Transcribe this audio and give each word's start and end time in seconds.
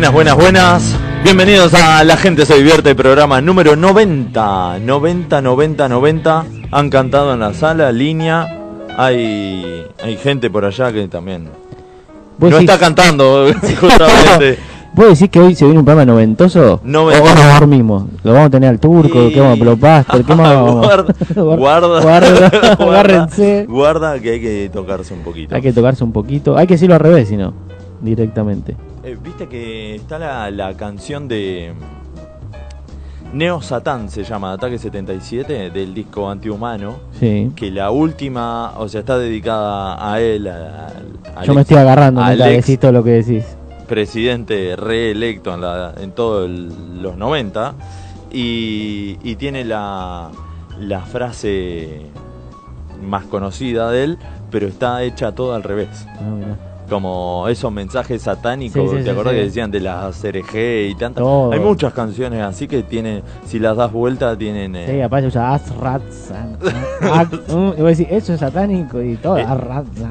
Buenas, 0.00 0.12
buenas, 0.14 0.36
buenas. 0.36 0.96
Bienvenidos 1.24 1.74
a 1.74 2.02
La 2.04 2.16
Gente 2.16 2.46
Se 2.46 2.54
Divierte, 2.56 2.94
programa 2.94 3.42
número 3.42 3.76
90. 3.76 4.78
90, 4.78 5.42
90, 5.42 5.88
90. 5.90 6.44
Han 6.70 6.88
cantado 6.88 7.34
en 7.34 7.40
la 7.40 7.52
sala, 7.52 7.92
línea. 7.92 8.48
Hay, 8.96 9.84
hay 10.02 10.16
gente 10.16 10.48
por 10.48 10.64
allá 10.64 10.90
que 10.90 11.06
también 11.08 11.50
¿Vos 12.38 12.50
no 12.50 12.56
decís- 12.56 12.60
está 12.70 12.78
cantando, 12.78 13.46
justamente. 13.80 14.58
¿Vos 14.94 15.08
decís 15.10 15.28
que 15.28 15.38
hoy 15.38 15.54
se 15.54 15.66
viene 15.66 15.80
un 15.80 15.84
programa 15.84 16.10
noventoso? 16.10 16.80
Noventoso. 16.82 17.32
¿O 17.32 17.36
nos 17.36 17.60
dormimos? 17.60 18.04
¿Lo 18.22 18.32
vamos 18.32 18.46
a 18.46 18.50
tener 18.50 18.70
al 18.70 18.80
turco? 18.80 19.28
Guarda, 21.36 22.00
guarda, 22.00 22.76
Guarda, 22.78 23.28
guarda 23.68 24.18
que 24.18 24.30
hay 24.30 24.40
que 24.40 24.70
tocarse 24.72 25.12
un 25.12 25.20
poquito. 25.20 25.54
Hay 25.54 25.60
que 25.60 25.74
tocarse 25.74 26.02
un 26.02 26.12
poquito. 26.12 26.56
Hay 26.56 26.66
que 26.66 26.74
decirlo 26.74 26.94
al 26.94 27.00
revés, 27.02 27.28
si 27.28 27.36
no. 27.36 27.52
Directamente. 28.00 28.76
Eh, 29.02 29.16
Viste 29.22 29.48
que 29.48 29.94
está 29.96 30.18
la, 30.18 30.50
la 30.50 30.74
canción 30.76 31.26
de 31.28 31.72
Neo 33.32 33.62
Satán, 33.62 34.10
se 34.10 34.24
llama, 34.24 34.52
Ataque 34.52 34.76
77, 34.78 35.70
del 35.70 35.94
disco 35.94 36.28
Antihumano. 36.28 36.96
Sí. 37.18 37.50
Que 37.54 37.70
la 37.70 37.90
última, 37.90 38.72
o 38.78 38.88
sea, 38.88 39.00
está 39.00 39.18
dedicada 39.18 40.12
a 40.12 40.20
él, 40.20 40.48
a- 40.48 40.88
al 41.36 41.46
Yo 41.46 41.54
me 41.54 41.60
estoy 41.62 41.76
agarrando 41.78 42.20
al 42.20 42.28
mientras 42.36 42.50
ex 42.50 42.66
decís 42.66 42.80
todo 42.80 42.92
lo 42.92 43.04
que 43.04 43.10
decís. 43.22 43.44
presidente 43.88 44.74
reelecto 44.76 45.54
en, 45.54 45.60
la, 45.60 45.94
en 46.00 46.12
todos 46.12 46.48
los 46.50 47.16
90. 47.16 47.74
Y, 48.32 49.18
y 49.24 49.34
tiene 49.36 49.64
la, 49.64 50.30
la 50.78 51.00
frase 51.00 52.02
más 53.02 53.24
conocida 53.24 53.90
de 53.90 54.04
él, 54.04 54.18
pero 54.50 54.68
está 54.68 55.02
hecha 55.04 55.32
toda 55.32 55.56
al 55.56 55.62
revés. 55.64 55.88
Ah. 56.20 56.56
Como 56.90 57.46
esos 57.48 57.72
mensajes 57.72 58.22
satánicos, 58.22 58.90
Sí, 58.90 58.98
sí, 58.98 59.04
¿te 59.04 59.10
acordás 59.10 59.32
sí. 59.32 59.38
que 59.38 59.44
decían 59.46 59.70
de 59.70 59.80
las 59.80 60.22
RG 60.22 60.90
y 60.90 60.94
tantas? 60.96 61.22
Todo. 61.22 61.52
Hay 61.52 61.60
muchas 61.60 61.94
canciones 61.94 62.42
así 62.42 62.68
que 62.68 62.82
tienen, 62.82 63.22
si 63.46 63.58
las 63.58 63.76
das 63.76 63.90
vuelta, 63.90 64.36
tienen... 64.36 64.76
eh, 64.76 64.86
Sí, 64.90 65.00
aparte 65.00 65.28
usa 65.28 65.58
Y 67.78 67.82
vos 67.82 67.96
decís, 67.96 68.06
eso 68.10 68.34
es 68.34 68.40
satánico 68.40 69.00
y 69.00 69.16
todo. 69.16 69.38
Eh, 69.38 69.46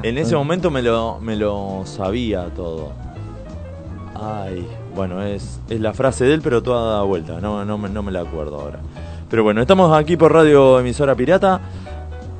en 0.02 0.18
ese 0.18 0.34
momento 0.34 0.70
me 0.70 0.82
lo, 0.82 1.20
me 1.20 1.36
lo 1.36 1.82
sabía 1.84 2.46
todo. 2.56 2.88
Ay, 4.14 4.66
bueno, 4.94 5.22
es, 5.22 5.60
es 5.70 5.80
la 5.80 5.94
frase 5.94 6.24
de 6.24 6.34
él, 6.34 6.40
pero 6.42 6.62
toda 6.62 6.90
dada 6.92 7.02
vuelta, 7.04 7.40
no, 7.40 7.64
no, 7.64 7.78
me- 7.78 7.88
no 7.88 8.02
me 8.02 8.12
la 8.12 8.20
acuerdo 8.20 8.60
ahora. 8.60 8.78
Pero 9.30 9.44
bueno, 9.44 9.60
estamos 9.60 9.96
aquí 9.96 10.16
por 10.16 10.32
Radio 10.32 10.80
Emisora 10.80 11.14
Pirata. 11.14 11.60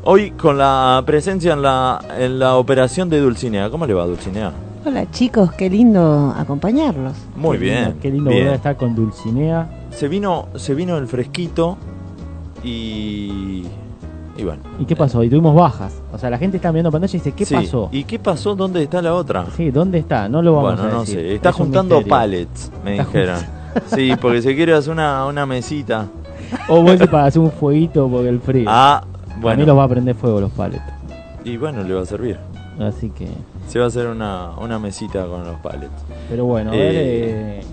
Hoy 0.05 0.31
con 0.33 0.57
la 0.57 1.03
presencia 1.05 1.53
en 1.53 1.63
la, 1.63 2.01
en 2.19 2.39
la 2.39 2.57
operación 2.57 3.09
de 3.11 3.21
Dulcinea. 3.21 3.69
¿Cómo 3.71 3.87
le 3.87 3.95
va, 3.95 4.07
Dulcinea? 4.07 4.53
Hola 4.85 5.11
chicos, 5.11 5.53
qué 5.53 5.69
lindo 5.69 6.35
acompañarlos. 6.37 7.13
Muy 7.37 7.59
Qué 7.59 7.65
bien. 7.65 7.85
lindo, 7.85 7.97
Qué 8.01 8.11
lindo 8.11 8.31
bien. 8.31 8.41
volver 8.43 8.53
a 8.55 8.57
estar 8.57 8.77
con 8.77 8.95
Dulcinea. 8.95 9.69
Se 9.91 10.09
vino, 10.09 10.47
se 10.57 10.75
vino 10.75 10.97
el 10.97 11.07
fresquito 11.07 11.77
y. 12.65 13.65
Y 14.39 14.45
bueno. 14.45 14.63
¿Y 14.79 14.87
qué 14.87 14.97
pasó? 14.97 15.23
Y 15.23 15.29
tuvimos 15.29 15.55
bajas. 15.55 15.93
O 16.15 16.19
sea, 16.19 16.31
la 16.31 16.39
gente 16.39 16.57
está 16.57 16.71
viendo 16.73 16.91
pantalla 16.91 17.11
y 17.15 17.19
dice, 17.19 17.33
¿qué 17.33 17.45
Sí. 17.45 17.55
pasó? 17.55 17.91
¿Y 17.93 18.05
qué 18.05 18.19
pasó? 18.19 18.55
¿Dónde 18.55 18.83
está 18.83 19.03
la 19.03 19.13
otra? 19.15 19.45
Sí, 19.55 19.71
¿dónde 19.71 19.99
está? 19.99 20.31
No 20.31 20.41
lo 20.41 20.55
vamos 20.55 20.77
bueno, 20.77 20.89
a 20.89 20.95
no 20.95 21.01
decir. 21.01 21.17
sé. 21.17 21.35
Está 21.35 21.51
Es 21.51 21.57
un 21.57 21.65
juntando 21.65 22.01
pallets, 22.03 22.73
me 22.83 22.93
Está 22.97 23.05
dijeron. 23.05 23.39
Sí, 23.95 24.13
porque 24.21 24.41
se 24.41 24.55
quiere 24.57 24.73
hacer 24.73 24.93
una, 24.93 25.27
una 25.27 25.45
mesita. 25.45 26.07
O 26.69 26.81
vuelve 26.81 27.07
para 27.07 27.27
hacer 27.27 27.43
un 27.43 27.53
fueguito 27.53 28.09
porque 28.09 28.29
el 28.31 28.41
frío. 28.41 28.65
Ah, 28.67 29.05
A 29.41 29.57
mí 29.57 29.57
bueno. 29.57 29.67
los 29.67 29.79
va 29.79 29.85
a 29.85 29.89
prender 29.89 30.15
fuego 30.15 30.41
los 30.41 30.51
paletos. 30.53 30.85
Y 31.45 31.57
bueno, 31.57 31.83
le 31.83 31.95
va 31.95 32.03
a 32.03 32.07
servir. 32.07 32.39
Así 32.79 33.11
que. 33.11 33.29
Se 33.69 33.79
va 33.79 33.87
a 33.87 33.89
hacer 33.89 34.07
una, 34.07 34.51
una 34.61 34.79
mesita 34.79 35.27
con 35.27 35.45
los 35.45 35.57
pallets. 35.61 35.93
Pero 36.29 36.45
bueno, 36.45 36.71
a 36.71 36.75
ver. 36.75 36.95
Eh. 36.95 37.61
eh, 37.61 37.65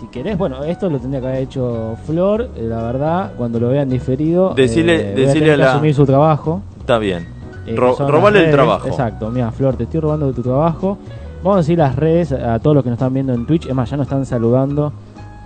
si 0.00 0.06
querés, 0.08 0.36
bueno, 0.36 0.62
esto 0.64 0.90
lo 0.90 0.98
tendría 0.98 1.20
que 1.20 1.26
haber 1.28 1.42
hecho 1.42 1.96
Flor, 2.04 2.50
eh, 2.56 2.62
la 2.62 2.82
verdad, 2.82 3.32
cuando 3.36 3.58
lo 3.60 3.68
vean 3.68 3.88
diferido. 3.88 4.54
Eh, 4.56 5.14
voy 5.40 5.50
a 5.50 5.56
la- 5.56 5.72
asumir 5.72 5.94
su 5.94 6.04
trabajo. 6.04 6.62
Está 6.80 6.98
bien. 6.98 7.26
Ro- 7.74 7.96
las 7.98 8.34
el 8.34 8.50
trabajo. 8.50 8.88
Exacto, 8.88 9.30
mira, 9.30 9.50
Flor, 9.50 9.76
te 9.76 9.84
estoy 9.84 10.00
robando 10.00 10.26
de 10.26 10.32
tu 10.34 10.42
trabajo. 10.42 10.98
Vamos 11.42 11.56
a 11.56 11.60
decir 11.60 11.78
las 11.78 11.96
redes 11.96 12.32
a 12.32 12.58
todos 12.58 12.74
los 12.74 12.84
que 12.84 12.90
nos 12.90 12.96
están 12.98 13.14
viendo 13.14 13.32
en 13.32 13.46
Twitch. 13.46 13.66
Es 13.66 13.74
más, 13.74 13.88
ya 13.90 13.96
nos 13.96 14.06
están 14.06 14.26
saludando 14.26 14.92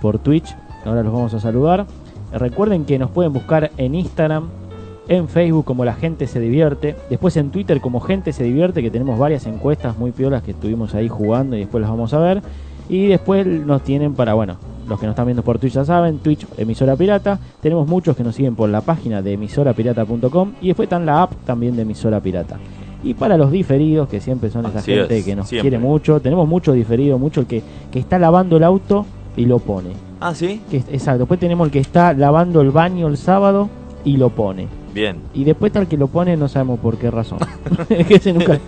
por 0.01 0.19
Twitch. 0.19 0.53
Ahora 0.85 1.03
los 1.03 1.13
vamos 1.13 1.33
a 1.33 1.39
saludar. 1.39 1.85
Recuerden 2.33 2.85
que 2.85 2.99
nos 2.99 3.09
pueden 3.11 3.31
buscar 3.33 3.71
en 3.77 3.95
Instagram, 3.95 4.49
en 5.09 5.27
Facebook 5.27 5.65
como 5.65 5.83
La 5.83 5.93
Gente 5.93 6.27
Se 6.27 6.39
Divierte. 6.39 6.95
Después 7.09 7.35
en 7.35 7.49
Twitter 7.49 7.81
como 7.81 7.99
Gente 7.99 8.31
Se 8.31 8.43
Divierte, 8.43 8.81
que 8.81 8.91
tenemos 8.91 9.19
varias 9.19 9.45
encuestas 9.47 9.97
muy 9.97 10.11
piolas 10.11 10.43
que 10.43 10.51
estuvimos 10.51 10.95
ahí 10.95 11.09
jugando 11.09 11.57
y 11.57 11.59
después 11.59 11.81
las 11.81 11.89
vamos 11.89 12.13
a 12.13 12.19
ver. 12.19 12.41
Y 12.87 13.07
después 13.07 13.45
nos 13.45 13.83
tienen 13.83 14.13
para, 14.13 14.33
bueno, 14.33 14.57
los 14.87 14.99
que 14.99 15.05
nos 15.05 15.13
están 15.13 15.25
viendo 15.25 15.43
por 15.43 15.59
Twitch 15.59 15.73
ya 15.73 15.85
saben, 15.85 16.19
Twitch 16.19 16.45
Emisora 16.57 16.95
Pirata. 16.95 17.39
Tenemos 17.61 17.87
muchos 17.87 18.15
que 18.15 18.23
nos 18.23 18.35
siguen 18.35 18.55
por 18.55 18.69
la 18.69 18.81
página 18.81 19.21
de 19.21 19.33
emisorapirata.com 19.33 20.53
y 20.61 20.67
después 20.67 20.85
está 20.87 20.97
en 20.97 21.05
la 21.05 21.23
app 21.23 21.33
también 21.45 21.75
de 21.75 21.83
Emisora 21.83 22.19
Pirata. 22.21 22.57
Y 23.03 23.13
para 23.13 23.37
los 23.37 23.51
diferidos, 23.51 24.09
que 24.09 24.19
siempre 24.19 24.49
son 24.49 24.65
esa 24.65 24.79
Así 24.79 24.93
gente 24.93 25.19
es, 25.19 25.25
que 25.25 25.35
nos 25.35 25.47
siempre. 25.47 25.69
quiere 25.69 25.83
mucho, 25.83 26.19
tenemos 26.19 26.47
mucho 26.47 26.73
diferido, 26.73 27.17
mucho 27.17 27.41
el 27.41 27.45
que, 27.47 27.61
que 27.91 27.99
está 27.99 28.19
lavando 28.19 28.57
el 28.57 28.63
auto 28.63 29.05
y 29.37 29.45
lo 29.45 29.59
pone. 29.59 29.91
Ah, 30.19 30.33
sí. 30.35 30.59
Que, 30.69 30.77
exacto, 30.77 31.19
después 31.19 31.39
tenemos 31.39 31.67
el 31.67 31.71
que 31.71 31.79
está 31.79 32.13
lavando 32.13 32.59
el 32.61 32.71
baño 32.71 33.07
el 33.07 33.17
sábado 33.17 33.69
y 34.03 34.17
lo 34.17 34.29
pone. 34.31 34.67
Bien. 34.93 35.17
Y 35.33 35.43
después 35.43 35.75
el 35.75 35.87
que 35.87 35.97
lo 35.97 36.07
pone, 36.07 36.35
no 36.37 36.47
sabemos 36.47 36.79
por 36.79 36.97
qué 36.97 37.11
razón. 37.11 37.39
es 37.89 38.07
que 38.07 38.15
ese 38.15 38.33
nunca. 38.33 38.59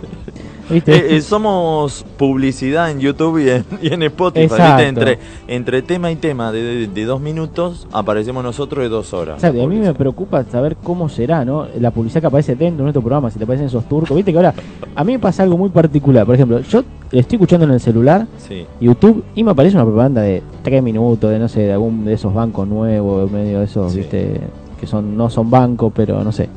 ¿Viste? 0.70 0.96
Eh, 0.96 1.18
eh, 1.18 1.22
somos 1.22 2.06
publicidad 2.18 2.92
en 2.92 3.02
YouTube 3.02 3.40
y 3.40 3.50
en, 3.50 3.66
y 3.82 3.94
en 3.94 4.04
Spotify. 4.04 4.56
Entre, 4.86 5.20
entre 5.50 5.82
tema 5.82 6.10
y 6.12 6.16
tema 6.16 6.54
de, 6.54 6.62
de- 6.64 6.88
de 6.88 7.04
dos 7.06 7.20
minutos 7.20 7.88
aparecemos 7.92 8.42
nosotros 8.42 8.82
de 8.84 8.88
dos 8.88 9.14
horas. 9.14 9.44
Y 9.44 9.48
a 9.48 9.52
mí 9.68 9.76
me 9.80 9.94
preocupa 9.94 10.46
saber 10.46 10.78
cómo 10.82 11.10
será, 11.10 11.44
¿no? 11.44 11.68
La 11.78 11.92
publicidad 11.92 12.22
que 12.22 12.28
aparece 12.28 12.56
dentro 12.56 12.78
de 12.78 12.84
nuestro 12.84 13.02
programa, 13.02 13.30
si 13.30 13.38
te 13.38 13.46
parecen 13.46 13.68
esos 13.68 13.84
turcos. 13.90 14.16
Viste 14.16 14.32
que 14.32 14.38
ahora, 14.38 14.54
a 14.96 15.04
mí 15.04 15.12
me 15.12 15.20
pasa 15.20 15.44
algo 15.44 15.58
muy 15.58 15.70
particular. 15.70 16.26
Por 16.26 16.36
ejemplo, 16.36 16.60
yo 16.62 16.84
estoy 17.12 17.36
escuchando 17.36 17.66
en 17.66 17.72
el 17.72 17.82
celular, 17.82 18.26
Sí. 18.48 18.66
YouTube, 18.80 19.26
y 19.36 19.44
me 19.44 19.52
aparece 19.52 19.76
una 19.76 19.84
propaganda 19.84 20.22
de 20.22 20.42
3 20.64 20.82
minutos, 20.82 21.32
de 21.32 21.40
no 21.40 21.50
sé, 21.50 21.62
de 21.64 21.74
algún 21.74 22.06
de 22.06 22.14
esos 22.14 22.34
bancos 22.34 22.66
nuevos, 22.66 23.30
medio 23.30 23.60
de 23.60 23.66
esos, 23.66 23.92
Sí. 23.92 23.98
viste, 24.00 24.40
que 24.82 24.88
son 24.88 25.16
no 25.16 25.30
son 25.30 25.50
bancos, 25.50 25.94
pero 25.96 26.22
no 26.24 26.32
sé. 26.34 26.50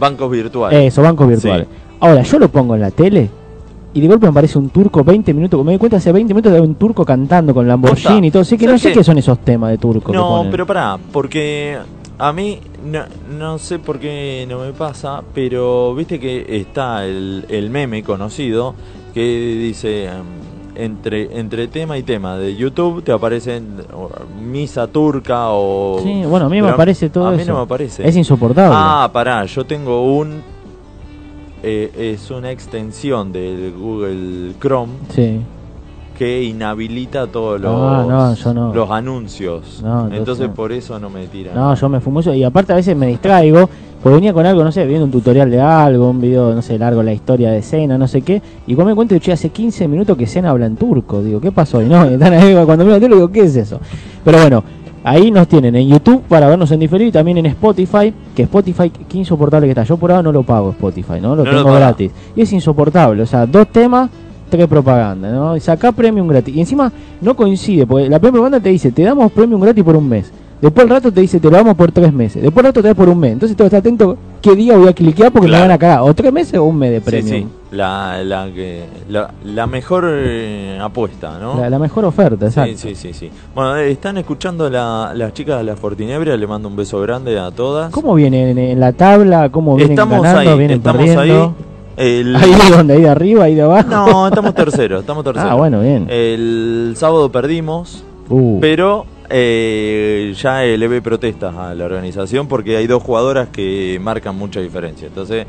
Bancos 0.00 0.30
virtuales. 0.30 0.86
Eso, 0.86 1.02
bancos 1.02 1.28
virtuales. 1.28 1.66
Ahora, 2.00 2.22
yo 2.22 2.38
lo 2.38 2.48
pongo 2.48 2.74
en 2.74 2.80
la 2.80 2.90
tele. 2.90 3.28
Y 3.94 4.00
de 4.00 4.08
golpe 4.08 4.24
me 4.24 4.30
aparece 4.30 4.58
un 4.58 4.70
turco 4.70 5.04
20 5.04 5.34
minutos, 5.34 5.62
me 5.62 5.72
di 5.72 5.78
cuenta 5.78 5.98
hace 5.98 6.12
20 6.12 6.32
minutos 6.32 6.50
de 6.50 6.60
un 6.60 6.76
turco 6.76 7.04
cantando 7.04 7.52
con 7.52 7.68
Lamborghini 7.68 8.28
y 8.28 8.30
todo, 8.30 8.40
así 8.40 8.56
que 8.56 8.64
no 8.64 8.70
¿Sabes 8.70 8.82
sé 8.82 8.88
qué? 8.88 8.94
qué 9.00 9.04
son 9.04 9.18
esos 9.18 9.38
temas 9.40 9.70
de 9.70 9.76
turco. 9.76 10.14
No, 10.14 10.46
pero 10.50 10.66
pará, 10.66 10.98
porque 11.12 11.76
a 12.16 12.32
mí 12.32 12.58
no, 12.86 13.00
no 13.38 13.58
sé 13.58 13.78
por 13.78 13.98
qué 13.98 14.46
no 14.48 14.60
me 14.60 14.72
pasa, 14.72 15.22
pero 15.34 15.94
viste 15.94 16.18
que 16.18 16.58
está 16.58 17.04
el, 17.04 17.44
el 17.50 17.68
meme 17.68 18.02
conocido 18.02 18.74
que 19.12 19.20
dice 19.20 20.06
em, 20.06 20.12
entre 20.74 21.38
entre 21.38 21.68
tema 21.68 21.98
y 21.98 22.02
tema 22.02 22.36
de 22.38 22.56
YouTube 22.56 23.02
te 23.04 23.12
aparecen 23.12 23.76
misa 24.40 24.86
turca 24.86 25.48
o 25.50 26.00
Sí, 26.02 26.22
bueno, 26.24 26.46
a 26.46 26.48
mí 26.48 26.62
me 26.62 26.68
aparece 26.70 27.10
todo 27.10 27.26
a 27.26 27.32
mí 27.32 27.42
eso. 27.42 27.52
no 27.52 27.58
me 27.58 27.64
aparece. 27.64 28.08
Es 28.08 28.16
insoportable. 28.16 28.74
Ah, 28.76 29.10
pará, 29.12 29.44
yo 29.44 29.64
tengo 29.66 30.16
un 30.16 30.40
eh, 31.62 32.14
es 32.14 32.30
una 32.30 32.50
extensión 32.50 33.32
del 33.32 33.72
Google 33.78 34.54
Chrome 34.60 34.92
Sí. 35.14 35.40
Que 36.22 36.44
inhabilita 36.44 37.26
todos 37.26 37.60
los, 37.60 37.72
no, 37.72 38.34
yo 38.34 38.54
no. 38.54 38.72
los 38.72 38.88
anuncios. 38.92 39.82
Entonces 40.12 40.48
por 40.50 40.70
eso 40.70 40.96
no 41.00 41.10
me 41.10 41.26
tiran. 41.26 41.52
No, 41.52 41.74
yo 41.74 41.88
me 41.88 41.98
fumo 41.98 42.20
eso 42.20 42.32
y 42.32 42.44
aparte 42.44 42.72
a 42.72 42.76
veces 42.76 42.96
me 42.96 43.08
distraigo, 43.08 43.68
porque 44.00 44.14
venía 44.14 44.32
con 44.32 44.46
algo, 44.46 44.62
no 44.62 44.70
sé, 44.70 44.86
viendo 44.86 45.04
un 45.04 45.10
tutorial 45.10 45.50
de 45.50 45.60
algo, 45.60 46.10
un 46.10 46.20
video, 46.20 46.54
no 46.54 46.62
sé, 46.62 46.78
largo, 46.78 47.02
la 47.02 47.12
historia 47.12 47.50
de 47.50 47.60
Cena, 47.60 47.98
no 47.98 48.06
sé 48.06 48.22
qué, 48.22 48.40
y 48.68 48.74
cuando 48.76 48.86
me 48.86 48.92
encuentro, 48.92 49.18
che, 49.18 49.32
hace 49.32 49.48
15 49.48 49.88
minutos 49.88 50.16
que 50.16 50.28
Cena 50.28 50.50
habla 50.50 50.66
en 50.66 50.76
turco, 50.76 51.24
digo, 51.24 51.40
¿qué 51.40 51.50
pasó? 51.50 51.82
Y 51.82 51.86
no, 51.86 52.04
están 52.08 52.34
ahí, 52.34 52.54
cuando 52.64 52.84
miro 52.84 53.00
turco, 53.00 53.16
digo, 53.16 53.32
¿qué 53.32 53.40
es 53.40 53.56
eso? 53.56 53.80
Pero 54.24 54.38
bueno, 54.38 54.62
ahí 55.02 55.32
nos 55.32 55.48
tienen 55.48 55.74
en 55.74 55.88
YouTube 55.88 56.22
para 56.28 56.46
vernos 56.46 56.70
en 56.70 56.78
diferido 56.78 57.08
y 57.08 57.12
también 57.12 57.38
en 57.38 57.46
Spotify, 57.46 58.14
que 58.36 58.44
Spotify, 58.44 58.90
qué 58.90 59.18
insoportable 59.18 59.66
que 59.66 59.72
está, 59.72 59.82
yo 59.82 59.96
por 59.96 60.12
ahora 60.12 60.22
no 60.22 60.30
lo 60.30 60.44
pago 60.44 60.70
Spotify, 60.70 61.20
¿no? 61.20 61.34
Lo 61.34 61.42
No 61.42 61.50
tengo 61.50 61.74
gratis. 61.74 62.12
Y 62.36 62.42
es 62.42 62.52
insoportable, 62.52 63.22
o 63.22 63.26
sea, 63.26 63.44
dos 63.44 63.66
temas... 63.72 64.08
Tres 64.52 64.68
propaganda, 64.68 65.30
¿no? 65.32 65.56
Y 65.56 65.60
saca 65.60 65.92
premium 65.92 66.28
gratis. 66.28 66.54
Y 66.54 66.60
encima 66.60 66.92
no 67.22 67.34
coincide, 67.34 67.86
porque 67.86 68.06
la 68.10 68.18
primera 68.18 68.32
propaganda 68.32 68.60
te 68.60 68.68
dice, 68.68 68.92
te 68.92 69.02
damos 69.02 69.32
premium 69.32 69.58
gratis 69.62 69.82
por 69.82 69.96
un 69.96 70.06
mes. 70.06 70.30
Después 70.60 70.84
al 70.84 70.90
rato 70.90 71.10
te 71.10 71.22
dice, 71.22 71.40
te 71.40 71.50
lo 71.50 71.56
damos 71.56 71.74
por 71.74 71.90
tres 71.90 72.12
meses. 72.12 72.42
Después 72.42 72.58
al 72.64 72.68
rato 72.68 72.82
te 72.82 72.88
da 72.88 72.94
por 72.94 73.08
un 73.08 73.18
mes. 73.18 73.32
Entonces 73.32 73.56
tengo 73.56 73.70
que 73.70 73.74
estar 73.76 73.80
atento 73.90 74.16
qué 74.42 74.54
día 74.54 74.76
voy 74.76 74.88
a 74.88 74.92
cliquear 74.92 75.32
porque 75.32 75.48
Claro. 75.48 75.62
me 75.64 75.68
van 75.68 75.74
a 75.74 75.78
cagar. 75.78 76.00
O 76.02 76.12
tres 76.14 76.30
meses 76.32 76.58
o 76.58 76.64
un 76.64 76.76
mes 76.76 76.90
de 76.92 77.00
premium. 77.00 77.34
sí, 77.34 77.46
la, 77.70 78.22
la, 78.22 78.46
que, 78.54 78.84
la, 79.08 79.30
la 79.42 79.66
mejor 79.66 80.04
eh, 80.08 80.78
apuesta, 80.80 81.38
¿no? 81.40 81.58
La, 81.58 81.70
la 81.70 81.78
mejor 81.78 82.04
oferta, 82.04 82.44
exacto. 82.46 82.76
Sí, 82.76 82.94
sí, 82.94 82.94
sí, 82.94 83.12
sí. 83.14 83.30
Bueno, 83.54 83.74
eh, 83.78 83.90
están 83.90 84.18
escuchando 84.18 84.68
la- 84.68 85.12
las 85.16 85.32
chicas 85.32 85.56
de 85.58 85.64
la 85.64 85.76
Fortinebra, 85.76 86.36
le 86.36 86.46
mando 86.46 86.68
un 86.68 86.76
beso 86.76 87.00
grande 87.00 87.38
a 87.40 87.50
todas. 87.50 87.90
¿Cómo 87.90 88.14
vienen 88.14 88.50
en, 88.50 88.58
en 88.58 88.78
la 88.80 88.92
tabla? 88.92 89.48
¿Cómo 89.48 89.74
vienen 89.76 89.92
estamos 89.94 90.22
ganando? 90.22 90.50
ahí, 90.52 90.58
¿Vienen 90.58 90.76
estamos 90.76 90.98
perdiendo? 91.06 91.22
ahí. 91.58 91.71
El... 91.96 92.34
¿Ahí 92.36 92.50
de 92.52 92.76
dónde? 92.76 92.94
¿Ahí 92.94 93.02
de 93.02 93.08
arriba? 93.08 93.44
¿Ahí 93.44 93.54
de 93.54 93.62
abajo? 93.62 93.88
No, 93.90 94.28
estamos 94.28 94.54
terceros, 94.54 95.00
estamos 95.00 95.24
terceros. 95.24 95.50
Ah, 95.50 95.54
bueno, 95.54 95.80
bien. 95.80 96.06
El 96.10 96.94
sábado 96.96 97.30
perdimos, 97.30 98.04
Uh, 98.28 98.60
pero 98.60 99.04
eh, 99.28 100.32
ya 100.40 100.64
elevé 100.64 101.02
protestas 101.02 101.54
a 101.56 101.74
la 101.74 101.84
organización 101.84 102.46
porque 102.46 102.76
hay 102.76 102.86
dos 102.86 103.02
jugadoras 103.02 103.48
que 103.48 103.98
marcan 104.00 104.36
mucha 104.38 104.60
diferencia. 104.60 105.08
Entonces, 105.08 105.44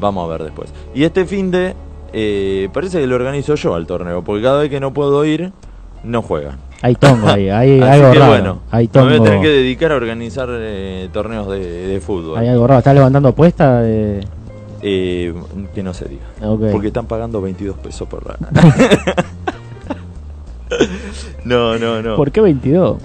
vamos 0.00 0.24
a 0.24 0.32
ver 0.32 0.44
después. 0.44 0.72
Y 0.94 1.02
este 1.04 1.26
fin 1.26 1.50
de, 1.50 1.74
eh, 2.12 2.68
parece 2.72 3.00
que 3.00 3.06
lo 3.06 3.16
organizo 3.16 3.56
yo 3.56 3.74
al 3.74 3.86
torneo, 3.86 4.22
porque 4.22 4.42
cada 4.42 4.60
vez 4.60 4.70
que 4.70 4.80
no 4.80 4.92
puedo 4.94 5.22
ir, 5.24 5.52
no 6.04 6.22
juegan. 6.22 6.56
hay 6.80 6.94
tongo 6.94 7.28
ahí, 7.28 7.50
hay 7.50 7.80
Así 7.80 7.90
algo 8.00 8.12
que 8.12 8.18
raro. 8.20 8.30
bueno, 8.32 8.58
hay 8.70 8.84
me 8.86 8.92
tongo. 8.92 9.08
voy 9.08 9.16
a 9.18 9.22
tener 9.22 9.40
que 9.40 9.48
dedicar 9.48 9.92
a 9.92 9.96
organizar 9.96 10.48
eh, 10.50 11.08
torneos 11.12 11.48
de, 11.50 11.88
de 11.88 12.00
fútbol. 12.00 12.38
Hay 12.38 12.48
algo 12.48 12.66
raro. 12.66 12.78
¿Estás 12.78 12.94
levantando 12.94 13.28
apuestas? 13.30 13.82
De... 13.82 14.20
Eh, 14.82 15.32
que 15.74 15.82
no 15.82 15.94
se 15.94 16.06
diga. 16.06 16.22
Ok. 16.42 16.62
Porque 16.72 16.88
están 16.88 17.06
pagando 17.06 17.40
22 17.40 17.76
pesos 17.78 18.08
por 18.08 18.26
la... 18.26 18.36
no, 21.44 21.78
no, 21.78 22.02
no. 22.02 22.16
¿Por 22.16 22.30
qué 22.30 22.40
22? 22.40 22.98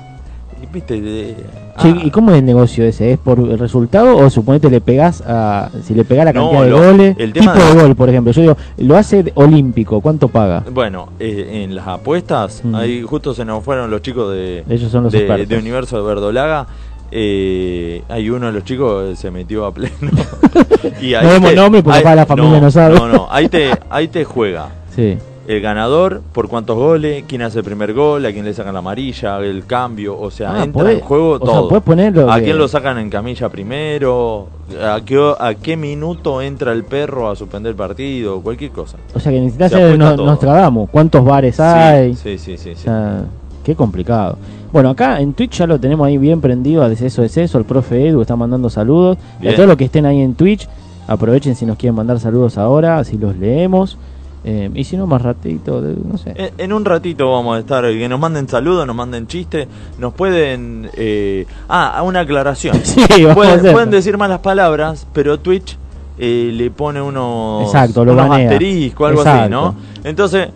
Y 0.64 0.66
Viste, 0.74 1.00
de- 1.02 1.36
Che, 1.80 1.90
ah, 1.90 2.02
¿Y 2.04 2.10
cómo 2.10 2.32
es 2.32 2.40
el 2.40 2.46
negocio 2.46 2.84
ese? 2.86 3.12
¿Es 3.12 3.20
por 3.20 3.38
el 3.38 3.60
resultado 3.60 4.18
o 4.18 4.28
suponete 4.32 4.68
le 4.72 4.82
pegás 4.82 5.22
a. 5.28 5.70
Si 5.84 5.94
le 5.94 6.04
pegás 6.04 6.26
la 6.26 6.34
No, 6.34 6.50
cantidad 6.50 6.64
de 6.64 6.70
lo- 6.72 6.78
goles? 6.92 7.16
el 7.20 7.34
tema 7.34 7.54
tipo 7.54 7.66
de... 7.68 7.76
de- 7.76 7.82
gol, 7.84 7.96
por 7.96 8.10
ejemplo. 8.10 8.32
Yo 8.34 8.42
digo, 8.42 8.58
lo 8.78 8.98
hace 8.98 9.32
olímpico, 9.36 10.02
¿cuánto 10.02 10.28
paga? 10.28 10.64
Bueno, 10.72 11.10
eh, 11.20 11.62
en 11.64 11.76
las 11.76 11.86
apuestas, 11.88 12.62
Mm. 12.64 12.74
ahí 12.74 13.04
justo 13.04 13.36
se 13.36 13.46
nos 13.46 13.64
fueron 13.64 13.92
los 13.92 14.02
chicos 14.02 14.34
de, 14.34 14.64
Ellos 14.68 14.92
son 14.92 15.04
los 15.04 15.14
de, 15.14 15.46
de 15.46 15.58
Universo 15.60 15.98
de 16.02 16.08
Verdolaga. 16.08 16.66
Eh, 17.12 18.04
hay 18.10 18.30
uno 18.30 18.48
de 18.48 18.52
los 18.54 18.64
chicos 18.64 19.18
se 19.18 19.32
metió 19.32 19.66
a 19.66 19.74
pleno. 19.74 19.94
y 21.02 21.12
No 21.14 21.30
demos 21.32 21.54
nombre 21.56 21.84
porque 21.84 22.04
la 22.04 22.26
familia 22.26 22.60
no 22.60 22.72
sabe. 22.72 22.96
No, 22.96 23.08
no, 23.08 23.28
ahí 23.30 23.48
te, 23.48 23.72
ahí 23.90 24.08
te 24.08 24.26
juega 24.26 24.70
Sí. 24.96 25.18
el 25.48 25.62
ganador, 25.62 26.22
por 26.34 26.50
cuántos 26.50 26.76
goles, 26.76 27.24
quién 27.28 27.42
hace 27.44 27.60
el 27.60 27.64
primer 27.64 27.94
gol, 27.94 28.26
a 28.26 28.32
quién 28.34 28.44
le 28.44 28.54
sacan 28.54 28.74
la 28.74 28.80
amarilla, 28.80 29.38
el 29.40 29.66
cambio, 29.66 30.20
o 30.20 30.30
sea, 30.30 30.56
Ah, 30.56 30.64
entra 30.66 30.84
podés- 30.84 30.94
en 30.96 31.00
juego 31.02 31.30
o 31.32 31.40
todo. 31.40 31.82
ponerlo 31.82 32.30
a 32.32 32.40
quién 32.42 32.58
lo 32.58 32.68
sacan 32.68 32.98
en 32.98 33.10
camilla 33.10 33.48
primero, 33.48 34.48
a 34.84 35.00
qué, 35.06 35.34
a 35.40 35.54
qué 35.56 35.78
minuto 35.78 36.42
entra 36.42 36.74
el 36.74 36.84
perro 36.84 37.30
a 37.30 37.36
suspender 37.38 37.70
el 37.72 37.76
partido, 37.78 38.42
cualquier 38.42 38.72
cosa. 38.72 38.98
O 39.14 39.20
sea 39.20 39.32
que 39.32 39.40
necesitas 39.40 39.72
Se 39.72 39.98
no, 39.98 40.16
todo. 40.16 40.26
Nostradamus. 40.26 40.90
¿Cuántos 40.90 41.24
bares 41.24 41.56
Sí, 41.56 41.62
hay? 41.62 42.16
Sí, 42.16 42.38
sí, 42.38 42.58
sí. 42.58 42.72
O 42.72 42.76
sí. 42.76 42.82
sea, 42.84 43.24
qué 43.64 43.76
complicado. 43.76 44.38
Bueno, 44.72 44.90
acá 44.90 45.20
en 45.22 45.34
Twitch 45.34 45.58
ya 45.60 45.68
lo 45.68 45.80
tenemos 45.80 46.06
ahí 46.08 46.18
bien 46.18 46.42
prendido 46.42 46.84
a 46.84 46.92
Eso 46.92 47.24
es 47.24 47.38
Eso. 47.38 47.58
El 47.58 47.66
profe 47.66 48.08
Edu 48.08 48.22
está 48.22 48.36
mandando 48.36 48.70
saludos. 48.70 49.18
Y 49.42 49.48
a 49.48 49.56
todos 49.56 49.68
los 49.68 49.78
que 49.78 49.86
estén 49.86 50.06
ahí 50.06 50.22
en 50.22 50.36
Twitch, 50.36 50.68
aprovechen 51.08 51.56
si 51.56 51.66
nos 51.66 51.78
quieren 51.78 51.96
mandar 51.96 52.20
saludos 52.20 52.58
ahora, 52.58 53.00
así 53.00 53.18
los 53.18 53.36
leemos. 53.38 53.98
Eh, 54.44 54.70
y 54.76 54.84
si 54.86 54.96
no, 54.96 55.08
más 55.08 55.22
ratito, 55.22 55.82
no 55.82 56.18
sé. 56.18 56.32
En, 56.36 56.52
en 56.58 56.74
un 56.74 56.86
ratito 56.86 57.30
vamos 57.32 57.58
a 57.58 57.60
estar, 57.60 57.84
que 57.84 58.08
nos 58.08 58.20
manden 58.20 58.48
saludos, 58.48 58.88
nos 58.88 58.96
manden 58.96 59.28
chistes, 59.28 59.68
nos 60.00 60.14
pueden... 60.14 60.90
eh, 60.96 61.46
ah, 61.68 62.02
una 62.06 62.22
aclaración. 62.22 62.78
Sí, 62.84 63.02
pueden, 63.34 63.74
pueden 63.74 63.90
decir 63.90 64.18
malas 64.18 64.40
palabras, 64.40 65.06
pero 65.12 65.38
Twitch 65.40 65.78
eh, 66.18 66.52
le 66.54 66.72
pone 66.72 67.02
unos, 67.02 67.64
Exacto, 67.66 68.06
lo 68.06 68.14
unos 68.14 68.30
banea. 68.30 68.48
asteriscos, 68.48 69.10
algo 69.10 69.22
así. 69.22 69.50
¿no? 69.50 69.76
Entonces, 70.06 70.48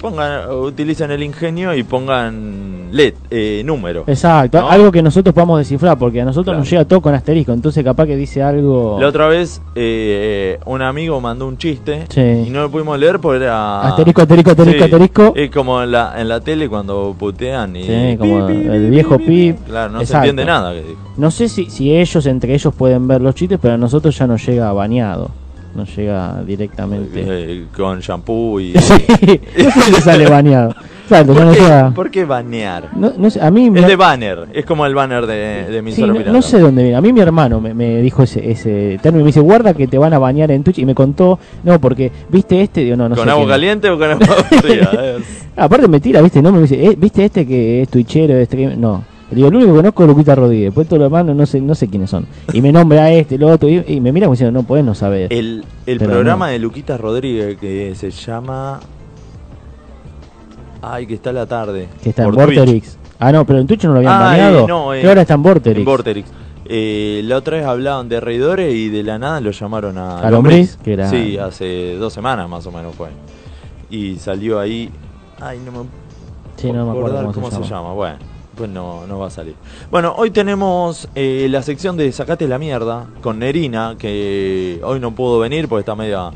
pongan, 0.00 0.50
utilicen 0.52 1.10
el 1.10 1.22
ingenio 1.24 1.74
y 1.74 1.82
pongan 1.82 2.77
let, 2.92 3.14
eh, 3.30 3.62
número. 3.64 4.04
Exacto, 4.06 4.60
¿no? 4.60 4.68
algo 4.70 4.90
que 4.92 5.02
nosotros 5.02 5.34
podamos 5.34 5.58
descifrar, 5.58 5.98
porque 5.98 6.20
a 6.20 6.24
nosotros 6.24 6.46
Claro. 6.46 6.58
nos 6.60 6.70
llega 6.70 6.84
todo 6.84 7.00
con 7.00 7.14
asterisco, 7.14 7.52
entonces 7.52 7.82
capaz 7.84 8.06
que 8.06 8.16
dice 8.16 8.42
algo... 8.42 8.98
La 9.00 9.08
otra 9.08 9.26
vez 9.28 9.60
eh, 9.74 10.58
un 10.66 10.82
amigo 10.82 11.20
mandó 11.20 11.46
un 11.46 11.56
chiste 11.58 12.04
Sí. 12.08 12.44
y 12.46 12.50
no 12.50 12.62
lo 12.62 12.70
pudimos 12.70 12.98
leer 12.98 13.18
porque 13.18 13.44
era... 13.44 13.82
Asterisco, 13.82 14.22
asterisco, 14.22 14.50
asterisco, 14.50 14.78
Sí, 14.78 14.84
asterisco. 14.84 15.32
Es 15.36 15.50
como 15.50 15.82
en 15.82 15.90
la, 15.92 16.20
en 16.20 16.28
la 16.28 16.40
tele 16.40 16.68
cuando 16.68 17.14
putean 17.18 17.76
y... 17.76 17.84
Sí, 17.84 18.16
como 18.18 18.46
pi, 18.46 18.54
pi, 18.54 18.66
el 18.68 18.90
viejo 18.90 19.18
pi, 19.18 19.24
pi. 19.52 19.54
Claro, 19.66 19.92
no 19.92 20.00
Exacto. 20.00 20.24
se 20.24 20.30
entiende 20.30 20.44
nada 20.44 20.72
que 20.72 20.82
dijo. 20.82 21.00
No 21.16 21.30
sé 21.30 21.48
si, 21.48 21.70
si 21.70 21.94
ellos, 21.96 22.26
entre 22.26 22.54
ellos, 22.54 22.72
pueden 22.74 23.06
ver 23.08 23.20
los 23.20 23.34
chistes, 23.34 23.58
pero 23.60 23.74
a 23.74 23.78
nosotros 23.78 24.16
ya 24.16 24.26
nos 24.26 24.44
llega 24.46 24.72
bañado. 24.72 25.30
Nos 25.74 25.94
llega 25.96 26.42
directamente. 26.44 27.24
Eh, 27.26 27.66
con 27.76 28.00
shampoo 28.00 28.58
y... 28.60 28.72
Sí, 28.78 29.04
no 29.92 29.98
sale 30.00 30.26
bañado. 30.28 30.74
Exacto, 31.10 31.32
¿Por 31.34 31.52
qué, 31.54 31.60
llega- 31.60 31.90
por 31.94 32.10
qué 32.10 32.24
banear? 32.24 32.90
No, 32.94 33.12
no 33.16 33.30
sé, 33.30 33.40
a 33.40 33.50
mí 33.50 33.70
me- 33.70 33.80
Es 33.80 33.86
de 33.86 33.96
banner, 33.96 34.46
es 34.52 34.64
como 34.66 34.84
el 34.84 34.94
banner 34.94 35.26
de, 35.26 35.64
de 35.70 35.82
mi 35.82 35.92
Sí, 35.92 36.02
no, 36.02 36.42
sé 36.42 36.58
dónde 36.60 36.82
viene. 36.82 36.96
A 36.96 37.00
mí 37.00 37.12
mi 37.12 37.20
hermano 37.20 37.60
me, 37.60 37.72
me 37.72 38.02
dijo 38.02 38.22
ese, 38.22 38.50
ese 38.50 38.98
término. 39.02 39.24
Me 39.24 39.28
dice, 39.28 39.40
guarda 39.40 39.72
que 39.74 39.86
te 39.86 39.96
van 39.98 40.12
a 40.12 40.18
bañar 40.18 40.50
en 40.50 40.62
Twitch. 40.62 40.78
Y 40.78 40.84
me 40.86 40.94
contó, 40.94 41.38
no, 41.64 41.80
porque, 41.80 42.12
¿viste 42.28 42.60
este? 42.60 42.82
Digo, 42.82 42.96
no, 42.96 43.08
no 43.08 43.16
¿Con 43.16 43.24
sé 43.24 43.30
agua 43.30 43.44
quién 43.44 43.50
caliente 43.54 43.90
o 43.90 43.98
con 43.98 44.10
agua 44.10 44.26
fría? 44.60 44.90
Es- 45.16 45.46
Ah, 45.56 45.64
aparte 45.64 45.88
me 45.88 45.98
tira, 45.98 46.20
¿viste? 46.22 46.40
No, 46.40 46.52
me 46.52 46.60
dice, 46.60 46.84
"Eh, 46.84 46.94
¿viste 46.96 47.24
este 47.24 47.44
que 47.46 47.82
es 47.82 47.88
twitchero? 47.88 48.36
Este 48.36 48.56
que... 48.56 48.76
No. 48.76 49.02
Digo, 49.30 49.48
el 49.48 49.56
único 49.56 49.72
que 49.72 49.76
conozco 49.78 50.02
es 50.04 50.08
Luquita 50.08 50.34
Rodríguez. 50.34 50.66
Después 50.66 50.86
todo 50.88 51.00
lo 51.00 51.04
demás 51.06 51.24
no, 51.24 51.46
sé, 51.46 51.60
no 51.60 51.74
sé 51.74 51.88
quiénes 51.88 52.10
son. 52.10 52.26
Y 52.52 52.62
me 52.62 52.70
nombra 52.70 53.04
a 53.04 53.12
este, 53.12 53.36
lo 53.38 53.48
otro. 53.48 53.68
Y, 53.68 53.82
y 53.86 54.00
me 54.00 54.12
mira 54.12 54.26
como 54.26 54.34
diciendo, 54.34 54.58
no 54.58 54.66
podés 54.66 54.84
no 54.84 54.94
saber. 54.94 55.32
El, 55.32 55.64
el 55.86 55.98
programa 55.98 56.46
no. 56.46 56.52
de 56.52 56.58
Luquita 56.60 56.96
Rodríguez 56.96 57.56
que 57.58 57.92
se 57.94 58.10
llama... 58.10 58.80
Ay, 60.82 61.06
que 61.06 61.14
está 61.14 61.32
la 61.32 61.46
tarde. 61.46 61.88
que 62.02 62.10
está 62.10 62.24
en 62.24 62.30
Twitch. 62.32 62.44
Vorterix. 62.56 62.98
Ah, 63.18 63.32
no, 63.32 63.44
pero 63.44 63.58
en 63.58 63.66
Twitch 63.66 63.84
no 63.84 63.92
lo 63.92 63.96
habían 63.98 64.12
Ah, 64.12 64.18
baneado. 64.20 64.60
eh, 64.60 64.64
no, 64.68 64.94
eh, 64.94 65.00
que 65.00 65.08
ahora 65.08 65.22
está 65.22 65.34
en 65.34 65.42
Vorterix. 65.42 65.78
En 65.78 65.84
Vorterix. 65.84 66.28
Eh, 66.66 67.22
la 67.24 67.36
otra 67.38 67.56
vez 67.56 67.66
hablaban 67.66 68.08
de 68.08 68.20
reidores 68.20 68.74
y 68.74 68.88
de 68.90 69.02
la 69.02 69.18
nada 69.18 69.40
lo 69.40 69.50
llamaron 69.50 69.96
a, 69.96 70.20
A 70.20 70.30
Lombriz, 70.30 70.76
que 70.84 70.92
era- 70.92 71.08
Sí, 71.08 71.38
hace 71.38 71.94
dos 71.96 72.12
semanas 72.12 72.48
más 72.48 72.66
o 72.66 72.70
menos 72.72 72.94
fue. 72.94 73.08
Y 73.90 74.16
salió 74.16 74.60
ahí. 74.60 74.90
Ay, 75.40 75.58
no 75.64 75.72
me 75.72 75.78
Sí, 76.56 76.72
no 76.72 76.84
me 76.84 76.90
acuerdo 76.98 77.32
cómo, 77.32 77.50
se, 77.50 77.62
llama. 77.62 77.92
Bueno, 77.92 78.18
pues 78.56 78.68
no, 78.68 79.06
no 79.06 79.18
va 79.20 79.28
a 79.28 79.30
salir. 79.30 79.54
Bueno, 79.90 80.12
hoy 80.16 80.30
tenemos 80.30 81.08
eh, 81.14 81.46
la 81.48 81.62
sección 81.62 81.96
de 81.96 82.10
Sacate 82.12 82.48
la 82.48 82.58
mierda 82.58 83.06
con 83.22 83.38
Nerina, 83.38 83.94
que 83.96 84.80
hoy 84.84 84.98
no 85.00 85.12
pudo 85.14 85.38
venir 85.38 85.68
porque 85.68 85.80
está 85.80 85.94
media 85.94 86.30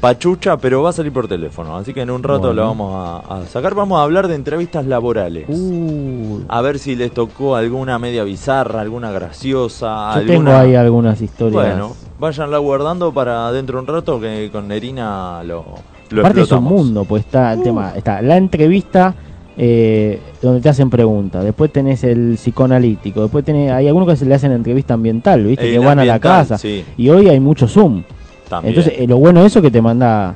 pachucha, 0.00 0.56
pero 0.56 0.82
va 0.82 0.90
a 0.90 0.92
salir 0.92 1.12
por 1.12 1.28
teléfono. 1.28 1.76
Así 1.76 1.92
que 1.92 2.02
en 2.02 2.10
un 2.10 2.22
rato 2.22 2.48
Bueno. 2.48 2.54
la 2.54 2.62
vamos 2.68 2.92
a, 3.28 3.38
a 3.40 3.46
sacar. 3.46 3.74
Vamos 3.74 3.98
a 3.98 4.02
hablar 4.02 4.28
de 4.28 4.34
entrevistas 4.34 4.86
laborales. 4.86 5.46
Uh, 5.48 6.40
A 6.48 6.60
ver 6.62 6.78
si 6.78 6.96
les 6.96 7.12
tocó 7.12 7.56
alguna 7.56 7.98
media 7.98 8.24
bizarra, 8.24 8.80
alguna 8.80 9.10
graciosa. 9.10 9.86
yo 9.86 10.20
alguna... 10.20 10.26
tengo 10.34 10.52
ahí 10.52 10.74
algunas 10.74 11.20
historias. 11.20 11.52
Bueno, 11.76 11.96
váyanla 12.18 12.58
guardando 12.58 13.12
para 13.12 13.50
dentro 13.52 13.76
de 13.78 13.80
un 13.82 13.86
rato 13.94 14.20
que 14.20 14.48
con 14.52 14.68
Nerina 14.68 15.42
lo, 15.44 15.64
lo 16.10 16.20
Aparte 16.20 16.42
es 16.42 16.52
un 16.52 16.64
mundo, 16.64 17.04
pues 17.04 17.24
está 17.24 17.52
el 17.52 17.62
tema, 17.62 17.92
está 17.96 18.22
la 18.22 18.36
entrevista 18.36 19.14
eh, 19.56 20.20
donde 20.40 20.60
te 20.60 20.68
hacen 20.68 20.88
preguntas, 20.88 21.42
después 21.44 21.72
tenés 21.72 22.04
el 22.04 22.34
psicoanalítico, 22.36 23.22
después 23.22 23.44
tenés, 23.44 23.72
hay 23.72 23.88
algunos 23.88 24.08
que 24.08 24.16
se 24.16 24.24
le 24.24 24.34
hacen 24.34 24.52
entrevista 24.52 24.94
ambiental, 24.94 25.42
viste, 25.44 25.66
El 25.66 25.72
que 25.80 25.84
van 25.84 25.98
a 25.98 26.04
la 26.04 26.20
casa. 26.20 26.56
sí, 26.58 26.84
Y 26.96 27.08
hoy 27.08 27.28
hay 27.28 27.40
mucho 27.40 27.66
Zoom. 27.66 28.04
También. 28.48 28.74
Entonces, 28.74 29.00
eh, 29.00 29.06
lo 29.06 29.18
bueno 29.18 29.40
de 29.40 29.46
eso 29.46 29.58
es 29.60 29.62
que 29.64 29.70
te 29.70 29.82
manda 29.82 30.34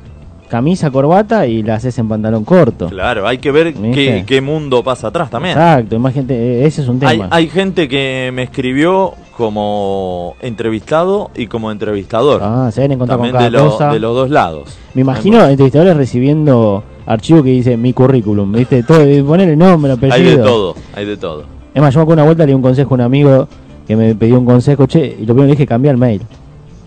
camisa, 0.49 0.91
corbata 0.91 1.47
y 1.47 1.63
la 1.63 1.75
haces 1.75 1.97
en 1.97 2.07
pantalón 2.07 2.43
corto. 2.45 2.87
Claro, 2.87 3.27
hay 3.27 3.39
que 3.39 3.51
ver 3.51 3.73
qué, 3.73 4.23
qué 4.25 4.39
mundo 4.41 4.83
pasa 4.83 5.07
atrás 5.07 5.29
también. 5.31 5.57
Exacto, 5.57 5.95
imagínate, 5.95 6.35
eh, 6.35 6.65
ese 6.67 6.81
es 6.83 6.87
un 6.87 6.99
tema. 6.99 7.27
hay 7.31 7.47
gente 7.49 7.87
que 7.87 8.29
me 8.33 8.43
escribió 8.43 9.13
como 9.35 10.35
entrevistado 10.41 11.31
y 11.35 11.47
como 11.47 11.71
entrevistador. 11.71 12.41
Ah, 12.43 12.69
se 12.71 12.81
deben 12.81 12.93
encontrar 12.97 13.17
con 13.17 13.31
también 13.31 13.33
cada 13.33 13.45
de, 13.45 13.65
lo- 13.65 13.71
cosa. 13.71 13.91
de 13.93 13.99
los 13.99 14.15
dos 14.15 14.29
lados. 14.29 14.77
Me 14.93 15.01
imagino 15.01 15.43
entrevistadores 15.47 15.97
recibiendo 15.97 16.83
archivo 17.05 17.41
que 17.41 17.49
dice 17.49 17.75
mi 17.75 17.93
currículum, 17.93 18.51
¿viste? 18.51 18.83
Todo, 18.83 19.09
y 19.09 19.21
ponerle 19.23 19.55
nombre, 19.55 19.93
apellido. 19.93 20.15
Hay 20.15 20.23
de 20.23 20.37
todo, 20.37 20.75
hay 20.95 21.05
de 21.05 21.17
todo. 21.17 21.43
Es 21.73 21.81
más, 21.81 21.93
yo 21.93 21.99
me 21.99 22.03
acuerdo 22.03 22.21
una 22.21 22.25
vuelta 22.25 22.43
le 22.43 22.51
di 22.51 22.53
un 22.53 22.61
consejo 22.61 22.93
a 22.93 22.95
un 22.95 23.01
amigo 23.01 23.47
que 23.87 23.95
me 23.95 24.13
pidió 24.13 24.37
un 24.39 24.45
consejo, 24.45 24.85
che, 24.85 24.99
y 25.19 25.25
lo 25.25 25.33
primero 25.33 25.41
que 25.41 25.45
le 25.45 25.51
dije, 25.53 25.65
cambia 25.67 25.89
el 25.91 25.97
mail. 25.97 26.21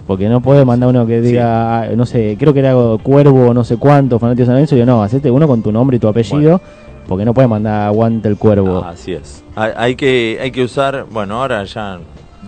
Porque 0.07 0.29
no 0.29 0.41
puede 0.41 0.65
mandar 0.65 0.89
uno 0.89 1.07
que 1.07 1.21
diga, 1.21 1.83
ah, 1.83 1.89
no 1.97 2.07
sé, 2.07 2.37
creo 2.39 2.53
que 2.55 2.61
era 2.61 2.75
cuervo, 3.03 3.53
no 3.53 3.65
sé 3.65 3.77
cuánto, 3.77 4.19
fanático 4.19 4.43
de 4.43 4.47
San 4.47 4.55
Lorenzo. 4.55 4.77
Y 4.77 4.79
yo, 4.79 4.87
no, 4.87 5.03
hacete 5.03 5.31
uno 5.31 5.49
con 5.49 5.63
tu 5.63 5.73
nombre 5.73 5.97
y 5.97 6.01
tu 6.01 6.07
apellido, 6.09 6.61
porque 7.09 7.25
no 7.25 7.35
puede 7.35 7.49
mandar 7.49 7.89
aguante 7.89 8.29
el 8.29 8.37
cuervo. 8.37 8.83
Ah, 8.85 8.91
así 8.91 9.13
es. 9.13 9.43
Hay, 9.57 9.73
hay 9.77 9.97
que, 9.97 10.39
hay 10.41 10.51
que 10.53 10.63
usar, 10.63 11.07
bueno, 11.11 11.41
ahora 11.41 11.65
ya 11.65 11.99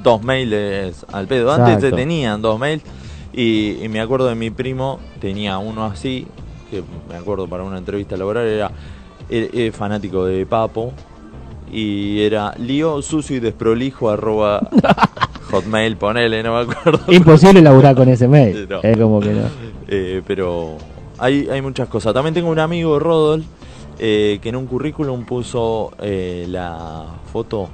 dos 0.03 0.23
mails 0.23 1.05
al 1.13 1.27
pedo. 1.27 1.51
Antes 1.53 1.75
se 1.81 1.91
tenían 1.97 2.41
dos 2.43 2.61
mails 2.61 2.83
y, 3.33 3.77
y 3.83 3.89
me 3.89 4.01
acuerdo 4.01 4.29
de 4.29 4.37
mi 4.37 4.51
primo, 4.51 5.01
tenía 5.21 5.59
uno 5.59 5.85
así, 5.85 6.29
que 6.71 6.83
me 7.11 7.17
acuerdo 7.17 7.49
para 7.49 7.65
una 7.65 7.79
entrevista 7.79 8.17
laboral, 8.17 8.47
era, 8.47 8.71
era- 9.29 9.49
era 9.53 9.73
fanático 9.73 10.25
de 10.25 10.47
Papo 10.47 10.93
y 11.73 12.21
era 12.23 12.55
lío 12.59 13.01
sucio 13.03 13.37
y 13.37 13.41
desprolijo 13.41 14.11
arroba 14.11 14.69
hotmail, 15.51 15.97
ponele, 15.97 16.43
no 16.43 16.55
me 16.55 16.73
acuerdo. 16.73 17.01
Imposible 17.13 17.61
laburar 17.63 17.95
con 17.95 18.09
ese 18.09 18.29
mail. 18.29 18.67
No. 18.71 18.81
Es 18.83 18.97
como 18.97 19.21
que 19.21 19.31
no. 19.31 19.43
Eh, 19.89 20.23
pero 20.27 20.77
hay, 21.19 21.49
hay 21.51 21.63
muchas 21.63 21.89
cosas. 21.89 22.13
También 22.15 22.35
tengo 22.35 22.51
un 22.51 22.59
amigo, 22.59 22.99
Rodol, 22.99 23.45
eh, 23.99 24.39
que 24.43 24.49
en 24.51 24.57
un 24.57 24.67
currículum 24.67 25.25
puso 25.25 25.93
eh, 26.01 26.47
la 26.49 27.07
foto 27.33 27.69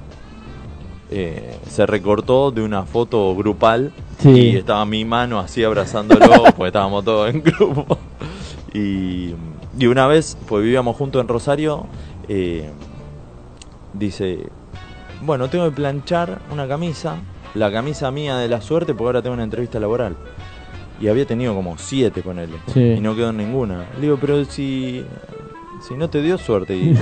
se 1.69 1.87
recortó 1.87 2.51
de 2.51 2.61
una 2.61 2.83
foto 2.83 3.37
grupal 3.37 3.93
Sí. 4.19 4.31
y 4.31 4.57
estaba 4.57 4.85
mi 4.85 5.05
mano 5.05 5.39
así 5.39 5.63
abrazándolo, 5.63 6.27
porque 6.57 6.67
estábamos 6.67 7.05
todos 7.05 7.33
en 7.33 7.41
grupo. 7.43 7.99
Y, 8.73 9.31
y 9.79 9.87
una 9.87 10.09
vez, 10.09 10.37
pues 10.49 10.65
vivíamos 10.65 10.97
juntos 10.97 11.21
en 11.21 11.29
Rosario, 11.29 11.87
dice, 13.95 14.39
bueno, 15.23 15.49
tengo 15.49 15.65
que 15.67 15.71
planchar 15.77 16.39
una 16.53 16.69
camisa, 16.69 17.17
la 17.55 17.71
camisa 17.73 18.11
mía 18.11 18.37
de 18.37 18.49
la 18.49 18.61
suerte, 18.61 18.93
porque 18.95 19.07
ahora 19.09 19.23
tengo 19.23 19.35
una 19.35 19.45
entrevista 19.45 19.81
laboral. 19.81 20.17
Y 21.01 21.09
había 21.09 21.25
tenido 21.27 21.55
como 21.55 21.77
siete, 21.79 22.23
ponele. 22.23 22.55
Sí. 22.73 22.81
Y 22.81 23.01
no 23.01 23.17
quedó 23.17 23.31
en 23.31 23.37
ninguna. 23.39 23.85
Le 23.97 24.03
digo, 24.03 24.19
pero 24.21 24.45
si, 24.45 25.05
si 25.87 25.95
no 25.95 26.09
te 26.09 26.23
dio 26.23 26.39
suerte, 26.39 26.77
y- 26.77 26.97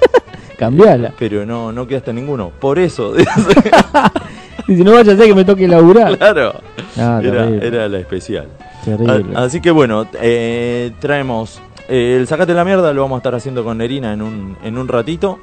Cambiala. 0.58 1.12
pero 1.18 1.44
no, 1.44 1.72
no 1.72 1.86
quedaste 1.88 2.10
en 2.10 2.16
ninguno. 2.16 2.50
Por 2.60 2.78
eso, 2.78 3.14
Y 4.68 4.76
si 4.76 4.84
no 4.84 4.92
vaya 4.92 5.12
a 5.12 5.16
ser 5.16 5.26
que 5.26 5.34
me 5.34 5.44
toque 5.44 5.66
laburar. 5.66 6.16
claro, 6.16 6.54
Ah, 6.96 7.20
era, 7.22 7.88
la 7.88 7.98
especial. 7.98 8.46
terrible. 8.84 9.24
Así 9.34 9.60
que 9.60 9.70
bueno, 9.70 10.06
eh, 10.20 10.92
traemos 11.00 11.60
eh, 11.88 12.16
el 12.20 12.26
Sacate 12.28 12.54
la 12.54 12.64
Mierda, 12.64 12.92
lo 12.92 13.02
vamos 13.02 13.16
a 13.16 13.18
estar 13.18 13.34
haciendo 13.34 13.64
con 13.64 13.78
Nerina 13.78 14.12
en 14.12 14.22
un, 14.22 14.56
en 14.62 14.78
un 14.78 14.86
ratito. 14.88 15.40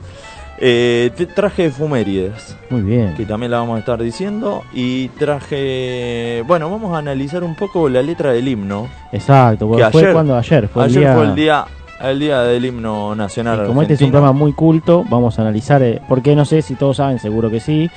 Eh, 0.61 1.11
traje 1.35 1.65
efumérides, 1.67 2.57
Muy 2.69 2.81
bien. 2.81 3.13
que 3.15 3.25
también 3.25 3.51
la 3.51 3.59
vamos 3.59 3.77
a 3.77 3.79
estar 3.79 4.01
diciendo. 4.01 4.63
Y 4.73 5.07
traje, 5.09 6.43
bueno, 6.47 6.69
vamos 6.69 6.93
a 6.93 6.97
analizar 6.99 7.43
un 7.43 7.55
poco 7.55 7.87
la 7.89 8.01
letra 8.01 8.31
del 8.33 8.47
himno. 8.47 8.87
Exacto. 9.11 9.67
porque 9.67 9.83
Que 9.85 9.91
fue 9.91 10.01
ayer- 10.01 10.13
cuando 10.13 10.35
ayer. 10.37 10.67
Fue 10.67 10.83
el 10.83 10.89
Ayer 10.89 11.01
día... 11.03 11.13
fue 11.15 11.23
el 11.25 11.35
día, 11.35 11.65
el 12.01 12.19
día 12.19 12.41
del 12.41 12.65
himno 12.65 13.15
nacional. 13.15 13.61
Y 13.63 13.67
como 13.67 13.81
este 13.81 13.93
es 13.93 14.01
un 14.01 14.11
programa 14.11 14.37
muy 14.37 14.53
culto, 14.53 15.05
vamos 15.09 15.39
a 15.39 15.43
analizar, 15.43 15.81
eh, 15.81 16.01
porque 16.09 16.35
no 16.35 16.45
sé 16.45 16.61
si 16.61 16.75
todos 16.75 16.97
saben, 16.97 17.19
seguro 17.19 17.49
que 17.49 17.59
sí, 17.61 17.89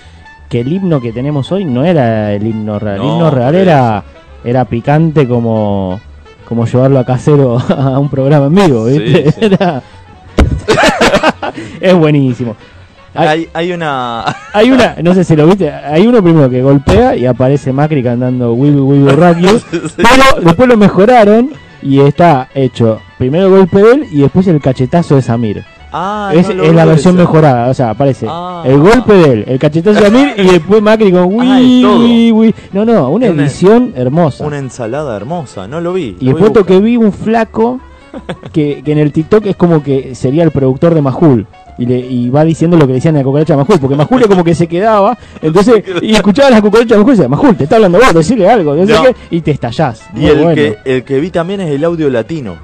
que 0.49 0.61
el 0.61 0.73
himno 0.73 1.01
que 1.01 1.13
tenemos 1.13 1.51
hoy 1.51 1.65
no 1.65 1.85
era 1.85 2.33
el 2.33 2.47
himno 2.47 2.79
real. 2.79 2.97
el 2.97 3.03
No, 3.03 3.15
himno 3.15 3.31
real 3.31 3.55
era, 3.57 4.05
era 4.45 4.65
picante 4.67 5.27
como, 5.27 5.99
como 6.49 6.65
llevarlo 6.67 6.99
a 7.01 7.05
casero 7.05 7.59
a 7.69 7.99
un 7.99 8.09
programa 8.09 8.47
en 8.47 8.55
vivo, 8.55 8.87
Sí, 8.89 8.99
¿viste? 9.01 9.33
sí. 9.33 9.39
Era- 9.47 9.83
es 11.81 11.95
buenísimo. 11.95 12.57
Hay, 13.15 13.29
Hay, 13.29 13.49
hay 13.53 13.73
una. 13.73 14.25
hay 14.55 14.71
una, 14.71 14.97
no 15.03 15.13
sé 15.15 15.23
si 15.25 15.37
lo 15.37 15.47
viste, 15.47 15.71
hay 15.71 16.07
uno 16.07 16.23
primero 16.23 16.49
que 16.49 16.63
golpea 16.63 17.15
y 17.15 17.27
aparece 17.27 17.73
Macri 17.73 18.03
cantando 18.03 18.55
Will 18.55 19.11
Rock 19.15 19.39
You, 19.39 19.61
pero 19.97 20.43
después 20.43 20.69
lo 20.69 20.77
mejoraron 20.79 21.51
y 21.83 22.01
está 22.01 22.49
hecho 22.55 23.01
primero 23.19 23.47
el 23.47 23.51
golpe 23.51 23.83
de 23.83 23.93
él 23.93 24.07
y 24.13 24.21
después 24.23 24.47
el 24.47 24.61
cachetazo 24.61 25.17
de 25.17 25.23
Samir. 25.23 25.63
Ah, 25.95 26.33
es, 26.35 26.49
no 26.49 26.55
lo 26.55 26.65
es 26.65 26.75
la 26.75 26.87
versión 26.87 27.17
mejorada, 27.17 27.69
o 27.69 27.75
sea, 27.75 27.91
aparece 27.91 28.27
Ah. 28.27 28.63
el 28.65 28.79
golpe 28.79 29.13
de 29.13 29.31
él, 29.31 29.45
el 29.47 29.59
cachetazo 29.59 30.01
de 30.01 30.07
Samir 30.07 30.33
y 30.39 30.45
después 30.47 30.81
Macri 30.81 31.13
con 31.13 31.25
Ah, 31.25 31.27
Wii, 31.59 31.83
todo. 31.83 31.99
Wii. 32.39 32.55
No, 32.73 32.85
no, 32.87 33.11
una 33.11 33.27
edición 33.27 33.93
hermosa. 33.95 34.43
Una 34.47 34.57
ensalada 34.57 35.15
hermosa, 35.15 35.69
no 35.69 35.83
lo 35.83 35.93
vi. 35.93 36.17
y 36.19 36.25
lo 36.25 36.31
después 36.31 36.45
a 36.45 36.51
otro 36.53 36.65
que 36.65 36.81
vi 36.81 36.97
un 36.97 37.13
flaco 37.13 37.79
que, 38.53 38.83
que 38.85 38.93
en 38.93 38.99
el 38.99 39.13
TikTok 39.13 39.47
es 39.47 39.57
como 39.57 39.83
que 39.83 40.15
sería 40.15 40.43
el 40.45 40.51
productor 40.51 40.95
de 40.95 41.03
Majul. 41.03 41.47
Y, 41.79 41.87
le, 41.87 41.99
y 41.99 42.29
va 42.29 42.45
diciendo 42.45 42.77
lo 42.77 42.87
que 42.87 42.93
decían 42.93 43.15
a 43.17 43.19
la 43.21 43.25
cucaracha 43.25 43.57
Majul, 43.57 43.79
porque 43.81 43.97
Majul 43.97 44.21
es 44.21 44.29
como 44.29 44.45
que 44.45 44.55
se 44.55 44.67
quedaba, 44.67 45.17
entonces, 45.41 45.83
y 46.03 46.13
escuchaba 46.15 46.49
a 46.49 46.51
la 46.51 46.61
cucaracha 46.63 46.97
Majul 46.97 47.15
y 47.15 47.17
decía, 47.17 47.29
Majul, 47.29 47.57
te 47.57 47.65
está 47.65 47.77
hablando 47.77 47.99
vos, 47.99 48.13
decirle 48.15 48.49
algo, 48.49 48.75
no 48.75 48.87
sé 48.87 48.93
No. 48.93 49.03
qué, 49.05 49.15
y 49.31 49.41
te 49.41 49.53
estallás. 49.53 50.03
Y 50.15 50.27
el, 50.27 50.37
bueno. 50.39 50.55
que, 50.55 50.77
el 50.85 51.03
que 51.03 51.19
vi 51.19 51.31
también 51.31 51.61
es 51.63 51.71
el 51.71 51.83
audio 51.85 52.11
latino. 52.11 52.57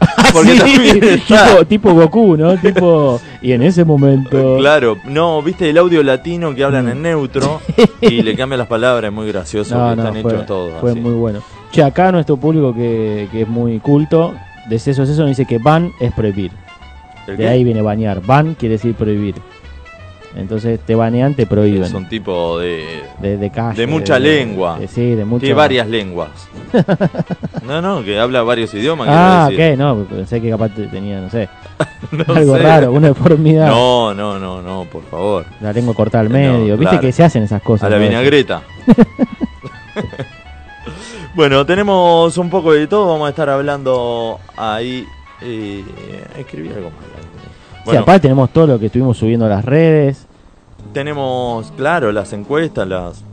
Sí, 0.34 0.98
está- 1.00 1.46
tipo, 1.58 1.64
tipo 1.66 1.94
Goku, 1.94 2.36
¿no? 2.36 2.56
Tipo, 2.56 3.20
y 3.40 3.52
en 3.52 3.62
ese 3.62 3.84
momento... 3.84 4.56
Claro, 4.58 4.96
no, 5.04 5.40
viste 5.42 5.70
el 5.70 5.78
audio 5.78 6.02
latino 6.02 6.52
que 6.54 6.64
hablan 6.64 6.86
Mm. 6.86 6.88
en 6.90 7.02
neutro 7.02 7.60
y 8.00 8.20
le 8.22 8.34
cambian 8.34 8.58
las 8.58 8.66
palabras, 8.66 9.10
es 9.10 9.14
muy 9.14 9.28
gracioso, 9.28 9.76
No, 9.78 9.90
que 9.90 9.96
no, 9.96 10.02
están 10.08 10.22
fue, 10.22 10.32
hechos 10.32 10.46
todos. 10.46 10.72
fue 10.80 10.90
así. 10.90 11.00
muy 11.00 11.12
bueno. 11.12 11.40
Che, 11.70 11.82
acá 11.84 12.10
nuestro 12.10 12.36
público 12.36 12.74
que, 12.74 13.28
que 13.30 13.42
es 13.42 13.48
muy 13.48 13.78
culto, 13.78 14.34
de 14.68 14.78
seso 14.78 15.02
a 15.02 15.06
seso, 15.06 15.20
nos 15.22 15.30
dice 15.30 15.46
que 15.46 15.58
ban 15.58 15.92
es 16.00 16.12
prohibir. 16.12 16.52
¿El 17.26 17.36
De 17.36 17.42
qué? 17.44 17.48
ahí 17.48 17.64
viene 17.64 17.82
bañar. 17.82 18.20
Ban 18.24 18.54
quiere 18.54 18.74
decir 18.74 18.94
prohibir. 18.94 19.34
Entonces 20.36 20.80
te 20.80 20.96
banean, 20.96 21.34
te 21.34 21.46
prohíben. 21.46 21.84
Es 21.84 21.94
un 21.94 22.08
tipo 22.08 22.58
de... 22.58 23.04
De, 23.20 23.36
de 23.36 23.50
calle. 23.50 23.80
de 23.80 23.86
mucha 23.86 24.18
lengua. 24.18 24.78
de- 24.80 24.88
sí, 24.88 25.14
de 25.14 25.24
mucha... 25.24 25.42
Tiene 25.42 25.54
varias 25.54 25.86
lenguas. 25.86 26.30
no, 27.64 27.80
no, 27.80 28.02
que 28.02 28.18
habla 28.18 28.42
varios 28.42 28.74
idiomas. 28.74 29.06
Ah, 29.10 29.46
decir. 29.48 29.72
ok, 29.74 29.78
no, 29.78 30.04
pensé 30.04 30.40
que 30.40 30.50
capaz 30.50 30.70
te- 30.70 30.88
tenía, 30.88 31.20
no 31.20 31.30
sé, 31.30 31.48
No 32.10 32.34
algo 32.34 32.56
sé. 32.56 32.62
raro, 32.64 32.90
una 32.90 33.08
deformidad. 33.08 33.68
No, 33.68 34.12
no, 34.12 34.36
no, 34.40 34.60
no, 34.60 34.84
por 34.90 35.04
favor. 35.04 35.44
La 35.60 35.72
lengua 35.72 35.94
cortada 35.94 36.22
al 36.22 36.28
No, 36.28 36.34
medio. 36.36 36.76
Viste 36.76 36.96
claro. 36.96 37.00
que 37.00 37.12
se 37.12 37.22
hacen 37.22 37.44
esas 37.44 37.62
cosas. 37.62 37.86
A 37.86 37.90
la 37.90 37.98
¿no? 37.98 38.02
vinagreta. 38.08 38.62
bueno, 41.34 41.64
tenemos 41.66 42.36
un 42.38 42.50
poco 42.50 42.72
de 42.72 42.86
todo. 42.86 43.08
Vamos 43.08 43.26
a 43.26 43.30
estar 43.30 43.48
hablando 43.50 44.38
ahí. 44.56 45.04
Eh, 45.42 45.84
escribí 46.38 46.68
algo 46.68 46.90
más. 46.90 46.98
Sí, 47.00 47.80
Bueno, 47.86 48.00
aparte 48.00 48.20
tenemos 48.22 48.50
todo 48.50 48.66
lo 48.66 48.78
que 48.78 48.86
estuvimos 48.86 49.16
subiendo 49.18 49.46
a 49.46 49.48
las 49.48 49.64
redes. 49.64 50.26
tenemos, 50.92 51.72
claro, 51.76 52.12
las 52.12 52.32
encuestas, 52.32 52.86
las. 52.86 53.24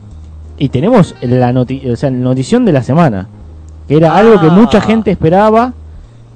Y 0.58 0.68
tenemos 0.68 1.14
la, 1.22 1.52
noti 1.52 1.88
o 1.90 1.96
sea, 1.96 2.10
la 2.10 2.16
notición 2.18 2.64
de 2.64 2.72
la 2.72 2.82
semana, 2.82 3.28
que 3.88 3.96
era 3.96 4.12
Ah. 4.14 4.18
algo 4.18 4.40
que 4.40 4.48
mucha 4.50 4.80
gente 4.80 5.10
esperaba, 5.10 5.72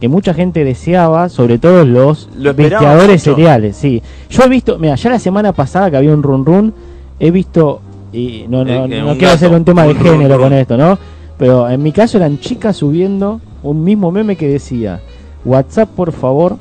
que 0.01 0.09
mucha 0.09 0.33
gente 0.35 0.65
deseaba, 0.65 1.29
sobre 1.29 1.59
todo 1.59 1.85
los 1.85 2.29
Lo 2.37 2.55
cereales. 2.55 3.77
Sí, 3.77 4.03
yo 4.31 4.45
he 4.45 4.49
visto, 4.49 4.79
mira, 4.79 4.95
ya 4.95 5.11
la 5.11 5.19
semana 5.19 5.53
pasada 5.53 5.91
que 5.91 5.97
había 5.97 6.13
un 6.15 6.23
run 6.23 6.45
run, 6.47 6.75
he 7.19 7.31
visto, 7.31 7.81
y 8.13 8.47
no, 8.49 8.65
no, 8.65 8.71
Eh, 8.87 8.99
eh, 8.99 9.03
no 9.03 9.17
quiero 9.19 9.35
hacer 9.35 9.51
un 9.51 9.65
tema 9.65 9.83
de 9.83 9.91
un 9.91 9.97
género 9.99 10.35
run. 10.37 10.45
con 10.45 10.53
esto, 10.55 10.77
¿no? 10.77 10.99
Pero 11.39 11.69
en 11.69 11.83
mi 11.83 11.93
caso 11.93 12.17
eran 12.17 12.39
chicas 12.39 12.77
subiendo 12.79 13.41
un 13.63 13.85
mismo 13.85 14.11
meme 14.11 14.37
que 14.37 14.49
decía, 14.49 15.01
WhatsApp 15.45 15.91
por 15.91 16.13
favor, 16.13 16.57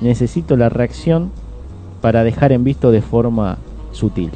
necesito 0.00 0.56
la 0.56 0.68
reacción 0.68 1.30
para 2.00 2.24
dejar 2.24 2.52
en 2.52 2.64
visto 2.64 2.90
de 2.90 3.02
forma 3.02 3.58
sutil, 3.92 4.30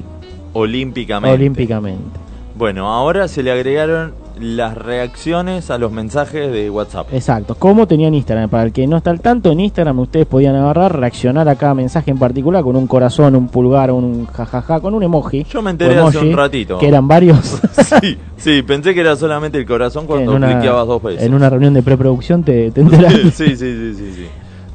Olímpicamente. 0.53 1.35
olímpicamente. 1.35 2.19
Bueno, 2.57 2.93
ahora 2.93 3.29
se 3.29 3.43
le 3.43 3.53
agregaron 3.53 4.15
las 4.41 4.77
reacciones 4.77 5.71
a 5.71 5.79
los 5.79 5.93
mensajes 5.93 6.51
de 6.53 6.71
WhatsApp. 6.71 7.13
Exacto, 7.13 7.55
como 7.55 7.87
tenían 7.87 8.15
Instagram. 8.15 8.51
Para 8.51 8.65
el 8.65 8.73
que 8.73 8.87
no 8.87 8.97
está 8.97 9.11
al 9.11 9.21
tanto, 9.21 9.53
en 9.53 9.61
Instagram 9.61 9.99
ustedes 10.01 10.27
podían 10.27 10.55
agarrar, 10.57 10.99
reaccionar 10.99 11.49
a 11.49 11.57
cada 11.57 11.75
mensaje 11.75 12.11
en 12.11 12.19
particular 12.19 12.63
con 12.63 12.77
un 12.77 12.87
corazón, 12.87 13.37
un 13.37 13.49
pulgar, 13.49 13.91
un 13.91 14.27
jajaja, 14.27 14.81
con 14.81 14.95
un 14.95 15.03
emoji. 15.03 15.45
Yo 15.45 15.63
me 15.63 15.71
enteré 15.71 15.99
hace 15.99 16.19
un 16.19 16.37
ratito. 16.37 16.79
Que 16.79 16.89
eran 16.89 17.07
varios. 17.07 17.61
Sí, 18.01 18.17
sí, 18.37 18.63
pensé 18.63 18.95
que 18.95 19.01
era 19.01 19.17
solamente 19.17 19.59
el 19.59 19.67
corazón 19.67 20.07
cuando 20.07 20.35
una, 20.35 20.53
cliqueabas 20.53 20.87
dos 20.87 21.03
veces. 21.03 21.23
en 21.25 21.35
una 21.35 21.51
reunión 21.51 21.75
de 21.75 21.83
preproducción 21.83 22.45
te, 22.45 22.71
te 22.71 22.83
enteraste. 22.83 23.31
sí, 23.33 23.49
sí, 23.49 23.57
sí, 23.57 23.95
sí, 23.95 24.13
sí. 24.15 24.27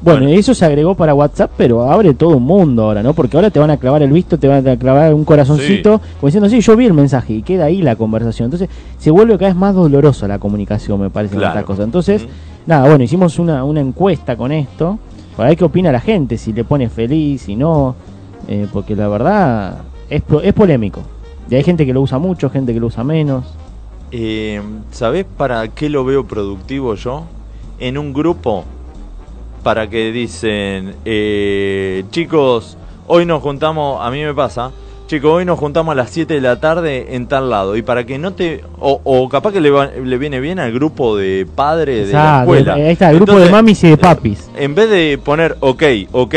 Bueno, 0.02 0.20
Bueno. 0.26 0.38
eso 0.38 0.54
se 0.54 0.64
agregó 0.64 0.94
para 0.94 1.14
WhatsApp, 1.14 1.50
pero 1.56 1.82
abre 1.90 2.12
todo 2.14 2.36
un 2.36 2.42
mundo 2.44 2.82
ahora, 2.84 3.02
¿no? 3.02 3.14
Porque 3.14 3.36
ahora 3.36 3.50
te 3.50 3.58
van 3.58 3.70
a 3.70 3.76
clavar 3.78 4.02
el 4.02 4.12
visto, 4.12 4.38
te 4.38 4.46
van 4.46 4.66
a 4.68 4.76
clavar 4.76 5.14
un 5.14 5.24
corazoncito, 5.24 6.00
como 6.20 6.28
diciendo, 6.28 6.48
sí, 6.50 6.60
yo 6.60 6.76
vi 6.76 6.84
el 6.86 6.92
mensaje 6.92 7.32
y 7.32 7.42
queda 7.42 7.64
ahí 7.64 7.80
la 7.82 7.96
conversación. 7.96 8.46
Entonces 8.46 8.68
se 8.98 9.10
vuelve 9.10 9.34
cada 9.38 9.48
vez 9.48 9.56
más 9.56 9.74
dolorosa 9.74 10.28
la 10.28 10.38
comunicación, 10.38 11.00
me 11.00 11.10
parece, 11.10 11.34
en 11.34 11.40
Claro. 11.40 11.54
estas 11.54 11.66
cosas. 11.66 11.84
Entonces, 11.86 12.26
nada, 12.66 12.88
bueno, 12.88 13.02
hicimos 13.04 13.38
una, 13.38 13.64
una 13.64 13.80
encuesta 13.80 14.36
con 14.36 14.52
esto, 14.52 14.98
para 15.36 15.48
ver 15.48 15.58
qué 15.58 15.64
opina 15.64 15.90
la 15.90 16.00
gente, 16.00 16.36
si 16.36 16.52
le 16.52 16.62
pone 16.64 16.88
feliz, 16.90 17.42
si 17.42 17.56
no, 17.56 17.94
eh, 18.48 18.66
porque 18.72 18.94
la 18.94 19.08
verdad 19.08 19.78
es, 20.10 20.22
es 20.42 20.52
polémico. 20.52 21.00
Y 21.50 21.54
hay 21.54 21.62
gente 21.64 21.86
que 21.86 21.92
lo 21.94 22.02
usa 22.02 22.18
mucho, 22.18 22.50
gente 22.50 22.74
que 22.74 22.80
lo 22.80 22.88
usa 22.88 23.02
menos. 23.02 23.44
Eh, 24.12 24.60
¿Sabés 24.90 25.24
para 25.24 25.66
qué 25.68 25.88
lo 25.88 26.04
veo 26.04 26.24
productivo 26.26 26.94
yo? 26.96 27.24
En 27.78 27.98
un 27.98 28.12
grupo, 28.12 28.64
para 29.66 29.90
que 29.90 30.12
dicen, 30.12 30.94
eh, 31.04 32.04
chicos, 32.12 32.78
hoy 33.08 33.26
nos 33.26 33.42
juntamos, 33.42 33.98
a 34.00 34.12
mí 34.12 34.22
me 34.22 34.32
pasa, 34.32 34.70
chicos, 35.08 35.28
hoy 35.32 35.44
nos 35.44 35.58
juntamos 35.58 35.90
a 35.90 35.96
las 35.96 36.10
7 36.10 36.34
de 36.34 36.40
la 36.40 36.60
tarde 36.60 37.16
en 37.16 37.26
tal 37.26 37.50
lado, 37.50 37.76
y 37.76 37.82
para 37.82 38.06
que 38.06 38.16
no 38.16 38.32
te, 38.32 38.62
o, 38.78 39.00
o 39.02 39.28
capaz 39.28 39.50
que 39.52 39.60
le, 39.60 39.70
va- 39.70 39.86
le 39.88 40.18
viene 40.18 40.38
bien 40.38 40.60
al 40.60 40.70
grupo 40.70 41.16
de 41.16 41.48
padres 41.52 42.06
de 42.06 42.12
la 42.12 42.42
escuela. 42.42 42.74
ahí 42.74 42.82
está, 42.92 43.10
el 43.10 43.16
grupo 43.16 43.32
Entonces, 43.32 43.48
de 43.48 43.52
mamis 43.56 43.82
y 43.82 43.88
de 43.88 43.96
papis. 43.96 44.48
En 44.56 44.76
vez 44.76 44.88
de 44.88 45.18
poner, 45.18 45.56
ok, 45.58 45.82
ok, 46.12 46.34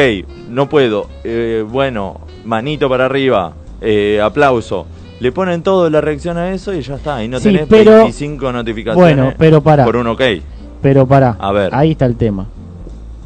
no 0.50 0.68
puedo, 0.68 1.08
eh, 1.24 1.64
bueno, 1.70 2.22
manito 2.46 2.90
para 2.90 3.06
arriba, 3.06 3.54
eh, 3.80 4.20
aplauso. 4.24 4.88
Le 5.20 5.32
ponen 5.32 5.62
todo 5.62 5.88
la 5.92 6.02
reacción 6.02 6.40
a 6.40 6.52
eso 6.52 6.74
y 6.74 6.82
ya 6.82 6.96
está. 6.96 7.24
Y 7.24 7.28
no 7.28 7.38
Sí, 7.38 7.50
tenés 7.52 7.68
pero- 7.70 7.92
25 7.92 8.52
notificaciones 8.52 9.16
Bueno, 9.16 9.34
pero 9.38 9.62
para. 9.62 9.86
por 9.86 9.98
un 9.98 10.08
ok. 10.08 10.22
Pero 10.82 11.06
pará, 11.06 11.36
A 11.40 11.52
ver. 11.52 11.70
ahí 11.76 11.92
está 11.92 12.08
el 12.08 12.16
tema. 12.16 12.48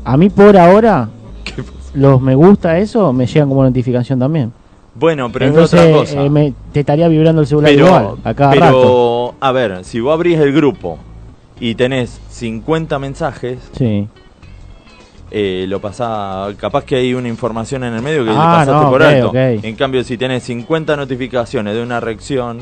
A 0.06 0.18
mí 0.18 0.30
por 0.30 0.58
ahora, 0.58 1.10
los 1.94 2.22
me 2.22 2.36
gusta 2.36 2.78
eso 2.80 3.14
me 3.14 3.26
llegan 3.26 3.50
como 3.50 3.64
notificación 3.64 4.20
también. 4.20 4.52
Bueno, 4.96 5.32
pero 5.32 5.46
Entonces 5.48 5.80
es 5.80 5.86
otra 5.88 6.00
cosa. 6.00 6.22
eh, 6.26 6.30
me, 6.30 6.54
te 6.72 6.82
estaría 6.82 7.08
vibrando 7.08 7.42
el 7.42 7.48
celular 7.48 7.72
pero, 7.74 7.86
igual, 7.88 8.08
a 8.24 8.34
cada 8.34 8.52
pero, 8.52 8.66
rato. 8.66 9.36
a 9.40 9.52
ver, 9.52 9.84
si 9.86 10.00
vos 10.00 10.14
abrís 10.14 10.38
el 10.40 10.54
grupo 10.54 11.00
y 11.60 11.74
tenés 11.76 12.20
50 12.30 13.00
mensajes, 13.00 13.58
Sí. 13.76 14.08
eh, 15.32 15.66
lo 15.68 15.80
pasa 15.82 16.48
capaz 16.58 16.84
que 16.84 16.96
hay 16.98 17.16
una 17.16 17.28
información 17.28 17.84
en 17.84 17.96
el 17.96 18.02
medio 18.04 18.20
que 18.24 18.30
le 18.32 18.38
Ah, 18.38 18.52
pasaste 18.60 18.84
no, 18.84 18.90
por 18.92 19.02
alto. 19.02 19.32
En 19.36 19.76
cambio, 19.76 20.04
si 20.04 20.16
tenés 20.16 20.44
50 20.44 20.96
notificaciones 20.96 21.74
de 21.74 21.82
una 21.82 22.00
reacción, 22.00 22.60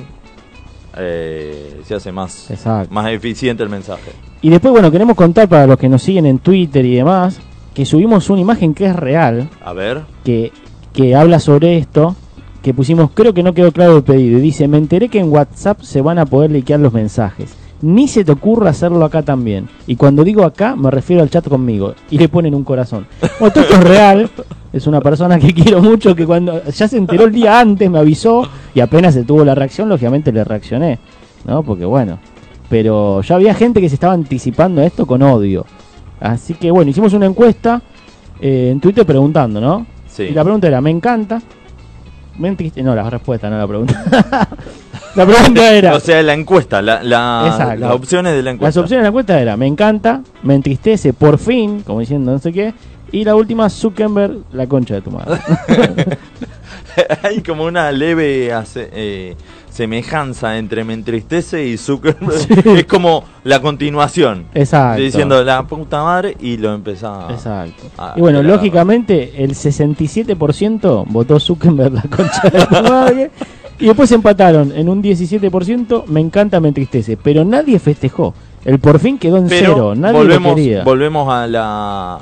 eh, 0.97 1.81
se 1.85 1.95
hace 1.95 2.11
más, 2.11 2.49
Exacto. 2.51 2.93
más 2.93 3.09
eficiente 3.11 3.63
el 3.63 3.69
mensaje. 3.69 4.11
Y 4.41 4.49
después, 4.49 4.71
bueno, 4.71 4.91
queremos 4.91 5.15
contar 5.15 5.47
para 5.47 5.67
los 5.67 5.77
que 5.77 5.89
nos 5.89 6.01
siguen 6.01 6.25
en 6.25 6.39
Twitter 6.39 6.85
y 6.85 6.95
demás, 6.95 7.39
que 7.73 7.85
subimos 7.85 8.29
una 8.29 8.41
imagen 8.41 8.73
que 8.73 8.85
es 8.87 8.95
real, 8.95 9.49
A 9.63 9.73
ver, 9.73 10.01
que, 10.23 10.51
que 10.93 11.15
habla 11.15 11.39
sobre 11.39 11.77
esto, 11.77 12.15
que 12.61 12.73
pusimos, 12.73 13.11
creo 13.11 13.33
que 13.33 13.43
no 13.43 13.53
quedó 13.53 13.71
claro 13.71 13.97
el 13.97 14.03
pedido, 14.03 14.37
y 14.39 14.41
dice, 14.41 14.67
me 14.67 14.77
enteré 14.77 15.09
que 15.09 15.19
en 15.19 15.31
WhatsApp 15.31 15.81
se 15.81 16.01
van 16.01 16.19
a 16.19 16.25
poder 16.25 16.51
liquear 16.51 16.79
los 16.79 16.93
mensajes. 16.93 17.55
Ni 17.81 18.07
se 18.07 18.23
te 18.23 18.31
ocurra 18.31 18.69
hacerlo 18.69 19.03
acá 19.03 19.23
también. 19.23 19.67
Y 19.87 19.95
cuando 19.95 20.23
digo 20.23 20.43
acá, 20.43 20.75
me 20.75 20.91
refiero 20.91 21.23
al 21.23 21.29
chat 21.29 21.47
conmigo. 21.47 21.95
Y 22.09 22.17
le 22.17 22.29
ponen 22.29 22.53
un 22.53 22.63
corazón. 22.63 23.07
Bueno, 23.39 23.53
esto 23.61 23.75
es 23.75 23.83
real. 23.83 24.29
Es 24.71 24.87
una 24.87 25.01
persona 25.01 25.39
que 25.39 25.53
quiero 25.53 25.81
mucho, 25.81 26.15
que 26.15 26.25
cuando 26.25 26.63
ya 26.65 26.87
se 26.87 26.97
enteró 26.97 27.25
el 27.25 27.31
día 27.31 27.59
antes, 27.59 27.89
me 27.89 27.99
avisó, 27.99 28.47
y 28.73 28.79
apenas 28.79 29.13
se 29.13 29.23
tuvo 29.23 29.43
la 29.43 29.55
reacción, 29.55 29.89
lógicamente 29.89 30.31
le 30.31 30.43
reaccioné. 30.43 30.99
¿No? 31.45 31.63
Porque 31.63 31.85
bueno. 31.85 32.19
Pero 32.69 33.21
ya 33.21 33.35
había 33.35 33.53
gente 33.53 33.81
que 33.81 33.89
se 33.89 33.95
estaba 33.95 34.13
anticipando 34.13 34.81
a 34.81 34.85
esto 34.85 35.05
con 35.05 35.21
odio. 35.23 35.65
Así 36.19 36.53
que 36.53 36.71
bueno, 36.71 36.91
hicimos 36.91 37.13
una 37.13 37.25
encuesta 37.25 37.81
eh, 38.39 38.69
en 38.71 38.79
Twitter 38.79 39.05
preguntando, 39.05 39.59
¿no? 39.59 39.85
sí. 40.07 40.23
Y 40.23 40.31
la 40.31 40.43
pregunta 40.43 40.67
era, 40.67 40.79
¿me 40.79 40.91
encanta? 40.91 41.41
¿Me 42.37 42.47
entriste? 42.47 42.81
No, 42.81 42.95
la 42.95 43.09
respuesta, 43.09 43.49
no 43.49 43.57
la 43.57 43.67
pregunta. 43.67 44.03
la 45.15 45.25
pregunta 45.25 45.73
era, 45.73 45.93
O 45.95 45.99
sea, 45.99 46.21
la 46.23 46.33
encuesta, 46.33 46.81
la, 46.81 47.03
las 47.03 47.91
opciones 47.91 48.33
de 48.33 48.43
la 48.43 48.51
encuesta. 48.51 48.67
las 48.67 48.77
opciones 48.77 49.01
de 49.01 49.03
la 49.03 49.09
encuesta 49.09 49.41
era, 49.41 49.57
me 49.57 49.67
encanta, 49.67 50.21
me 50.43 50.55
entristece, 50.55 51.13
por 51.13 51.37
fin, 51.37 51.81
como 51.81 51.99
diciendo 51.99 52.31
no 52.31 52.39
sé 52.39 52.51
qué, 52.51 52.73
y 53.11 53.23
la 53.25 53.35
última, 53.35 53.69
Zuckerberg, 53.69 54.37
la 54.53 54.67
concha 54.67 54.95
de 54.95 55.01
tu 55.01 55.11
madre. 55.11 55.39
Hay 57.23 57.41
como 57.41 57.65
una 57.65 57.91
leve 57.91 58.51
eh, 58.75 59.35
semejanza 59.69 60.57
entre 60.57 60.83
me 60.83 60.93
entristece 60.93 61.65
y 61.65 61.77
Zuckerberg. 61.77 62.39
Sí. 62.39 62.53
Es 62.77 62.85
como 62.85 63.25
la 63.43 63.61
continuación. 63.61 64.45
Exacto. 64.53 65.01
Diciendo 65.01 65.43
la 65.43 65.63
puta 65.67 66.03
madre 66.03 66.37
y 66.39 66.57
lo 66.57 66.73
empezaba. 66.73 67.31
Exacto. 67.31 67.83
Ah, 67.97 68.13
y 68.15 68.21
bueno, 68.21 68.41
lógicamente, 68.43 69.43
el 69.43 69.51
67% 69.55 71.05
votó 71.07 71.39
Zuckerberg, 71.39 71.93
la 71.93 72.01
concha 72.03 72.49
de 72.49 72.65
tu 72.65 72.83
madre. 72.83 73.31
Y 73.81 73.87
después 73.87 74.11
empataron 74.11 74.71
en 74.75 74.87
un 74.89 75.01
17%, 75.03 76.05
me 76.07 76.19
encanta, 76.19 76.59
me 76.59 76.67
entristece. 76.69 77.17
Pero 77.17 77.43
nadie 77.43 77.79
festejó. 77.79 78.33
El 78.63 78.79
por 78.79 78.99
fin 78.99 79.17
quedó 79.17 79.37
en 79.37 79.47
Pero 79.47 79.73
cero, 79.73 79.95
nadie 79.95 80.17
volvemos, 80.19 80.49
lo 80.51 80.55
quería. 80.55 80.83
volvemos 80.83 81.33
a 81.33 81.47
la 81.47 82.19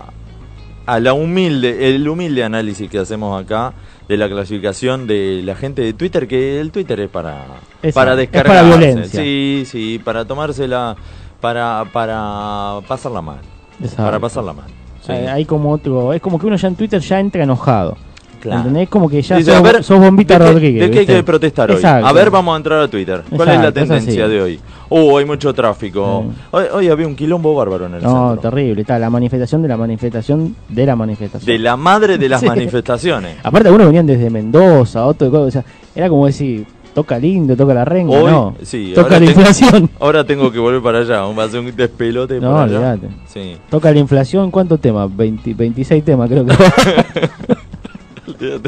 a 0.85 0.99
la 0.99 1.13
humilde, 1.13 1.93
el 1.95 2.07
humilde 2.07 2.43
análisis 2.43 2.89
que 2.89 2.97
hacemos 2.97 3.39
acá 3.39 3.73
de 4.07 4.17
la 4.17 4.27
clasificación 4.27 5.05
de 5.05 5.41
la 5.43 5.53
gente 5.55 5.83
de 5.83 5.93
Twitter, 5.93 6.27
que 6.27 6.59
el 6.59 6.71
Twitter 6.71 6.99
es 7.01 7.09
para, 7.09 7.45
Exacto, 7.83 7.93
para 7.93 8.11
es 8.13 8.17
descargar. 8.17 8.47
para 8.47 8.63
violencia. 8.67 9.21
Sí, 9.21 9.63
sí, 9.67 10.01
para 10.03 10.25
tomársela, 10.25 10.95
para, 11.41 11.85
para 11.93 12.79
pasarla 12.87 13.21
mal. 13.21 13.39
Exacto. 13.79 14.03
Para 14.03 14.19
pasarla 14.19 14.53
mal. 14.53 14.65
Sí. 15.05 15.11
Hay 15.11 15.45
como 15.45 15.71
otro, 15.71 16.11
es 16.13 16.21
como 16.21 16.39
que 16.39 16.47
uno 16.47 16.55
ya 16.55 16.67
en 16.69 16.75
Twitter 16.75 17.01
ya 17.01 17.19
entra 17.19 17.43
enojado. 17.43 17.97
Claro. 18.39 18.59
¿Entendés? 18.61 18.89
Como 18.89 19.09
que 19.09 19.21
ya 19.21 19.37
Dice, 19.37 19.51
sos, 19.51 19.59
a 19.59 19.61
ver, 19.63 19.83
sos 19.83 19.99
bombita 19.99 20.39
¿de 20.39 20.45
qué- 20.45 20.51
Rodríguez. 20.51 20.81
¿De 20.81 20.91
qué 20.91 20.99
hay 20.99 21.05
¿viste? 21.05 21.15
que 21.17 21.23
protestar 21.23 21.71
Exacto. 21.71 22.05
hoy? 22.05 22.09
A 22.09 22.13
ver, 22.13 22.29
vamos 22.31 22.53
a 22.53 22.57
entrar 22.57 22.79
a 22.81 22.87
Twitter. 22.87 23.23
¿Cuál 23.35 23.49
es 23.49 23.59
la 23.61 23.71
tendencia 23.71 24.25
así. 24.25 24.31
de 24.33 24.41
hoy? 24.41 24.59
Uh, 24.89 25.17
hay 25.17 25.25
mucho 25.25 25.53
tráfico. 25.53 26.25
Sí. 26.27 26.41
Hoy, 26.51 26.63
hoy 26.73 26.87
había 26.89 27.05
un 27.05 27.15
quilombo 27.15 27.53
bárbaro 27.53 27.85
en 27.85 27.95
el 27.95 28.01
No, 28.03 28.29
centro. 28.31 28.49
terrible. 28.49 28.81
Está 28.81 28.97
la 28.97 29.09
manifestación 29.09 29.61
de 29.61 29.67
la 29.67 29.77
manifestación 29.77 30.55
de 30.67 30.85
la 30.85 30.95
manifestación. 30.95 31.45
De 31.45 31.59
la 31.59 31.77
madre 31.77 32.17
de 32.17 32.27
las 32.29 32.39
Sí. 32.41 32.47
manifestaciones. 32.47 33.35
Aparte, 33.43 33.67
algunos 33.67 33.87
venían 33.87 34.07
desde 34.07 34.29
Mendoza, 34.29 35.05
otro. 35.05 35.29
O 35.43 35.51
sea, 35.51 35.63
era 35.93 36.09
como 36.09 36.25
decir, 36.25 36.65
toca 36.95 37.19
lindo, 37.19 37.55
toca 37.55 37.73
la 37.75 37.85
renga. 37.85 38.11
Hoy, 38.17 38.31
no. 38.31 38.55
sí, 38.63 38.93
toca 38.95 39.15
ahora 39.15 39.19
la 39.19 39.25
tengo- 39.27 39.39
inflación. 39.41 39.89
Ahora 39.99 40.23
tengo 40.23 40.51
que 40.51 40.57
volver 40.59 40.81
para 40.81 40.99
allá. 40.99 41.21
Va 41.21 41.43
a 41.43 41.49
ser 41.49 41.59
un 41.59 41.75
despelote 41.75 42.39
No, 42.39 42.51
para 42.53 42.63
allá. 42.63 42.77
olvídate. 42.93 43.07
Sí. 43.27 43.57
Toca 43.69 43.91
la 43.91 43.99
inflación, 43.99 44.49
¿cuántos 44.49 44.79
temas? 44.81 45.15
20, 45.15 45.53
26 45.53 46.03
temas, 46.03 46.27
creo 46.29 46.45
que. 46.47 46.53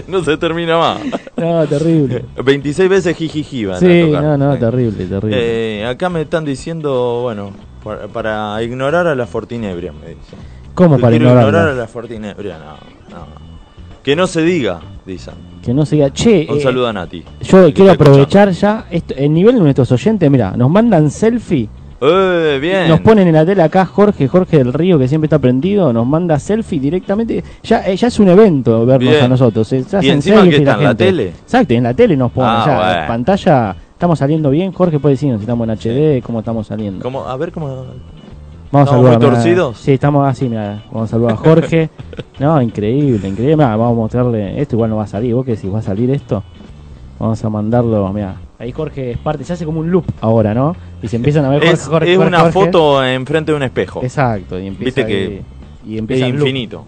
No 0.07 0.23
se 0.23 0.37
termina 0.37 0.77
más. 0.77 0.99
no, 1.37 1.65
terrible. 1.67 2.25
26 2.43 2.89
veces 2.89 3.15
jijiji 3.17 3.65
van 3.65 3.77
a 3.77 3.79
Sí, 3.79 4.01
tocar. 4.07 4.23
no, 4.23 4.37
no, 4.37 4.57
terrible, 4.57 5.05
terrible. 5.05 5.37
Eh, 5.39 5.85
acá 5.85 6.09
me 6.09 6.21
están 6.21 6.43
diciendo, 6.45 7.19
bueno, 7.23 7.51
para, 7.83 8.07
para 8.07 8.61
ignorar 8.63 9.07
a 9.07 9.15
la 9.15 9.25
Fortinebria, 9.27 9.91
me 9.93 10.09
dicen. 10.09 10.39
¿Cómo 10.73 10.97
para 10.97 11.11
quiero 11.11 11.29
ignorar 11.29 11.67
a 11.69 11.73
la 11.73 11.87
Fortinebria, 11.87 12.57
no, 12.57 13.15
no. 13.15 13.25
Que 14.03 14.15
no 14.15 14.25
se 14.27 14.41
diga, 14.41 14.79
dicen. 15.05 15.35
Que 15.63 15.73
no 15.73 15.85
se 15.85 15.95
diga, 15.95 16.11
che. 16.11 16.47
Un 16.49 16.57
eh, 16.57 16.61
saludo 16.61 16.87
a 16.87 16.93
Nati. 16.93 17.23
Yo 17.41 17.71
quiero 17.73 17.91
aprovechar 17.91 18.49
ya 18.51 18.87
esto, 18.89 19.13
el 19.15 19.31
nivel 19.31 19.55
de 19.55 19.61
nuestros 19.61 19.91
oyentes. 19.91 20.29
Mira, 20.31 20.51
nos 20.57 20.69
mandan 20.71 21.11
selfie. 21.11 21.69
Eh, 22.03 22.57
bien. 22.59 22.87
Nos 22.89 22.99
ponen 23.01 23.27
en 23.27 23.35
la 23.35 23.45
tele 23.45 23.61
acá 23.61 23.85
Jorge, 23.85 24.27
Jorge 24.27 24.57
del 24.57 24.73
Río, 24.73 24.97
que 24.97 25.07
siempre 25.07 25.27
está 25.27 25.37
prendido, 25.37 25.93
nos 25.93 26.07
manda 26.07 26.39
selfie 26.39 26.79
directamente. 26.79 27.43
Ya, 27.63 27.85
eh, 27.87 27.95
ya 27.95 28.07
es 28.07 28.19
un 28.19 28.27
evento 28.29 28.85
vernos 28.87 29.11
Bien. 29.11 29.25
a 29.25 29.27
nosotros. 29.27 29.71
eh, 29.73 29.85
¿Y 30.01 30.09
encima 30.09 30.37
selfie 30.37 30.49
que 30.51 30.57
está 30.57 30.73
en 30.77 30.83
la 30.83 30.95
tele? 30.95 31.27
Exacto, 31.27 31.73
en 31.75 31.83
la 31.83 31.93
tele 31.93 32.17
nos 32.17 32.31
ponen. 32.31 32.49
Ah, 32.51 32.63
ya, 32.65 32.75
bueno. 32.77 33.01
en 33.01 33.07
pantalla 33.07 33.75
estamos 33.93 34.17
saliendo 34.17 34.49
bien. 34.49 34.71
Jorge 34.71 34.97
puede 34.99 35.13
decirnos 35.13 35.39
si 35.39 35.43
estamos 35.43 35.67
en 35.69 35.75
HD, 35.77 36.23
cómo 36.23 36.39
estamos 36.39 36.65
saliendo. 36.65 37.03
¿Cómo? 37.03 37.23
A 37.27 37.37
ver 37.37 37.51
cómo. 37.51 37.67
Vamos 37.67 38.87
a 38.87 38.91
¿Estamos 38.95 39.03
muy 39.05 39.11
saludar. 39.13 39.33
torcidos? 39.35 39.77
Sí, 39.77 39.91
estamos 39.93 40.27
así, 40.27 40.47
mira. 40.49 40.81
Vamos 40.91 41.09
a 41.09 41.11
saludar 41.11 41.33
a 41.33 41.37
Jorge. 41.37 41.89
no, 42.39 42.59
increíble, 42.61 43.27
increíble. 43.27 43.57
Mirá, 43.57 43.75
vamos 43.75 43.91
a 43.91 43.95
mostrarle. 43.95 44.59
Esto 44.59 44.75
igual 44.75 44.89
no 44.89 44.95
va 44.97 45.03
a 45.03 45.07
salir. 45.07 45.35
¿Vos 45.35 45.45
qué 45.45 45.51
decís? 45.51 45.71
¿Va 45.71 45.79
a 45.79 45.83
salir 45.83 46.09
esto? 46.09 46.41
Vamos 47.21 47.45
a 47.45 47.49
mandarlo. 47.49 48.11
Mira, 48.11 48.35
ahí 48.57 48.71
Jorge 48.71 49.11
es 49.11 49.17
parte. 49.19 49.43
Se 49.43 49.53
hace 49.53 49.63
como 49.63 49.79
un 49.81 49.91
loop 49.91 50.05
ahora, 50.21 50.55
¿no? 50.55 50.75
Y 51.03 51.07
se 51.07 51.17
empiezan 51.17 51.45
a 51.45 51.49
ver 51.49 51.59
Jorge, 51.59 51.73
Es, 51.73 51.87
Jorge, 51.87 52.11
es 52.13 52.17
Jorge, 52.17 52.27
una 52.35 52.51
foto 52.51 53.05
enfrente 53.05 53.51
de 53.51 53.55
un 53.57 53.63
espejo. 53.63 54.01
Exacto, 54.03 54.59
y 54.59 54.65
empieza 54.65 54.85
Viste 55.01 55.05
que 55.05 55.41
y 55.85 55.93
Es 55.93 55.99
empieza 55.99 56.27
loop. 56.27 56.39
infinito. 56.39 56.83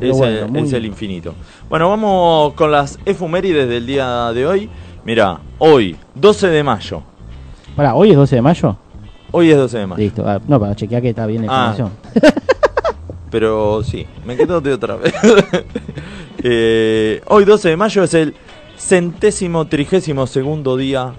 Es, 0.00 0.16
bueno, 0.16 0.38
el, 0.46 0.48
muy- 0.52 0.62
es 0.62 0.72
el 0.72 0.86
infinito. 0.86 1.34
Bueno, 1.68 1.88
vamos 1.88 2.52
con 2.54 2.70
las 2.70 2.98
efumérides 3.04 3.68
del 3.68 3.86
día 3.86 4.32
de 4.32 4.46
hoy. 4.46 4.70
Mira, 5.04 5.40
hoy, 5.58 5.96
12 6.14 6.48
de 6.48 6.62
mayo. 6.62 7.02
Pará, 7.74 7.94
¿hoy 7.96 8.10
es 8.10 8.16
12 8.16 8.36
de 8.36 8.42
mayo? 8.42 8.76
Hoy 9.32 9.50
es 9.50 9.56
12 9.56 9.78
de 9.78 9.86
mayo. 9.88 10.00
Listo, 10.02 10.22
ah, 10.28 10.40
no, 10.46 10.60
para 10.60 10.76
chequear 10.76 11.02
que 11.02 11.08
está 11.08 11.26
bien 11.26 11.44
la 11.44 11.52
Ah. 11.52 11.74
información. 11.76 11.90
Pero 13.30 13.82
sí, 13.82 14.06
me 14.26 14.36
quedo 14.36 14.60
de 14.60 14.72
otra 14.74 14.94
vez. 14.94 15.12
Eh, 16.44 17.20
hoy 17.28 17.44
12 17.44 17.68
de 17.68 17.76
mayo 17.76 18.02
es 18.02 18.14
el 18.14 18.34
centésimo 18.86 19.66
trigésimo 19.66 20.26
segundo 20.26 20.76
día 20.76 21.12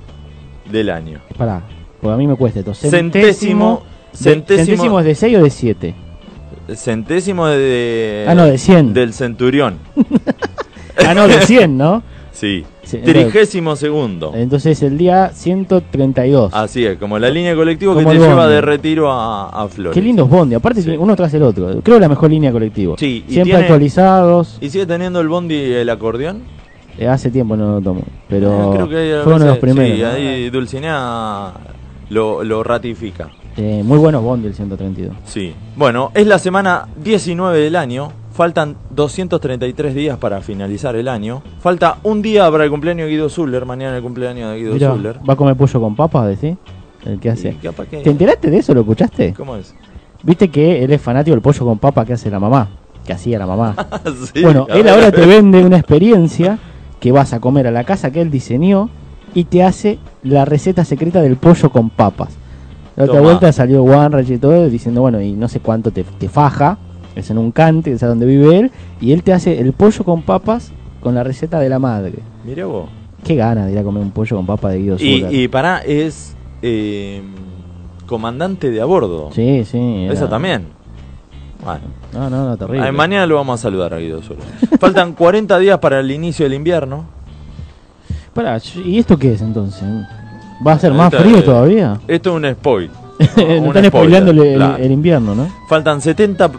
del 0.70 0.90
año. 0.90 1.20
Pará, 1.38 1.62
porque 2.02 2.14
a 2.14 2.18
mí 2.18 2.28
me 2.28 2.36
cuesta 2.36 2.60
esto. 2.60 2.74
Centésimo, 2.74 3.84
de- 4.12 4.18
centésimo, 4.18 4.66
¿Centésimo 4.66 5.00
es 5.00 5.06
de 5.06 5.16
6 5.16 5.38
o 5.38 5.44
de 5.44 5.50
7? 5.50 5.96
centésimo 6.76 7.48
de, 7.48 8.26
Ah, 8.28 8.36
no, 8.36 8.46
de 8.46 8.58
100. 8.58 8.94
del 8.94 9.14
centurión. 9.14 9.78
Ah, 11.06 11.16
no, 11.16 11.28
de 11.28 11.42
100, 11.42 11.76
¿no? 11.76 12.04
Sí. 12.32 12.64
Trigésimo 13.04 13.76
segundo. 13.76 14.32
Entonces 14.36 14.82
el 14.84 14.96
día 14.98 15.32
132. 15.34 16.54
Así 16.54 16.86
es, 16.86 16.98
como 17.00 17.18
la 17.18 17.30
línea 17.32 17.56
Como 17.56 17.66
que 17.66 17.76
te 17.76 18.14
lleva 18.14 18.36
bondi. 18.36 18.54
de 18.54 18.62
retiro 18.62 19.12
a, 19.12 19.50
a 19.50 19.68
Flores. 19.68 19.96
Qué 19.96 20.02
lindos 20.02 20.30
bondi, 20.30 20.54
aparte 20.54 20.84
Sí. 20.84 20.92
uno 20.96 21.16
tras 21.16 21.34
el 21.34 21.42
otro. 21.42 21.82
Creo 21.82 22.00
la 22.00 22.08
mejor 22.08 22.30
línea 22.30 22.52
de 22.52 22.54
colectivo. 22.54 22.96
Sí, 23.00 23.26
y 23.28 23.32
Siempre 23.34 23.44
tiene- 23.54 23.60
actualizados. 23.62 24.60
¿Y 24.62 24.70
sigue 24.70 24.86
teniendo 24.86 25.20
el 25.20 25.28
bondi 25.30 25.56
el 25.56 25.90
acordeón? 25.90 26.42
Eh, 26.98 27.08
hace 27.08 27.32
tiempo 27.32 27.56
no 27.56 27.74
lo 27.76 27.82
tomo, 27.82 28.02
pero 28.30 28.72
Eh, 28.74 28.76
creo 28.76 28.90
que 28.90 29.20
a 29.20 29.24
fue 29.24 29.34
uno 29.34 29.44
de 29.46 29.50
los 29.50 29.58
primeros. 29.60 29.96
Sí, 29.98 30.02
¿no? 30.04 30.10
ahí 30.10 30.50
Dulcinea 30.50 31.54
lo, 32.10 32.44
lo 32.44 32.64
ratifica. 32.64 33.30
Eh, 33.58 33.82
muy 33.84 33.98
buenos 33.98 34.24
bondi 34.24 34.48
el 34.48 34.54
132. 34.56 35.16
Sí. 35.26 35.54
Bueno, 35.76 36.12
es 36.14 36.26
la 36.28 36.40
semana 36.40 36.88
19 37.04 37.60
del 37.60 37.76
año. 37.76 38.12
Faltan 38.32 38.76
233 38.90 39.94
días 39.94 40.18
para 40.18 40.42
finalizar 40.42 40.96
el 40.96 41.08
año. 41.08 41.44
Falta 41.60 41.98
un 42.02 42.24
día 42.24 42.50
para 42.50 42.64
el 42.64 42.72
cumpleaños 42.72 43.06
de 43.06 43.12
Guido 43.12 43.30
Zuller. 43.30 43.64
Mañana 43.66 43.96
el 43.98 44.02
cumpleaños 44.02 44.52
de 44.52 44.58
Guido 44.58 44.74
Mirá, 44.74 44.92
Zuller. 44.92 45.20
¿Va 45.30 45.34
a 45.34 45.38
comer 45.38 45.56
pollo 45.56 45.80
con 45.80 45.96
papas, 45.96 46.28
decís? 46.28 46.58
El 47.06 47.20
que 47.20 47.30
hace. 47.30 47.56
que- 47.92 47.98
¿Te 48.02 48.10
enteraste 48.10 48.50
de 48.50 48.58
eso? 48.58 48.74
¿Lo 48.74 48.82
escuchaste? 48.82 49.34
¿Cómo 49.38 49.56
es? 49.56 49.76
Viste 50.24 50.50
que 50.50 50.84
él 50.84 50.92
es 50.94 51.02
fanático 51.02 51.36
del 51.36 51.42
pollo 51.42 51.64
con 51.66 51.78
papa 51.78 52.06
que 52.06 52.14
hace 52.14 52.32
la 52.32 52.40
mamá. 52.40 52.70
Que 53.06 53.14
hacía 53.14 53.38
la 53.38 53.46
mamá. 53.46 53.76
Sí, 54.34 54.42
bueno, 54.42 54.66
él 54.70 54.88
ahora 54.90 55.12
te 55.12 55.26
vende 55.28 55.64
una 55.64 55.78
experiencia 55.78 56.58
que 57.04 57.12
vas 57.12 57.34
a 57.34 57.42
comer 57.42 57.68
a 57.68 57.72
la 57.72 57.84
casa 57.84 58.12
que 58.12 58.22
él 58.22 58.32
diseñó 58.32 58.90
y 59.34 59.44
te 59.44 59.62
hace 59.62 60.00
la 60.24 60.46
receta 60.46 60.86
secreta 60.86 61.22
del 61.22 61.36
pollo 61.36 61.70
con 61.70 61.90
papas. 61.90 62.30
La 62.96 63.04
otra 63.04 63.20
vuelta 63.20 63.52
salió 63.52 63.84
Wanrich 63.84 64.30
y 64.30 64.38
todo 64.38 64.70
diciendo, 64.70 65.02
bueno, 65.02 65.20
y 65.20 65.34
no 65.34 65.50
sé 65.50 65.60
cuánto 65.60 65.92
te, 65.92 66.06
te 66.06 66.30
faja, 66.30 66.78
es 67.14 67.30
en 67.30 67.40
un 67.40 67.52
cante, 67.52 67.90
que 67.90 67.98
es 67.98 68.04
a 68.04 68.08
donde 68.08 68.26
vive 68.26 68.58
él, 68.58 68.72
y 69.02 69.12
él 69.12 69.22
te 69.22 69.34
hace 69.34 69.60
el 69.60 69.74
pollo 69.74 70.06
con 70.06 70.22
papas 70.22 70.72
con 71.02 71.14
la 71.14 71.26
receta 71.26 71.60
de 71.60 71.68
la 71.68 71.78
madre. 71.78 72.20
Mirá 72.46 72.68
vos. 72.68 72.88
Qué 73.22 73.36
ganas 73.36 73.66
de 73.66 73.74
ir 73.74 73.80
a 73.80 73.84
comer 73.84 74.02
un 74.02 74.12
pollo 74.12 74.38
con 74.38 74.46
papas 74.46 74.72
de 74.72 74.80
Guido 74.80 74.96
Y, 74.98 75.26
y 75.30 75.50
pará, 75.50 75.80
es 75.80 76.38
eh, 76.62 77.22
comandante 78.06 78.72
de 78.72 78.80
a 78.80 78.86
bordo. 78.86 79.30
Sí, 79.34 79.66
sí. 79.66 80.08
Eso 80.10 80.30
también. 80.30 80.68
Bueno. 81.64 81.82
No, 82.14 82.30
no, 82.30 82.50
no, 82.50 82.58
terrible. 82.58 82.86
Ay, 82.86 82.92
mañana 82.92 83.26
lo 83.26 83.36
vamos 83.36 83.60
a 83.60 83.64
saludar 83.64 83.94
a 83.94 83.98
Guido 83.98 84.22
Suárez. 84.22 84.46
Faltan 84.80 85.14
40 85.14 85.58
días 85.60 85.80
para 85.80 86.00
el 86.00 86.12
inicio 86.12 86.46
del 86.46 86.54
invierno. 86.54 87.06
Pará, 88.34 88.60
¿y 88.84 88.98
esto 89.00 89.18
qué 89.18 89.34
es 89.34 89.42
entonces? 89.42 89.84
¿Va 90.66 90.74
a 90.74 90.80
ser 90.80 90.94
más 90.94 91.14
frío 91.14 91.44
todavía? 91.44 92.00
Esto 92.08 92.32
es 92.32 92.36
un 92.44 92.52
spoil. 92.54 92.90
Están 93.20 93.36
spoiler, 93.46 93.86
spoileando 93.88 94.32
el, 94.32 94.40
el- 94.40 94.56
claro. 94.56 94.78
el 94.84 94.92
invierno, 94.92 95.36
¿no? 95.36 95.48
Faltan 95.70 96.02
70, 96.02 96.50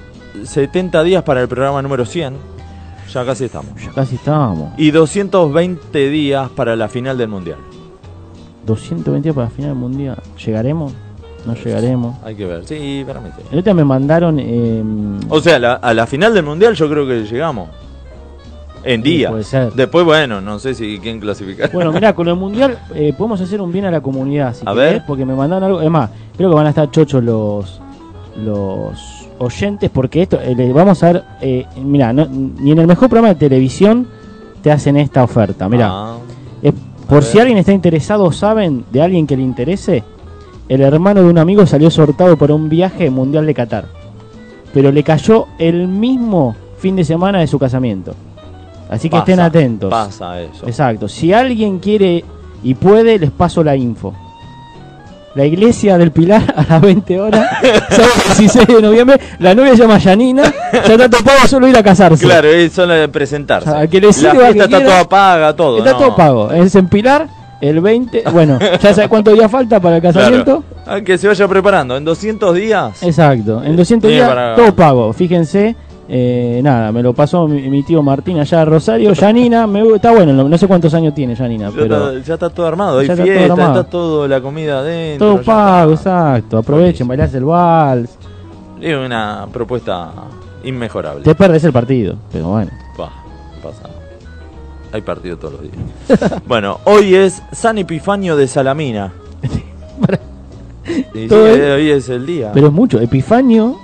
70 0.45 1.03
días 1.03 1.23
para 1.25 1.43
el 1.43 1.49
programa 1.49 1.83
número 1.83 2.05
100. 2.07 2.35
Ya 3.12 3.25
casi 3.25 3.45
estamos. 3.45 3.71
Ya 3.83 3.90
casi 3.93 4.14
estábamos. 4.17 4.73
Y 4.77 4.90
220 4.90 6.11
días 6.11 6.49
para 6.51 6.75
la 6.77 6.88
final 6.88 7.19
del 7.19 7.29
mundial. 7.29 7.59
220 8.67 9.33
para 9.35 9.47
la 9.47 9.51
final 9.51 9.71
del 9.71 9.79
mundial. 9.79 10.19
¿Llegaremos? 10.45 10.93
No 11.46 11.54
llegaremos. 11.54 12.16
Hay 12.24 12.35
que 12.35 12.46
ver. 12.46 12.64
Sí. 12.66 13.00
El 13.07 13.59
otro 13.59 13.62
día 13.62 13.74
me 13.74 13.85
mandaron. 13.85 14.38
eh, 14.40 14.83
O 15.28 15.40
sea, 15.40 15.59
la- 15.59 15.74
a 15.74 15.92
la 15.94 16.07
final 16.07 16.33
del 16.35 16.44
mundial 16.44 16.74
yo 16.74 16.88
creo 16.88 17.07
que 17.07 17.24
llegamos. 17.24 17.68
En 18.83 19.02
Sí, 19.02 19.11
día. 19.16 19.30
puede 19.30 19.44
ser. 19.44 19.72
Después, 19.72 20.04
bueno, 20.04 20.40
no 20.42 20.59
sé 20.59 20.74
si 20.74 20.98
quién 20.98 21.18
clasificar. 21.18 21.70
Bueno, 21.72 21.90
mirá, 21.92 22.12
con 22.14 22.28
el 22.28 22.35
mundial 22.35 22.78
eh, 22.94 23.14
podemos 23.16 23.40
hacer 23.40 23.61
un 23.61 23.72
bien 23.72 23.87
a 23.87 23.90
la 23.90 24.00
comunidad. 24.02 24.54
Si 24.54 24.62
A 24.66 24.74
querés, 24.74 24.92
ver. 24.94 25.02
Porque 25.07 25.24
me 25.24 25.35
mandaron 25.35 25.64
algo. 25.64 25.80
Es 25.80 25.90
más, 25.90 26.11
creo 26.37 26.50
que 26.50 26.54
van 26.57 26.66
a 26.66 26.70
estar 26.70 26.90
chochos 26.90 27.22
los 27.24 27.80
los 28.44 29.26
oyentes. 29.38 29.90
Porque 29.90 30.22
esto, 30.22 30.38
eh, 30.42 30.72
vamos 30.74 31.02
a 31.02 31.12
ver. 31.12 31.24
Eh, 31.40 31.66
mirá, 31.83 32.12
no- 32.12 32.26
ni 32.26 32.72
en 32.72 32.78
el 32.78 32.87
mejor 32.87 33.09
programa 33.09 33.28
de 33.35 33.35
televisión 33.40 34.07
te 34.62 34.70
hacen 34.70 34.96
esta 34.96 35.22
oferta. 35.24 35.68
Mirá, 35.68 35.88
Ah, 35.90 36.16
por 37.09 37.22
si 37.22 37.38
alguien 37.38 37.59
está 37.59 37.72
interesado, 37.72 38.33
saben 38.33 38.85
de 38.90 39.02
alguien 39.02 39.26
que 39.26 39.37
le 39.37 39.42
interese. 39.42 40.02
El 40.68 40.81
hermano 40.81 41.22
de 41.22 41.29
un 41.29 41.38
amigo 41.38 41.66
salió 41.66 41.90
sortado 41.90 42.37
para 42.37 42.55
un 42.55 42.68
viaje 42.68 43.11
mundial 43.11 43.46
de 43.46 43.55
Qatar. 43.55 43.85
Pero 44.72 44.90
le 44.90 45.03
cayó 45.03 45.46
el 45.59 45.88
mismo 45.88 46.57
fin 46.79 46.96
de 46.96 47.05
semana 47.05 47.40
de 47.40 47.46
su 47.46 47.59
casamiento. 47.59 48.14
Así 48.90 49.09
que 49.09 49.16
pasa, 49.16 49.31
estén 49.31 49.40
atentos. 49.40 49.90
Pasa 49.90 50.40
eso. 50.40 50.66
Exacto. 50.66 51.09
Si 51.09 51.33
alguien 51.33 51.79
quiere 51.79 52.24
y 52.62 52.74
puede, 52.74 53.18
les 53.18 53.31
paso 53.31 53.62
la 53.62 53.77
info. 53.77 54.14
La 55.35 55.44
iglesia 55.44 55.98
del 55.98 56.12
Pilar 56.12 56.55
a 56.57 56.64
las 56.74 56.81
20 56.81 57.20
horas, 57.20 57.48
sábado 57.90 58.12
16 58.38 58.66
de 58.68 58.83
noviembre. 58.83 59.20
La 59.40 59.55
novia 59.55 59.72
se 59.72 59.79
llama 59.79 59.98
Yanina, 59.98 60.44
ya 60.72 60.94
está 60.94 61.11
topado 61.11 61.48
solo 61.48 61.66
ir 61.66 61.77
a 61.77 61.83
casarse. 61.83 62.24
Claro, 62.24 62.48
es 62.48 62.72
solo 62.72 62.94
presentarse. 63.11 63.68
Al 63.68 63.88
que 63.88 64.00
le 64.00 64.07
la 64.07 64.12
fiesta 64.12 64.53
que 64.53 64.59
está 64.61 64.66
quiera. 64.68 64.85
toda 64.85 65.09
paga, 65.09 65.57
todo. 65.57 65.79
Está 65.79 65.92
¿no? 65.92 65.98
todo 65.98 66.16
pago. 66.16 66.53
Es 66.53 66.74
en 66.77 66.87
Pilar, 66.87 67.27
el 67.68 67.81
20. 67.81 68.24
Bueno, 68.33 68.59
ya 68.61 68.94
sabes 68.94 69.09
cuántos 69.09 69.35
días 69.35 69.50
falta 69.50 69.81
para 69.81 69.96
el 69.96 70.03
casamiento. 70.03 70.62
Claro. 70.85 70.98
Ah, 70.98 71.00
que 71.00 71.16
se 71.18 71.27
vaya 71.29 71.48
preparando. 71.48 71.96
En 71.96 72.05
200 72.05 72.55
días. 72.55 73.03
Exacto. 73.03 73.62
En 73.64 73.77
200 73.77 74.09
Bien 74.09 74.20
días, 74.20 74.29
para- 74.29 74.55
todo 74.57 74.74
pago. 74.74 75.12
Fíjense. 75.12 75.74
eh, 76.07 76.61
nada, 76.62 76.92
me 76.92 77.03
lo 77.03 77.14
pasó 77.14 77.48
mi, 77.48 77.62
mi 77.70 77.83
tío 77.83 78.03
Martín 78.03 78.38
allá 78.38 78.59
de 78.59 78.64
Rosario. 78.66 79.12
Yanina, 79.14 79.66
me, 79.66 79.81
está 79.94 80.11
bueno, 80.12 80.35
no, 80.35 80.46
no 80.46 80.59
sé 80.59 80.66
cuántos 80.66 80.92
años 80.92 81.14
tiene 81.14 81.35
Yanina, 81.35 81.70
Ya, 81.70 81.74
pero. 81.74 82.11
está, 82.18 82.27
ya 82.29 82.35
está 82.35 82.50
todo 82.50 82.66
armado. 82.66 82.98
Hay 82.98 83.07
Ya 83.07 83.14
está 83.14 83.24
todo 83.24 83.33
fiesta, 83.35 83.53
armado. 83.55 83.81
está 83.81 83.90
todo 83.90 84.29
la 84.29 84.40
comida 84.42 84.81
adentro. 84.81 85.27
Todo 85.33 85.42
pago, 85.42 85.92
exacto. 85.92 86.59
Aprovechen, 86.59 87.09
bailás 87.09 87.33
el 87.35 87.44
vals. 87.46 88.18
Es 88.83 88.94
una 88.94 89.46
propuesta 89.50 90.11
inmejorable. 90.62 91.22
Te 91.22 91.35
perdés 91.35 91.64
el 91.64 91.72
partido, 91.72 92.16
pero 92.31 92.48
bueno. 92.48 92.70
Pasa. 92.98 93.12
Hay 94.94 95.02
partido 95.02 95.37
todos 95.37 95.54
los 95.54 95.62
días. 95.62 96.40
bueno, 96.46 96.78
hoy 96.85 97.16
es 97.16 97.42
San 97.52 97.78
Epifanio 97.78 98.37
de 98.37 98.46
Salamina. 98.48 99.12
Sí, 101.14 101.28
Todo 101.28 101.46
eh, 101.48 101.72
hoy 101.72 101.90
es 101.92 102.11
el 102.11 102.26
día 102.26 102.50
Pero 102.52 102.66
es 102.66 102.72
mucho. 102.72 103.00
Epifanio, 103.00 103.78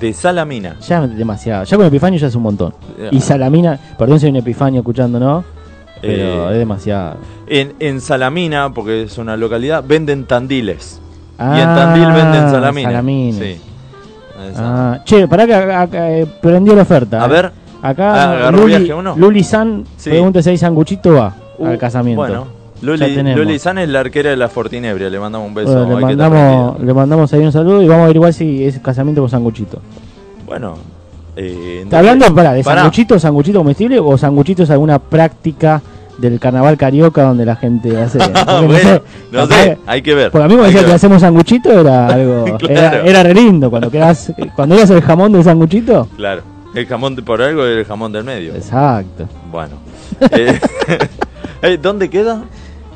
de 0.00 0.12
Salamina. 0.12 0.76
ya 0.80 1.04
es 1.04 1.16
demasiado. 1.16 1.62
Ya 1.62 1.76
con 1.76 1.86
Epifanio 1.86 2.18
ya 2.18 2.26
es 2.26 2.34
un 2.34 2.42
montón. 2.42 2.74
Y 3.12 3.20
Salamina, 3.20 3.78
perdón 3.96 4.18
si 4.18 4.26
hay 4.26 4.30
un 4.32 4.36
Epifanio 4.38 4.80
escuchando, 4.80 5.20
¿no? 5.20 5.44
Pero 6.02 6.50
Eh, 6.50 6.52
es 6.54 6.58
demasiado. 6.58 7.18
En, 7.46 7.74
en 7.78 8.00
Salamina, 8.00 8.74
porque 8.74 9.02
es 9.04 9.16
una 9.18 9.36
localidad, 9.36 9.84
venden 9.86 10.24
tandiles. 10.24 10.98
y 11.38 11.42
en 11.42 11.48
Ah, 11.68 11.74
Tandil 11.76 12.06
venden 12.12 12.50
salamines. 12.50 12.84
salamines. 12.90 13.36
Sí. 13.56 13.60
Ah, 14.56 14.98
che, 15.04 15.28
pará 15.28 15.46
que 15.46 15.54
acá, 15.54 15.82
acá, 15.82 16.10
eh, 16.10 16.26
prendió 16.42 16.74
la 16.74 16.82
oferta. 16.82 17.22
A 17.22 17.26
eh. 17.26 17.28
ver. 17.28 17.52
Acá 17.82 18.14
Ah, 18.14 18.32
¿agarró 18.32 18.58
Luli, 18.58 18.76
viaje 18.76 18.94
uno? 18.94 19.14
Luli 19.16 19.42
San 19.42 19.84
Sí. 19.96 20.10
pregunta 20.10 20.42
si 20.42 20.50
hay 20.50 20.58
sanguchito 20.58 21.14
va 21.14 21.34
Uh, 21.58 21.66
al 21.66 21.78
casamiento. 21.78 22.20
Bueno, 22.22 22.46
Luli. 22.82 23.34
Luli 23.34 23.58
San 23.58 23.78
es 23.78 23.88
la 23.88 24.00
arquera 24.00 24.30
de 24.30 24.36
la 24.36 24.48
Fortinebria. 24.48 25.10
Le 25.10 25.18
mandamos 25.20 25.48
un 25.48 25.54
beso. 25.54 25.72
Bueno, 25.84 25.96
le, 25.98 26.00
mandamos, 26.16 26.80
le 26.80 26.94
mandamos 26.94 27.32
ahí 27.32 27.40
un 27.40 27.52
saludo 27.52 27.82
y 27.82 27.86
vamos 27.88 28.02
a 28.02 28.04
averiguar 28.04 28.32
si 28.32 28.64
es 28.64 28.78
casamiento 28.80 29.20
con 29.20 29.28
sanguchito. 29.30 29.80
Bueno. 30.46 30.74
eh, 31.36 31.80
¿Está 31.84 31.98
hablando 31.98 32.34
pará, 32.34 32.52
de 32.54 32.62
Pará. 32.64 32.80
sanguchito, 32.80 33.18
sanguchito 33.18 33.58
comestible 33.60 33.98
o 34.00 34.16
sanguchito 34.18 34.62
es 34.62 34.70
alguna 34.70 34.98
práctica 34.98 35.80
del 36.18 36.38
carnaval 36.40 36.76
carioca 36.76 37.22
donde 37.22 37.44
la 37.46 37.56
gente 37.56 37.96
hace? 38.00 38.18
No 38.50 38.72
sé, 38.76 39.02
no 39.32 39.46
sé, 39.46 39.78
hay 39.86 40.02
que 40.02 40.14
ver. 40.14 40.30
Porque 40.30 40.44
a 40.44 40.48
mí 40.48 40.56
me 40.56 40.64
decía 40.64 40.84
que 40.84 40.92
hacemos 40.92 41.20
sanguchito 41.20 41.70
era 41.80 42.06
algo. 42.08 42.44
Claro. 42.58 42.72
era, 42.98 43.02
era 43.06 43.22
re 43.22 43.34
lindo. 43.34 43.70
Cuando 43.70 43.90
quedas, 43.90 44.32
cuando 44.56 44.74
ibas 44.76 44.90
el 44.90 45.02
jamón 45.02 45.32
del 45.32 45.44
sanguchito. 45.44 46.08
Claro. 46.16 46.42
El 46.74 46.86
jamón 46.86 47.16
de- 47.16 47.22
por 47.22 47.42
algo 47.42 47.64
es 47.64 47.78
el 47.78 47.84
jamón 47.84 48.12
del 48.12 48.24
medio. 48.24 48.54
Exacto. 48.54 49.28
Bueno. 49.50 49.76
Eh, 50.30 50.58
eh, 51.62 51.78
¿Dónde 51.80 52.08
queda? 52.08 52.42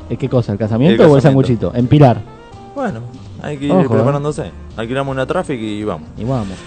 ¿Es 0.09 0.17
¿Qué 0.17 0.29
cosa? 0.29 0.51
¿El 0.53 0.57
casamiento, 0.57 1.03
El 1.03 1.09
o 1.09 1.15
el 1.15 1.21
sanguchito? 1.21 1.71
En 1.75 1.87
Pilar. 1.87 2.21
Bueno, 2.75 2.99
hay 3.41 3.57
que 3.57 3.65
ir 3.65 3.71
Ojo, 3.71 3.81
eh. 3.81 3.89
preparándose. 3.89 4.51
Alquilamos 4.77 5.11
una 5.13 5.25
tráfico 5.25 5.63
y 5.63 5.83
vamos. 5.83 6.07
Y 6.17 6.23
vamos. 6.23 6.57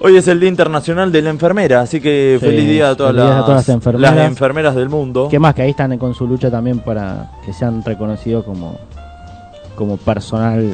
Hoy 0.00 0.16
es 0.16 0.28
el 0.28 0.38
Día 0.38 0.48
Internacional 0.48 1.10
de 1.10 1.22
la 1.22 1.30
Enfermera, 1.30 1.80
así 1.80 2.00
que 2.00 2.36
Sí, 2.38 2.46
feliz 2.46 2.68
día 2.68 2.90
a 2.90 2.96
todas, 2.96 3.14
las, 3.14 3.30
a 3.32 3.40
todas 3.40 3.56
las 3.56 3.68
enfermeras. 3.68 4.14
las 4.14 4.26
enfermeras 4.28 4.74
del 4.76 4.88
mundo. 4.88 5.26
¿Qué 5.28 5.38
más? 5.40 5.54
Que 5.54 5.62
ahí 5.62 5.70
están 5.70 5.96
con 5.98 6.14
su 6.14 6.26
lucha 6.26 6.50
también 6.50 6.78
para 6.78 7.32
que 7.44 7.52
sean 7.52 7.82
reconocidos 7.84 8.44
como, 8.44 8.78
como 9.74 9.96
personal. 9.96 10.72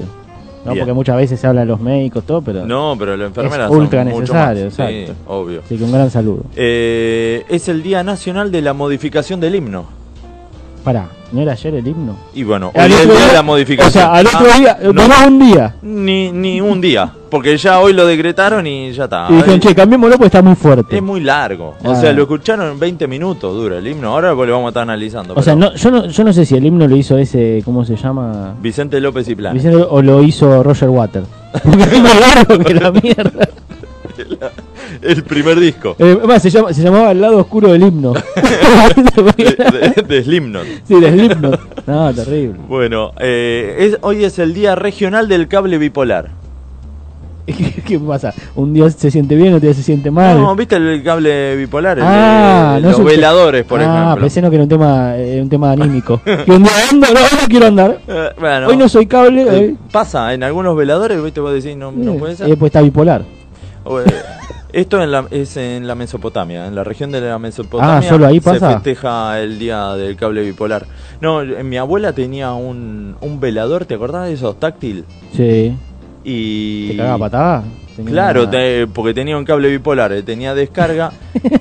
¿No? 0.64 0.72
Bien. 0.72 0.84
Porque 0.84 0.92
muchas 0.92 1.16
veces 1.16 1.38
se 1.40 1.46
habla 1.46 1.60
de 1.60 1.66
los 1.66 1.80
médicos, 1.80 2.24
todo, 2.24 2.42
pero. 2.42 2.66
No, 2.66 2.96
pero 2.98 3.16
las 3.16 3.28
enfermeras 3.28 3.70
Es 3.70 3.76
ultra 3.76 4.02
son 4.02 4.12
mucho 4.12 4.20
necesario, 4.32 4.64
más. 4.66 4.74
Sí, 4.74 4.82
exacto. 4.82 5.14
obvio. 5.32 5.60
Así 5.64 5.76
que 5.76 5.84
un 5.84 5.92
gran 5.92 6.10
saludo. 6.10 6.44
Eh, 6.56 7.44
es 7.48 7.68
el 7.68 7.82
Día 7.82 8.02
Nacional 8.02 8.50
de 8.50 8.62
la 8.62 8.72
Modificación 8.72 9.40
del 9.40 9.54
Himno. 9.54 10.03
Pará, 10.84 11.06
¿no 11.32 11.40
era 11.40 11.52
ayer 11.52 11.74
el 11.76 11.88
himno? 11.88 12.14
Y 12.34 12.44
bueno, 12.44 12.70
hoy 12.74 12.92
es 12.92 13.00
el 13.00 13.08
otro 13.08 13.16
Día 13.16 13.26
de 13.28 13.32
la 13.32 13.42
Modificación. 13.42 13.88
O 13.88 13.90
sea, 13.90 14.12
al 14.12 14.26
otro 14.26 14.40
Ah, 14.52 14.58
día, 14.58 14.78
no, 14.82 14.92
tomás 15.02 15.26
un 15.26 15.38
día. 15.38 15.74
ni, 15.80 16.30
ni 16.30 16.60
un 16.60 16.78
día, 16.78 17.10
porque 17.30 17.56
ya 17.56 17.80
hoy 17.80 17.94
lo 17.94 18.04
decretaron 18.06 18.66
y 18.66 18.92
ya 18.92 19.04
está. 19.04 19.26
y 19.30 19.36
dijeron, 19.36 19.60
che, 19.60 19.74
cambiémoslo 19.74 20.16
porque 20.16 20.26
está 20.26 20.42
muy 20.42 20.54
fuerte. 20.54 20.94
Es 20.96 21.02
muy 21.02 21.20
largo. 21.22 21.74
O 21.82 21.90
Ah. 21.92 21.94
sea, 21.96 22.12
lo 22.12 22.22
escucharon 22.24 22.72
en 22.72 22.78
20 22.78 23.06
minutos, 23.08 23.54
dura 23.54 23.78
el 23.78 23.86
himno. 23.88 24.10
Ahora 24.10 24.34
pues 24.34 24.46
lo 24.46 24.54
vamos 24.56 24.66
a 24.66 24.70
estar 24.70 24.82
analizando. 24.82 25.32
o 25.34 25.42
sea, 25.42 25.54
no, 25.56 25.74
yo, 25.74 25.90
no, 25.90 26.04
yo 26.06 26.22
no 26.22 26.32
sé 26.34 26.44
si 26.44 26.54
el 26.54 26.66
himno 26.66 26.86
lo 26.86 26.96
hizo 26.96 27.16
ese, 27.16 27.62
¿cómo 27.64 27.82
se 27.86 27.96
llama? 27.96 28.54
Vicente 28.60 29.00
López 29.00 29.26
y 29.28 29.34
Plan. 29.34 29.54
Vicente, 29.54 29.78
o 29.88 30.02
lo 30.02 30.22
hizo 30.22 30.62
Roger 30.62 30.90
Waters. 30.90 31.26
Porque 31.64 31.82
es 31.82 32.02
más 32.02 32.20
largo 32.20 32.58
que 32.62 32.74
la 32.74 32.90
mierda. 32.92 33.48
El 35.02 35.22
primer 35.24 35.58
disco 35.60 35.96
Eh, 35.98 36.18
se, 36.40 36.50
llama, 36.50 36.72
se 36.72 36.82
llamaba 36.82 37.10
El 37.12 37.20
lado 37.20 37.38
oscuro 37.38 37.72
del 37.72 37.82
himno. 37.82 38.12
de, 39.36 39.92
de, 39.96 40.02
de 40.06 40.22
Slipknot. 40.24 40.64
sí, 40.84 40.94
Slipknot. 40.94 41.86
No, 41.86 42.12
terrible. 42.14 42.58
Bueno, 42.68 43.12
eh, 43.18 43.76
es- 43.78 43.98
hoy 44.02 44.24
es 44.24 44.38
el 44.38 44.54
Día 44.54 44.74
Regional 44.74 45.28
del 45.28 45.48
Cable 45.48 45.78
Bipolar. 45.78 46.30
¿Qué, 47.46 47.74
qué 47.86 47.98
pasa? 48.00 48.32
Un 48.56 48.72
día 48.72 48.88
se 48.88 49.10
siente 49.10 49.34
bien, 49.36 49.52
otro 49.52 49.66
día 49.66 49.74
se 49.74 49.82
siente 49.82 50.10
mal. 50.10 50.40
No, 50.40 50.56
¿viste 50.56 50.76
el 50.76 51.02
cable 51.02 51.54
bipolar? 51.56 51.98
El 51.98 52.04
ah, 52.06 52.72
de 52.76 52.80
no 52.80 52.88
los 52.92 53.04
veladores, 53.04 53.64
por 53.66 53.80
ah, 53.80 53.84
ejemplo. 53.84 54.22
pensé 54.22 54.40
no 54.40 54.48
que 54.48 54.56
era 54.56 54.62
un 54.62 54.68
tema, 54.70 55.18
eh, 55.18 55.42
un 55.42 55.48
tema 55.50 55.72
anímico. 55.72 56.22
que 56.24 56.50
un 56.50 56.62
día 56.62 56.72
ando, 56.90 57.06
no, 57.08 57.20
no 57.20 57.46
quiero 57.46 57.66
andar. 57.66 57.98
Eh, 58.08 58.30
bueno, 58.40 58.68
Hoy 58.68 58.78
no 58.78 58.88
soy 58.88 59.04
cable. 59.06 59.44
eh, 59.50 59.74
pasa 59.92 60.32
en 60.32 60.42
algunos 60.42 60.74
veladores, 60.74 61.22
¿viste? 61.22 61.40
Vos 61.40 61.52
decís, 61.52 61.76
no, 61.76 61.92
no 61.92 62.14
puede 62.14 62.34
ser. 62.36 62.48
eh, 62.48 62.56
pues 62.56 62.70
está 62.70 62.80
bipolar. 62.80 63.22
Esto 64.74 65.00
en 65.02 65.10
la- 65.12 65.26
es 65.30 65.56
en 65.56 65.86
la 65.86 65.94
Mesopotamia, 65.94 66.66
en 66.66 66.74
la 66.74 66.82
región 66.82 67.12
de 67.12 67.20
la 67.20 67.38
Mesopotamia. 67.38 67.98
Ah, 67.98 68.02
¿solo 68.02 68.26
ahí 68.26 68.36
Se 68.40 68.42
pasa? 68.42 68.72
festeja 68.74 69.40
el 69.40 69.58
día 69.58 69.94
del 69.94 70.16
cable 70.16 70.42
bipolar. 70.42 70.86
No, 71.20 71.42
mi 71.44 71.76
abuela 71.76 72.12
tenía 72.12 72.52
un, 72.54 73.16
un 73.20 73.40
velador, 73.40 73.84
¿te 73.84 73.94
acordás 73.94 74.26
de 74.26 74.32
esos 74.34 74.58
táctil? 74.58 75.04
Sí. 75.36 75.76
Y. 76.24 76.88
¿Te 76.88 76.96
cagaba 76.96 77.18
patada? 77.18 77.64
Tenía 77.94 78.10
Claro, 78.10 78.48
te- 78.48 78.88
porque 78.88 79.14
tenía 79.14 79.36
un 79.38 79.44
cable 79.44 79.68
bipolar, 79.70 80.12
eh, 80.12 80.22
tenía 80.24 80.54
descarga 80.54 81.12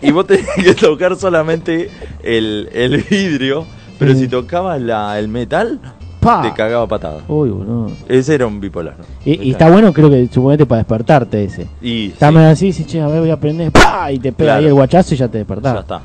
y 0.01 0.09
vos 0.11 0.25
tenías 0.27 0.47
que 0.63 0.73
tocar 0.73 1.15
solamente 1.15 1.91
el, 2.23 2.67
el 2.73 3.03
vidrio, 3.09 3.67
pero 3.99 4.15
si 4.15 4.27
tocabas 4.27 4.81
la, 4.81 5.19
el 5.19 5.27
metal, 5.27 5.79
¡Pa! 6.23 6.41
te 6.41 6.53
cagaba 6.53 6.87
patada. 6.87 7.21
Uy, 7.27 7.49
boludo. 7.49 7.91
Ese 8.07 8.35
era 8.35 8.47
un 8.47 8.59
bipolar. 8.59 8.95
¿no? 8.97 9.05
Y, 9.25 9.41
y 9.47 9.51
está 9.51 9.69
bueno, 9.69 9.91
creo 9.93 10.09
que 10.09 10.27
suponete 10.31 10.65
para 10.65 10.79
despertarte 10.79 11.43
ese. 11.43 11.67
Y 11.81 12.07
Está 12.09 12.29
sí, 12.31 12.37
así, 12.37 12.73
sí, 12.73 12.85
che, 12.85 13.01
a 13.01 13.07
ver, 13.07 13.19
voy 13.21 13.29
a 13.29 13.33
aprender. 13.33 13.71
¡Pa! 13.71 14.11
Y 14.11 14.19
te 14.19 14.31
pega 14.31 14.51
Claro. 14.53 14.59
ahí 14.59 14.65
el 14.67 14.73
guachazo 14.73 15.13
y 15.13 15.17
ya 15.17 15.27
te 15.27 15.37
despertás. 15.39 15.73
ya 15.73 15.79
está. 15.81 16.01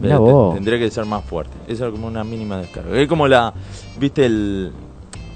Mirá 0.00 0.14
Te- 0.14 0.20
vos. 0.20 0.54
Tendría 0.54 0.78
que 0.78 0.90
ser 0.90 1.04
más 1.06 1.24
fuerte. 1.24 1.52
Eso 1.66 1.86
es 1.86 1.92
como 1.92 2.06
una 2.06 2.22
mínima 2.24 2.58
descarga. 2.58 2.96
Es 2.98 3.08
como 3.08 3.26
la. 3.28 3.52
¿Viste 3.98 4.26
el, 4.26 4.70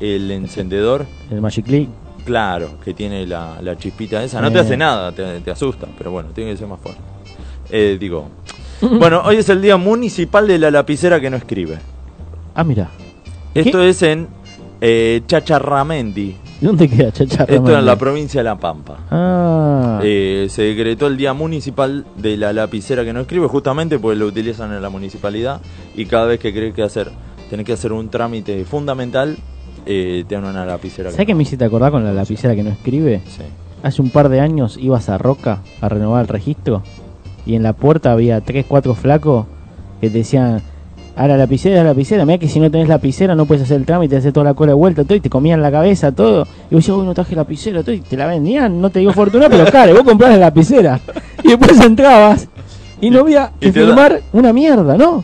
el 0.01 0.31
encendedor? 0.31 1.07
El 1.31 1.41
Magic 1.41 1.65
Click. 1.67 1.89
Claro, 2.25 2.69
que 2.85 2.95
tiene 2.95 3.27
la, 3.27 3.61
la 3.61 3.77
chispita 3.77 4.23
esa. 4.23 4.41
No 4.41 4.53
te 4.53 4.59
Eh. 4.59 4.61
hace 4.61 4.77
nada, 4.77 5.11
te, 5.11 5.41
te 5.41 5.51
asusta, 5.51 5.89
pero 5.99 6.13
bueno, 6.13 6.29
tiene 6.33 6.53
que 6.53 6.57
ser 6.57 6.69
más 6.69 6.79
fuerte. 6.79 7.01
Eh, 7.71 7.97
digo, 7.99 8.29
bueno, 8.81 9.23
hoy 9.25 9.37
es 9.37 9.49
el 9.49 9.61
día 9.61 9.77
municipal 9.77 10.47
de 10.47 10.59
la 10.59 10.71
lapicera 10.71 11.21
que 11.21 11.29
no 11.31 11.37
escribe. 11.37 11.79
Ah, 12.55 12.63
mira. 12.63 12.89
Esto 13.55 13.83
es 13.83 14.03
en 14.03 14.29
eh, 14.81 15.23
Chacharramendi. 15.27 16.37
¿Dónde 16.61 16.89
queda 16.89 17.13
Chacharra? 17.13 17.55
Esto 17.55 17.71
es 17.71 17.79
en 17.79 17.87
la 17.87 17.97
provincia 17.97 18.41
de 18.41 18.45
La 18.45 18.59
Pampa. 18.59 18.99
Ah. 19.11 20.01
Eh, 20.03 20.47
se 20.49 20.63
decretó 20.63 21.07
el 21.07 21.17
día 21.17 21.33
municipal 21.35 22.07
de 22.17 22.37
la 22.37 22.53
lapicera 22.53 23.05
que 23.05 23.13
no 23.13 23.21
escribe, 23.21 23.47
justamente 23.49 23.99
porque 23.99 24.19
lo 24.19 24.27
utilizan 24.27 24.73
en 24.73 24.81
la 24.81 24.89
municipalidad 24.89 25.61
y 25.95 26.07
cada 26.07 26.27
vez 26.27 26.41
que 26.41 26.53
crees 26.53 26.75
que 26.75 26.83
hacer, 26.83 27.11
tenés 27.51 27.67
que 27.67 27.73
hacer 27.73 27.93
un 27.93 28.09
trámite 28.09 28.65
fundamental, 28.65 29.37
eh, 29.87 30.25
te 30.27 30.35
dan 30.35 30.45
una 30.45 30.65
lapicera. 30.65 31.11
¿Sabes 31.11 31.27
qué 31.27 31.35
me 31.35 31.43
hiciste 31.43 31.65
acordar 31.65 31.93
con 31.93 32.05
la 32.05 32.13
lapicera 32.13 32.55
que 32.55 32.63
no 32.63 32.71
escribe? 32.71 33.21
Sí. 33.27 33.43
Hace 33.83 34.01
un 34.01 34.11
par 34.11 34.29
de 34.29 34.41
años 34.41 34.79
ibas 34.81 35.09
a 35.09 35.19
Roca 35.19 35.63
a 35.81 35.89
renovar 35.89 36.23
el 36.23 36.29
registro 36.29 36.83
y 37.45 37.57
en 37.57 37.65
la 37.65 37.73
puerta 37.73 38.13
había 38.13 38.41
tres, 38.41 38.65
cuatro 38.67 38.95
flacos 38.95 39.47
que 40.01 40.09
te 40.09 40.19
decían, 40.19 40.63
a 41.17 41.27
la 41.29 41.37
lapicera, 41.37 41.81
a 41.81 41.85
la 41.85 41.91
lapicera, 41.91 42.25
mira 42.25 42.39
que 42.39 42.49
si 42.49 42.59
no 42.61 42.71
tenés 42.71 42.89
lapicera 42.89 43.35
no 43.35 43.47
puedes 43.47 43.65
hacer 43.65 43.77
el 43.77 43.85
trámite, 43.87 44.17
hacer 44.17 44.33
toda 44.33 44.45
la 44.45 44.55
cola 44.55 44.71
de 44.71 44.75
vuelta, 44.77 45.05
todo, 45.05 45.15
y 45.17 45.21
te 45.21 45.29
comían 45.31 45.61
la 45.63 45.71
cabeza, 45.71 46.13
todo. 46.13 46.43
Y 46.71 46.75
vos 46.75 46.85
decías, 46.85 46.97
uy, 46.97 47.05
no 47.05 47.15
traje 47.15 47.35
lapicera, 47.37 47.83
todo, 47.83 47.95
y 47.95 48.01
te 48.01 48.17
la 48.17 48.27
vendían, 48.27 48.81
no 48.81 48.91
te 48.91 49.01
digo 49.01 49.13
fortuna, 49.13 49.49
pero 49.49 49.65
claro, 49.71 49.93
vos 49.95 50.03
comprás 50.05 50.31
la 50.33 50.39
lapicera. 50.39 51.01
Y 51.45 51.49
después 51.49 51.79
entrabas 51.81 52.49
y 53.01 53.11
no 53.11 53.21
había 53.21 53.51
que 53.61 53.67
da- 53.73 53.73
firmar 53.73 54.21
una 54.33 54.53
mierda, 54.53 54.97
¿no? 54.97 55.23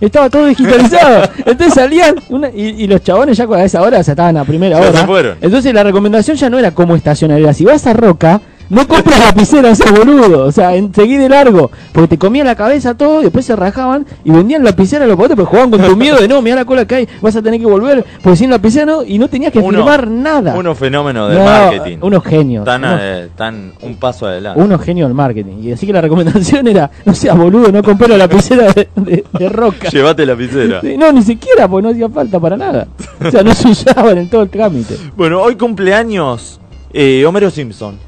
Estaba 0.00 0.30
todo 0.30 0.46
digitalizado. 0.46 1.24
Entonces 1.38 1.74
salían 1.74 2.14
una- 2.28 2.50
y, 2.50 2.82
y 2.82 2.86
los 2.86 3.02
chabones 3.02 3.36
ya 3.36 3.44
a 3.44 3.64
esa 3.64 3.82
hora, 3.82 3.98
o 3.98 4.02
sea, 4.04 4.12
estaban 4.12 4.36
a 4.36 4.44
primera 4.44 4.80
Ya 4.80 4.88
hora. 4.90 5.00
se 5.00 5.06
fueron. 5.06 5.36
Entonces 5.40 5.74
la 5.74 5.82
recomendación 5.82 6.36
ya 6.36 6.48
no 6.48 6.58
era 6.58 6.70
como 6.70 6.94
estacionar, 6.94 7.40
era 7.40 7.52
si 7.52 7.64
vas 7.64 7.84
a 7.86 7.92
Roca, 7.92 8.40
no 8.70 8.86
compres 8.86 9.18
lapicera, 9.18 9.70
ese 9.70 9.90
boludo. 9.90 10.44
O 10.46 10.52
sea, 10.52 10.72
seguí 10.94 11.16
de 11.16 11.28
largo. 11.28 11.70
Porque 11.92 12.08
te 12.08 12.18
comían 12.18 12.46
la 12.46 12.54
cabeza 12.54 12.94
todo 12.94 13.20
y 13.20 13.24
después 13.24 13.44
se 13.46 13.56
rajaban 13.56 14.06
y 14.24 14.30
vendían 14.30 14.64
lapicera 14.64 15.04
a 15.04 15.08
los 15.08 15.16
potes, 15.16 15.36
porque 15.36 15.48
jugaban 15.50 15.70
con 15.70 15.82
tu 15.82 15.96
miedo 15.96 16.18
de 16.18 16.28
no, 16.28 16.42
mira 16.42 16.56
la 16.56 16.64
cola 16.64 16.84
que 16.86 16.94
hay, 16.94 17.08
vas 17.20 17.34
a 17.36 17.42
tener 17.42 17.58
que 17.60 17.66
volver. 17.66 18.04
Porque 18.22 18.36
sin 18.36 18.50
lapicera 18.50 18.86
no, 18.86 19.02
y 19.04 19.18
no 19.18 19.28
tenías 19.28 19.52
que 19.52 19.58
Uno- 19.60 19.78
firmar 19.78 20.06
nada. 20.08 20.54
Unos 20.54 20.76
fenómenos 20.78 21.30
de 21.30 21.38
No, 21.38 21.44
marketing. 21.44 21.98
Unos 22.02 22.24
genios. 22.24 22.64
Tan, 22.64 22.84
unos, 22.84 22.98
eh, 23.02 23.28
tan 23.36 23.72
un 23.82 23.94
paso 23.96 24.26
adelante. 24.26 24.60
unos 24.60 24.80
genios 24.82 25.08
del 25.08 25.14
marketing. 25.14 25.56
Y 25.62 25.72
así 25.72 25.86
que 25.86 25.92
la 25.92 26.00
recomendación 26.00 26.66
era, 26.68 26.90
no 27.04 27.14
seas 27.14 27.36
boludo, 27.36 27.72
no 27.72 27.82
compres 27.82 28.10
la 28.10 28.16
lapicera 28.18 28.72
de, 28.72 28.88
de- 28.96 29.24
de 29.38 29.48
Roca. 29.48 29.88
Llévate 29.90 30.26
lapicera. 30.26 30.80
No, 30.98 31.12
ni 31.12 31.22
siquiera, 31.22 31.68
porque 31.68 31.82
no 31.84 31.88
hacía 31.90 32.08
falta 32.08 32.38
para 32.40 32.56
nada. 32.56 32.86
O 33.24 33.30
sea, 33.30 33.42
no 33.42 33.54
se 33.54 33.68
usaban 33.68 34.18
en 34.18 34.28
todo 34.28 34.42
el 34.42 34.50
trámite. 34.50 34.96
Bueno, 35.16 35.40
hoy 35.42 35.56
cumpleaños 35.56 36.60
eh, 36.92 37.24
Homero 37.26 37.50
Simpson. 37.50 37.98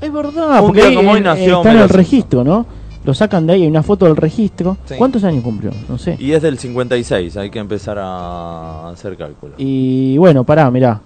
Es 0.00 0.12
verdad, 0.12 0.60
Un 0.60 0.66
porque 0.66 0.80
día 0.80 0.88
ahí, 0.90 0.94
como 0.96 1.10
hoy 1.12 1.18
eh, 1.18 1.22
nació 1.22 1.56
está 1.58 1.72
en 1.72 1.78
el 1.78 1.88
registro, 1.88 2.44
¿no? 2.44 2.66
Lo 3.04 3.14
sacan 3.14 3.46
de 3.46 3.54
ahí, 3.54 3.62
hay 3.62 3.68
una 3.68 3.82
foto 3.82 4.04
del 4.06 4.16
registro. 4.16 4.76
Sí. 4.84 4.94
¿Cuántos 4.98 5.24
años 5.24 5.42
cumplió? 5.42 5.70
No 5.88 5.96
sé. 5.98 6.16
Y 6.18 6.32
es 6.32 6.42
del 6.42 6.58
56, 6.58 7.36
hay 7.38 7.50
que 7.50 7.58
empezar 7.58 7.96
a 7.98 8.90
hacer 8.90 9.16
cálculo. 9.16 9.54
Y 9.58 10.18
bueno, 10.18 10.44
pará, 10.44 10.70
mirá. 10.70 11.00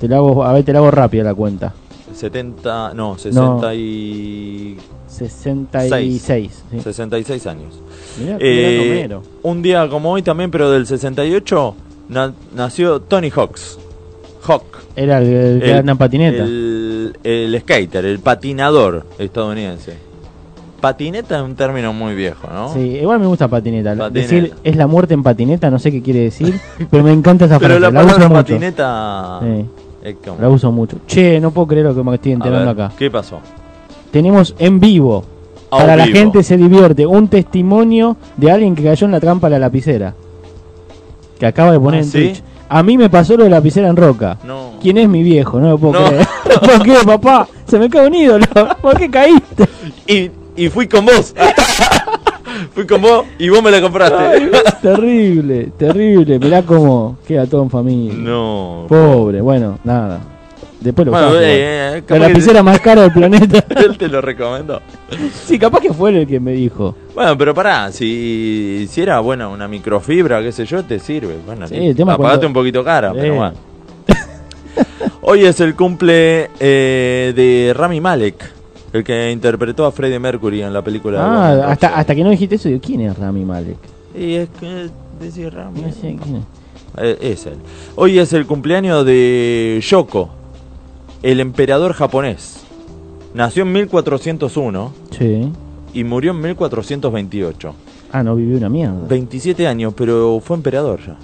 Te 0.00 0.06
la 0.08 0.16
hago, 0.16 0.44
a 0.44 0.52
ver, 0.52 0.64
te 0.64 0.72
la 0.72 0.78
hago 0.78 0.90
rápida 0.90 1.24
la 1.24 1.34
cuenta. 1.34 1.74
70, 2.14 2.94
no, 2.94 3.18
60 3.18 3.74
y... 3.74 4.76
66. 5.08 6.64
Sí. 6.70 6.80
66 6.80 7.46
años. 7.48 7.74
Mirá, 8.20 8.36
Eh, 8.40 9.00
mirá 9.02 9.20
un 9.42 9.60
día 9.62 9.88
como 9.88 10.12
hoy 10.12 10.22
también, 10.22 10.50
pero 10.50 10.70
del 10.70 10.86
68, 10.86 11.74
na- 12.08 12.32
nació 12.54 13.00
Tony 13.00 13.30
Hawks. 13.30 13.78
Hawk. 14.46 14.64
Era 14.96 15.18
el, 15.18 15.26
el 15.28 15.60
que 15.60 15.70
el- 15.70 15.76
anda 15.78 15.92
en 15.92 15.98
patineta. 15.98 16.44
El, 16.44 17.16
el 17.22 17.60
skater, 17.60 18.04
el 18.04 18.18
patinador 18.20 19.06
estadounidense. 19.18 19.94
Patineta 20.80 21.36
es 21.38 21.42
un 21.44 21.54
término 21.56 21.92
muy 21.92 22.14
viejo, 22.14 22.48
¿no? 22.52 22.72
Sí, 22.72 22.80
igual 23.02 23.20
me 23.20 23.26
gusta 23.26 23.48
patineta. 23.48 23.90
Patineta. 23.94 24.10
Decir 24.10 24.54
es 24.64 24.76
la 24.76 24.86
muerte 24.86 25.12
en 25.12 25.22
patineta, 25.22 25.70
no 25.70 25.78
sé 25.78 25.92
qué 25.92 26.00
quiere 26.00 26.20
decir, 26.20 26.58
pero 26.90 27.04
me 27.04 27.12
encanta 27.12 27.44
esa 27.44 27.58
Pero 27.58 27.74
frase. 27.76 27.80
la 27.80 27.90
La, 27.90 28.00
uso 28.00 28.14
palabra 28.16 28.28
mucho. 28.28 28.42
patineta 28.54 29.40
Sí, 29.42 30.16
la 30.40 30.48
uso 30.48 30.72
mucho. 30.72 30.96
Che, 31.06 31.38
no 31.38 31.50
puedo 31.50 31.66
creer 31.66 31.84
lo 31.86 31.94
que 31.94 32.02
me 32.02 32.14
estoy 32.14 32.32
enterando 32.32 32.74
ver, 32.74 32.84
acá. 32.86 32.94
¿Qué 32.96 33.10
pasó? 33.10 33.40
Tenemos 34.10 34.54
en 34.58 34.80
vivo 34.80 35.22
A 35.70 35.76
Para 35.78 35.96
la 35.96 36.06
gente 36.06 36.42
se 36.42 36.56
divierte. 36.56 37.04
Un 37.06 37.28
testimonio 37.28 38.16
de 38.38 38.50
alguien 38.50 38.74
que 38.74 38.82
cayó 38.82 39.04
en 39.04 39.12
la 39.12 39.20
trampa 39.20 39.48
de 39.48 39.52
la 39.52 39.58
lapicera. 39.58 40.14
Que 41.38 41.44
acaba 41.46 41.72
de 41.72 41.78
poner 41.80 42.00
Ah, 42.00 42.04
en 42.04 42.08
¿sí? 42.10 42.18
Twitch. 42.18 42.42
A 42.72 42.82
mí 42.84 42.96
me 42.96 43.10
pasó 43.10 43.36
lo 43.36 43.44
de 43.44 43.50
la 43.50 43.56
lapicera 43.56 43.88
en 43.88 43.96
roca. 43.96 44.38
No. 44.44 44.74
¿Quién 44.80 44.96
es 44.98 45.08
mi 45.08 45.22
viejo? 45.24 45.58
No 45.60 45.70
lo 45.70 45.78
puedo 45.78 46.00
No. 46.00 46.06
creer. 46.06 46.26
¿Por 46.60 46.82
qué, 46.82 46.94
papá? 47.04 47.48
Se 47.66 47.78
me 47.78 47.90
cae 47.90 48.06
un 48.06 48.14
ídolo. 48.14 48.46
¿Por 48.82 48.96
qué 48.96 49.10
caíste? 49.10 49.68
Y, 50.06 50.30
y 50.56 50.68
fui 50.68 50.86
con 50.86 51.04
vos. 51.04 51.34
fui 52.74 52.86
con 52.86 53.02
vos 53.02 53.24
y 53.38 53.48
vos 53.48 53.62
me 53.62 53.70
la 53.70 53.80
compraste. 53.80 54.16
Ay, 54.16 54.50
terrible, 54.82 55.72
terrible. 55.76 56.38
Mirá 56.38 56.62
cómo 56.62 57.16
queda 57.26 57.46
todo 57.46 57.62
en 57.64 57.70
familia. 57.70 58.14
no. 58.16 58.86
Pobre, 58.88 59.40
bueno, 59.40 59.78
nada. 59.84 60.20
Después 60.80 61.04
lo 61.06 61.12
Bueno, 61.12 61.34
eh, 61.34 61.98
eh, 61.98 62.02
La 62.08 62.18
lapicera 62.20 62.62
más 62.62 62.80
cara 62.80 63.02
del 63.02 63.12
planeta. 63.12 63.64
Él 63.76 63.98
te 63.98 64.08
lo 64.08 64.20
recomendó. 64.22 64.80
Sí, 65.44 65.58
capaz 65.58 65.80
que 65.80 65.92
fue 65.92 66.10
él 66.10 66.16
el 66.16 66.26
que 66.26 66.40
me 66.40 66.52
dijo. 66.52 66.96
Bueno, 67.14 67.36
pero 67.36 67.52
pará, 67.54 67.92
si, 67.92 68.86
si 68.90 69.02
era 69.02 69.20
buena 69.20 69.48
una 69.48 69.68
microfibra, 69.68 70.40
qué 70.42 70.52
sé 70.52 70.64
yo, 70.64 70.82
te 70.84 70.98
sirve. 70.98 71.36
Bueno, 71.44 71.68
Sí, 71.68 71.74
el 71.76 71.94
tema 71.94 72.14
apagate 72.14 72.36
cuando- 72.38 72.46
un 72.46 72.52
poquito 72.54 72.82
cara, 72.82 73.12
pero 73.12 73.34
bueno. 73.34 73.52
Hoy 75.22 75.44
es 75.44 75.60
el 75.60 75.74
cumple 75.74 76.50
eh, 76.58 77.32
de 77.36 77.72
Rami 77.74 78.00
Malek, 78.00 78.50
el 78.92 79.04
que 79.04 79.30
interpretó 79.30 79.84
a 79.84 79.92
Freddie 79.92 80.18
Mercury 80.18 80.62
en 80.62 80.72
la 80.72 80.82
película. 80.82 81.18
de 81.18 81.24
Ah, 81.24 81.28
Rhapsody. 81.54 81.72
hasta, 81.72 81.88
hasta 81.96 82.14
que 82.14 82.24
no 82.24 82.30
dijiste 82.30 82.54
eso, 82.54 82.68
digo, 82.68 82.80
¿quién 82.82 83.02
es 83.02 83.18
Rami 83.18 83.44
Malek? 83.44 83.76
Y 84.18 84.34
es 84.36 84.48
que 84.58 84.88
decir 85.20 85.52
Rami. 85.52 85.82
No 85.82 85.92
sé 85.92 86.16
quién 86.22 86.36
es. 86.36 86.42
Eh, 86.96 87.18
es 87.20 87.46
él. 87.46 87.54
Hoy 87.96 88.18
es 88.18 88.32
el 88.32 88.46
cumpleaños 88.46 89.04
de 89.04 89.78
Yoko, 89.86 90.30
el 91.22 91.40
emperador 91.40 91.92
japonés. 91.92 92.60
Nació 93.34 93.62
en 93.62 93.72
1401 93.72 94.92
Sí. 95.16 95.48
y 95.94 96.04
murió 96.04 96.32
en 96.32 96.40
1428. 96.40 97.74
Ah, 98.12 98.22
no 98.22 98.34
vivió 98.34 98.56
una 98.58 98.68
mierda. 98.68 99.06
27 99.08 99.66
años, 99.68 99.94
pero 99.96 100.40
fue 100.44 100.56
emperador 100.56 101.00
ya. 101.06 101.16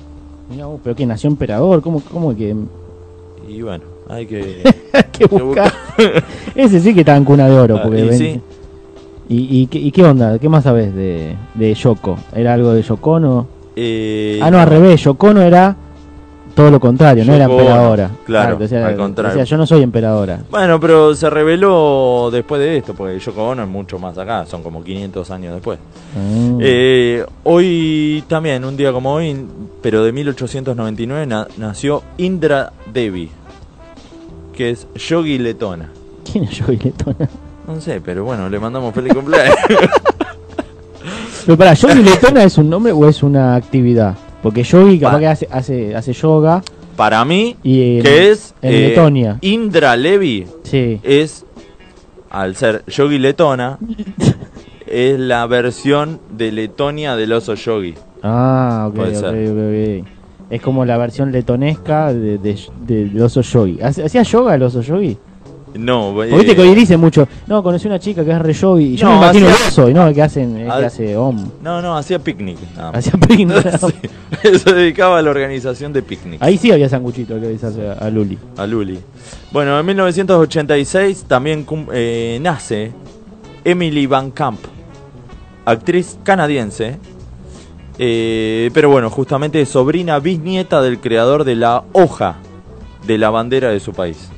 Mirá 0.51 0.67
vos, 0.67 0.81
pero 0.85 0.95
que 0.95 1.05
nació 1.07 1.29
emperador, 1.29 1.83
¿cómo, 1.83 2.01
cómo 2.13 2.37
que 2.37 2.55
Y 3.49 3.63
bueno, 3.63 3.83
hay 4.09 4.27
que... 4.27 4.63
buscar? 5.31 5.73
Ese 6.55 6.79
sí 6.81 6.95
que 6.95 7.01
está 7.01 7.17
en 7.17 7.25
cuna 7.25 7.49
de 7.49 7.59
oro. 7.59 7.77
Ah, 7.79 7.83
Porque 7.83 8.05
y 8.05 8.09
ven- 8.09 8.19
sí. 8.19 8.41
¿Y, 9.29 9.63
y, 9.63 9.67
qué, 9.67 9.79
y 9.81 9.91
qué 9.91 10.05
onda? 10.05 10.39
¿Qué 10.39 10.49
más 10.49 10.63
sabes 10.63 10.95
de, 10.95 11.35
de 11.55 11.75
Yoko? 11.75 12.17
¿Era 12.33 12.55
algo 12.55 12.73
de 12.73 12.83
Yokono? 12.83 13.49
eh, 13.75 14.39
ah, 14.41 14.51
no, 14.53 14.59
al 14.61 14.69
revés. 14.69 15.03
Yokono 15.03 15.43
era 15.43 15.77
todo 16.57 16.71
lo 16.71 16.81
contrario, 16.81 17.25
no 17.25 17.35
era 17.35 17.45
emperadora. 17.45 18.11
claro, 18.25 18.57
decía- 18.57 18.85
al 18.87 18.97
contrario. 18.97 19.37
decía, 19.37 19.45
yo 19.45 19.57
no 19.59 19.67
soy 19.67 19.83
emperadora. 19.83 20.41
Bueno, 20.51 20.81
pero 20.81 21.15
se 21.15 21.29
reveló 21.31 22.31
después 22.33 22.61
de 22.61 22.79
esto, 22.79 22.95
porque 22.95 23.19
Yoko 23.21 23.51
Ono 23.51 23.63
es 23.63 23.69
mucho 23.69 23.99
más 23.99 24.17
acá, 24.19 24.45
son 24.47 24.63
como 24.63 24.83
500 24.83 25.31
años 25.31 25.53
después. 25.55 25.79
Ah. 26.17 26.59
Eh, 26.61 27.25
hoy 27.45 28.25
también, 28.27 28.65
un 28.65 28.77
día 28.77 28.91
como 28.93 29.13
hoy, 29.13 29.37
pero 29.83 30.03
de 30.03 30.11
1899, 30.13 31.27
na- 31.27 31.47
nació 31.59 32.03
Indra 32.17 32.73
Devi, 32.93 33.31
que 34.55 34.71
es 34.71 34.87
yogi 34.95 35.39
letona. 35.39 35.91
¿Quién 36.33 36.45
es 36.45 36.51
Yogi 36.59 36.79
Letona? 36.83 37.29
No 37.69 37.81
sé, 37.81 38.01
pero 38.01 38.25
bueno, 38.25 38.49
le 38.49 38.59
mandamos 38.59 38.93
feliz 38.95 39.13
cumpleaños. 39.15 39.55
Pero 41.47 41.57
para, 41.59 41.75
¿Yogi 41.75 42.03
Letona 42.03 42.43
es 42.43 42.59
un 42.59 42.69
nombre 42.69 42.91
o 42.93 43.09
es 43.09 43.23
una 43.23 43.55
actividad? 43.55 44.17
Porque 44.43 44.63
Yogi 44.63 44.99
capaz 44.99 45.13
Pa- 45.15 45.19
que 45.21 45.27
hace, 45.27 45.49
hace, 45.51 45.97
hace 45.97 46.13
yoga 46.13 46.63
Para 46.97 47.25
mí, 47.25 47.57
y 47.63 48.01
que 48.01 48.31
es 48.31 48.55
en 48.63 48.73
eh, 48.75 48.89
Letonia. 48.89 49.39
Indra 49.41 49.97
Levi 49.97 50.47
Sí. 50.63 51.01
es, 51.03 51.45
al 52.31 52.55
ser 52.57 52.85
yogi 52.87 53.19
letona, 53.19 53.79
es 54.87 55.19
la 55.19 55.47
versión 55.47 56.21
de 56.37 56.53
Letonia 56.53 57.17
del 57.17 57.33
oso 57.33 57.55
yogi. 57.55 57.95
Ah, 58.23 58.87
ok, 58.89 58.95
Puede 58.97 59.17
ok, 59.19 59.25
ser. 59.25 60.01
ok. 60.03 60.09
Es 60.49 60.63
como 60.63 60.85
la 60.85 60.97
versión 60.97 61.33
letonesca 61.33 62.13
de, 62.15 62.39
de, 62.39 62.57
de- 62.87 63.09
del 63.09 63.21
oso 63.23 63.41
yogi. 63.41 63.79
¿Hace- 63.83 64.05
¿Hacía 64.05 64.23
yoga 64.23 64.55
el 64.55 64.63
oso 64.63 64.81
yogi? 64.81 65.19
No, 65.79 66.13
Porque 66.15 66.35
viste 66.37 66.57
que 66.57 66.63
eh, 66.63 66.69
hoy 66.69 66.75
dice 66.75 66.97
mucho, 66.97 67.27
no, 67.47 67.63
conocí 67.63 67.87
una 67.87 67.99
chica 67.99 68.25
que 68.25 68.31
es 68.33 68.39
re. 68.39 68.53
Y 68.81 68.97
yo 68.97 69.07
No, 69.07 69.13
me 69.13 69.17
imagino 69.27 69.49
hacía- 69.49 69.67
oso, 69.69 69.89
y 69.89 69.95
no, 69.95 70.13
que 70.13 70.23
hacen, 70.23 70.57
es 70.57 70.73
que 70.73 70.85
hace 70.85 71.17
om. 71.17 71.51
no, 71.63 71.83
no, 71.83 71.97
hacía 71.97 72.19
picnic. 72.19 72.59
Hacía 72.93 73.13
picnic. 73.13 73.57
Sí, 74.43 74.59
se 74.59 74.73
dedicaba 74.73 75.19
a 75.19 75.23
la 75.23 75.31
organización 75.31 75.93
de 75.93 76.03
picnic. 76.03 76.43
Ahí 76.43 76.57
sí 76.59 76.71
había 76.73 76.89
sanguchito 76.89 77.41
que 77.41 77.49
dice 77.49 77.67
a, 77.67 77.93
a 78.05 78.11
Luli. 78.11 78.39
A 78.57 78.67
Luli. 78.67 78.99
Bueno, 79.53 79.79
en 79.79 79.87
1986 79.87 81.25
también 81.29 81.67
eh, 81.93 82.39
nace 82.43 82.93
Emily 83.65 84.07
Van 84.07 84.31
Camp, 84.31 84.61
actriz 85.65 86.19
canadiense. 86.23 86.99
eh, 87.99 88.71
pero 88.75 88.91
bueno, 88.91 89.11
justamente 89.11 89.65
sobrina 89.67 90.19
bisnieta 90.19 90.83
del 90.83 90.99
creador 91.01 91.45
de 91.45 91.57
la 91.57 91.85
hoja 91.93 92.37
de 93.07 93.19
la 93.19 93.31
bandera 93.31 93.71
de 93.71 93.81
su 93.81 93.93
país. 93.93 94.29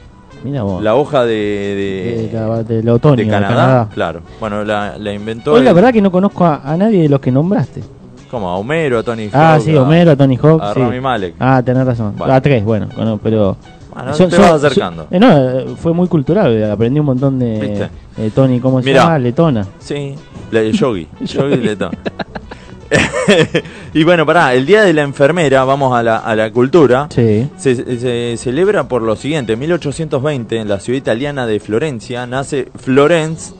Mira 0.44 0.62
vos. 0.62 0.82
La 0.82 0.94
hoja 0.94 1.24
de, 1.24 1.34
de, 1.34 2.28
de, 2.28 2.32
la- 2.32 2.62
del 2.62 2.88
otoño, 2.88 3.16
de 3.16 3.24
de 3.24 3.30
Canadá, 3.30 3.54
Canadá. 3.54 3.88
claro. 3.92 4.20
Bueno, 4.40 4.64
la, 4.64 4.96
la 4.98 5.12
inventó. 5.12 5.54
Hoy 5.54 5.62
la 5.62 5.70
el- 5.70 5.74
verdad 5.76 5.92
que 5.92 6.00
no 6.02 6.10
conozco 6.12 6.44
a, 6.44 6.60
a 6.64 6.76
nadie 6.76 7.02
de 7.02 7.08
los 7.08 7.20
que 7.20 7.30
nombraste. 7.32 7.82
como 8.30 8.48
a 8.48 8.56
Homero, 8.56 8.98
a 8.98 9.02
Tony 9.02 9.28
Ah, 9.32 9.54
Hawk, 9.54 9.62
sí, 9.62 9.74
a- 9.76 9.82
Homero, 9.82 10.16
Tony 10.16 10.36
Hawk. 10.40 10.62
a 10.62 10.74
sí. 10.74 10.80
Rami 10.80 11.00
Malek. 11.00 11.34
Ah, 11.40 11.62
tenés 11.64 11.84
razón. 11.86 12.14
Bueno. 12.16 12.32
A 12.32 12.40
tres, 12.40 12.64
bueno, 12.64 12.88
bueno, 12.96 13.18
pero. 13.22 13.56
Bueno, 13.94 14.12
Yo- 14.16 14.28
te 14.28 14.36
yo- 14.36 14.42
vas 14.42 14.52
acercando. 14.52 15.08
yo- 15.10 15.16
eh, 15.16 15.18
no, 15.18 15.32
eh, 15.60 15.66
fue 15.76 15.92
muy 15.92 16.06
cultural. 16.06 16.52
eh, 16.52 16.70
Aprendí 16.70 17.00
un 17.00 17.06
montón 17.06 17.38
de, 17.38 17.58
¿Viste? 17.58 17.88
de 18.22 18.30
Tony, 18.30 18.60
¿cómo 18.60 18.80
se 18.80 18.90
Mirá. 18.90 19.02
llama? 19.04 19.18
Letona. 19.18 19.66
Sí, 19.80 20.14
la 20.52 20.60
de 20.62 20.70
Yogi. 20.72 21.08
Yogi 21.20 21.56
Letón. 21.56 21.90
y 23.94 24.02
bueno, 24.04 24.24
pará, 24.24 24.54
el 24.54 24.64
Día 24.66 24.82
de 24.82 24.92
la 24.94 25.02
Enfermera, 25.02 25.64
vamos 25.64 25.94
a 25.94 26.02
la, 26.02 26.18
a 26.18 26.34
la 26.34 26.50
cultura. 26.50 27.08
Sí. 27.10 27.48
Se, 27.58 27.98
se 27.98 28.36
celebra 28.38 28.88
por 28.88 29.02
lo 29.02 29.16
siguiente, 29.16 29.52
en 29.54 29.58
1820 29.58 30.56
en 30.56 30.68
la 30.68 30.80
ciudad 30.80 30.98
italiana 30.98 31.46
de 31.46 31.60
Florencia 31.60 32.26
nace 32.26 32.68
Florence 32.76 33.52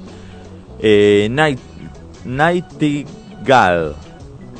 eh, 0.81 1.29
Night, 1.31 1.59
Nightingale. 2.25 3.93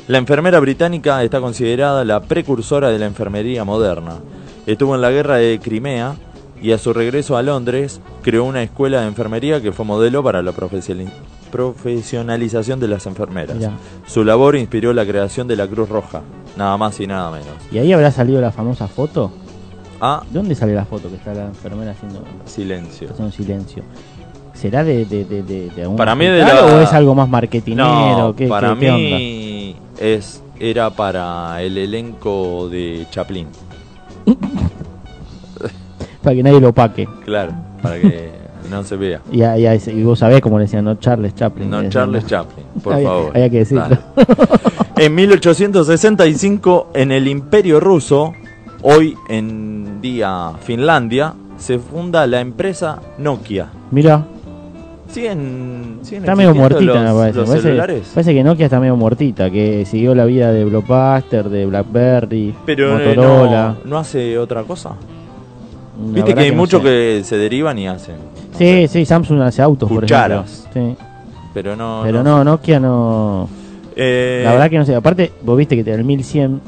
La 0.07 0.17
enfermera 0.17 0.59
británica 0.59 1.23
está 1.23 1.39
considerada 1.39 2.03
la 2.03 2.19
precursora 2.21 2.89
de 2.89 2.99
la 2.99 3.05
enfermería 3.05 3.63
moderna. 3.63 4.17
Estuvo 4.65 4.95
en 4.95 5.01
la 5.01 5.11
guerra 5.11 5.35
de 5.37 5.59
Crimea 5.61 6.15
y 6.61 6.71
a 6.71 6.77
su 6.77 6.93
regreso 6.93 7.37
a 7.37 7.43
Londres 7.43 8.01
creó 8.21 8.43
una 8.43 8.63
escuela 8.63 9.01
de 9.01 9.07
enfermería 9.07 9.61
que 9.61 9.71
fue 9.71 9.85
modelo 9.85 10.23
para 10.23 10.41
la 10.41 10.51
profesioni- 10.51 11.09
profesionalización 11.51 12.79
de 12.79 12.87
las 12.87 13.05
enfermeras. 13.05 13.57
Mirá. 13.57 13.71
Su 14.07 14.23
labor 14.23 14.55
inspiró 14.55 14.93
la 14.93 15.05
creación 15.05 15.47
de 15.47 15.55
la 15.55 15.67
Cruz 15.67 15.89
Roja, 15.89 16.21
nada 16.57 16.77
más 16.77 16.99
y 16.99 17.07
nada 17.07 17.31
menos. 17.31 17.47
¿Y 17.71 17.77
ahí 17.77 17.91
habrá 17.93 18.11
salido 18.11 18.39
la 18.41 18.51
famosa 18.51 18.87
foto? 18.87 19.31
Ah, 20.01 20.23
¿De 20.29 20.39
dónde 20.39 20.55
sale 20.55 20.73
la 20.73 20.85
foto 20.85 21.09
que 21.09 21.15
está 21.15 21.33
la 21.33 21.45
enfermera 21.47 21.91
haciendo, 21.91 22.23
silencio. 22.45 23.09
haciendo 23.11 23.31
silencio? 23.33 23.83
¿Será 24.53 24.83
de, 24.83 25.05
de, 25.05 25.23
de, 25.25 25.43
de, 25.43 25.69
de 25.69 25.81
algún 25.83 25.95
Para 25.97 26.15
mí 26.15 26.25
de 26.25 26.41
hospital 26.41 26.65
la- 26.69 26.75
o 26.75 26.79
es 26.81 26.91
algo 26.93 27.15
más 27.15 27.29
marketinero? 27.29 28.17
No, 28.17 28.35
¿Qué, 28.35 28.47
para 28.47 28.73
qué- 28.73 28.79
qué 28.79 28.91
onda? 28.91 29.17
mí 29.17 29.75
es 29.99 30.43
era 30.59 30.89
para 30.89 31.61
el 31.61 31.77
elenco 31.77 32.67
de 32.69 33.07
Chaplin. 33.11 33.47
Para 36.21 36.35
que 36.35 36.43
nadie 36.43 36.59
lo 36.59 36.73
paque. 36.73 37.07
Claro, 37.23 37.53
para 37.81 37.99
que 37.99 38.31
no 38.69 38.83
se 38.83 38.95
vea. 38.95 39.21
Y, 39.31 39.43
y 39.43 40.03
vos 40.03 40.19
sabés 40.19 40.41
cómo 40.41 40.57
le 40.59 40.65
decían, 40.65 40.85
no 40.85 40.95
Charles 40.95 41.35
Chaplin. 41.35 41.69
No 41.69 41.87
Charles 41.89 42.25
Chaplin, 42.25 42.65
por 42.83 42.93
Había- 42.93 43.07
favor. 43.07 43.31
había 43.35 43.49
que 43.49 43.57
decirlo. 43.59 43.87
En 44.97 45.15
1865, 45.15 46.89
en 46.93 47.11
el 47.13 47.27
Imperio 47.29 47.79
Ruso, 47.79 48.33
hoy 48.81 49.15
en 49.29 50.01
día 50.01 50.51
Finlandia, 50.61 51.33
se 51.57 51.79
funda 51.79 52.27
la 52.27 52.41
empresa 52.41 52.99
Nokia. 53.17 53.69
Mira, 53.91 54.25
¿Siguen, 55.09 55.99
siguen 56.01 56.23
está 56.23 56.35
medio 56.35 56.53
muertita, 56.53 56.93
los, 57.01 57.13
me 57.13 57.13
parece. 57.33 57.39
los 57.39 57.49
parece, 57.49 58.01
parece 58.13 58.33
que 58.33 58.43
Nokia 58.43 58.65
está 58.65 58.79
medio 58.79 58.95
muertita, 58.97 59.49
que 59.49 59.85
siguió 59.85 60.13
la 60.13 60.25
vida 60.25 60.51
de 60.51 60.65
Blockbuster, 60.65 61.49
de 61.49 61.65
Blackberry, 61.65 62.53
Pero 62.65 62.99
eh, 62.99 63.07
Motorola. 63.15 63.77
no, 63.85 63.89
no 63.89 63.97
hace 63.97 64.37
otra 64.37 64.63
cosa. 64.63 64.91
Viste 66.01 66.33
que 66.33 66.39
hay 66.41 66.51
no 66.51 66.57
muchos 66.57 66.81
sé. 66.81 66.87
que 66.87 67.21
se 67.23 67.37
derivan 67.37 67.77
y 67.77 67.87
hacen. 67.87 68.15
no 68.15 68.57
Sí, 68.57 68.65
sé, 68.65 68.87
sí, 68.87 69.05
Samsung 69.05 69.41
hace 69.41 69.61
autos, 69.61 69.89
Cucharas. 69.89 70.67
por 70.73 70.77
ejemplo. 70.81 71.05
Sí. 71.05 71.05
Pero 71.53 71.75
no. 71.75 72.01
Pero 72.03 72.23
no, 72.23 72.43
Nokia 72.43 72.79
no. 72.79 73.49
Eh, 73.95 74.41
La 74.45 74.51
verdad 74.53 74.69
que 74.69 74.77
no 74.77 74.85
sé. 74.85 74.95
Aparte, 74.95 75.31
vos 75.43 75.57
viste 75.57 75.75
que 75.75 75.83
te 75.83 75.93
el 75.93 76.03
1100. 76.03 76.61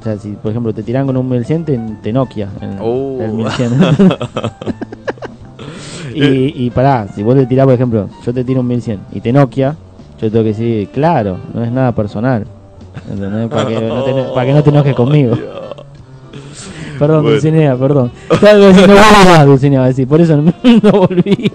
O 0.00 0.02
sea, 0.04 0.18
si 0.18 0.30
por 0.32 0.50
ejemplo 0.50 0.72
te 0.74 0.82
tiran 0.82 1.06
con 1.06 1.16
un 1.16 1.28
1100, 1.28 1.64
te, 1.64 1.80
te 2.02 2.12
Nokia. 2.12 2.48
El, 2.60 2.76
Oh. 2.80 3.18
el 3.20 3.32
1100. 3.32 3.72
y, 6.14 6.66
y 6.66 6.70
pará, 6.70 7.08
si 7.14 7.22
vos 7.22 7.34
te 7.34 7.46
tirás, 7.46 7.64
por 7.66 7.74
ejemplo, 7.74 8.08
yo 8.24 8.32
te 8.34 8.44
tiro 8.44 8.60
un 8.60 8.66
1100 8.68 9.00
y 9.12 9.20
te 9.20 9.32
Nokia, 9.32 9.74
yo 10.20 10.30
tengo 10.30 10.42
que 10.44 10.50
decir, 10.50 10.88
claro, 10.90 11.38
no 11.52 11.64
es 11.64 11.72
nada 11.72 11.92
personal. 11.92 12.44
¿Entendés? 13.10 13.48
Para 13.48 13.66
que 13.66 13.80
no 13.80 14.02
te, 14.04 14.12
para 14.34 14.46
que 14.46 14.52
no 14.52 14.62
te 14.62 14.70
enojes 14.70 14.94
conmigo. 14.94 15.36
Perdón, 17.06 17.22
Bueno. 17.22 17.30
Dulcinea, 17.32 17.76
perdón. 17.76 18.12
Estaba 18.30 18.54
diciendo, 18.54 18.86
no 18.86 18.94
vuelvo 18.94 19.30
más, 19.30 19.46
Dulcinea, 19.46 19.84
decir. 19.84 20.08
Por 20.08 20.20
eso 20.20 20.36
no, 20.36 20.52
no 20.82 20.90
volvía. 20.92 21.50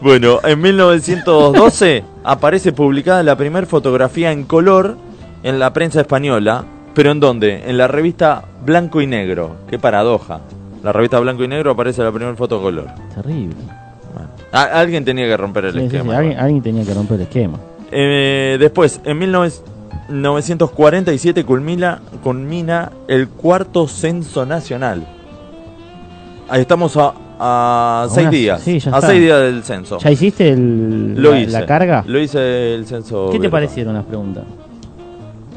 Bueno, 0.00 0.38
en 0.44 0.60
1912 0.60 2.04
aparece 2.24 2.72
publicada 2.72 3.22
la 3.22 3.36
primera 3.36 3.66
fotografía 3.66 4.32
en 4.32 4.44
color 4.44 4.96
en 5.42 5.58
la 5.58 5.72
prensa 5.72 6.00
española. 6.00 6.64
¿Pero 6.94 7.10
en 7.10 7.20
dónde? 7.20 7.62
En 7.66 7.76
la 7.76 7.88
revista 7.88 8.44
Blanco 8.64 9.00
y 9.02 9.06
Negro. 9.06 9.56
Qué 9.68 9.78
paradoja. 9.78 10.40
La 10.82 10.92
revista 10.92 11.18
Blanco 11.20 11.44
y 11.44 11.48
Negro 11.48 11.72
aparece 11.72 12.02
la 12.02 12.10
primera 12.10 12.34
foto 12.36 12.60
color. 12.62 12.86
Terrible. 13.14 13.54
Bueno, 14.14 14.28
alguien 14.52 15.04
tenía 15.04 15.26
que 15.26 15.36
romper 15.36 15.66
el 15.66 15.72
Sí, 15.72 15.78
sí, 15.80 15.88
sí, 15.90 15.96
esquema. 15.96 16.16
alguien, 16.16 16.38
alguien 16.38 16.62
tenía 16.62 16.84
que 16.84 16.94
romper 16.94 17.16
el 17.16 17.22
esquema. 17.22 17.58
Eh, 17.90 18.56
después, 18.58 19.00
en 19.04 19.18
1947 20.08 21.44
culmina, 21.44 22.00
culmina 22.22 22.92
el 23.08 23.28
cuarto 23.28 23.88
censo 23.88 24.46
nacional. 24.46 25.06
Ahí 26.48 26.60
estamos 26.60 26.96
a, 26.96 27.12
a 27.38 28.06
seis 28.08 28.30
días. 28.30 28.60
sí, 28.60 28.78
ya 28.78 28.92
a 28.92 28.94
está. 28.96 29.08
seis 29.08 29.20
días 29.20 29.40
del 29.40 29.62
censo. 29.64 29.98
¿Ya 29.98 30.10
hiciste 30.10 30.48
el, 30.50 31.14
Lo 31.20 31.32
la, 31.32 31.40
hice. 31.40 31.50
la 31.52 31.66
carga? 31.66 32.04
Lo 32.06 32.18
hice 32.20 32.74
el 32.74 32.86
censo. 32.86 33.30
¿Qué 33.32 33.38
te 33.40 33.50
parecieron 33.50 33.94
las 33.94 34.04
preguntas? 34.04 34.44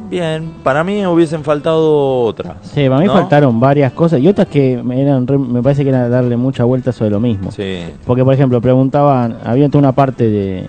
Bien, 0.09 0.53
para 0.63 0.83
mí 0.83 1.05
hubiesen 1.05 1.43
faltado 1.43 2.23
otras. 2.23 2.55
Sí, 2.63 2.89
para 2.89 2.99
mí 3.01 3.05
¿no? 3.05 3.13
faltaron 3.13 3.59
varias 3.59 3.91
cosas 3.93 4.19
y 4.19 4.27
otras 4.27 4.47
que 4.47 4.81
me, 4.83 4.99
eran 5.03 5.27
me 5.51 5.61
parece 5.61 5.83
que 5.83 5.89
era 5.89 6.09
darle 6.09 6.35
mucha 6.35 6.63
vuelta 6.63 6.91
sobre 6.91 7.11
lo 7.11 7.19
mismo. 7.19 7.51
Sí. 7.51 7.81
Porque, 8.07 8.25
por 8.25 8.33
ejemplo, 8.33 8.59
preguntaban, 8.59 9.37
había 9.45 9.67
toda 9.69 9.79
una 9.79 9.91
parte 9.91 10.27
de, 10.27 10.67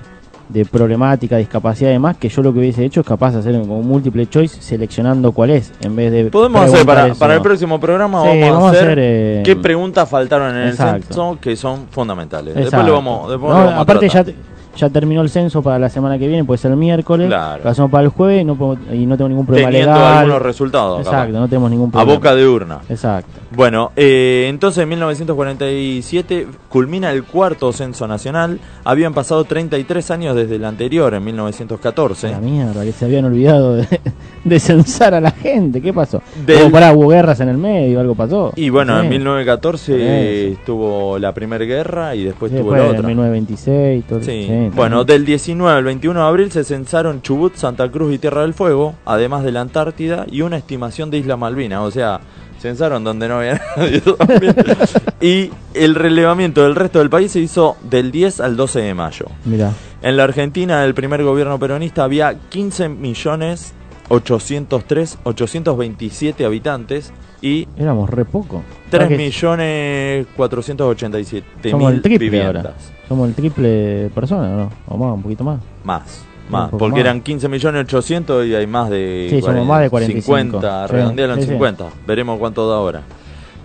de 0.53 0.65
problemática, 0.65 1.37
discapacidad 1.37 1.91
y 1.91 1.95
demás, 1.95 2.17
que 2.17 2.29
yo 2.29 2.43
lo 2.43 2.53
que 2.53 2.59
hubiese 2.59 2.85
hecho 2.85 3.01
es 3.01 3.07
capaz 3.07 3.33
de 3.33 3.39
hacer 3.41 3.59
como 3.61 3.83
múltiple 3.83 4.27
choice 4.29 4.61
seleccionando 4.61 5.33
cuál 5.33 5.51
es, 5.51 5.73
en 5.83 5.95
vez 5.97 6.11
de. 6.13 6.25
Podemos 6.27 6.63
hacer 6.63 6.85
para, 6.85 7.07
eso. 7.09 7.19
para 7.19 7.35
el 7.35 7.43
próximo 7.43 7.79
programa, 7.79 8.23
Sí, 8.23 8.41
vamos, 8.41 8.51
vamos 8.51 8.69
a 8.69 8.71
hacer, 8.81 8.99
eh, 9.01 9.43
qué 9.45 9.57
preguntas 9.57 10.09
faltaron 10.09 10.57
en 10.57 10.69
exacto. 10.69 10.97
el 10.97 11.03
censo 11.05 11.39
que 11.41 11.57
son 11.57 11.87
fundamentales. 11.91 12.55
Después 12.55 12.85
lo 12.85 12.93
vamos, 12.95 13.31
después 13.31 13.51
No, 13.53 13.59
lo 13.59 13.65
vamos 13.67 13.79
a 13.79 13.81
aparte 13.81 14.09
ya, 14.09 14.25
te- 14.25 14.35
ya 14.77 14.89
terminó 14.89 15.21
el 15.23 15.29
censo 15.31 15.63
para 15.63 15.79
la 15.79 15.89
semana 15.89 16.19
que 16.19 16.27
viene, 16.29 16.45
puede 16.45 16.59
ser 16.59 16.71
el 16.71 16.77
miércoles, 16.77 17.27
Claro. 17.29 17.63
lo 17.65 17.71
hacemos 17.71 17.91
para 17.91 18.05
el 18.05 18.11
jueves 18.11 18.43
y 18.43 18.45
no, 18.45 18.55
podemos- 18.57 18.87
y 18.93 19.05
no 19.07 19.17
tengo 19.17 19.29
ningún 19.29 19.47
problema 19.47 19.69
Teniendo 19.71 19.95
legal. 19.95 20.19
algunos 20.19 20.43
resultados. 20.43 20.99
capaz. 21.05 21.11
Exacto, 21.11 21.39
no 21.41 21.49
tenemos 21.49 21.71
ningún 21.71 21.89
A 21.89 21.93
problema. 21.93 22.15
boca 22.15 22.35
de 22.35 22.47
urna. 22.49 22.79
Exacto. 22.89 23.41
Bueno, 23.55 23.91
eh, 23.97 24.47
entonces 24.49 24.83
en 24.85 24.89
1947 24.91 26.47
culmina 26.69 27.11
el 27.11 27.25
cuarto 27.25 27.73
censo 27.73 28.07
nacional. 28.07 28.61
Habían 28.85 29.13
pasado 29.15 29.45
33 29.45 30.11
años 30.11 30.37
desde 30.37 30.57
el 30.57 30.65
anterior, 30.65 31.13
en 31.15 31.25
1914. 31.25 32.31
La 32.31 32.39
mierda, 32.39 32.85
que 32.85 32.93
se 32.93 33.05
habían 33.05 33.25
olvidado 33.25 33.75
de, 33.77 34.01
de 34.45 34.59
censar 34.61 35.15
a 35.15 35.21
la 35.21 35.31
gente. 35.31 35.81
¿Qué 35.83 35.93
pasó? 35.93 36.23
Del- 36.47 36.63
Hubo, 36.63 36.71
pará, 36.71 36.93
hubo 36.93 37.09
guerras 37.09 37.41
en 37.41 37.49
el 37.51 37.59
medio, 37.59 38.01
algo 38.01 38.15
pasó. 38.15 38.53
Y 38.57 38.71
bueno, 38.71 38.99
Sí. 39.01 39.05
en 39.07 39.11
1914 39.11 39.93
Por 39.93 40.01
eh, 40.01 40.45
eso. 40.47 40.59
estuvo 40.61 41.19
la 41.19 41.35
primera 41.35 41.65
guerra 41.65 42.15
y 42.15 42.25
después 42.25 42.51
tuvo 42.55 42.73
la 42.75 42.85
en 42.87 42.91
otra. 42.97 43.03
1926. 43.07 44.05
Todo, 44.07 44.21
Sí. 44.23 44.47
sí, 44.49 44.71
bueno, 44.75 45.05
del 45.05 45.25
19 45.25 45.77
al 45.77 45.85
21 45.85 46.21
de 46.21 46.27
abril 46.27 46.51
se 46.53 46.65
censaron 46.65 47.23
Chubut, 47.23 47.55
Santa 47.57 47.91
Cruz 47.91 48.15
y 48.15 48.19
Tierra 48.19 48.43
del 48.43 48.55
Fuego, 48.55 48.95
además 49.05 49.45
de 49.45 49.53
la 49.53 49.61
Antártida 49.61 50.27
y 50.31 50.43
una 50.43 50.57
estimación 50.57 51.11
de 51.11 51.19
Isla 51.19 51.37
Malvinas. 51.37 51.81
O 51.81 51.91
sea, 51.91 52.21
censaron 52.61 53.05
donde 53.05 53.29
no 53.29 53.39
había 53.39 53.61
nadie 53.77 54.01
también. 54.01 54.55
y 55.21 55.51
el 55.75 55.95
relevamiento 55.95 56.63
del 56.63 56.75
resto 56.75 56.99
del 56.99 57.11
país 57.11 57.33
se 57.33 57.41
hizo 57.41 57.77
del 57.89 58.11
10 58.11 58.41
al 58.41 58.57
12 58.57 58.81
de 58.81 58.95
mayo. 58.95 59.27
Mirá, 59.45 59.71
En 60.03 60.17
la 60.17 60.25
Argentina, 60.25 60.85
el 60.85 60.95
primer 60.95 61.23
gobierno 61.25 61.59
peronista 61.59 62.05
había 62.05 62.35
15 62.49 62.89
millones 62.89 63.75
803 64.11 65.19
827 65.23 66.45
habitantes 66.45 67.13
y 67.41 67.67
éramos 67.79 68.11
re 68.11 68.25
poco. 68.27 68.63
3 68.91 69.03
Ahora 69.03 69.09
que 69.09 69.17
millones 69.17 70.27
487 70.37 71.71
Somos 71.71 71.89
el 71.89 71.95
mil 71.95 72.03
triple 72.03 72.19
viviendas. 72.31 72.57
ahora. 72.67 72.75
Somos 73.09 73.29
el 73.29 73.35
triple 73.35 73.69
de 73.69 74.11
personas, 74.11 74.51
¿no? 74.51 74.71
O 74.89 74.99
más, 74.99 75.15
un 75.15 75.23
poquito 75.23 75.43
más. 75.45 75.61
Más, 75.85 76.23
más, 76.51 76.71
porque 76.71 76.91
más. 76.97 77.01
eran 77.01 77.21
15 77.23 77.49
millones 77.49 77.85
800 77.85 78.47
y 78.47 78.55
hay 78.55 78.67
más 78.67 78.91
de 78.91 79.29
Sí, 79.31 79.41
somos 79.41 79.67
más 79.67 79.81
de 79.83 79.91
45. 79.91 80.27
50, 80.61 80.87
Sí, 80.89 80.93
redondearon 80.93 81.37
sí, 81.37 81.43
sí. 81.45 81.49
50. 81.51 81.87
Veremos 82.07 82.39
cuánto 82.39 82.69
da 82.69 82.77
ahora. 82.77 83.03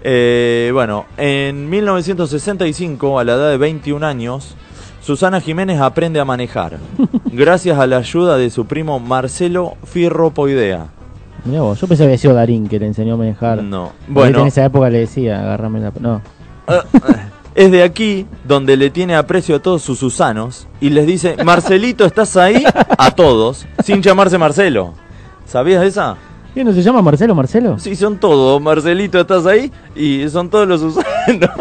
Eh, 0.07 0.69
bueno, 0.71 1.05
en 1.17 1.67
1965, 1.69 3.19
a 3.19 3.23
la 3.23 3.33
edad 3.33 3.49
de 3.49 3.57
21 3.57 4.05
años, 4.05 4.55
Susana 5.05 5.39
Jiménez 5.39 5.79
aprende 5.81 6.19
a 6.19 6.25
manejar, 6.25 6.79
gracias 7.31 7.77
a 7.77 7.85
la 7.85 7.97
ayuda 7.97 8.37
de 8.37 8.49
su 8.49 8.65
primo 8.65 8.99
Marcelo 8.99 9.75
Firropoidea. 9.83 10.87
Mirá 11.43 11.61
vos, 11.61 11.79
yo 11.79 11.87
pensé 11.87 12.01
que 12.01 12.05
había 12.05 12.17
sido 12.17 12.33
Darín 12.33 12.67
que 12.67 12.79
le 12.79 12.87
enseñó 12.87 13.13
a 13.13 13.17
manejar. 13.17 13.61
No, 13.61 13.91
bueno, 14.07 14.39
En 14.39 14.47
esa 14.47 14.65
época 14.65 14.89
le 14.89 14.97
decía, 14.97 15.41
agarrame 15.43 15.79
la. 15.79 15.93
No. 15.99 16.21
es 17.53 17.71
de 17.71 17.83
aquí 17.83 18.25
donde 18.47 18.77
le 18.77 18.89
tiene 18.89 19.15
aprecio 19.15 19.57
a 19.57 19.59
todos 19.59 19.83
sus 19.83 19.99
Susanos 19.99 20.67
y 20.81 20.89
les 20.89 21.05
dice, 21.05 21.35
Marcelito, 21.43 22.03
¿estás 22.03 22.35
ahí? 22.35 22.63
A 22.97 23.11
todos, 23.11 23.67
sin 23.83 24.01
llamarse 24.01 24.39
Marcelo. 24.39 24.95
¿Sabías 25.45 25.83
esa? 25.83 26.17
¿Qué 26.55 26.63
no 26.63 26.73
se 26.73 26.81
llama 26.81 27.03
Marcelo 27.03 27.35
Marcelo? 27.35 27.77
Sí, 27.77 27.95
son 27.95 28.17
todos. 28.17 28.59
Marcelito, 28.59 29.19
¿estás 29.19 29.45
ahí? 29.45 29.71
Y 29.95 30.27
son 30.29 30.49
todos 30.49 30.67
los 30.67 30.81
Susanos. 30.81 31.05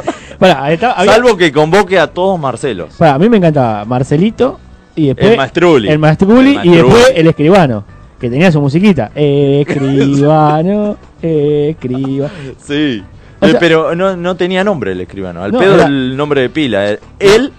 Pará, 0.38 0.72
está- 0.72 0.92
había- 0.92 1.12
Salvo 1.12 1.36
que 1.36 1.50
convoque 1.52 1.98
a 1.98 2.06
todos 2.06 2.38
Marcelos. 2.38 2.94
pará, 2.98 3.14
a 3.14 3.18
mí 3.18 3.28
me 3.28 3.36
encantaba 3.38 3.84
Marcelito 3.84 4.58
y 4.96 5.08
después 5.08 5.30
El 5.32 5.36
Maestruli. 5.36 5.88
el 5.88 5.98
Maestruli 5.98 6.56
El 6.56 6.66
y 6.66 6.70
después 6.76 7.12
el 7.14 7.26
escribano, 7.26 7.84
que 8.20 8.30
tenía 8.30 8.50
su 8.52 8.60
musiquita. 8.60 9.10
Escribano, 9.14 10.96
escribano. 11.22 12.30
Sí. 12.58 13.02
O 13.40 13.46
Eh, 13.46 13.50
sea- 13.50 13.58
pero 13.60 13.94
no, 13.94 14.16
no 14.16 14.36
tenía 14.36 14.64
nombre 14.64 14.92
el 14.92 15.00
escribano. 15.00 15.42
Al 15.42 15.52
No, 15.52 15.58
pedo 15.58 15.74
era- 15.74 15.86
el 15.86 16.16
nombre 16.16 16.40
de 16.42 16.48
pila. 16.50 16.88
El, 16.88 16.98
el 17.18 17.52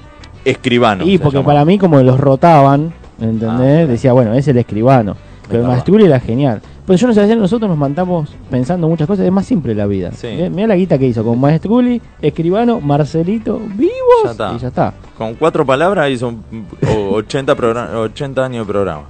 escribano. 0.44 1.04
y 1.06 1.18
se 1.18 1.24
porque 1.24 1.38
llama. 1.38 1.46
para 1.48 1.66
mí 1.66 1.78
como 1.78 2.00
los 2.02 2.20
rotaban, 2.20 2.94
¿entendés? 3.20 3.84
Ah. 3.86 3.92
Decía, 3.92 4.14
bueno, 4.14 4.34
es 4.34 4.48
el 4.48 4.58
escribano. 4.58 5.16
Pero 5.48 5.62
el 5.62 5.68
verdad. 5.68 5.78
Era 6.06 6.20
genial. 6.20 6.62
Pero 6.86 6.98
yo 7.00 7.08
no 7.08 7.14
sé, 7.16 7.36
nosotros 7.36 7.68
nos 7.68 7.78
mandamos 7.80 8.36
pensando 8.52 8.88
muchas 8.88 9.08
cosas, 9.08 9.26
es 9.26 9.32
más 9.32 9.46
simple 9.48 9.74
la 9.74 9.88
vida. 9.88 10.12
Sí. 10.12 10.28
Mira 10.52 10.68
la 10.68 10.76
guita 10.76 10.98
que 11.00 11.08
hizo 11.08 11.24
con 11.24 11.40
Maestruli, 11.40 12.00
escribano, 12.22 12.80
Marcelito, 12.80 13.60
vivos 13.76 14.38
Ya 14.38 14.54
y 14.56 14.60
ya 14.60 14.68
está. 14.68 14.94
Con 15.18 15.34
cuatro 15.34 15.66
palabras 15.66 16.12
hizo 16.12 16.28
un- 16.28 16.68
o- 16.88 17.16
80, 17.16 17.56
programa- 17.56 17.98
80 18.00 18.46
años 18.46 18.68
de 18.68 18.72
programa. 18.72 19.04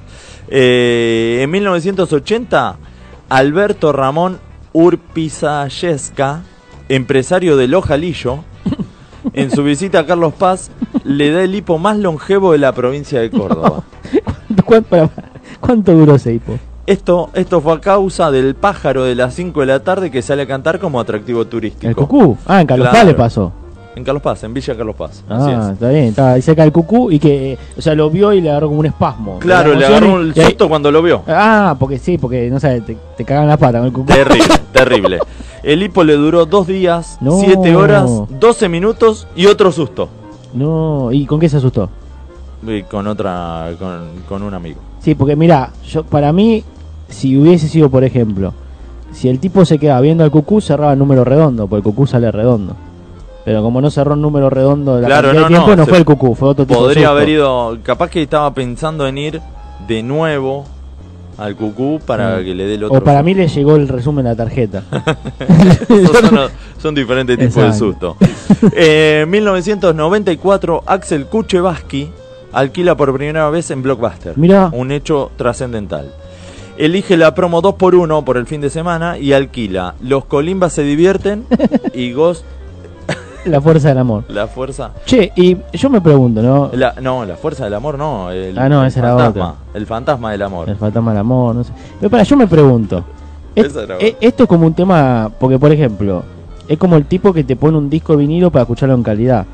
Eh, 0.48 1.40
en 1.42 1.52
1980, 1.52 2.78
Alberto 3.30 3.92
Ramón 3.92 4.40
Urpizayesca, 4.74 6.42
empresario 6.90 7.58
de 7.58 7.68
Lojalillo, 7.68 8.40
en 9.34 9.52
su 9.52 9.64
visita 9.64 10.00
a 10.00 10.06
Carlos 10.06 10.34
Paz, 10.34 10.72
le 11.04 11.32
da 11.32 11.44
el 11.44 11.56
hipo 11.56 11.78
más 11.78 11.98
longevo 11.98 12.52
de 12.54 12.60
la 12.60 12.72
provincia 12.74 13.20
de 13.20 13.30
Córdoba. 13.30 13.84
¿Cuánto, 14.66 15.10
¿cuánto 15.60 15.94
duró 15.94 16.16
ese 16.16 16.34
hipo? 16.36 16.58
Esto, 16.88 17.30
esto 17.34 17.62
fue 17.62 17.74
a 17.74 17.80
causa 17.82 18.30
del 18.30 18.54
pájaro 18.54 19.04
de 19.06 19.16
las 19.16 19.34
5 19.34 19.60
de 19.62 19.66
la 19.66 19.80
tarde 19.80 20.12
que 20.12 20.22
sale 20.22 20.44
a 20.44 20.48
cantar 20.48 20.80
como 20.80 21.00
atractivo 21.00 21.46
turístico. 21.46 21.88
El 21.88 21.96
cucú. 21.96 22.38
Ah, 22.46 22.62
en 22.62 22.68
Carlos 22.68 22.90
Claro. 22.90 23.00
Paz 23.00 23.08
le 23.08 23.14
pasó. 23.16 23.52
En 23.96 24.04
Carlos 24.04 24.22
Paz, 24.22 24.44
en 24.44 24.54
Villa 24.54 24.76
Carlos 24.76 24.96
Paz. 24.96 25.24
Así 25.28 25.52
Ah, 25.52 25.68
es. 25.70 25.74
está 25.74 25.90
bien, 25.90 26.04
estaba 26.06 26.32
ahí 26.34 26.42
cerca 26.44 26.62
del 26.64 26.72
cucú 26.72 27.10
y 27.12 27.18
que, 27.18 27.58
o 27.78 27.82
sea, 27.82 27.96
lo 27.96 28.10
vio 28.12 28.34
y 28.34 28.42
le 28.42 28.50
agarró 28.52 28.68
como 28.68 28.82
un 28.82 28.86
espasmo. 28.86 29.40
Claro, 29.40 29.74
le 29.74 29.86
agarró 29.86 30.18
ahí- 30.18 30.34
susto 30.34 30.68
cuando 30.70 30.92
lo 30.92 31.02
vio. 31.02 31.24
Ah, 31.28 31.76
porque 31.80 31.98
sí, 31.98 32.18
porque, 32.20 32.50
no 32.52 32.60
sé, 32.60 32.82
te, 32.82 32.98
te 33.18 33.26
cagan 33.26 33.48
la 33.48 33.58
pata 33.58 33.78
con 33.80 33.88
el 33.88 33.94
cucú. 33.94 34.14
Terrible, 34.14 34.46
terrible. 34.74 35.20
El 35.64 35.82
hipo 35.82 36.04
le 36.04 36.14
duró 36.14 36.46
dos 36.46 36.68
días, 36.68 37.18
No. 37.22 37.40
siete 37.40 37.76
horas, 37.76 38.12
12 38.30 38.70
minutos 38.70 39.28
y 39.36 39.48
otro 39.48 39.72
susto. 39.72 40.10
No, 40.54 41.12
¿y 41.12 41.26
con 41.26 41.40
qué 41.40 41.50
se 41.50 41.58
asustó? 41.58 41.90
Y 42.68 42.84
con 42.84 43.08
otra, 43.08 43.72
con, 43.80 44.02
con 44.28 44.44
un 44.44 44.54
amigo. 44.54 44.80
Sí, 45.00 45.16
porque 45.16 45.36
mira, 45.36 45.72
yo 45.88 46.04
para 46.04 46.32
mí, 46.34 46.64
si 47.10 47.38
hubiese 47.38 47.68
sido, 47.68 47.90
por 47.90 48.04
ejemplo, 48.04 48.54
si 49.12 49.30
el 49.30 49.40
tipo 49.40 49.64
se 49.66 49.78
quedaba 49.78 50.02
viendo 50.02 50.24
al 50.24 50.32
cucú, 50.32 50.62
cerraba 50.62 50.94
el 50.94 51.00
número 51.00 51.24
redondo, 51.24 51.68
porque 51.68 51.78
el 51.78 51.84
cucú 51.84 52.08
sale 52.08 52.32
redondo. 52.32 52.76
Pero 53.46 53.62
como 53.62 53.80
no 53.80 53.92
cerró 53.92 54.14
un 54.14 54.22
número 54.22 54.50
redondo 54.50 54.96
de 54.96 55.04
la 55.04 55.08
Claro, 55.08 55.34
no, 55.34 55.42
de 55.42 55.48
tiempo, 55.48 55.68
no, 55.70 55.76
no, 55.78 55.86
fue 55.86 56.00
el 56.00 56.06
cucú, 56.06 56.34
fue 56.36 56.50
otro 56.50 56.66
tipo 56.66 56.80
de 56.80 56.86
Podría 56.88 57.04
susto. 57.04 57.12
haber 57.12 57.30
ido, 57.30 57.78
capaz 57.84 58.10
que 58.10 58.22
estaba 58.24 58.52
pensando 58.54 59.08
en 59.08 59.18
ir 59.20 59.42
de 59.88 60.02
nuevo 60.04 60.66
al 61.38 61.56
cucú 61.56 62.00
para 62.06 62.38
Mm. 62.40 62.44
que 62.44 62.56
le 62.56 62.66
dé 62.66 62.74
el 62.76 62.84
otro. 62.86 62.98
O 62.98 63.04
para 63.04 63.22
mí 63.22 63.34
le 63.36 63.48
llegó 63.48 63.76
el 63.76 63.88
resumen 63.88 64.24
de 64.26 64.32
la 64.32 64.36
tarjeta. 64.36 64.84
Son, 65.88 66.50
son 66.82 66.96
diferentes 66.96 67.38
tipos 67.38 67.56
de 67.64 67.74
susto. 67.74 68.18
Eh, 68.74 69.22
En 69.24 69.30
1994, 69.30 70.84
Axel 70.86 71.26
Kuchevaski 71.28 72.10
alquila 72.52 72.96
por 72.96 73.14
primera 73.14 73.50
vez 73.50 73.70
en 73.72 73.82
Blockbuster. 73.84 74.38
Mirá. 74.38 74.70
Un 74.74 74.92
hecho 74.92 75.32
trascendental. 75.38 76.12
Elige 76.78 77.16
la 77.18 77.34
promo 77.34 77.62
2x1 77.62 78.24
por 78.24 78.38
el 78.38 78.46
fin 78.48 78.60
de 78.62 78.70
semana 78.70 79.18
y 79.18 79.32
alquila 79.34 79.96
Los 80.02 80.26
Colimbas 80.26 80.74
se 80.74 80.84
divierten 80.84 81.46
y 81.94 82.12
Ghost, 82.12 82.44
la 83.46 83.62
fuerza 83.62 83.90
del 83.90 84.00
amor. 84.00 84.24
la 84.28 84.48
fuerza. 84.48 84.92
Che, 85.06 85.32
y 85.36 85.56
yo 85.74 85.90
me 85.90 86.02
pregunto, 86.02 86.42
¿no? 86.42 86.72
La, 86.74 86.96
no, 87.02 87.24
la 87.26 87.36
fuerza 87.36 87.64
del 87.66 87.76
amor 87.76 87.98
no. 87.98 88.32
El, 88.32 88.58
Ah, 88.58 88.68
no, 88.68 88.82
el 88.82 88.88
esa 88.88 89.00
era 89.02 89.10
fantasma. 89.16 89.50
otra. 89.52 89.80
El 89.80 89.86
fantasma 89.86 90.32
del 90.32 90.42
amor. 90.42 90.70
El 90.70 90.76
fantasma 90.78 91.12
del 91.12 91.20
amor, 91.20 91.56
no 91.56 91.64
sé. 91.64 91.72
Pero 92.00 92.10
para, 92.10 92.24
yo 92.24 92.36
me 92.38 92.48
pregunto. 92.48 93.04
es- 93.54 93.76
era 93.76 93.98
e- 94.00 94.18
esto 94.20 94.44
es 94.44 94.50
como 94.50 94.66
un 94.66 94.74
tema, 94.74 95.32
porque 95.40 95.60
por 95.60 95.72
ejemplo, 95.72 96.24
es 96.68 96.78
como 96.80 96.96
el 96.98 97.06
tipo 97.06 97.32
que 97.34 97.44
te 97.44 97.56
pone 97.56 97.78
un 97.78 97.88
disco 97.90 98.18
vinilo 98.18 98.50
para 98.52 98.64
escucharlo 98.64 98.96
en 98.96 99.04
calidad. 99.04 99.46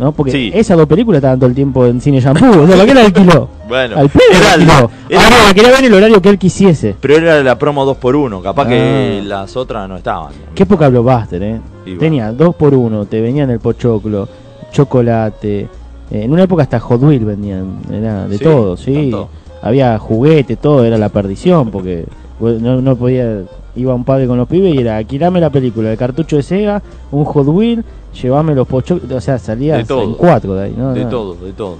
¿No? 0.00 0.12
Porque 0.12 0.32
Sí. 0.32 0.50
esas 0.54 0.76
dos 0.78 0.86
películas 0.88 1.18
estaban 1.18 1.38
todo 1.38 1.48
el 1.50 1.54
tiempo 1.54 1.84
en 1.86 2.00
cine 2.00 2.20
shampoo. 2.20 2.46
¿no? 2.46 2.66
¿Para 2.66 2.86
qué 2.86 2.94
la 2.94 3.04
alquiló? 3.04 3.48
Bueno, 3.68 3.96
Al 3.98 4.08
pedo 4.08 4.22
era 4.30 4.40
la 4.40 4.54
el- 4.54 4.60
alquiló. 4.70 4.90
era- 5.10 5.20
Ah, 5.20 5.30
no, 5.30 5.46
la 5.48 5.54
quería 5.54 5.70
ver 5.70 5.84
el 5.84 5.94
horario 5.94 6.20
que 6.22 6.28
él 6.30 6.38
quisiese. 6.38 6.96
pero 7.00 7.16
era 7.18 7.40
la 7.42 7.56
promo 7.58 7.84
2x1. 7.84 8.42
Capaz 8.42 8.66
que 8.66 9.20
Ah. 9.22 9.24
las 9.24 9.56
otras 9.56 9.88
no 9.88 9.96
estaban. 9.96 10.32
Qué 10.54 10.66
poca 10.66 10.88
blockbuster, 10.88 11.42
¿eh? 11.42 11.60
Tenía 11.98 12.32
dos 12.32 12.54
por 12.56 12.74
uno, 12.74 13.04
te 13.04 13.20
venían 13.20 13.50
el 13.50 13.60
pochoclo, 13.60 14.26
chocolate. 14.72 15.60
eh, 16.12 16.24
en 16.24 16.32
una 16.32 16.42
época 16.42 16.64
hasta 16.64 16.80
Hot 16.80 17.00
Wheels 17.02 17.24
vendían, 17.24 17.78
era 17.92 18.26
de 18.26 18.38
Sí, 18.38 18.42
todo, 18.42 18.76
sí. 18.76 18.92
tanto. 18.94 19.28
Había 19.62 19.96
juguete, 19.98 20.56
todo, 20.56 20.84
era 20.84 20.98
la 20.98 21.08
perdición, 21.10 21.70
porque 21.70 22.06
no, 22.40 22.80
no 22.80 22.96
podía. 22.96 23.42
Iba 23.76 23.94
un 23.94 24.02
padre 24.04 24.26
con 24.26 24.36
los 24.36 24.48
pibes 24.48 24.74
y 24.74 24.78
era 24.78 24.96
alquilame 24.96 25.40
la 25.40 25.50
película, 25.50 25.92
el 25.92 25.96
cartucho 25.96 26.34
de 26.34 26.42
Sega, 26.42 26.82
un 27.12 27.24
Hot 27.24 27.46
Wheel, 27.46 27.84
llevame 28.12 28.54
los 28.54 28.66
pochoclos, 28.66 29.10
o 29.10 29.20
sea, 29.20 29.38
salía 29.38 29.76
De 29.76 29.84
todo. 29.84 30.02
en 30.04 30.14
cuatro 30.14 30.54
de 30.54 30.64
ahí, 30.64 30.74
¿no? 30.76 30.92
De 30.92 31.04
No. 31.04 31.10
todo, 31.10 31.34
de 31.34 31.52
todo. 31.52 31.76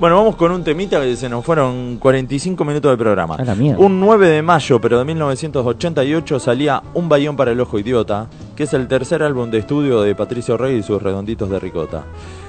Bueno, 0.00 0.16
vamos 0.16 0.34
con 0.34 0.50
un 0.50 0.64
temita 0.64 1.00
que 1.00 1.14
se 1.14 1.28
nos 1.28 1.44
fueron 1.44 1.98
45 1.98 2.64
minutos 2.64 2.90
de 2.90 2.96
programa. 2.96 3.36
A 3.36 3.44
la 3.44 3.54
mierda. 3.54 3.80
Un 3.80 4.00
9 4.00 4.28
de 4.28 4.42
mayo, 4.42 4.80
pero 4.80 4.98
de 4.98 5.04
1988, 5.04 6.40
salía 6.40 6.82
Un 6.94 7.08
Bayón 7.08 7.36
para 7.36 7.52
el 7.52 7.60
Ojo 7.60 7.78
Idiota, 7.78 8.26
que 8.56 8.64
es 8.64 8.74
el 8.74 8.88
tercer 8.88 9.22
álbum 9.22 9.50
de 9.52 9.58
estudio 9.58 10.02
de 10.02 10.14
Patricio 10.16 10.56
Rey 10.56 10.76
y 10.78 10.82
sus 10.82 11.00
redonditos 11.00 11.48
de 11.48 11.60
ricota. 11.60 12.04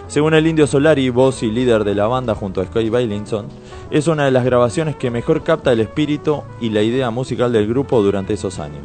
Según 0.08 0.34
el 0.34 0.48
Indio 0.48 0.66
Solari, 0.66 1.10
voz 1.10 1.44
y 1.44 1.52
líder 1.52 1.84
de 1.84 1.94
la 1.96 2.08
banda 2.08 2.34
junto 2.36 2.62
a 2.62 2.66
Sky 2.66 2.90
Bailinson, 2.90 3.46
es 3.92 4.08
una 4.08 4.26
de 4.26 4.32
las 4.32 4.44
grabaciones 4.44 4.96
que 4.96 5.12
mejor 5.12 5.44
capta 5.44 5.72
el 5.72 5.80
espíritu 5.82 6.42
y 6.62 6.70
la 6.70 6.82
idea 6.82 7.12
musical 7.12 7.54
del 7.54 7.68
grupo 7.68 8.02
durante 8.02 8.34
esos 8.34 8.60
años. 8.60 8.84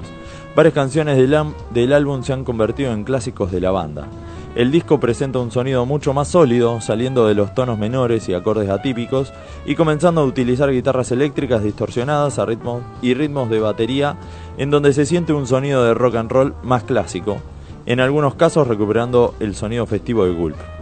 Varias 0.54 0.74
canciones 0.74 1.16
del, 1.16 1.92
álbum 1.92 2.24
se 2.24 2.32
han 2.32 2.42
convertido 2.42 2.92
en 2.92 3.04
clásicos 3.04 3.52
de 3.52 3.60
la 3.60 3.70
banda. 3.70 4.08
El 4.56 4.72
disco 4.72 4.98
presenta 4.98 5.38
un 5.38 5.52
sonido 5.52 5.86
mucho 5.86 6.12
más 6.12 6.26
sólido, 6.26 6.80
saliendo 6.80 7.28
de 7.28 7.36
los 7.36 7.54
tonos 7.54 7.78
menores 7.78 8.28
y 8.28 8.34
acordes 8.34 8.68
atípicos, 8.68 9.32
y 9.64 9.76
comenzando 9.76 10.22
a 10.22 10.24
utilizar 10.24 10.72
guitarras 10.72 11.12
eléctricas 11.12 11.62
distorsionadas 11.62 12.40
a 12.40 12.46
ritmos 12.46 12.82
y 13.00 13.14
ritmos 13.14 13.48
de 13.48 13.60
batería, 13.60 14.16
en 14.58 14.70
donde 14.70 14.92
se 14.92 15.06
siente 15.06 15.32
un 15.32 15.46
sonido 15.46 15.84
de 15.84 15.94
rock 15.94 16.16
and 16.16 16.32
roll 16.32 16.54
más 16.64 16.82
clásico, 16.82 17.38
en 17.86 18.00
algunos 18.00 18.34
casos 18.34 18.66
recuperando 18.66 19.36
el 19.38 19.54
sonido 19.54 19.86
festivo 19.86 20.24
de 20.24 20.32
Gulp. 20.32 20.79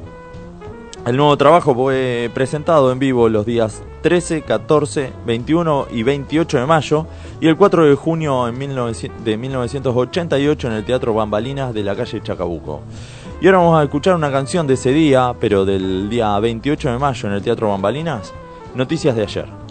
El 1.08 1.16
nuevo 1.16 1.38
trabajo 1.38 1.74
fue 1.74 2.30
presentado 2.34 2.92
en 2.92 2.98
vivo 2.98 3.30
los 3.30 3.46
días 3.46 3.82
13, 4.02 4.42
14, 4.42 5.10
21 5.24 5.86
y 5.90 6.02
28 6.02 6.58
de 6.58 6.66
mayo 6.66 7.06
y 7.40 7.46
el 7.46 7.56
4 7.56 7.86
de 7.86 7.94
junio 7.94 8.46
en 8.46 8.58
1900 8.58 9.24
de 9.24 9.38
1988 9.38 10.68
en 10.68 10.74
el 10.74 10.84
Teatro 10.84 11.14
Bambalinas 11.14 11.72
de 11.72 11.82
la 11.82 11.96
calle 11.96 12.22
Chacabuco. 12.22 12.82
Y 13.40 13.46
ahora 13.46 13.56
vamos 13.56 13.80
a 13.80 13.84
escuchar 13.84 14.16
una 14.16 14.30
canción 14.30 14.66
de 14.66 14.74
ese 14.74 14.92
día, 14.92 15.34
pero 15.40 15.64
del 15.64 16.10
día 16.10 16.38
28 16.38 16.90
de 16.90 16.98
mayo 16.98 17.26
en 17.26 17.34
el 17.36 17.42
Teatro 17.42 17.70
Bambalinas, 17.70 18.34
Noticias 18.74 19.16
de 19.16 19.22
ayer. 19.22 19.67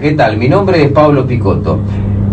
¿Qué 0.00 0.12
tal? 0.12 0.38
Mi 0.38 0.48
nombre 0.48 0.82
es 0.82 0.92
Pablo 0.92 1.26
Picotto. 1.26 1.78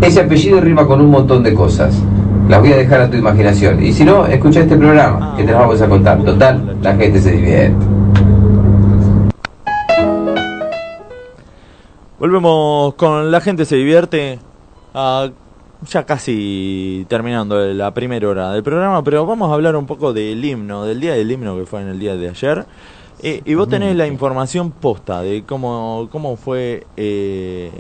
Ese 0.02 0.22
apellido 0.22 0.62
rima 0.62 0.88
con 0.88 1.02
un 1.02 1.10
montón 1.10 1.44
de 1.44 1.54
cosas. 1.54 2.02
Las 2.48 2.62
voy 2.62 2.72
a 2.72 2.78
dejar 2.78 3.02
a 3.02 3.10
tu 3.10 3.18
imaginación. 3.18 3.84
Y 3.84 3.92
si 3.92 4.06
no, 4.06 4.26
escucha 4.26 4.62
este 4.62 4.78
programa, 4.78 5.36
que 5.36 5.44
te 5.44 5.52
las 5.52 5.60
vamos 5.60 5.82
a 5.82 5.90
contar. 5.90 6.24
Total, 6.24 6.78
la 6.82 6.96
gente 6.96 7.20
se 7.20 7.32
divierte. 7.32 7.86
Volvemos 12.20 12.94
con 12.96 13.32
La 13.32 13.42
gente 13.42 13.66
se 13.66 13.76
divierte. 13.76 14.40
ah, 14.94 15.30
ya 15.88 16.06
casi 16.06 17.06
terminando 17.08 17.60
la 17.74 17.94
primera 17.94 18.28
hora 18.28 18.52
del 18.52 18.64
programa, 18.64 19.04
pero 19.04 19.28
vamos 19.28 19.52
a 19.52 19.54
hablar 19.54 19.76
un 19.76 19.86
poco 19.86 20.12
del 20.12 20.44
himno, 20.44 20.86
del 20.86 21.00
día 21.00 21.14
del 21.14 21.32
himno 21.32 21.56
que 21.56 21.68
fue 21.68 21.82
en 21.82 21.90
el 21.90 22.00
día 22.00 22.16
de 22.16 22.30
ayer. 22.30 22.66
Eh, 23.24 23.42
y 23.46 23.56
vos 23.56 23.68
tenés 23.68 23.96
la 23.96 24.06
información 24.08 24.72
posta 24.72 25.22
de 25.22 25.44
cómo, 25.44 26.08
cómo 26.12 26.36
fue 26.36 26.86
eh, 26.96 27.72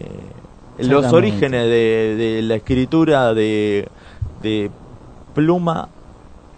los 0.80 1.12
orígenes 1.14 1.64
de, 1.66 2.16
de 2.18 2.42
la 2.42 2.56
escritura 2.56 3.34
de, 3.34 3.88
de 4.42 4.72
pluma 5.36 5.90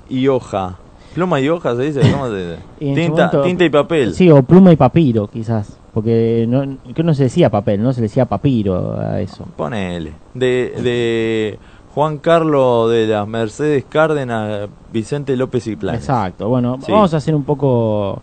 y 0.10 0.28
hoja. 0.28 0.78
Pluma 1.14 1.42
y 1.42 1.50
hoja 1.50 1.76
se 1.76 1.82
dice, 1.84 2.02
¿cómo 2.12 2.28
se 2.30 2.36
dice? 2.38 2.60
Y 2.80 2.90
en 2.90 2.96
su 2.96 3.02
tinta, 3.02 3.26
momento- 3.28 3.42
tinta 3.44 3.66
y 3.66 3.70
papel. 3.70 4.14
Sí, 4.14 4.30
o 4.32 4.42
pluma 4.44 4.72
y 4.72 4.76
papiro, 4.78 5.28
quizás. 5.28 5.76
Porque 5.94 6.46
no, 6.48 6.78
que 6.94 7.04
no 7.04 7.14
se 7.14 7.24
decía 7.24 7.50
papel, 7.50 7.82
no 7.84 7.92
se 7.94 8.02
decía 8.02 8.26
papiro 8.26 8.98
a 8.98 9.20
eso. 9.20 9.46
Ponele. 9.58 10.14
De, 10.34 10.74
de 10.82 11.60
Juan 11.96 12.20
Carlos 12.20 12.90
de 12.92 13.08
las 13.08 13.28
Mercedes 13.28 13.84
Cárdenas, 13.90 14.70
Vicente 14.94 15.36
López 15.36 15.66
y 15.68 15.76
Planes. 15.76 16.02
Exacto. 16.02 16.48
Bueno, 16.48 16.78
Sí. 16.86 16.92
vamos 16.92 17.14
a 17.14 17.18
hacer 17.18 17.34
un 17.36 17.44
poco 17.44 18.22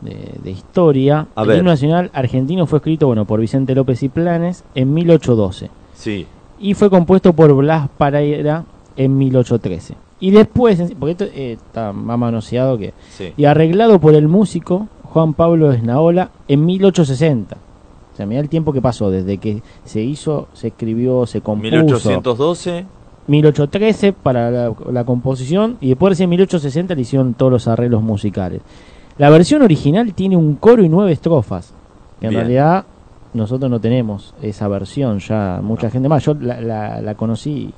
de, 0.00 0.16
de 0.42 0.50
historia. 0.50 1.26
A 1.34 1.42
el 1.42 1.48
ver. 1.48 1.58
himno 1.58 1.70
nacional 1.70 2.10
argentino 2.12 2.66
fue 2.66 2.78
escrito 2.78 3.06
bueno, 3.06 3.24
por 3.24 3.40
Vicente 3.40 3.74
López 3.74 4.02
y 4.02 4.08
Planes 4.08 4.64
en 4.74 4.92
1812 4.94 5.70
Sí. 5.94 6.26
y 6.58 6.74
fue 6.74 6.88
compuesto 6.90 7.32
por 7.32 7.52
Blas 7.54 7.88
Pareira 7.98 8.64
en 8.96 9.16
1813. 9.18 9.94
Y 10.20 10.30
después, 10.32 10.78
porque 10.98 11.12
esto 11.12 11.24
eh, 11.24 11.52
está 11.52 11.92
más 11.94 12.18
manoseado 12.18 12.76
que... 12.76 12.92
Sí. 13.10 13.32
Y 13.38 13.46
arreglado 13.46 13.98
por 14.00 14.14
el 14.14 14.28
músico 14.28 14.88
Juan 15.04 15.32
Pablo 15.34 15.72
Esnaola 15.72 16.30
en 16.48 16.66
1860. 16.66 17.56
O 18.12 18.16
sea, 18.16 18.26
mira 18.26 18.40
el 18.42 18.50
tiempo 18.50 18.72
que 18.74 18.82
pasó 18.82 19.10
desde 19.10 19.38
que 19.38 19.62
se 19.84 20.02
hizo, 20.02 20.48
se 20.52 20.68
escribió, 20.68 21.24
se 21.26 21.40
compuso. 21.40 21.70
1812. 22.10 22.84
1813 23.28 24.12
para 24.12 24.50
la, 24.50 24.74
la 24.90 25.04
composición 25.04 25.76
y 25.80 25.88
después 25.88 26.18
en 26.20 26.28
1860 26.30 26.94
le 26.94 27.00
hicieron 27.00 27.34
todos 27.34 27.52
los 27.52 27.68
arreglos 27.68 28.02
musicales. 28.02 28.60
La 29.20 29.28
versión 29.28 29.60
original 29.60 30.14
tiene 30.14 30.34
un 30.36 30.54
coro 30.56 30.82
y 30.82 30.88
nueve 30.88 31.12
estrofas. 31.12 31.74
Que 32.20 32.26
en 32.26 32.30
Bien. 32.30 32.40
realidad 32.40 32.84
nosotros 33.34 33.70
no 33.70 33.78
tenemos 33.78 34.34
esa 34.40 34.66
versión 34.66 35.18
ya. 35.18 35.60
Mucha 35.62 35.90
gente 35.90 36.08
más. 36.08 36.24
Yo 36.24 36.32
la, 36.40 36.58
la- 36.62 37.02
la 37.02 37.14
conocí 37.14 37.70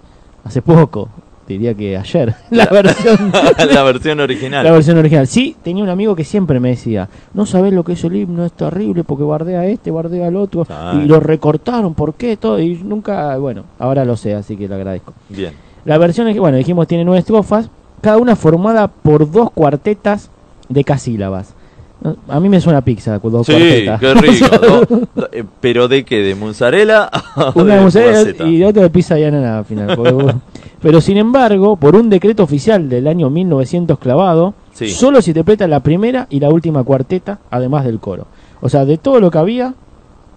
hace 0.45 0.62
poco. 0.62 1.09
Diría 1.49 1.74
que 1.74 1.97
ayer. 1.99 2.32
La 2.51 2.66
versión. 2.66 3.32
la 3.74 3.82
versión 3.82 4.20
original. 4.20 4.64
La 4.64 4.70
versión 4.70 4.97
original. 4.99 5.26
Sí, 5.26 5.57
tenía 5.64 5.82
un 5.82 5.90
amigo 5.90 6.14
que 6.14 6.22
siempre 6.22 6.61
me 6.61 6.68
decía, 6.68 7.09
no 7.34 7.45
sabés 7.45 7.72
lo 7.72 7.82
que 7.82 7.95
es 7.95 8.05
el 8.05 8.14
himno, 8.14 8.45
es 8.45 8.53
terrible 8.53 9.03
porque 9.03 9.24
bardea 9.24 9.61
a 9.62 9.66
este, 9.66 9.90
bardea 9.90 10.28
al 10.28 10.36
otro, 10.36 10.64
Ah. 10.70 10.93
y 11.03 11.07
lo 11.09 11.18
recortaron, 11.18 11.95
¿por 11.95 12.14
qué? 12.14 12.36
Todo, 12.36 12.61
y 12.61 12.76
nunca, 12.84 13.36
bueno, 13.38 13.64
ahora 13.80 14.05
lo 14.05 14.16
sé, 14.16 14.34
así 14.36 14.57
que 14.57 14.68
le 14.68 14.76
agradezco. 14.76 15.12
Bien. 15.28 15.53
La 15.84 15.99
versión 15.99 16.32
bueno, 16.38 16.57
dijimos 16.57 16.86
tiene 16.86 17.05
nueve 17.05 17.18
estrofas, 17.18 17.68
cada 18.01 18.18
una 18.18 18.36
formada 18.36 18.86
por 18.86 19.28
dos 19.30 19.51
cuartetas 19.51 20.30
de 20.73 20.85
casílabas. 20.85 21.55
No, 22.01 22.16
A 22.29 22.41
mí 22.41 22.49
me 22.49 22.61
suena 22.61 22.79
a 22.79 22.83
pizza 22.83 23.20
con 23.20 23.31
dos 23.31 23.47
Sí, 23.47 23.53
qué 23.55 24.14
rico. 24.14 25.07
Eh, 25.33 25.45
¿Pero 25.61 25.87
de 25.89 26.05
qué? 26.05 26.18
¿De 26.18 26.35
mozzarella? 26.35 27.09
Una 27.55 27.77
de 27.77 27.81
mozzarella 27.81 28.12
guaceta? 28.23 28.49
y 28.49 28.64
otra 28.64 28.83
de 28.83 28.91
pizza 28.91 29.18
y 29.18 29.25
ananá 29.25 29.59
al 29.59 29.64
final. 29.64 29.97
porque. 29.97 30.35
Pero 30.83 31.01
sin 31.01 31.16
embargo, 31.16 31.77
por 31.77 31.95
un 31.95 32.11
decreto 32.11 32.43
oficial 32.43 32.89
del 32.89 33.07
año 33.07 33.31
1900 33.31 33.99
clavado, 34.01 34.55
Sí. 34.73 34.89
solo 34.91 35.23
se 35.23 35.31
interpreta 35.31 35.68
la 35.68 35.81
primera 35.81 36.27
y 36.31 36.41
la 36.41 36.49
última 36.49 36.83
cuarteta, 36.83 37.39
además 37.51 37.85
del 37.85 38.01
coro. 38.01 38.27
O 38.61 38.68
sea, 38.68 38.85
de 38.85 38.97
todo 38.99 39.20
lo 39.20 39.31
que 39.31 39.39
había, 39.39 39.75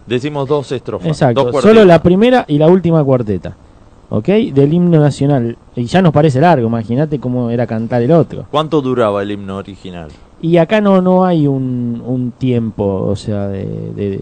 Decimos 0.05 0.47
dos 0.47 0.71
estrofas. 0.71 1.07
exacto, 1.07 1.45
dos 1.51 1.63
solo 1.63 1.83
la 1.83 2.03
primera 2.03 2.45
y 2.47 2.59
la 2.59 2.67
última 2.67 3.03
cuarteta. 3.03 3.55
¿Ok? 4.09 4.27
Del 4.27 4.73
himno 4.73 4.99
nacional. 4.99 5.57
Y 5.75 5.85
ya 5.85 6.01
nos 6.01 6.13
parece 6.13 6.39
largo, 6.39 6.67
imagínate 6.67 7.19
cómo 7.19 7.49
era 7.49 7.65
cantar 7.67 8.01
el 8.01 8.11
otro. 8.11 8.45
¿Cuánto 8.51 8.81
duraba 8.81 9.21
el 9.23 9.31
himno 9.31 9.57
original? 9.57 10.09
Y 10.41 10.57
acá 10.57 10.79
no, 10.81 11.01
no 11.01 11.25
hay 11.25 11.47
un, 11.47 12.01
un 12.05 12.31
tiempo, 12.31 12.83
o 13.07 13.15
sea, 13.15 13.47
de, 13.47 13.65
de- 13.95 14.09
de 14.11 14.19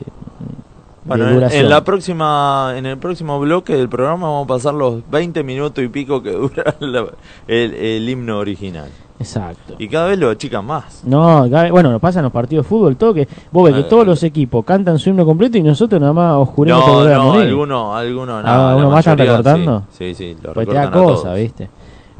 Bueno, 1.06 1.28
en, 1.28 1.34
duración. 1.36 1.64
en 1.64 1.70
la 1.70 1.84
próxima, 1.84 2.74
en 2.78 2.86
el 2.86 2.98
próximo 2.98 3.40
bloque 3.40 3.76
del 3.76 3.90
programa 3.90 4.28
vamos 4.28 4.46
a 4.46 4.48
pasar 4.48 4.74
los 4.74 5.02
20 5.10 5.44
minutos 5.44 5.84
y 5.84 5.88
pico 5.90 6.22
que 6.24 6.32
dura 6.34 6.76
la- 6.80 7.08
el, 7.48 7.74
el 7.74 8.10
himno 8.10 8.38
original. 8.40 8.90
Exacto. 9.20 9.76
Y 9.80 9.88
cada 9.88 10.08
vez 10.08 10.20
lo 10.20 10.30
achican 10.30 10.66
más. 10.66 11.02
No, 11.06 11.46
cada 11.50 11.64
vez- 11.64 11.72
bueno, 11.72 11.92
nos 11.92 12.02
pasa 12.02 12.20
en 12.20 12.24
los 12.24 12.32
partidos 12.34 12.66
de 12.66 12.70
fútbol, 12.70 12.96
todo 12.98 13.14
que 13.14 13.28
vos 13.52 13.64
ves 13.66 13.76
que 13.76 13.84
todos 13.90 14.04
eh. 14.04 14.08
los 14.08 14.24
equipos 14.24 14.66
cantan 14.66 14.98
su 15.00 15.10
himno 15.10 15.26
completo 15.26 15.58
y 15.58 15.64
nosotros 15.64 16.00
nada 16.02 16.14
más 16.14 16.36
oscuremos 16.36 16.86
No, 16.86 17.06
no, 17.06 17.24
morir. 17.26 17.48
alguno, 17.50 17.96
alguno, 17.96 18.42
no. 18.42 18.48
Ah, 18.48 18.70
la 18.72 18.76
¿uno 18.78 18.90
más 18.90 19.00
están 19.00 19.18
recortando? 19.18 19.84
Sí, 19.92 20.14
sí, 20.14 20.34
sí, 20.34 20.38
lo 20.42 20.54
Pues 20.54 20.68
te 20.68 20.74
da 20.74 20.92
cosa, 20.92 21.24
todos. 21.24 21.36
¿viste? 21.38 21.70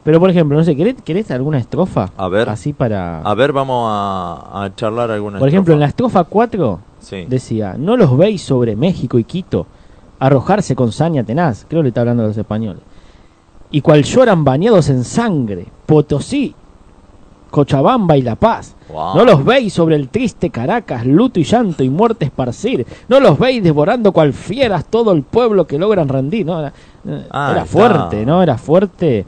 Pero 0.04 0.20
por 0.20 0.30
ejemplo, 0.30 0.58
no 0.58 0.64
sé, 0.66 0.76
¿querés, 0.76 0.96
querés 1.02 1.32
alguna 1.32 1.58
estrofa? 1.58 2.10
A 2.18 2.28
ver. 2.28 2.50
Así 2.50 2.74
para... 2.74 3.22
A 3.22 3.34
ver, 3.36 3.54
vamos 3.54 3.88
a, 3.90 4.64
a 4.66 4.76
charlar 4.76 5.10
alguna 5.12 5.40
por 5.40 5.48
ejemplo, 5.48 5.74
en 5.74 5.80
la 5.80 5.86
estrofa. 5.88 6.20
estrofa 6.22 6.30
4 6.30 6.80
Sí. 7.04 7.26
decía, 7.28 7.76
no 7.78 7.96
los 7.98 8.18
veis 8.18 8.42
sobre 8.42 8.76
México 8.76 9.20
y 9.20 9.24
Quito 9.24 9.68
arrojarse 10.20 10.76
con 10.76 10.92
saña 10.92 11.24
tenaz, 11.24 11.66
creo 11.70 11.82
que 11.82 11.84
le 11.84 11.90
está 11.90 12.02
hablando 12.02 12.24
a 12.24 12.28
los 12.28 12.38
españoles, 12.38 12.82
y 13.72 13.82
cual 13.82 14.04
lloran 14.04 14.44
bañados 14.44 14.90
en 14.90 15.04
sangre, 15.04 15.66
Potosí, 15.86 16.56
Cochabamba 17.52 18.18
y 18.18 18.22
La 18.24 18.36
Paz. 18.36 18.76
Wow. 18.92 19.16
No 19.16 19.26
los 19.26 19.46
veis 19.46 19.74
sobre 19.74 19.96
el 19.96 20.10
triste 20.10 20.50
Caracas, 20.50 21.06
luto 21.06 21.40
y 21.40 21.44
llanto 21.44 21.84
y 21.84 21.90
muerte 21.90 22.26
esparcir. 22.26 22.86
No 23.08 23.20
los 23.20 23.38
veis 23.38 23.64
devorando 23.64 24.12
cual 24.12 24.34
fieras 24.34 24.86
todo 24.86 25.12
el 25.12 25.22
pueblo 25.22 25.68
que 25.68 25.78
logran 25.78 26.08
rendir. 26.10 26.46
No, 26.48 26.60
era, 26.60 26.74
Ah, 27.30 27.50
era 27.52 27.66
fuerte, 27.66 28.26
¿no? 28.26 28.42
Era 28.42 28.58
fuerte. 28.58 29.26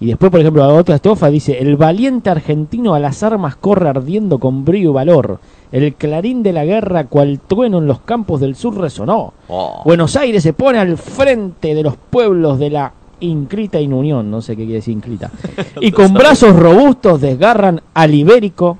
Y 0.00 0.06
después, 0.06 0.30
por 0.30 0.40
ejemplo, 0.40 0.64
la 0.66 0.72
otra 0.72 0.94
estrofa 0.96 1.28
dice, 1.28 1.58
el 1.58 1.76
valiente 1.76 2.30
argentino 2.30 2.94
a 2.94 3.00
las 3.00 3.22
armas 3.22 3.56
corre 3.56 3.88
ardiendo 3.88 4.38
con 4.38 4.64
brío 4.64 4.90
y 4.90 4.92
valor. 4.94 5.40
El 5.72 5.94
clarín 5.94 6.42
de 6.42 6.52
la 6.52 6.64
guerra 6.64 7.04
cual 7.06 7.40
trueno 7.40 7.78
en 7.78 7.86
los 7.86 8.00
campos 8.00 8.40
del 8.40 8.54
sur 8.54 8.76
resonó. 8.78 9.32
Oh. 9.48 9.82
Buenos 9.84 10.16
Aires 10.16 10.42
se 10.42 10.52
pone 10.52 10.78
al 10.78 10.96
frente 10.98 11.74
de 11.74 11.82
los 11.82 11.96
pueblos 11.96 12.58
de 12.58 12.70
la 12.70 12.92
Inclita 13.20 13.80
Inunión, 13.80 14.30
no 14.30 14.40
sé 14.40 14.52
qué 14.54 14.62
quiere 14.62 14.74
decir 14.76 14.94
Inclita. 14.94 15.30
Y 15.80 15.90
con 15.90 16.14
brazos 16.14 16.54
robustos 16.54 17.20
desgarran 17.20 17.82
al 17.92 18.14
ibérico 18.14 18.78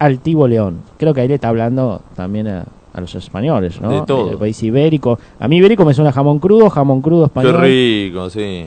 altivo 0.00 0.48
león. 0.48 0.80
Creo 0.98 1.14
que 1.14 1.20
ahí 1.20 1.28
le 1.28 1.34
está 1.34 1.48
hablando 1.48 2.00
también 2.16 2.48
a, 2.48 2.64
a 2.92 3.00
los 3.00 3.14
españoles, 3.14 3.80
¿no? 3.80 3.90
De 3.92 4.02
todo. 4.02 4.32
El 4.32 4.38
país 4.38 4.60
ibérico. 4.64 5.18
A 5.38 5.46
mí 5.46 5.58
ibérico 5.58 5.84
me 5.84 5.94
suena 5.94 6.10
jamón 6.10 6.40
crudo, 6.40 6.68
jamón 6.70 7.00
crudo 7.00 7.22
Qué 7.22 7.26
español. 7.40 7.60
rico, 7.62 8.28
sí. 8.30 8.66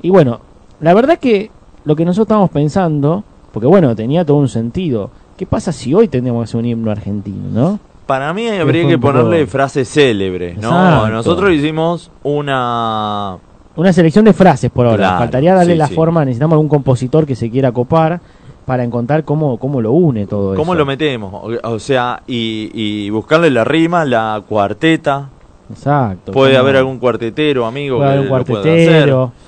Y 0.00 0.10
bueno, 0.10 0.40
la 0.80 0.94
verdad 0.94 1.18
que 1.18 1.50
lo 1.84 1.96
que 1.96 2.04
nosotros 2.04 2.26
estamos 2.26 2.50
pensando, 2.50 3.24
porque 3.52 3.66
bueno, 3.66 3.94
tenía 3.96 4.24
todo 4.24 4.36
un 4.38 4.48
sentido. 4.48 5.10
¿Qué 5.36 5.46
pasa 5.46 5.72
si 5.72 5.94
hoy 5.94 6.08
tenemos 6.08 6.40
que 6.40 6.44
hacer 6.44 6.58
un 6.60 6.66
himno 6.66 6.90
argentino, 6.90 7.48
no? 7.52 7.78
Para 8.06 8.32
mí 8.32 8.48
habría 8.48 8.86
que 8.88 8.98
poco- 8.98 9.12
ponerle 9.14 9.46
frases 9.46 9.88
célebres, 9.88 10.56
¿no? 10.58 10.68
Exacto. 10.68 11.08
Nosotros 11.10 11.52
hicimos 11.52 12.10
una... 12.22 13.36
Una 13.76 13.92
selección 13.92 14.24
de 14.24 14.32
frases 14.32 14.70
por 14.70 14.86
ahora. 14.86 14.96
Claro, 14.98 15.18
Faltaría 15.18 15.54
darle 15.54 15.74
sí, 15.74 15.78
la 15.78 15.86
sí. 15.86 15.94
forma, 15.94 16.24
necesitamos 16.24 16.54
algún 16.54 16.68
compositor 16.68 17.26
que 17.26 17.36
se 17.36 17.48
quiera 17.50 17.70
copar 17.70 18.20
para 18.66 18.82
encontrar 18.82 19.24
cómo, 19.24 19.56
cómo 19.58 19.80
lo 19.80 19.92
une 19.92 20.26
todo 20.26 20.54
¿Cómo 20.56 20.72
eso. 20.72 20.78
lo 20.80 20.86
metemos? 20.86 21.32
O, 21.32 21.50
o 21.74 21.78
sea, 21.78 22.22
y, 22.26 22.70
y 22.74 23.08
buscarle 23.10 23.50
la 23.50 23.62
rima, 23.64 24.04
la 24.04 24.42
cuarteta. 24.48 25.28
Exacto. 25.70 26.32
Puede 26.32 26.52
cómo- 26.54 26.62
haber 26.62 26.76
algún 26.76 26.98
cuartetero, 26.98 27.66
amigo, 27.66 27.98
puede 27.98 28.08
que 28.10 28.16
haber 28.16 28.20
un 28.32 28.38
lo 28.38 28.44
pueda 28.44 28.62
cuartetero. 28.62 29.22
hacer. 29.24 29.47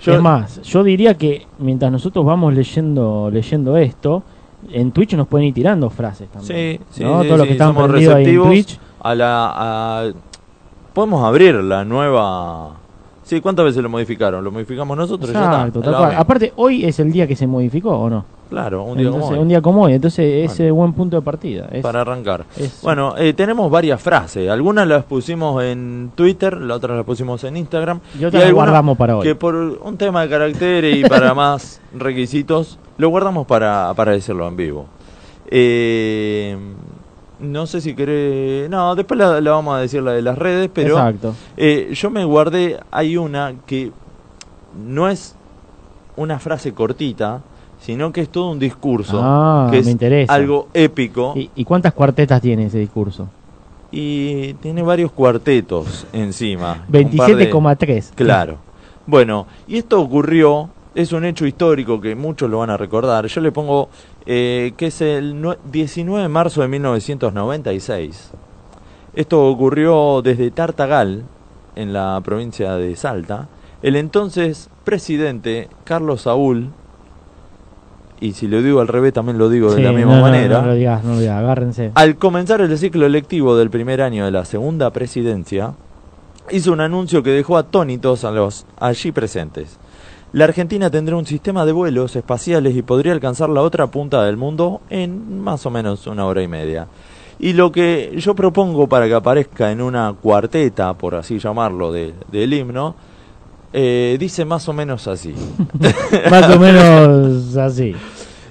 Yo- 0.00 0.14
Es 0.14 0.20
más, 0.22 0.60
yo 0.62 0.82
diría 0.84 1.14
que 1.14 1.46
mientras 1.58 1.90
nosotros 1.90 2.24
vamos 2.24 2.52
leyendo 2.54 3.30
leyendo 3.32 3.76
esto, 3.76 4.22
en 4.70 4.90
Twitch 4.92 5.14
nos 5.14 5.26
pueden 5.26 5.48
ir 5.48 5.54
tirando 5.54 5.88
frases 5.90 6.28
también. 6.28 6.78
Sí, 6.78 6.84
sí, 6.90 7.04
¿no? 7.04 7.22
sí, 7.22 7.28
Todo 7.28 7.38
lo 7.38 7.44
que 7.44 7.56
somos 7.58 7.88
prendidos 7.88 8.14
ahí 8.14 8.22
en 8.22 8.26
receptivos 8.26 8.48
Twitch. 8.48 8.80
a 9.02 9.14
la... 9.14 9.52
a- 9.54 10.12
Podemos 10.92 11.22
abrir 11.24 11.54
la 11.56 11.84
nueva... 11.84 12.70
Sí, 13.22 13.40
¿cuántas 13.40 13.64
veces 13.66 13.82
lo 13.82 13.88
modificaron? 13.90 14.42
¿Lo 14.42 14.50
modificamos 14.50 14.96
nosotros? 14.96 15.30
Ya 15.32 15.42
está, 15.44 15.66
Exacto, 15.66 15.90
la 15.90 15.98
cual. 15.98 16.08
ven. 16.10 16.18
Aparte, 16.18 16.52
hoy 16.56 16.84
es 16.84 16.98
el 17.00 17.12
día 17.12 17.26
que 17.26 17.36
se 17.36 17.46
modificó, 17.46 17.90
¿o 17.98 18.08
no? 18.08 18.24
Claro, 18.48 18.84
un 18.84 18.96
día 18.96 19.10
como 19.10 19.26
hoy, 19.26 19.38
un 19.38 19.48
día 19.48 19.60
como 19.60 19.82
hoy. 19.82 19.94
Entonces, 19.94 20.50
ese 20.50 20.66
es 20.68 20.72
buen 20.72 20.92
punto 20.92 21.16
de 21.16 21.22
partida. 21.22 21.68
Es- 21.72 21.82
para 21.82 22.02
arrancar. 22.02 22.44
es- 22.56 22.80
Bueno, 22.82 23.14
eh, 23.18 23.32
tenemos 23.32 23.68
varias 23.70 24.00
frases. 24.00 24.48
Algunas 24.48 24.86
las 24.86 25.04
pusimos 25.04 25.62
en 25.64 26.12
Twitter, 26.14 26.56
las 26.60 26.76
otras 26.76 26.96
las 26.96 27.04
pusimos 27.04 27.42
en 27.44 27.56
Instagram. 27.56 28.00
Y 28.18 28.24
otras 28.24 28.44
las 28.44 28.52
guardamos 28.52 28.96
para 28.96 29.16
hoy. 29.16 29.24
Que 29.24 29.34
por 29.34 29.54
un 29.56 29.96
tema 29.96 30.22
de 30.22 30.28
caracteres 30.28 30.96
y 30.96 31.02
para 31.08 31.34
más 31.34 31.80
requisitos, 31.92 32.78
lo 32.98 33.08
guardamos 33.08 33.46
para, 33.48 33.92
para 33.96 34.12
decirlo 34.12 34.46
en 34.46 34.56
vivo. 34.56 34.86
Eh, 35.48 36.56
no 37.40 37.66
sé 37.66 37.80
si 37.80 37.94
querés... 37.94 38.70
No, 38.70 38.94
después 38.94 39.18
la, 39.18 39.40
la 39.40 39.50
vamos 39.50 39.76
a 39.76 39.80
decir 39.80 40.02
la 40.02 40.12
de 40.12 40.22
las 40.22 40.38
redes, 40.38 40.70
pero 40.72 40.96
Exacto. 40.98 41.34
eh, 41.56 41.90
yo 41.94 42.10
me 42.10 42.24
guardé, 42.24 42.78
hay 42.90 43.16
una 43.16 43.54
que 43.66 43.90
no 44.86 45.08
es 45.08 45.34
una 46.16 46.38
frase 46.38 46.72
cortita, 46.72 47.42
sino 47.86 48.10
que 48.12 48.22
es 48.22 48.28
todo 48.30 48.50
un 48.50 48.58
discurso, 48.58 49.20
Ah, 49.22 49.68
que 49.70 49.76
me 49.76 49.82
es 49.82 49.86
interesa. 49.88 50.34
algo 50.34 50.66
épico 50.74 51.34
¿Y, 51.36 51.50
y 51.54 51.64
cuántas 51.64 51.92
cuartetas 51.92 52.42
tiene 52.42 52.66
ese 52.66 52.78
discurso? 52.80 53.28
y 53.92 54.54
tiene 54.54 54.82
varios 54.82 55.12
cuartetos 55.12 56.04
encima. 56.12 56.84
un 56.92 57.16
par 57.16 57.36
de- 57.36 57.50
27,3. 57.52 58.10
Claro. 58.16 58.56
Bueno, 59.06 59.46
y 59.68 59.76
esto 59.78 60.00
ocurrió, 60.00 60.68
es 60.96 61.12
un 61.12 61.24
hecho 61.24 61.46
histórico 61.46 62.00
que 62.00 62.16
muchos 62.16 62.50
lo 62.50 62.58
van 62.58 62.70
a 62.70 62.76
recordar. 62.76 63.26
Yo 63.26 63.40
le 63.40 63.52
pongo 63.52 63.88
eh, 64.26 64.72
que 64.76 64.88
es 64.88 65.00
el 65.00 65.40
nue- 65.40 65.56
19 65.70 66.22
de 66.22 66.28
marzo 66.28 66.62
de 66.62 66.68
1996. 66.68 68.32
Esto 69.14 69.46
ocurrió 69.48 70.20
desde 70.22 70.50
Tartagal, 70.50 71.22
en 71.76 71.92
la 71.92 72.20
provincia 72.24 72.74
de 72.74 72.96
Salta. 72.96 73.46
El 73.82 73.94
entonces 73.94 74.68
presidente 74.84 75.68
Carlos 75.84 76.22
Saúl, 76.22 76.70
y 78.20 78.32
si 78.32 78.48
lo 78.48 78.62
digo 78.62 78.80
al 78.80 78.88
revés 78.88 79.12
también 79.12 79.38
lo 79.38 79.48
digo 79.48 79.74
de 79.74 79.82
la 79.82 79.92
misma 79.92 80.12
no, 80.12 80.16
no, 80.16 80.22
manera, 80.22 80.60
No, 80.62 80.66
lo 80.68 80.74
digas, 80.74 81.04
no 81.04 81.14
lo 81.14 81.20
digas, 81.20 81.38
agárrense. 81.38 81.92
al 81.94 82.16
comenzar 82.16 82.60
el 82.60 82.76
ciclo 82.78 83.06
electivo 83.06 83.56
del 83.56 83.70
primer 83.70 84.00
año 84.02 84.24
de 84.24 84.30
la 84.30 84.44
segunda 84.44 84.90
presidencia, 84.90 85.72
hizo 86.50 86.72
un 86.72 86.80
anuncio 86.80 87.22
que 87.22 87.30
dejó 87.30 87.56
atónitos 87.58 88.24
a 88.24 88.30
los 88.30 88.66
allí 88.80 89.12
presentes. 89.12 89.78
La 90.32 90.44
Argentina 90.44 90.90
tendrá 90.90 91.16
un 91.16 91.24
sistema 91.26 91.64
de 91.64 91.72
vuelos 91.72 92.14
espaciales 92.16 92.74
y 92.76 92.82
podría 92.82 93.12
alcanzar 93.12 93.48
la 93.48 93.62
otra 93.62 93.86
punta 93.88 94.24
del 94.24 94.36
mundo 94.36 94.80
en 94.90 95.40
más 95.40 95.64
o 95.66 95.70
menos 95.70 96.06
una 96.06 96.26
hora 96.26 96.42
y 96.42 96.48
media. 96.48 96.86
Y 97.38 97.52
lo 97.52 97.70
que 97.70 98.14
yo 98.18 98.34
propongo 98.34 98.86
para 98.86 99.06
que 99.06 99.14
aparezca 99.14 99.70
en 99.70 99.80
una 99.82 100.14
cuarteta, 100.20 100.94
por 100.94 101.14
así 101.14 101.38
llamarlo, 101.38 101.92
de- 101.92 102.14
del 102.32 102.52
himno, 102.52 102.94
eh, 103.78 104.16
dice 104.18 104.46
más 104.46 104.66
o 104.70 104.72
menos 104.72 105.06
así. 105.06 105.34
Más 106.30 106.48
o 106.48 106.58
menos 106.58 107.54
así. 107.58 107.94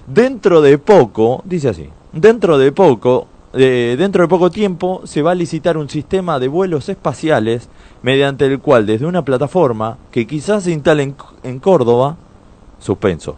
Dentro 0.05 0.61
de 0.61 0.77
poco, 0.77 1.41
dice 1.45 1.69
así, 1.69 1.89
dentro 2.13 2.59
de 2.59 2.71
poco, 2.71 3.25
eh, 3.53 3.95
dentro 3.97 4.21
de 4.21 4.27
poco 4.27 4.51
tiempo 4.51 5.01
se 5.05 5.23
va 5.23 5.31
a 5.31 5.35
licitar 5.35 5.77
un 5.77 5.89
sistema 5.89 6.37
de 6.37 6.47
vuelos 6.47 6.89
espaciales 6.89 7.69
mediante 8.03 8.45
el 8.45 8.59
cual 8.59 8.85
desde 8.85 9.07
una 9.07 9.25
plataforma 9.25 9.97
que 10.11 10.27
quizás 10.27 10.65
se 10.65 10.71
instale 10.71 11.01
en, 11.01 11.15
en 11.41 11.57
Córdoba, 11.57 12.17
suspenso, 12.77 13.37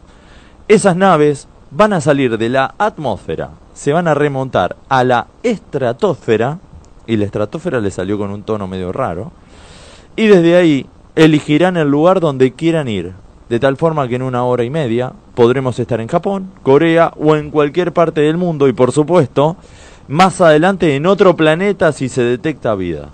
esas 0.68 0.98
naves 0.98 1.48
van 1.72 1.94
a 1.94 2.02
salir 2.02 2.38
de 2.38 2.50
la 2.50 2.76
atmósfera, 2.78 3.52
se 3.74 3.94
van 3.94 4.10
a 4.10 4.14
remontar 4.14 4.76
a 4.90 5.06
la 5.06 5.28
estratosfera, 5.42 6.60
y 7.06 7.16
la 7.16 7.24
estratosfera 7.24 7.80
le 7.80 7.92
salió 7.92 8.18
con 8.18 8.30
un 8.30 8.44
tono 8.44 8.68
medio 8.68 8.92
raro, 8.92 9.32
y 10.18 10.28
desde 10.28 10.58
ahí 10.58 10.86
elegirán 11.18 11.78
el 11.78 11.90
lugar 11.90 12.20
donde 12.20 12.54
quieran 12.54 12.88
ir, 12.88 13.14
de 13.50 13.60
tal 13.60 13.78
forma 13.78 14.08
que 14.08 14.16
en 14.16 14.22
una 14.22 14.44
hora 14.44 14.64
y 14.64 14.70
media 14.70 15.14
podremos 15.36 15.78
estar 15.80 16.00
en 16.00 16.08
Japón, 16.08 16.52
Corea 16.64 17.12
o 17.20 17.36
en 17.36 17.52
cualquier 17.52 17.92
parte 17.94 18.22
del 18.22 18.38
mundo 18.38 18.68
y 18.68 18.74
por 18.74 18.92
supuesto 18.92 19.58
más 20.08 20.40
adelante 20.42 20.96
en 20.96 21.06
otro 21.06 21.36
planeta 21.36 21.92
si 21.92 22.08
se 22.10 22.22
detecta 22.24 22.74
vida. 22.76 23.10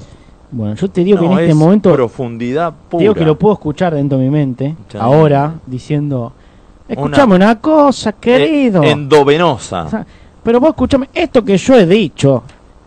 Bueno, 0.51 0.75
yo 0.75 0.87
te 0.89 1.03
digo 1.03 1.19
que 1.19 1.25
en 1.25 1.31
este 1.33 1.49
es 1.49 1.55
momento. 1.55 1.91
profundidad 1.93 2.73
Te 2.89 2.97
digo 2.97 3.15
que 3.15 3.25
lo 3.25 3.39
puedo 3.39 3.55
escuchar 3.55 3.95
dentro 3.95 4.19
de 4.19 4.25
mi 4.25 4.29
mente, 4.29 4.75
ahora, 4.99 5.55
diciendo: 5.65 6.31
Escuchame 6.87 7.35
una, 7.35 7.59
cosa, 7.59 8.11
Eh, 8.11 8.15
querido. 8.19 8.83
endovenosa. 8.83 9.85
O 9.85 9.89
sea, 9.89 10.05
pero 10.43 10.59
vos 10.59 10.69
escuchame, 10.69 11.09
esto 11.13 11.43
que 11.43 11.57
yo 11.57 11.75
he 11.75 11.87
dicho 11.87 12.43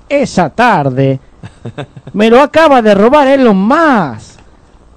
esa 0.09 0.51
tarde, 0.51 1.19
me 2.12 2.31
lo 2.31 2.41
acaba 2.41 2.81
de 2.83 2.95
robar 2.95 3.27
Elon 3.27 3.57
Musk. 3.57 4.36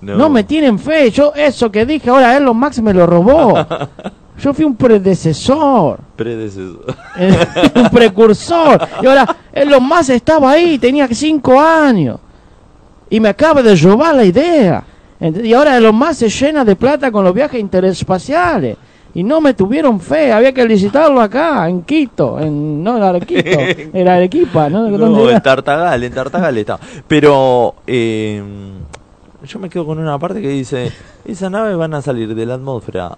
No. 0.02 0.30
me 0.30 0.44
tienen 0.44 0.80
fe. 0.80 1.12
Yo, 1.12 1.34
eso 1.36 1.72
que 1.72 1.86
dije 1.86 2.10
ahora, 2.10 2.38
Elon 2.38 2.58
Musk 2.58 2.80
me 2.80 2.94
lo 2.94 3.06
robó. 3.06 3.54
Yo 4.40 4.54
fui 4.54 4.64
un 4.64 4.76
predecesor. 4.76 6.00
Predecesor. 6.16 6.96
Eh, 7.20 7.38
un 7.76 7.90
precursor. 7.90 8.80
Y 9.02 9.06
ahora, 9.06 9.36
Elon 9.52 9.84
Musk 9.86 10.12
estaba 10.12 10.52
ahí, 10.52 10.78
tenía 10.80 11.08
cinco 11.10 11.60
años. 11.60 12.18
Y 13.10 13.20
me 13.20 13.30
acaba 13.30 13.62
de 13.62 13.76
robar 13.76 14.16
la 14.16 14.24
idea. 14.24 14.84
Y 15.20 15.52
ahora 15.54 15.76
Elon 15.76 15.96
Musk 15.96 16.14
se 16.14 16.30
llena 16.30 16.64
de 16.64 16.78
plata 16.78 17.12
con 17.12 17.26
los 17.26 17.34
viajes 17.34 17.60
interespaciales. 17.60 18.78
Y 19.14 19.24
no 19.24 19.42
me 19.42 19.54
tuvieron 19.54 20.00
fe, 20.00 20.32
había 20.32 20.54
que 20.54 20.66
licitarlo 20.66 21.20
acá, 21.20 21.68
en 21.68 21.82
Quito, 21.82 22.40
en, 22.40 22.84
no 22.84 22.96
en 22.98 23.04
Arequito, 23.04 23.50
en 23.94 24.08
Arequipa, 24.08 24.70
¿no? 24.70 24.84
¿Dónde 24.84 24.98
No, 25.00 25.30
en 25.30 25.42
Tartagal, 25.42 26.04
en 26.04 26.14
Tartagal 26.14 26.58
está. 26.60 26.80
Pero 27.08 27.76
eh, 27.88 28.42
yo 29.46 29.60
me 29.60 29.70
quedo 29.70 29.86
con 29.86 30.00
una 30.00 30.18
parte 30.20 30.42
que 30.42 30.50
dice, 30.50 30.92
esa 31.26 31.50
nave 31.50 31.76
van 31.76 31.94
a 31.94 32.02
salir 32.02 32.34
de 32.36 32.46
la 32.46 32.56
atmósfera, 32.56 33.18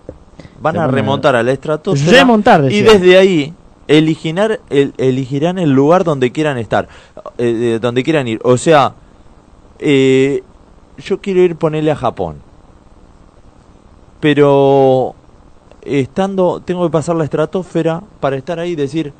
van 0.61 0.77
a 0.77 0.87
remontar 0.87 1.35
a 1.35 1.43
la 1.43 1.51
estratosfera 1.51 2.19
Remontar, 2.19 2.71
y 2.71 2.81
desde 2.81 3.17
ahí 3.17 3.53
eliginar, 3.87 4.59
el, 4.69 4.93
elegirán 4.97 5.57
el 5.59 5.71
lugar 5.71 6.03
donde 6.03 6.31
quieran 6.31 6.57
estar, 6.57 6.87
eh, 7.37 7.79
donde 7.81 8.03
quieran 8.03 8.27
ir. 8.27 8.39
O 8.43 8.57
sea, 8.57 8.93
eh, 9.79 10.43
yo 10.99 11.19
quiero 11.19 11.41
ir 11.41 11.55
ponerle 11.55 11.91
a 11.91 11.95
Japón, 11.95 12.37
pero 14.19 15.15
estando, 15.83 16.61
tengo 16.63 16.83
que 16.85 16.91
pasar 16.91 17.15
la 17.15 17.23
estratosfera 17.23 18.01
para 18.19 18.35
estar 18.35 18.59
ahí 18.59 18.71
y 18.71 18.75
decir, 18.75 19.13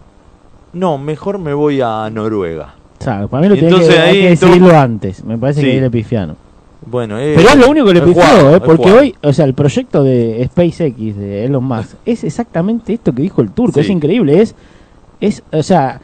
no, 0.74 0.98
mejor 0.98 1.40
me 1.40 1.54
voy 1.54 1.82
a 1.82 2.10
Noruega. 2.12 2.76
O 3.00 3.04
sea, 3.04 3.28
para 3.28 3.42
mí 3.42 3.50
lo 3.50 3.56
Entonces 3.56 3.90
que, 3.96 4.00
hay 4.00 4.10
ahí 4.10 4.22
que 4.22 4.30
entró- 4.34 4.48
decidirlo 4.50 4.78
antes. 4.78 5.24
Me 5.26 5.38
parece 5.38 5.62
Sí. 5.62 5.66
que 5.66 5.72
ahí 5.74 5.80
le 5.80 5.90
pifiaron. 5.90 6.38
Bueno, 6.86 7.20
eh, 7.20 7.34
Pero 7.36 7.50
es 7.50 7.56
lo 7.58 7.70
único 7.70 7.86
que 7.88 7.94
le 7.94 8.02
jugado, 8.02 8.56
¿eh? 8.56 8.60
Porque 8.60 8.84
jugado. 8.84 9.00
hoy, 9.02 9.16
o 9.22 9.34
sea, 9.34 9.46
el 9.46 9.54
proyecto 9.54 10.04
de 10.04 10.44
SpaceX 10.52 11.18
de 11.18 11.46
Elon 11.46 11.64
Musk 11.64 11.96
es 12.06 12.24
exactamente 12.24 12.94
esto 12.94 13.14
que 13.14 13.22
dijo 13.22 13.42
el 13.42 13.52
turco. 13.52 13.74
Sí. 13.74 13.82
Es 13.82 13.90
increíble. 13.90 14.42
Es, 14.42 14.56
es, 15.20 15.44
o 15.52 15.62
sea, 15.62 16.02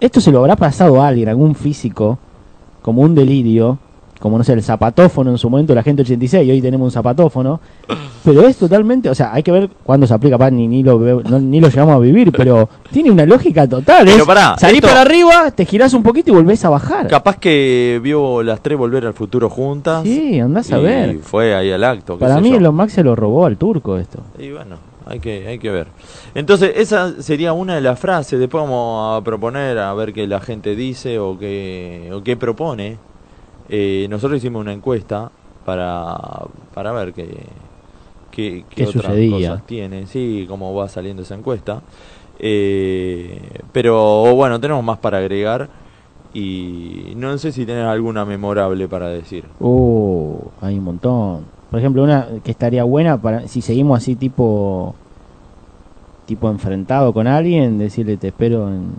esto 0.00 0.20
se 0.20 0.30
lo 0.30 0.40
habrá 0.40 0.56
pasado 0.56 1.00
a 1.00 1.08
alguien, 1.08 1.28
algún 1.28 1.54
físico, 1.54 2.18
como 2.82 3.02
un 3.02 3.14
delirio, 3.14 3.78
como 4.20 4.38
no 4.38 4.44
sé, 4.44 4.52
el 4.54 4.62
zapatófono 4.62 5.30
en 5.30 5.38
su 5.38 5.48
momento, 5.50 5.74
la 5.74 5.82
gente 5.82 6.02
86, 6.02 6.46
y 6.46 6.50
hoy 6.50 6.60
tenemos 6.62 6.86
un 6.86 6.90
zapatófono. 6.90 7.60
Pero 8.24 8.42
es 8.48 8.56
totalmente, 8.56 9.08
o 9.08 9.14
sea, 9.14 9.32
hay 9.32 9.42
que 9.42 9.52
ver 9.52 9.70
cuándo 9.84 10.06
se 10.06 10.14
aplica, 10.14 10.36
pa, 10.36 10.50
ni, 10.50 10.66
ni, 10.66 10.82
lo, 10.82 10.98
no- 10.98 11.38
ni 11.38 11.60
lo 11.60 11.68
llegamos 11.68 11.94
a 11.94 11.98
vivir, 11.98 12.32
pero 12.32 12.68
tiene 12.90 13.10
una 13.10 13.24
lógica 13.24 13.68
total. 13.68 14.04
Pero 14.06 14.16
es 14.18 14.24
pará, 14.24 14.56
salís 14.58 14.76
esto- 14.76 14.88
para 14.88 15.02
arriba, 15.02 15.50
te 15.52 15.64
girás 15.64 15.94
un 15.94 16.02
poquito 16.02 16.30
y 16.32 16.34
volvés 16.34 16.64
a 16.64 16.70
bajar. 16.70 17.06
Capaz 17.06 17.38
que 17.38 18.00
vio 18.02 18.42
las 18.42 18.60
tres 18.62 18.76
volver 18.76 19.06
al 19.06 19.14
futuro 19.14 19.48
juntas. 19.48 20.02
Sí, 20.02 20.40
andás 20.40 20.72
a 20.72 20.78
y 20.80 20.82
ver. 20.82 21.18
fue 21.18 21.54
ahí 21.54 21.70
al 21.70 21.84
acto. 21.84 22.18
Para 22.18 22.40
mí. 22.40 22.52
Elon 22.54 22.74
Musk 22.74 22.90
se 22.90 23.04
lo 23.04 23.14
robó 23.14 23.46
al 23.46 23.56
turco 23.56 23.96
esto. 23.96 24.18
Y 24.38 24.50
bueno, 24.50 24.76
hay 25.06 25.20
que, 25.20 25.46
hay 25.46 25.58
que 25.60 25.70
ver. 25.70 25.86
Entonces, 26.34 26.72
esa 26.76 27.22
sería 27.22 27.52
una 27.52 27.76
de 27.76 27.80
las 27.80 27.98
frases. 28.00 28.40
Después 28.40 28.64
vamos 28.64 29.20
a 29.20 29.24
proponer 29.24 29.78
a 29.78 29.94
ver 29.94 30.12
qué 30.12 30.26
la 30.26 30.40
gente 30.40 30.74
dice 30.74 31.18
o 31.20 31.38
qué, 31.38 32.10
o 32.12 32.22
qué 32.24 32.36
propone. 32.36 32.98
Eh, 33.68 34.06
nosotros 34.08 34.38
hicimos 34.38 34.60
una 34.60 34.72
encuesta 34.72 35.30
para, 35.64 36.16
para 36.74 36.92
ver 36.92 37.12
qué, 37.12 37.26
qué, 38.30 38.64
qué 38.70 38.74
¿Qué 38.74 38.86
otras 38.86 39.04
sucedía? 39.04 39.50
cosas 39.50 39.66
tiene, 39.66 40.06
sí, 40.06 40.46
cómo 40.48 40.74
va 40.74 40.88
saliendo 40.88 41.22
esa 41.22 41.34
encuesta. 41.34 41.82
Eh, 42.38 43.40
pero 43.72 44.34
bueno, 44.34 44.60
tenemos 44.60 44.84
más 44.84 44.98
para 44.98 45.18
agregar. 45.18 45.68
Y 46.34 47.14
no 47.16 47.36
sé 47.38 47.50
si 47.50 47.64
tenés 47.64 47.86
alguna 47.86 48.26
memorable 48.26 48.88
para 48.88 49.08
decir. 49.08 49.44
Uh, 49.58 50.36
hay 50.60 50.76
un 50.76 50.84
montón. 50.84 51.44
Por 51.70 51.80
ejemplo, 51.80 52.02
una 52.02 52.28
que 52.44 52.50
estaría 52.50 52.84
buena 52.84 53.20
para 53.20 53.48
si 53.48 53.62
seguimos 53.62 53.98
así 53.98 54.16
tipo 54.16 54.94
tipo 56.26 56.50
enfrentado 56.50 57.14
con 57.14 57.26
alguien, 57.26 57.78
decirle 57.78 58.16
te 58.16 58.28
espero 58.28 58.68
en, 58.68 58.92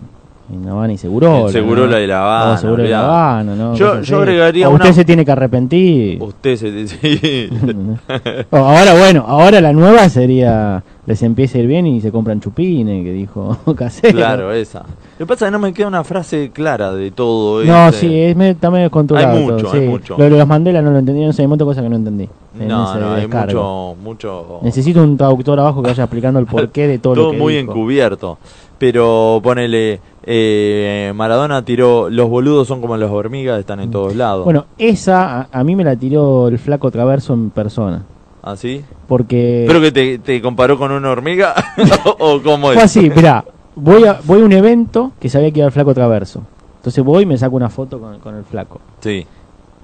en 0.50 0.66
Habana 0.68 0.92
y 0.92 0.98
Segurola. 0.98 1.46
En 1.46 1.52
Segurola 1.52 1.96
¿no? 1.98 2.02
y 2.02 2.06
La 2.06 2.20
Habana, 2.22 2.52
O 2.52 2.56
Segurola 2.58 2.84
y 2.88 2.90
La. 2.90 3.04
Habana, 3.04 3.54
¿no? 3.54 3.74
Yo- 3.74 4.00
yo 4.02 4.18
agregaría 4.18 4.66
O 4.68 4.70
una- 4.70 4.84
usted 4.84 4.94
se 4.94 5.04
tiene 5.04 5.24
que 5.24 5.32
arrepentir. 5.32 6.22
Usted 6.22 6.56
se 6.56 6.88
sí. 6.88 7.48
O 8.50 8.56
ahora 8.56 8.94
bueno, 8.98 9.24
ahora 9.26 9.60
la 9.60 9.72
nueva 9.72 10.08
sería 10.08 10.82
les 11.06 11.22
empieza 11.22 11.56
a 11.56 11.62
ir 11.62 11.66
bien 11.66 11.86
y 11.86 12.00
se 12.02 12.12
compran 12.12 12.38
chupines, 12.40 13.02
que 13.02 13.12
dijo 13.12 13.56
Casero. 13.76 14.16
Claro, 14.18 14.52
esa. 14.52 14.80
Lo 15.18 15.24
que 15.24 15.26
pasa 15.26 15.46
es 15.46 15.48
que 15.48 15.52
no 15.52 15.58
me 15.58 15.72
queda 15.72 15.88
una 15.88 16.04
frase 16.04 16.50
clara 16.52 16.92
de 16.92 17.10
todo. 17.10 17.64
No, 17.64 17.88
este. 17.88 18.00
sí, 18.00 18.14
es 18.20 18.36
medio, 18.36 18.52
está 18.52 18.70
medio 18.70 18.84
descontrolado. 18.84 19.36
Hay 19.38 19.42
mucho, 19.42 19.56
todo, 19.64 19.72
hay 19.72 19.80
sí. 19.80 19.86
mucho. 19.86 20.16
Lo 20.18 20.24
de 20.24 20.30
los 20.30 20.46
Mandela 20.46 20.82
no 20.82 20.90
lo 20.90 20.98
entendí, 20.98 21.24
no 21.24 21.32
sé, 21.32 21.42
hay 21.42 21.48
de 21.48 21.64
cosas 21.64 21.82
que 21.82 21.88
no 21.88 21.96
entendí. 21.96 22.28
en 22.60 22.68
No, 22.68 22.94
no, 22.98 23.14
hay 23.14 23.22
descargo. 23.22 23.96
mucho, 24.02 24.44
mucho. 24.48 24.60
Necesito 24.62 25.02
un 25.02 25.16
traductor 25.16 25.58
abajo 25.58 25.82
que 25.82 25.88
vaya 25.88 26.04
explicando 26.04 26.38
el 26.40 26.46
porqué 26.46 26.86
de 26.86 26.98
todo, 26.98 27.14
lo 27.14 27.22
todo 27.22 27.30
que 27.32 27.38
muy 27.38 27.54
dijo. 27.54 27.70
encubierto. 27.72 28.38
Pero 28.78 29.40
ponele, 29.42 30.00
eh, 30.30 31.10
Maradona 31.14 31.64
tiró, 31.64 32.10
los 32.10 32.28
boludos 32.28 32.68
son 32.68 32.82
como 32.82 32.98
las 32.98 33.10
hormigas, 33.10 33.58
están 33.58 33.80
en 33.80 33.90
todos 33.90 34.14
lados. 34.14 34.44
Bueno, 34.44 34.66
esa 34.76 35.40
a, 35.40 35.48
a 35.50 35.64
mí 35.64 35.74
me 35.74 35.84
la 35.84 35.96
tiró 35.96 36.48
el 36.48 36.58
flaco 36.58 36.90
Traverso 36.90 37.32
en 37.32 37.48
persona. 37.48 38.04
¿Así? 38.42 38.84
Porque 39.06 39.64
¿Pero 39.66 39.80
que 39.80 39.90
te, 39.90 40.18
te 40.18 40.42
comparó 40.42 40.76
con 40.78 40.92
una 40.92 41.08
hormiga? 41.10 41.54
¿O 42.18 42.42
cómo 42.42 42.66
fue 42.66 42.76
es? 42.76 42.82
así, 42.84 43.08
mirá, 43.08 43.42
voy 43.74 44.04
a, 44.04 44.20
voy 44.24 44.42
a 44.42 44.44
un 44.44 44.52
evento 44.52 45.12
que 45.18 45.30
sabía 45.30 45.50
que 45.50 45.60
iba 45.60 45.66
el 45.66 45.72
flaco 45.72 45.94
Traverso. 45.94 46.42
Entonces 46.76 47.02
voy 47.02 47.22
y 47.22 47.26
me 47.26 47.38
saco 47.38 47.56
una 47.56 47.70
foto 47.70 47.98
con, 47.98 48.18
con 48.18 48.34
el 48.36 48.44
flaco. 48.44 48.80
Sí. 49.00 49.26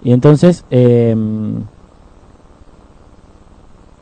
Y 0.02 0.12
entonces 0.12 0.64
eh, 0.70 1.16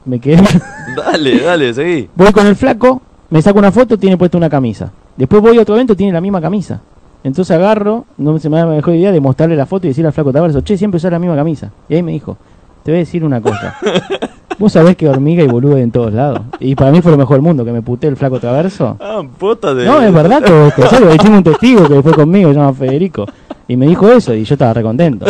me 0.05 0.19
quedé. 0.19 0.43
Dale, 0.97 1.41
dale, 1.41 1.73
seguí. 1.73 2.11
voy 2.17 2.33
con 2.33 2.47
el 2.47 2.57
flaco, 2.57 3.01
me 3.31 3.41
saco 3.41 3.61
una 3.61 3.71
foto, 3.73 3.97
tiene 3.97 4.17
puesta 4.19 4.37
una 4.37 4.51
camisa. 4.51 4.93
Después 5.17 5.43
voy 5.43 5.59
a 5.59 5.63
otro 5.63 5.75
evento, 5.75 5.95
tiene 5.97 6.13
la 6.13 6.21
misma 6.21 6.41
camisa. 6.41 6.81
Entonces 7.25 7.55
agarro, 7.55 8.07
no 8.19 8.39
se 8.39 8.49
me 8.49 8.65
mejor 8.65 8.95
idea 8.95 9.13
de 9.13 9.21
mostrarle 9.21 9.55
la 9.55 9.67
foto 9.67 9.87
y 9.87 9.91
decirle 9.91 10.09
al 10.09 10.13
flaco 10.13 10.33
Traverso, 10.33 10.63
che, 10.63 10.77
siempre 10.77 10.97
usas 10.97 11.13
la 11.13 11.19
misma 11.19 11.37
camisa. 11.37 11.71
Y 11.89 11.95
ahí 11.95 12.03
me 12.03 12.13
dijo, 12.13 12.37
te 12.83 12.91
voy 12.91 12.97
a 12.97 13.01
decir 13.01 13.25
una 13.25 13.41
cosa. 13.41 13.77
Vos 14.59 14.73
sabés 14.73 14.97
que 14.97 15.09
hormiga 15.09 15.43
y 15.43 15.47
boludo 15.47 15.77
en 15.77 15.91
todos 15.91 16.13
lados. 16.13 16.41
Y 16.61 16.75
para 16.75 16.91
mí 16.91 17.01
fue 17.01 17.11
lo 17.13 17.19
mejor 17.19 17.37
del 17.37 17.43
mundo, 17.43 17.65
que 17.65 17.73
me 17.73 17.83
puté 17.83 18.09
el 18.09 18.17
flaco 18.17 18.39
Traverso. 18.39 18.97
Ah, 19.01 19.23
posta 19.39 19.75
de. 19.75 19.87
No, 19.87 20.01
es 20.03 20.13
verdad 20.13 20.43
todo 20.45 20.67
esto, 20.67 20.87
serio, 20.89 21.15
hicimos 21.15 21.39
un 21.39 21.45
testigo 21.45 21.89
que 21.89 22.03
fue 22.03 22.13
conmigo, 22.13 22.51
se 22.51 22.57
llama 22.57 22.73
Federico. 22.73 23.27
Y 23.69 23.77
me 23.77 23.87
dijo 23.87 24.11
eso 24.11 24.35
y 24.35 24.45
yo 24.45 24.55
estaba 24.55 24.75
recontento. 24.75 25.27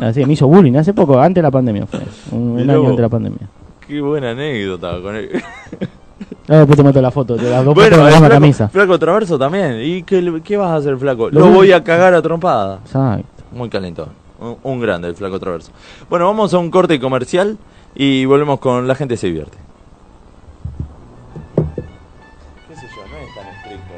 Así, 0.00 0.24
me 0.24 0.32
hizo 0.32 0.48
bullying 0.48 0.74
hace 0.74 0.92
poco, 0.94 1.20
antes 1.20 1.36
de 1.36 1.42
la 1.42 1.50
pandemia 1.50 1.86
fue. 1.86 2.00
Un, 2.32 2.52
un 2.52 2.70
año 2.70 2.80
antes 2.80 2.96
de 2.96 3.02
la 3.02 3.08
pandemia. 3.08 3.48
Qué 3.86 4.00
buena 4.00 4.30
anécdota 4.30 5.00
con 5.00 5.14
él. 5.14 5.30
Ahora 6.48 6.58
después 6.58 6.76
te 6.76 6.82
meto 6.82 7.00
la 7.00 7.10
foto, 7.10 7.36
de 7.36 7.48
las 7.50 7.64
dos 7.64 7.74
Bueno, 7.74 7.90
fotos 7.96 8.04
de 8.06 8.10
la 8.12 8.18
flaco, 8.18 8.34
camisa. 8.34 8.68
flaco 8.68 8.98
traverso 8.98 9.38
también. 9.38 9.78
¿Y 9.80 10.02
qué, 10.02 10.40
qué 10.42 10.56
vas 10.56 10.70
a 10.70 10.76
hacer, 10.76 10.96
flaco? 10.98 11.30
Lo 11.30 11.40
Lo, 11.40 11.46
voy- 11.50 11.72
a 11.72 11.84
cagar 11.84 12.14
a 12.14 12.22
trompada. 12.22 12.80
Exacto. 12.84 13.44
Muy 13.52 13.68
calentón. 13.68 14.08
Un, 14.40 14.56
un 14.62 14.80
grande 14.80 15.08
el 15.08 15.14
flaco 15.14 15.38
traverso. 15.38 15.70
Bueno, 16.10 16.26
vamos 16.26 16.52
a 16.52 16.58
un 16.58 16.70
corte 16.70 16.98
comercial 16.98 17.58
y 17.94 18.24
volvemos 18.24 18.58
con 18.58 18.88
La 18.88 18.94
gente 18.96 19.16
se 19.16 19.28
divierte. 19.28 19.56
¿Qué 22.68 22.74
sé 22.74 22.86
yo? 22.96 23.02
No 23.06 23.18
es 23.18 23.34
tan 23.36 23.46
estricto. 23.54 23.92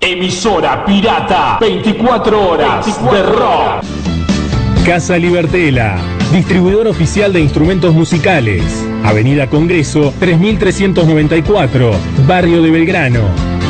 Emisora 0.00 0.84
pirata, 0.84 1.58
24 1.60 2.48
horas 2.50 2.84
de 3.12 3.22
rock. 3.22 4.01
Casa 4.86 5.16
Libertela, 5.16 5.96
distribuidor 6.32 6.86
oficial 6.88 7.32
de 7.32 7.40
instrumentos 7.40 7.94
musicales. 7.94 8.64
Avenida 9.04 9.48
Congreso 9.48 10.12
3394, 10.18 11.92
Barrio 12.26 12.60
de 12.62 12.72
Belgrano. 12.72 13.20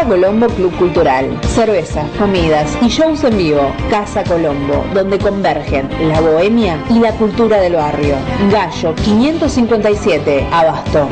Casa 0.00 0.12
Colombo 0.12 0.46
Club 0.46 0.74
Cultural. 0.78 1.38
Cerveza, 1.42 2.06
comidas 2.18 2.74
y 2.80 2.88
shows 2.88 3.22
en 3.22 3.36
vivo. 3.36 3.70
Casa 3.90 4.24
Colombo, 4.24 4.82
donde 4.94 5.18
convergen 5.18 5.90
la 6.08 6.22
bohemia 6.22 6.82
y 6.88 7.00
la 7.00 7.12
cultura 7.12 7.60
del 7.60 7.74
barrio. 7.74 8.14
Gallo 8.50 8.94
557, 8.94 10.46
Abasto. 10.50 11.06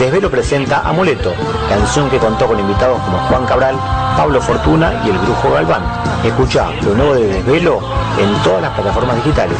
Desvelo 0.00 0.28
presenta 0.28 0.80
Amuleto, 0.80 1.32
canción 1.68 2.10
que 2.10 2.18
contó 2.18 2.48
con 2.48 2.58
invitados 2.58 3.00
como 3.02 3.18
Juan 3.18 3.46
Cabral, 3.46 3.76
Pablo 4.16 4.42
Fortuna 4.42 5.00
y 5.06 5.10
el 5.10 5.18
Brujo 5.18 5.52
Galván. 5.52 5.84
Escucha 6.24 6.72
lo 6.82 6.94
nuevo 6.96 7.14
de 7.14 7.34
Desvelo 7.34 7.78
en 8.18 8.42
todas 8.42 8.62
las 8.62 8.72
plataformas 8.72 9.14
digitales. 9.24 9.58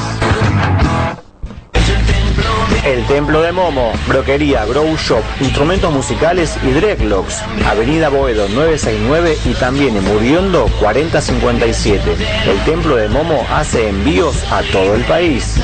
El 2.89 3.05
Templo 3.05 3.43
de 3.43 3.53
Momo, 3.53 3.93
Broquería, 4.07 4.65
Grow 4.65 4.97
Shop, 4.97 5.23
Instrumentos 5.43 5.93
Musicales 5.93 6.59
y 6.65 6.71
Dreadlocks, 6.71 7.43
Avenida 7.69 8.09
Boedo 8.09 8.49
969 8.49 9.37
y 9.45 9.53
también 9.53 9.95
en 9.95 10.05
Muriondo 10.05 10.71
4057. 10.81 12.17
El 12.47 12.59
Templo 12.65 12.97
de 12.97 13.11
Momo 13.11 13.45
hace 13.53 13.91
envíos 13.91 14.43
a 14.51 14.63
todo 14.73 14.95
el 14.95 15.03
país. 15.03 15.61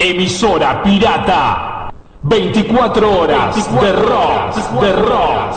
Emisora 0.00 0.82
pirata, 0.82 1.92
24 2.22 3.16
horas 3.16 3.80
de 3.80 3.92
rock, 3.92 4.56
de 4.80 4.92
rock. 4.94 5.56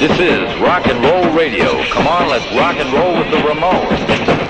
This 0.00 0.18
is 0.18 0.60
rock 0.60 0.84
and 0.88 1.00
roll 1.04 1.32
radio. 1.32 1.70
Come 1.94 2.08
on, 2.08 2.28
let's 2.28 2.44
rock 2.56 2.74
and 2.80 2.92
roll 2.92 3.20
with 3.20 3.30
the 3.30 3.36
Ramones. 3.36 4.41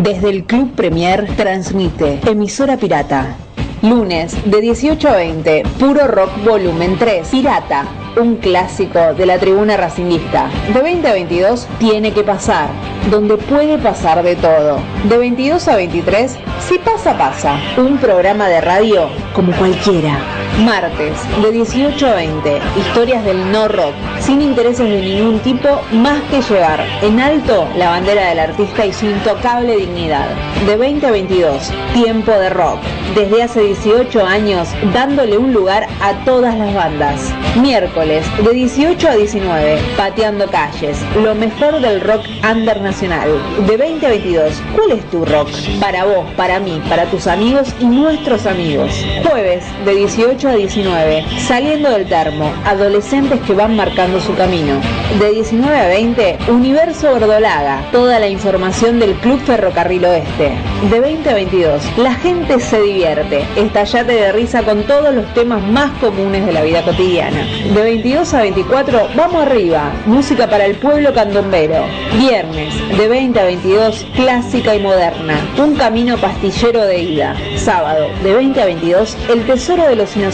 Desde 0.00 0.30
el 0.30 0.44
Club 0.44 0.74
Premier 0.74 1.26
transmite 1.36 2.18
Emisora 2.26 2.78
Pirata. 2.78 3.36
Lunes 3.82 4.34
de 4.50 4.62
18 4.62 5.06
a 5.06 5.16
20, 5.16 5.64
Puro 5.78 6.06
Rock 6.06 6.30
Volumen 6.44 6.96
3, 6.98 7.28
Pirata. 7.28 7.84
un 8.16 8.36
clásico 8.36 9.12
de 9.12 9.26
la 9.26 9.38
tribuna 9.38 9.76
racinguista. 9.76 10.48
De 10.72 10.80
20 10.80 11.08
a 11.08 11.12
22 11.12 11.68
tiene 11.78 12.12
que 12.12 12.24
pasar, 12.24 12.68
donde 13.10 13.36
puede 13.36 13.76
pasar 13.76 14.22
de 14.22 14.34
todo. 14.36 14.78
De 15.10 15.18
22 15.18 15.68
a 15.68 15.76
23, 15.76 16.38
si 16.66 16.78
pasa, 16.78 17.18
pasa. 17.18 17.60
Un 17.76 17.98
programa 17.98 18.48
de 18.48 18.62
radio 18.62 19.08
como 19.34 19.52
cualquiera. 19.52 20.18
Martes, 20.58 21.16
de 21.42 21.50
18 21.50 22.06
a 22.06 22.14
20, 22.14 22.60
historias 22.78 23.24
del 23.24 23.50
no 23.50 23.68
rock, 23.68 23.94
sin 24.20 24.42
intereses 24.42 24.88
de 24.88 25.00
ningún 25.00 25.40
tipo, 25.40 25.80
más 25.92 26.20
que 26.30 26.42
llevar 26.42 26.84
en 27.00 27.20
alto 27.20 27.66
la 27.76 27.88
bandera 27.88 28.28
del 28.28 28.38
artista 28.38 28.84
y 28.84 28.92
su 28.92 29.06
intocable 29.06 29.76
dignidad. 29.76 30.28
De 30.66 30.76
20 30.76 31.06
a 31.06 31.10
22, 31.10 31.72
tiempo 31.94 32.32
de 32.32 32.50
rock. 32.50 32.78
Desde 33.16 33.42
hace 33.42 33.60
18 33.62 34.24
años, 34.24 34.68
dándole 34.94 35.36
un 35.36 35.52
lugar 35.52 35.88
a 36.00 36.24
todas 36.24 36.56
las 36.56 36.72
bandas. 36.74 37.32
Miércoles, 37.60 38.24
de 38.42 38.52
18 38.52 39.08
a 39.08 39.16
19, 39.16 39.78
pateando 39.96 40.46
calles, 40.46 40.98
lo 41.22 41.34
mejor 41.34 41.80
del 41.80 42.00
rock 42.00 42.24
under 42.48 42.80
nacional. 42.80 43.28
De 43.66 43.76
20 43.76 44.06
a 44.06 44.10
22, 44.10 44.62
¿cuál 44.76 44.92
es 44.92 45.10
tu 45.10 45.24
rock? 45.24 45.48
Para 45.80 46.04
vos, 46.04 46.26
para 46.36 46.60
mí, 46.60 46.80
para 46.88 47.06
tus 47.06 47.26
amigos 47.26 47.74
y 47.80 47.86
nuestros 47.86 48.46
amigos. 48.46 49.04
Jueves, 49.24 49.64
de 49.84 49.94
18 49.94 50.41
a 50.48 50.54
19, 50.54 51.24
saliendo 51.38 51.90
del 51.90 52.06
termo, 52.06 52.52
adolescentes 52.64 53.40
que 53.42 53.54
van 53.54 53.76
marcando 53.76 54.20
su 54.20 54.34
camino. 54.34 54.80
De 55.20 55.30
19 55.30 55.76
a 55.78 55.86
20, 55.86 56.38
Universo 56.48 57.12
Verdolaga, 57.12 57.84
toda 57.92 58.18
la 58.18 58.26
información 58.26 58.98
del 58.98 59.14
Club 59.16 59.40
Ferrocarril 59.44 60.04
Oeste. 60.04 60.52
De 60.90 60.98
20 60.98 61.30
a 61.30 61.34
22, 61.34 61.82
la 61.98 62.14
gente 62.14 62.58
se 62.58 62.80
divierte, 62.80 63.44
estallate 63.54 64.12
de 64.12 64.32
risa 64.32 64.62
con 64.64 64.82
todos 64.82 65.14
los 65.14 65.32
temas 65.32 65.62
más 65.62 65.92
comunes 66.00 66.44
de 66.44 66.52
la 66.52 66.62
vida 66.62 66.82
cotidiana. 66.82 67.46
De 67.72 67.80
22 67.80 68.34
a 68.34 68.40
24, 68.42 69.10
vamos 69.14 69.46
arriba, 69.46 69.92
música 70.06 70.48
para 70.48 70.66
el 70.66 70.74
pueblo 70.76 71.12
candombero. 71.14 71.84
Viernes, 72.18 72.74
de 72.98 73.08
20 73.08 73.38
a 73.38 73.44
22, 73.44 74.06
clásica 74.16 74.74
y 74.74 74.80
moderna, 74.80 75.36
un 75.58 75.76
camino 75.76 76.16
pastillero 76.16 76.84
de 76.84 77.00
ida. 77.00 77.36
Sábado, 77.56 78.08
de 78.24 78.34
20 78.34 78.60
a 78.60 78.64
22, 78.64 79.16
El 79.28 79.46
Tesoro 79.46 79.86
de 79.86 79.96
los 79.96 80.16
Inocentes, 80.16 80.31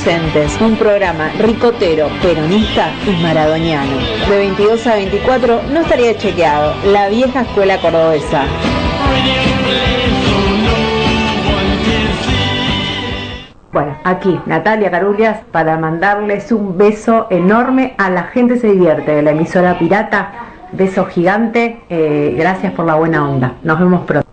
un 0.61 0.77
programa 0.77 1.29
ricotero, 1.41 2.09
peronista 2.23 2.93
y 3.05 3.21
maradoniano. 3.21 3.97
De 4.29 4.39
22 4.39 4.87
a 4.87 4.95
24, 4.95 5.63
no 5.73 5.81
estaría 5.81 6.17
chequeado, 6.17 6.73
la 6.87 7.09
vieja 7.09 7.43
escuela 7.43 7.81
cordobesa. 7.81 8.45
Bueno, 13.73 13.99
aquí 14.05 14.39
Natalia 14.47 14.91
Carulias 14.91 15.41
para 15.51 15.77
mandarles 15.77 16.53
un 16.53 16.79
beso 16.79 17.27
enorme 17.29 17.95
a 17.99 18.09
la 18.09 18.25
gente 18.25 18.57
se 18.57 18.69
divierte 18.69 19.17
de 19.17 19.23
la 19.23 19.33
emisora 19.33 19.79
pirata. 19.79 20.31
Beso 20.73 21.07
gigante, 21.07 21.81
eh, 21.89 22.35
gracias 22.39 22.73
por 22.73 22.87
la 22.87 22.95
buena 22.95 23.29
onda. 23.29 23.55
Nos 23.63 23.81
vemos 23.81 24.03
pronto. 24.07 24.29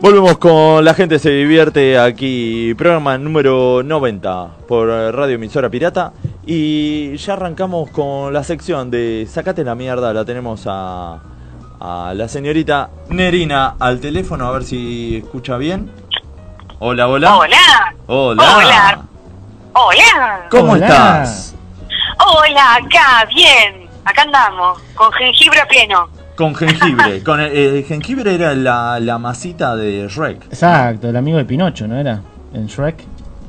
Volvemos 0.00 0.36
con 0.38 0.84
La 0.84 0.94
gente 0.94 1.18
se 1.18 1.30
divierte 1.30 1.98
aquí, 1.98 2.74
programa 2.74 3.16
número 3.16 3.82
90 3.82 4.48
por 4.68 4.88
Radio 4.88 5.36
Emisora 5.36 5.70
Pirata. 5.70 6.12
Y 6.44 7.16
ya 7.16 7.32
arrancamos 7.32 7.90
con 7.90 8.32
la 8.32 8.44
sección 8.44 8.90
de 8.90 9.26
Sacate 9.28 9.64
la 9.64 9.74
mierda, 9.74 10.12
la 10.12 10.24
tenemos 10.24 10.64
a, 10.66 11.18
a 11.80 12.12
la 12.14 12.28
señorita 12.28 12.90
Nerina 13.08 13.74
al 13.80 14.00
teléfono, 14.00 14.46
a 14.46 14.52
ver 14.52 14.64
si 14.64 15.16
escucha 15.24 15.56
bien. 15.56 15.90
Hola, 16.78 17.08
hola. 17.08 17.36
Hola. 17.36 17.56
Hola. 18.06 18.42
Hola. 18.56 19.04
Hola. 19.72 20.46
¿Cómo 20.50 20.72
Hola. 20.72 20.86
estás? 20.86 21.54
Hola, 22.18 22.74
acá, 22.76 23.26
bien. 23.34 23.88
Acá 24.04 24.22
andamos, 24.22 24.78
con 24.94 25.10
jengibre 25.12 25.60
a 25.60 25.66
pleno. 25.66 26.08
Con 26.36 26.54
jengibre. 26.54 27.22
con 27.24 27.40
el, 27.40 27.52
el 27.52 27.84
jengibre 27.84 28.34
era 28.34 28.54
la, 28.54 29.00
la 29.00 29.18
masita 29.18 29.74
de 29.74 30.06
Shrek. 30.08 30.44
Exacto, 30.46 31.08
el 31.08 31.16
amigo 31.16 31.38
de 31.38 31.44
Pinocho, 31.44 31.88
¿no 31.88 31.96
era? 31.96 32.20
En 32.52 32.66
Shrek, 32.66 32.96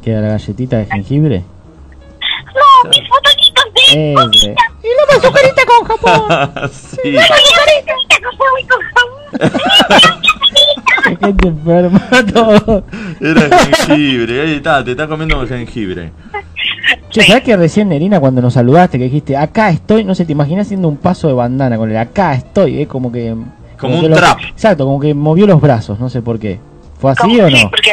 que 0.02 0.12
era 0.12 0.22
la 0.22 0.28
galletita 0.30 0.78
de 0.78 0.86
jengibre. 0.86 1.44
No, 2.56 2.90
mis 2.90 3.08
fototitos 3.08 3.66
de 3.76 4.14
Ese. 4.14 4.56
Y 4.84 4.88
luego 4.88 5.22
su 5.22 5.32
carita 5.32 5.62
con 5.66 5.88
Japón. 5.88 6.70
sí. 6.72 7.12
Luego 7.12 7.36
su 7.36 7.54
carita 7.56 8.16
con. 8.22 8.38
Qué 11.04 11.16
gente 11.26 11.48
enferma 11.48 12.10
todo. 12.34 12.84
Era 13.22 13.58
jengibre. 13.60 14.42
Ahí 14.42 14.54
está, 14.56 14.84
te 14.84 14.92
está 14.92 15.08
comiendo 15.08 15.42
el 15.42 15.48
jengibre. 15.48 16.12
Che, 17.10 17.24
¿sabes 17.24 17.44
que 17.44 17.56
recién, 17.58 17.90
Nerina, 17.90 18.20
cuando 18.20 18.42
nos 18.42 18.54
saludaste, 18.54 18.98
que 18.98 19.06
dijiste, 19.06 19.38
acá 19.38 19.70
estoy, 19.70 20.04
no 20.04 20.16
sé, 20.16 20.26
te 20.26 20.32
imaginas 20.32 20.68
haciendo 20.68 20.88
un 20.88 20.98
paso 20.98 21.28
de 21.28 21.34
bandana 21.34 21.78
con 21.78 21.90
el 21.90 21.98
acá 21.98 22.34
estoy, 22.34 22.82
eh, 22.82 22.88
como 22.88 23.12
que... 23.12 23.36
Como 23.78 24.00
un 24.00 24.12
trap. 24.12 24.40
Exacto, 24.50 24.86
como 24.86 25.00
que 25.00 25.14
movió 25.14 25.46
los 25.46 25.62
brazos, 25.62 26.00
no 26.00 26.10
sé 26.10 26.22
por 26.22 26.40
qué. 26.40 26.60
¿Fue 27.00 27.12
así 27.12 27.22
Como 27.22 27.44
o 27.44 27.50
sí, 27.50 27.64
no? 27.64 27.70
porque 27.70 27.92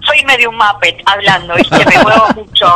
soy 0.00 0.24
medio 0.26 0.50
un 0.50 0.56
Muppet 0.56 0.96
hablando, 1.06 1.54
¿viste? 1.54 1.78
Me 1.86 2.02
muevo 2.02 2.26
mucho. 2.34 2.66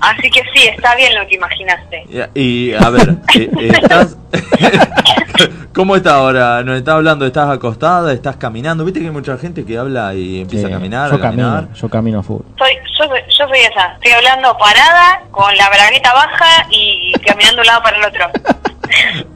Así 0.00 0.30
que 0.30 0.40
sí, 0.54 0.68
está 0.68 0.94
bien 0.96 1.14
lo 1.14 1.26
que 1.26 1.36
imaginaste. 1.36 2.04
Y, 2.34 2.40
y, 2.40 2.74
a 2.74 2.90
ver, 2.90 3.16
eh, 3.34 3.50
eh, 3.60 3.72
estás... 3.80 4.16
¿Cómo 5.74 5.96
está 5.96 6.16
ahora? 6.16 6.62
¿Nos 6.62 6.76
está 6.76 6.92
hablando? 6.94 7.24
¿Estás 7.26 7.48
acostada? 7.50 8.12
¿Estás 8.12 8.36
caminando? 8.36 8.84
¿Viste 8.84 9.00
que 9.00 9.06
hay 9.06 9.12
mucha 9.12 9.36
gente 9.38 9.64
que 9.64 9.78
habla 9.78 10.14
y 10.14 10.40
empieza 10.42 10.66
Sí, 10.68 10.72
a 10.72 10.76
caminar? 10.76 11.10
yo 11.10 11.16
a 11.16 11.20
caminar? 11.20 11.54
camino, 11.62 11.74
yo 11.74 11.88
camino 11.88 12.18
a 12.20 12.22
full. 12.22 12.42
Soy, 12.58 12.70
yo, 12.98 13.04
soy, 13.06 13.20
yo 13.38 13.48
soy 13.48 13.58
esa. 13.60 13.94
Estoy 13.94 14.12
hablando 14.12 14.56
parada, 14.58 15.22
con 15.30 15.56
la 15.56 15.68
bragueta 15.68 16.12
baja 16.12 16.66
y 16.70 17.12
caminando 17.26 17.56
de 17.56 17.60
un 17.62 17.66
lado 17.66 17.82
para 17.82 17.96
el 17.98 18.04
otro. 18.04 18.30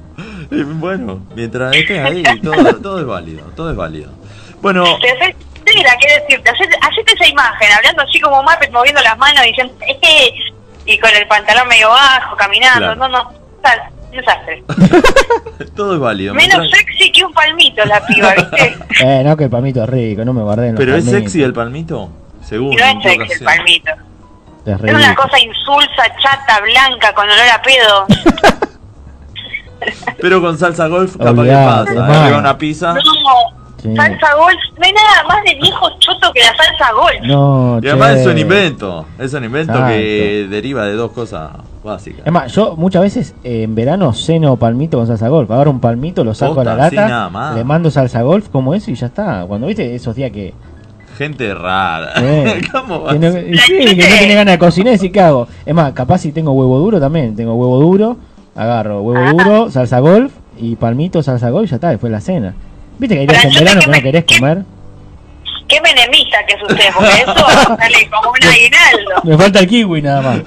Y 0.51 0.63
bueno, 0.63 1.27
mientras 1.35 1.75
estés 1.75 2.05
ahí, 2.05 2.23
todo, 2.41 2.77
todo 2.77 3.01
es 3.01 3.07
válido, 3.07 3.43
todo 3.57 3.71
es 3.71 3.77
válido. 3.77 4.13
Bueno, 4.61 4.85
entera, 4.87 5.97
¿qué 5.99 6.21
decirte? 6.21 6.51
Hacete, 6.51 6.77
hacete 6.81 7.13
esa 7.15 7.27
imagen, 7.27 7.73
hablando 7.73 8.03
así 8.03 8.21
como 8.21 8.41
Muppet, 8.43 8.71
moviendo 8.71 9.01
las 9.03 9.19
manos, 9.19 9.43
diciendo, 9.45 9.73
"Eh", 9.81 10.31
y 10.87 10.99
con 10.99 11.11
el 11.11 11.27
pantalón 11.27 11.67
medio 11.67 11.89
bajo, 11.89 12.37
caminando, 12.37 12.79
Claro. 12.79 12.95
no, 12.97 13.09
no, 13.09 13.33
tal, 13.63 13.81
desastre. 14.15 14.65
todo 15.77 15.95
es 15.95 16.01
válido. 16.01 16.35
Menos 16.35 16.71
sexy 16.71 17.13
que 17.13 17.25
un 17.25 17.33
palmito 17.33 17.85
la 17.85 18.05
piba, 18.07 18.35
¿viste? 18.35 18.77
Eh, 19.05 19.23
no, 19.25 19.37
que 19.37 19.45
el 19.45 19.51
palmito 19.51 19.83
es 19.83 19.89
rico, 19.89 20.25
no 20.25 20.33
me 20.33 20.43
guardé 20.43 20.69
en 20.69 20.75
los 20.75 20.79
¿Pero 20.79 20.97
es 20.97 21.05
sexy 21.05 21.43
el 21.43 21.53
palmito? 21.53 22.11
Según. 22.43 22.73
Y 22.73 22.77
no 22.77 22.85
es 22.85 23.03
sexy 23.03 23.33
el 23.33 23.45
palmito. 23.45 23.91
Es 24.65 24.83
Es 24.83 24.95
una 24.95 25.15
cosa 25.15 25.39
insulsa, 25.41 26.03
chata, 26.23 26.61
blanca, 26.61 27.13
con 27.13 27.29
olor 27.29 27.49
a 27.53 27.61
pedo. 27.61 28.07
Pero 30.21 30.41
con 30.41 30.57
salsa 30.57 30.87
golf, 30.87 31.17
capaz 31.17 31.31
Olvidate, 31.31 31.91
que 31.91 31.97
pasa. 31.99 32.23
Arriba 32.23 32.39
una 32.39 32.57
pizza. 32.57 32.95
No, 32.95 33.64
Sí. 33.85 33.95
salsa 33.95 34.35
golf, 34.35 34.57
no 34.79 34.87
hay 34.87 34.93
nada 34.95 35.29
más 35.29 35.45
de 35.45 35.55
viejo 35.61 35.87
choto 35.99 36.33
que 36.33 36.41
la 36.41 36.57
salsa 36.57 36.93
golf. 36.95 37.21
No, 37.27 37.79
Y 37.83 37.89
además 37.89 38.15
che. 38.15 38.21
es 38.23 38.27
un 38.27 38.39
invento. 38.39 39.05
Es 39.19 39.35
un 39.35 39.45
invento 39.45 39.73
Exacto. 39.73 39.93
que 39.93 40.47
deriva 40.49 40.87
de 40.87 40.95
dos 40.95 41.13
cosas 41.13 41.51
básicas. 41.85 42.27
Es 42.27 42.33
más, 42.33 42.51
yo 42.55 42.77
muchas 42.77 43.03
veces 43.03 43.35
eh, 43.45 43.65
en 43.65 43.75
verano 43.75 44.15
ceno 44.15 44.57
palmito 44.57 44.97
con 44.97 45.07
salsa 45.07 45.29
golf. 45.29 45.51
Agarro 45.51 45.71
un 45.71 45.81
palmito, 45.81 46.25
lo 46.25 46.33
saco 46.35 46.63
a 46.63 46.65
la 46.65 46.75
lata, 46.77 47.53
le 47.55 47.63
mando 47.65 47.91
salsa 47.91 48.23
golf 48.23 48.49
como 48.49 48.75
eso 48.75 48.91
y 48.91 48.95
ya 48.95 49.09
está. 49.09 49.45
Cuando 49.47 49.67
viste 49.67 49.95
esos 49.95 50.15
días 50.17 50.31
que, 50.31 50.55
Gente 51.19 51.55
rara. 51.55 52.13
eh, 52.17 52.63
¿Cómo 52.73 53.03
va 53.03 53.13
que, 53.13 53.19
no, 53.19 53.33
sí, 53.33 53.45
que 53.69 53.97
no 54.09 54.17
tiene 54.19 54.35
ganas 54.35 54.55
de 54.55 54.59
cocinar, 54.59 54.97
y 55.01 55.11
¿qué 55.11 55.21
hago? 55.21 55.47
Es 55.67 55.75
más, 55.75 55.93
capaz 55.93 56.19
si 56.19 56.33
tengo 56.33 56.53
huevo 56.53 56.79
duro 56.79 56.99
también. 56.99 57.37
Tengo 57.37 57.55
huevo 57.55 57.79
duro, 57.79 58.17
agarro 58.57 59.03
huevo 59.03 59.31
duro, 59.39 59.71
salsa 59.71 60.01
golf 60.01 60.33
y 60.57 60.75
palmito, 60.77 61.23
salsa 61.23 61.51
golf 61.51 61.67
y 61.67 61.71
ya 61.71 61.77
está, 61.77 61.91
después 61.91 62.11
la 62.11 62.21
cena. 62.23 62.55
Viste 62.99 63.15
que 63.15 63.21
hay 63.23 63.27
días 63.27 63.45
en 63.45 63.55
verano 63.55 63.81
que 63.81 63.87
no 63.91 64.03
querés 64.03 64.25
comer. 64.39 64.63
Qué 65.67 65.81
menemista 65.81 66.39
que 66.47 66.55
es 66.55 66.63
usted, 66.63 66.85
porque 66.95 67.23
eso 67.23 67.35
sale 67.77 68.11
como 68.11 68.31
un 68.31 68.49
aguinaldo. 68.49 69.23
Me 69.25 69.37
falta 69.39 69.61
el 69.61 69.67
kiwi 69.67 70.03
nada 70.03 70.21
más. 70.23 70.39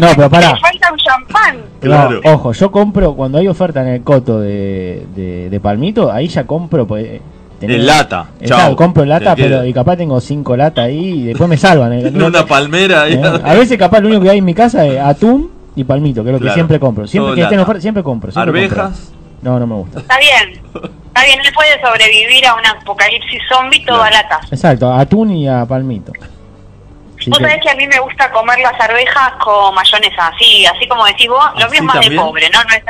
No, 0.00 0.08
pero 0.16 0.30
pará. 0.30 0.54
Le 0.54 0.60
falta 0.60 0.92
un 0.92 0.98
champán. 0.98 1.56
Claro. 1.80 2.20
No, 2.24 2.32
ojo, 2.32 2.52
yo 2.52 2.70
compro, 2.70 3.14
cuando 3.14 3.38
hay 3.38 3.46
oferta 3.48 3.82
en 3.82 3.88
el 3.88 4.02
coto 4.02 4.40
de, 4.40 5.06
de, 5.14 5.50
de 5.50 5.60
palmito, 5.60 6.10
ahí 6.10 6.26
ya 6.28 6.44
compro. 6.46 6.86
Pues, 6.86 7.04
eh, 7.06 7.20
En 7.60 7.86
lata, 7.86 8.26
Exacto, 8.40 8.64
chao. 8.68 8.76
compro 8.76 9.02
en 9.04 9.10
lata, 9.10 9.36
pero 9.36 9.64
y 9.64 9.72
capaz 9.72 9.96
tengo 9.96 10.20
cinco 10.20 10.56
latas 10.56 10.86
ahí 10.86 11.20
y 11.20 11.22
después 11.26 11.48
me 11.48 11.56
salvan. 11.56 11.92
eh. 11.92 12.00
En 12.08 12.22
una 12.22 12.44
palmera. 12.44 13.08
Eh, 13.08 13.20
ahí. 13.22 13.40
A 13.44 13.54
veces 13.54 13.78
capaz 13.78 14.00
lo 14.00 14.08
único 14.08 14.22
que 14.24 14.30
hay 14.30 14.38
en 14.38 14.44
mi 14.44 14.54
casa 14.54 14.84
es 14.86 14.98
atún 14.98 15.50
y 15.76 15.84
palmito, 15.84 16.22
que 16.24 16.30
es 16.30 16.32
lo 16.32 16.38
que 16.38 16.42
Claro. 16.44 16.54
siempre 16.54 16.80
compro. 16.80 17.06
Siempre 17.06 17.26
Todo 17.28 17.34
que 17.36 17.42
esté 17.42 17.54
en 17.54 17.60
oferta, 17.60 17.80
siempre 17.82 18.02
compro. 18.02 18.32
siempre 18.32 18.50
Arvejas. 18.64 18.78
compro. 18.98 19.15
No, 19.46 19.60
no 19.60 19.66
me 19.68 19.74
gusta. 19.76 20.00
Está 20.00 20.18
bien. 20.18 20.60
Está 20.74 21.24
bien, 21.24 21.40
él 21.40 21.52
puede 21.54 21.80
sobrevivir 21.80 22.44
a 22.46 22.54
un 22.56 22.66
apocalipsis 22.66 23.40
zombie 23.48 23.84
todo 23.86 24.02
a 24.02 24.10
lata. 24.10 24.40
Exacto, 24.50 24.92
atún 24.92 25.30
y 25.30 25.48
a 25.48 25.64
palmito. 25.64 26.10
Así 27.18 27.30
Vos 27.30 27.38
que- 27.38 27.44
sabés 27.44 27.62
que 27.62 27.70
a 27.70 27.74
mí 27.76 27.86
me 27.86 28.00
gusta 28.00 28.30
comer 28.32 28.58
las 28.58 28.78
arvejas 28.80 29.32
con 29.42 29.72
mayonesa, 29.74 30.26
así, 30.34 30.66
así 30.66 30.88
como 30.88 31.04
decís 31.06 31.28
vos, 31.28 31.44
lo 31.58 31.66
¿Así 31.66 31.70
mío 31.70 31.80
es 31.80 31.82
más 31.94 32.00
de 32.00 32.10
pobre, 32.16 32.50
¿no? 32.50 32.58
no 32.64 32.74
es... 32.74 32.82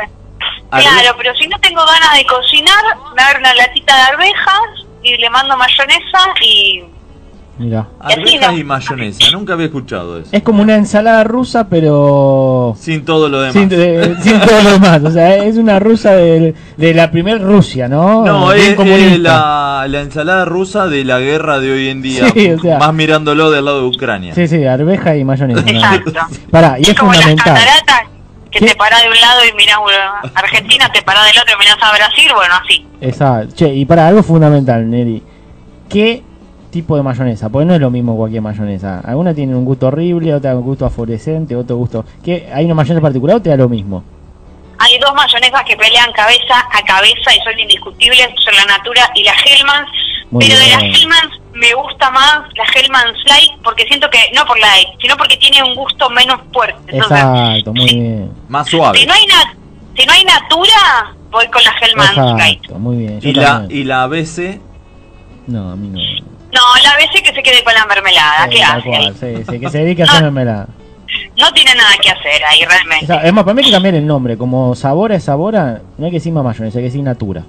Claro, 0.70 1.14
pero 1.18 1.34
si 1.36 1.46
no 1.46 1.58
tengo 1.60 1.84
ganas 1.84 2.14
de 2.14 2.24
cocinar, 2.26 2.82
me 3.14 3.22
agarro 3.22 3.38
una 3.40 3.54
latita 3.54 3.94
de 3.94 4.02
arvejas 4.02 4.62
y 5.02 5.16
le 5.18 5.28
mando 5.30 5.56
mayonesa 5.56 6.18
y, 6.40 6.84
Mira. 7.58 7.88
Arvejas 8.00 8.58
y 8.58 8.64
mayonesa, 8.64 9.30
nunca 9.32 9.54
había 9.54 9.66
escuchado 9.66 10.18
eso. 10.18 10.28
Es 10.30 10.42
como 10.42 10.60
una 10.62 10.74
ensalada 10.74 11.24
rusa, 11.24 11.68
pero. 11.68 12.74
Sin 12.78 13.04
todo 13.04 13.30
lo 13.30 13.40
demás. 13.40 13.54
Sin, 13.54 13.68
de- 13.70 14.14
sin 14.22 14.38
todo 14.40 14.62
lo 14.62 14.70
demás. 14.72 15.02
O 15.04 15.10
sea, 15.10 15.36
es 15.36 15.56
una 15.56 15.78
rusa 15.78 16.12
de, 16.12 16.54
de 16.76 16.94
la 16.94 17.10
primer 17.10 17.40
Rusia, 17.40 17.88
¿no? 17.88 18.24
No, 18.26 18.52
Bien 18.52 18.78
es, 18.78 19.12
es 19.12 19.18
la, 19.20 19.86
la 19.88 20.00
ensalada 20.02 20.44
rusa 20.44 20.86
de 20.86 21.04
la 21.04 21.18
guerra 21.18 21.58
de 21.58 21.72
hoy 21.72 21.88
en 21.88 22.02
día, 22.02 22.28
Sí, 22.34 22.50
o 22.50 22.58
sea. 22.60 22.78
más 22.78 22.92
mirándolo 22.92 23.50
del 23.50 23.64
lado 23.64 23.80
de 23.82 23.86
Ucrania. 23.88 24.34
Sí, 24.34 24.46
sí, 24.48 24.64
arveja 24.66 25.16
y 25.16 25.24
mayonesa. 25.24 25.62
¿no? 25.62 25.70
Exacto. 25.70 26.12
Pará, 26.50 26.76
y 26.78 26.82
es 26.82 26.94
como 26.94 27.12
las 27.12 27.22
fundamental. 27.22 27.54
cataratas 27.54 28.00
que 28.50 28.60
te 28.66 28.74
parás 28.74 29.02
de 29.02 29.08
un 29.08 29.20
lado 29.20 29.40
y 29.50 29.56
mirás 29.56 29.76
uh, 29.78 30.28
Argentina, 30.34 30.90
te 30.92 31.02
parás 31.02 31.24
del 31.26 31.40
otro 31.42 31.54
y 31.54 31.58
mirás 31.58 31.76
a 31.82 31.94
Brasil, 31.96 32.30
bueno, 32.34 32.54
así. 32.62 32.86
Exacto. 33.00 33.54
Che, 33.54 33.74
y 33.74 33.84
para 33.86 34.06
algo 34.08 34.22
fundamental, 34.22 34.88
Neri. 34.90 35.22
¿Qué 35.88 36.22
tipo 36.76 36.96
de 36.96 37.02
mayonesa? 37.02 37.48
Porque 37.48 37.64
no 37.66 37.74
es 37.74 37.80
lo 37.80 37.90
mismo 37.90 38.16
cualquier 38.16 38.42
mayonesa. 38.42 39.00
Alguna 39.00 39.34
tiene 39.34 39.54
un 39.54 39.64
gusto 39.64 39.86
horrible, 39.88 40.34
otra 40.34 40.54
un 40.56 40.62
gusto 40.62 40.86
afluorescente, 40.86 41.56
otro 41.56 41.76
gusto. 41.76 42.04
¿Qué? 42.24 42.48
¿Hay 42.52 42.64
una 42.64 42.74
mayonesa 42.74 43.00
particular 43.02 43.36
o 43.36 43.42
te 43.42 43.50
da 43.50 43.56
lo 43.56 43.68
mismo? 43.68 44.02
Hay 44.78 44.98
dos 44.98 45.14
mayonesas 45.14 45.62
que 45.64 45.74
pelean 45.76 46.12
cabeza 46.12 46.54
a 46.70 46.82
cabeza 46.84 47.34
y 47.34 47.40
son 47.42 47.58
indiscutibles, 47.58 48.28
son 48.44 48.54
la 48.54 48.64
Natura 48.76 49.10
y 49.14 49.24
la 49.24 49.32
Hellmann's. 49.32 49.90
Muy 50.30 50.44
pero 50.44 50.58
de 50.58 50.66
bien. 50.66 50.80
las 50.80 51.00
Hellmann's 51.00 51.40
me 51.54 51.72
gusta 51.74 52.10
más 52.10 52.40
la 52.56 52.64
Hellmann's 52.74 53.18
Light 53.26 53.52
porque 53.64 53.84
siento 53.86 54.08
que, 54.10 54.18
no 54.34 54.44
por 54.44 54.58
light, 54.58 54.88
sino 55.00 55.16
porque 55.16 55.36
tiene 55.38 55.62
un 55.62 55.74
gusto 55.74 56.10
menos 56.10 56.38
fuerte. 56.52 56.76
Entonces, 56.88 57.18
Exacto, 57.18 57.72
muy 57.72 57.84
bien. 57.94 58.30
Más 58.48 58.68
suave. 58.68 58.98
si 58.98 59.06
no 59.06 59.14
hay 59.14 59.26
na- 59.26 59.54
si 59.96 60.04
no 60.06 60.12
hay 60.12 60.24
Natura, 60.24 61.14
voy 61.30 61.46
con 61.48 61.62
la 61.64 61.72
Hellmann's 61.80 62.38
Light. 62.38 62.70
Muy 62.72 62.96
bien. 62.98 63.20
Yo 63.20 63.28
Y 63.30 63.32
la, 63.32 63.66
y 63.70 63.84
la 63.84 64.02
ABC, 64.02 64.60
No, 65.46 65.70
a 65.70 65.76
mí 65.76 65.88
no. 65.88 66.35
No, 66.56 66.82
la 66.82 66.96
veces 66.96 67.22
que 67.22 67.32
se 67.34 67.42
quede 67.42 67.62
con 67.62 67.74
la 67.74 67.84
mermelada, 67.86 68.44
Sí, 68.44 68.50
¿qué 68.56 68.62
hace? 68.62 68.88
cual, 68.88 69.14
sí, 69.20 69.44
sí, 69.50 69.60
que 69.60 69.70
se 69.70 69.78
dedique 69.78 70.02
a 70.02 70.06
hacer 70.06 70.22
mermelada. 70.22 70.66
No 71.38 71.52
tiene 71.52 71.74
nada 71.74 71.90
que 72.02 72.10
hacer 72.10 72.42
ahí 72.44 72.64
realmente. 72.64 73.04
O 73.04 73.06
sea, 73.08 73.18
es 73.22 73.32
más, 73.32 73.44
para 73.44 73.54
mí 73.54 73.60
hay 73.60 73.66
que 73.66 73.72
cambiar 73.72 73.94
el 73.94 74.06
nombre. 74.06 74.36
Como 74.38 74.74
Sabora 74.74 75.14
es 75.16 75.24
Sabora, 75.24 75.80
no 75.98 76.04
hay 76.06 76.10
que 76.10 76.16
decir 76.16 76.32
más 76.32 76.44
mayonesa, 76.44 76.78
hay 76.78 76.82
que 76.84 76.88
decir 76.88 77.02
Natura. 77.02 77.42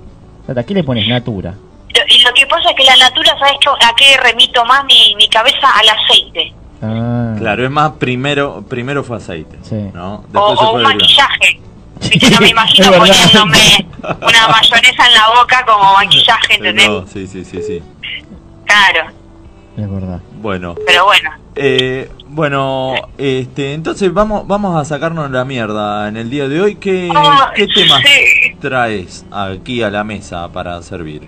O 0.48 0.54
sea, 0.54 0.62
¿a 0.62 0.66
qué 0.66 0.74
le 0.74 0.84
pones 0.84 1.08
Natura? 1.08 1.52
Lo- 1.54 2.16
Y 2.16 2.20
lo 2.22 2.34
que 2.34 2.46
pasa 2.48 2.70
es 2.70 2.76
que 2.76 2.84
la 2.84 2.96
Natura, 2.98 3.36
¿sabes 3.40 3.54
qué? 3.62 3.70
a 3.70 3.94
qué 3.96 4.18
remito 4.22 4.64
más 4.66 4.84
mi, 4.86 5.16
mi 5.16 5.28
cabeza? 5.30 5.68
Al 5.80 5.90
aceite. 5.90 6.54
Ah, 6.82 7.34
claro, 7.40 7.64
es 7.66 7.72
más 7.72 7.94
primero 7.94 8.64
primero 8.70 9.04
fue 9.04 9.18
aceite, 9.18 9.58
Sí. 9.64 9.90
¿no? 9.94 10.16
O, 10.16 10.22
Después 10.22 10.60
o 10.60 10.72
fue 10.72 10.74
un 10.74 10.84
maquillaje. 10.84 11.60
Viste, 12.00 12.30
yo 12.30 12.40
me 12.40 12.50
imagino 12.50 12.92
poniéndome 12.92 13.58
una 14.04 14.48
mayonesa 14.52 15.08
en 15.08 15.14
la 15.16 15.30
boca 15.42 15.66
como 15.66 15.94
maquillaje, 15.94 16.54
¿entendés? 16.56 16.88
No, 16.88 17.08
sí, 17.08 17.26
sí, 17.26 17.44
sí, 17.44 17.62
sí. 17.64 17.82
Claro, 18.68 19.10
es 19.78 19.92
verdad. 19.92 20.20
Bueno, 20.42 20.76
pero 20.86 21.06
bueno. 21.06 21.32
eh, 21.56 22.12
bueno, 22.28 22.94
este, 23.18 23.74
entonces 23.74 24.14
vamos 24.14 24.46
vamos 24.48 24.80
a 24.80 24.86
sacarnos 24.86 25.32
la 25.32 25.46
mierda 25.46 26.08
en 26.08 26.18
el 26.18 26.30
día 26.30 26.48
de 26.48 26.62
hoy. 26.62 26.76
¿Qué, 26.76 27.10
qué 27.56 27.68
temas 27.68 28.02
sí. 28.04 28.56
traes 28.60 29.26
aquí 29.32 29.82
a 29.82 29.90
la 29.90 30.04
mesa 30.04 30.48
para 30.52 30.82
servir? 30.82 31.28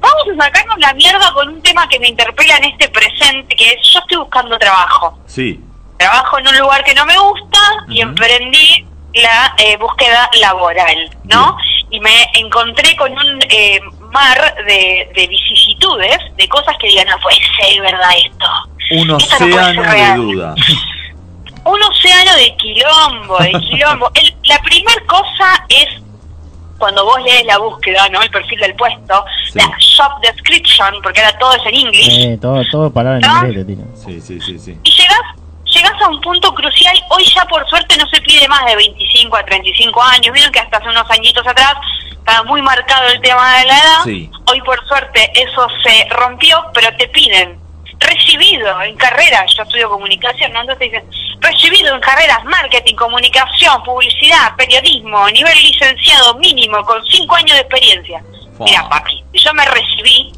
Vamos 0.00 0.22
a 0.40 0.44
sacarnos 0.44 0.78
la 0.78 0.94
mierda 0.94 1.32
con 1.34 1.48
un 1.48 1.60
tema 1.62 1.86
que 1.88 1.98
me 1.98 2.08
interpela 2.08 2.56
en 2.58 2.64
este 2.64 2.88
presente, 2.88 3.54
que 3.56 3.70
es 3.72 3.76
yo 3.92 3.98
estoy 4.00 4.18
buscando 4.18 4.58
trabajo. 4.58 5.18
Sí, 5.26 5.60
Trabajo 5.98 6.38
en 6.38 6.48
un 6.48 6.56
lugar 6.58 6.82
que 6.84 6.94
no 6.94 7.04
me 7.04 7.18
gusta 7.18 7.58
y 7.88 8.00
emprendí 8.00 8.86
la 9.12 9.54
eh, 9.58 9.76
búsqueda 9.76 10.30
laboral, 10.40 11.10
¿no? 11.24 11.58
Y 11.90 12.00
me 12.00 12.10
encontré 12.34 12.96
con 12.96 13.12
un 13.12 13.38
eh, 13.50 13.78
mar 14.10 14.54
de, 14.66 15.10
de 15.14 15.26
vicisitudes, 15.26 16.18
de 16.36 16.48
cosas 16.48 16.76
que 16.78 16.88
digan, 16.88 17.06
no 17.08 17.18
puede 17.20 17.36
ser 17.60 17.80
verdad 17.82 18.10
esto. 18.24 18.46
un 18.92 18.98
Esto 18.98 19.04
no 19.04 19.18
puede 19.18 19.36
ser 19.38 19.78
océano 19.78 19.82
de 19.82 20.14
duda. 20.16 20.54
Un 21.62 21.82
océano 21.82 22.34
de 22.36 22.56
quilombo, 22.56 23.38
de 23.38 23.50
quilombo. 23.60 24.10
El- 24.14 24.34
la 24.44 24.58
primer 24.62 25.04
cosa 25.06 25.64
es 25.68 25.88
cuando 26.78 27.04
vos 27.04 27.20
lees 27.22 27.44
la 27.44 27.58
búsqueda, 27.58 28.08
¿no? 28.08 28.22
El 28.22 28.30
perfil 28.30 28.58
del 28.60 28.74
puesto, 28.74 29.22
la 29.52 29.64
job 29.66 30.20
description, 30.22 30.94
porque 31.02 31.20
ahora 31.20 31.38
todo 31.38 31.52
es 31.54 31.66
en 31.66 31.74
inglés. 31.74 32.08
Eh, 32.10 32.38
todo, 32.40 32.62
todo 32.70 32.90
palabras 32.90 33.22
en 33.22 33.30
¿No? 33.30 33.46
inglés 33.46 33.66
te 33.66 33.74
tiran. 33.74 33.94
Sí, 33.94 34.20
sí, 34.22 34.40
sí, 34.40 34.58
sí. 34.58 34.78
Y 34.82 34.90
llegas, 34.90 35.20
llegas 35.66 35.92
a 36.00 36.08
un 36.08 36.18
punto 36.22 36.54
crucial. 36.54 36.98
Hoy 37.10 37.24
ya 37.36 37.44
por 37.44 37.68
suerte 37.68 37.94
no 37.98 38.08
se 38.08 38.22
pide 38.22 38.48
más 38.48 38.64
de 38.64 38.76
25 38.76 39.36
a 39.36 39.44
35 39.44 40.02
años. 40.02 40.32
Vieron 40.32 40.50
que 40.50 40.60
hasta 40.60 40.78
hace 40.78 40.88
unos 40.88 41.10
añitos 41.10 41.46
atrás 41.46 41.74
estaba 42.20 42.44
muy 42.44 42.62
marcado 42.62 43.08
el 43.08 43.20
tema 43.20 43.58
de 43.58 43.66
la 43.66 43.78
edad. 43.78 44.04
Sí. 44.04 44.30
Hoy 44.50 44.60
por 44.62 44.86
suerte 44.86 45.30
eso 45.34 45.66
se 45.82 46.06
rompió, 46.10 46.64
pero 46.72 46.94
te 46.96 47.08
piden 47.08 47.58
recibido 47.98 48.80
en 48.82 48.96
carreras, 48.96 49.52
yo 49.54 49.62
estudio 49.62 49.90
comunicación, 49.90 50.52
¿no? 50.52 50.62
Entonces 50.62 50.90
dicen, 50.90 51.04
recibido 51.40 51.94
en 51.94 52.00
carreras 52.00 52.42
marketing, 52.44 52.94
comunicación, 52.94 53.82
publicidad, 53.82 54.56
periodismo, 54.56 55.28
nivel 55.30 55.54
licenciado 55.62 56.34
mínimo, 56.36 56.82
con 56.84 57.04
5 57.04 57.36
años 57.36 57.56
de 57.56 57.60
experiencia. 57.60 58.22
Mira, 58.58 58.88
papi, 58.88 59.22
yo 59.34 59.52
me 59.54 59.64
recibí, 59.66 60.32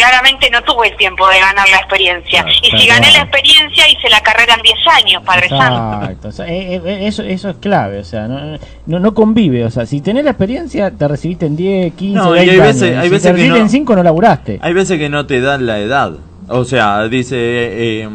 claramente 0.00 0.50
no 0.50 0.62
tuve 0.62 0.88
el 0.88 0.96
tiempo 0.96 1.28
de 1.28 1.38
ganar 1.40 1.68
la 1.68 1.76
experiencia. 1.78 2.44
y 2.62 2.64
si 2.70 2.86
claro. 2.86 3.00
gané 3.02 3.12
la 3.12 3.20
experiencia, 3.22 3.88
hice 3.88 4.08
la 4.10 4.20
carrera 4.20 4.54
en 4.54 4.62
10 4.62 4.76
años, 5.04 5.22
Padre 5.24 5.48
Santo. 5.48 5.98
Exacto, 6.02 6.28
o 6.28 6.32
sea, 6.32 6.46
eh, 6.48 6.80
eh, 6.84 6.98
eso, 7.06 7.22
eso 7.22 7.50
es 7.50 7.56
clave, 7.56 7.98
o 7.98 8.04
sea, 8.04 8.26
no, 8.28 8.58
no, 8.86 8.98
no 8.98 9.14
convive, 9.14 9.64
o 9.64 9.70
sea, 9.70 9.86
si 9.86 10.00
tenés 10.00 10.24
la 10.24 10.30
experiencia, 10.30 10.90
te 10.90 11.06
recibiste 11.08 11.46
en 11.46 11.56
10, 11.56 11.94
15, 11.94 12.16
No, 12.18 12.30
y 12.34 12.38
20 12.38 12.50
hay 12.52 12.58
veces- 12.60 12.82
años, 12.82 12.96
hay 12.98 13.04
si 13.04 13.10
veces 13.10 13.22
te 13.22 13.28
que 13.28 13.32
recibiste 13.34 13.58
no- 13.58 13.64
en 13.64 13.70
5 13.70 13.96
no 13.96 14.02
laburaste. 14.02 14.58
Hay 14.62 14.72
veces 14.72 14.98
que 14.98 15.08
no 15.08 15.26
te 15.26 15.40
dan 15.40 15.66
la 15.66 15.78
edad. 15.78 16.12
O 16.48 16.64
sea, 16.64 17.06
dice 17.08 17.36
eh, 17.36 18.02
eh, 18.04 18.08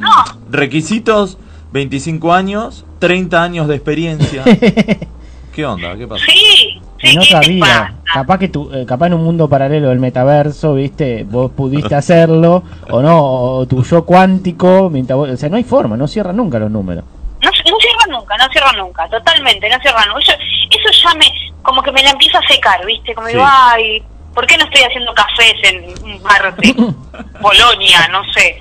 requisitos 0.52 1.38
25 1.72 2.34
años, 2.34 2.86
30 3.00 3.44
años 3.44 3.68
de 3.68 3.76
experiencia. 3.76 4.44
¿Qué 5.54 5.66
onda? 5.66 5.96
¿Qué 5.96 6.06
pasa? 6.08 6.24
Sí, 6.28 6.82
Y 7.12 7.16
no 7.16 7.24
sabía, 7.24 7.94
capaz 8.14 8.38
que 8.40 8.48
tu, 8.50 8.72
eh, 8.74 8.86
capaz 8.86 9.08
en 9.08 9.14
un 9.16 9.24
mundo 9.24 9.48
paralelo 9.50 9.90
del 9.90 10.00
metaverso, 10.00 10.74
viste, 10.76 11.24
vos 11.24 11.52
pudiste 11.52 11.94
hacerlo, 11.96 12.64
o 12.90 13.02
no, 13.02 13.24
o 13.24 13.66
tu 13.68 13.84
yo 13.84 14.06
cuántico, 14.06 14.90
mientras 14.90 15.18
vos- 15.18 15.30
o 15.30 15.38
sea, 15.38 15.50
no 15.50 15.58
hay 15.58 15.64
forma, 15.64 15.96
no 15.98 16.08
cierran 16.08 16.36
nunca 16.38 16.60
los 16.60 16.72
números. 16.72 17.04
No, 17.42 17.50
no 17.50 17.78
cierra 17.80 18.06
nunca, 18.10 18.38
no 18.38 18.48
cierra 18.52 18.72
nunca, 18.74 19.08
totalmente, 19.10 19.70
no 19.70 19.80
cierra 19.80 20.06
nunca. 20.08 20.20
Eso, 20.22 20.32
eso 20.34 21.02
ya 21.10 21.14
me, 21.16 21.26
como 21.62 21.82
que 21.84 21.92
me 21.92 22.02
la 22.04 22.10
empieza 22.12 22.40
a 22.40 22.48
secar, 22.48 22.84
¿viste? 22.86 23.14
Como 23.14 23.28
Sí. 23.28 23.34
digo, 23.34 23.46
ay, 23.48 24.04
¿por 24.34 24.48
qué 24.48 24.58
no 24.58 24.64
estoy 24.66 24.82
haciendo 24.84 25.14
cafés 25.14 25.54
en 25.64 25.86
un 26.04 26.24
bar 26.24 26.56
de 26.56 26.74
Bolonia? 27.42 28.08
No 28.12 28.22
sé. 28.34 28.60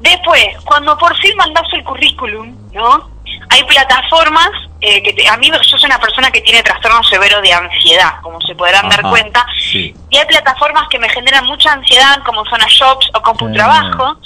Después, 0.00 0.44
cuando 0.64 0.96
por 0.98 1.16
fin 1.16 1.34
mandas 1.36 1.64
el 1.72 1.82
currículum, 1.82 2.54
¿no? 2.72 3.10
Hay 3.54 3.62
plataformas 3.64 4.48
eh, 4.80 5.02
que 5.02 5.12
te- 5.12 5.28
a 5.28 5.36
mí 5.36 5.48
yo 5.50 5.78
soy 5.78 5.86
una 5.86 5.98
persona 6.00 6.30
que 6.30 6.40
tiene 6.40 6.62
trastorno 6.62 7.02
severo 7.04 7.40
de 7.40 7.52
ansiedad, 7.52 8.14
como 8.22 8.40
se 8.40 8.54
podrán 8.54 8.88
dar 8.88 9.00
cuenta, 9.02 9.46
Sí. 9.70 9.94
y 10.10 10.16
hay 10.18 10.26
plataformas 10.26 10.88
que 10.90 10.98
me 10.98 11.08
generan 11.08 11.46
mucha 11.46 11.72
ansiedad, 11.72 12.20
como 12.24 12.44
Zona 12.46 12.66
Shops 12.68 13.10
o 13.14 13.22
CompuTrabajo, 13.22 14.18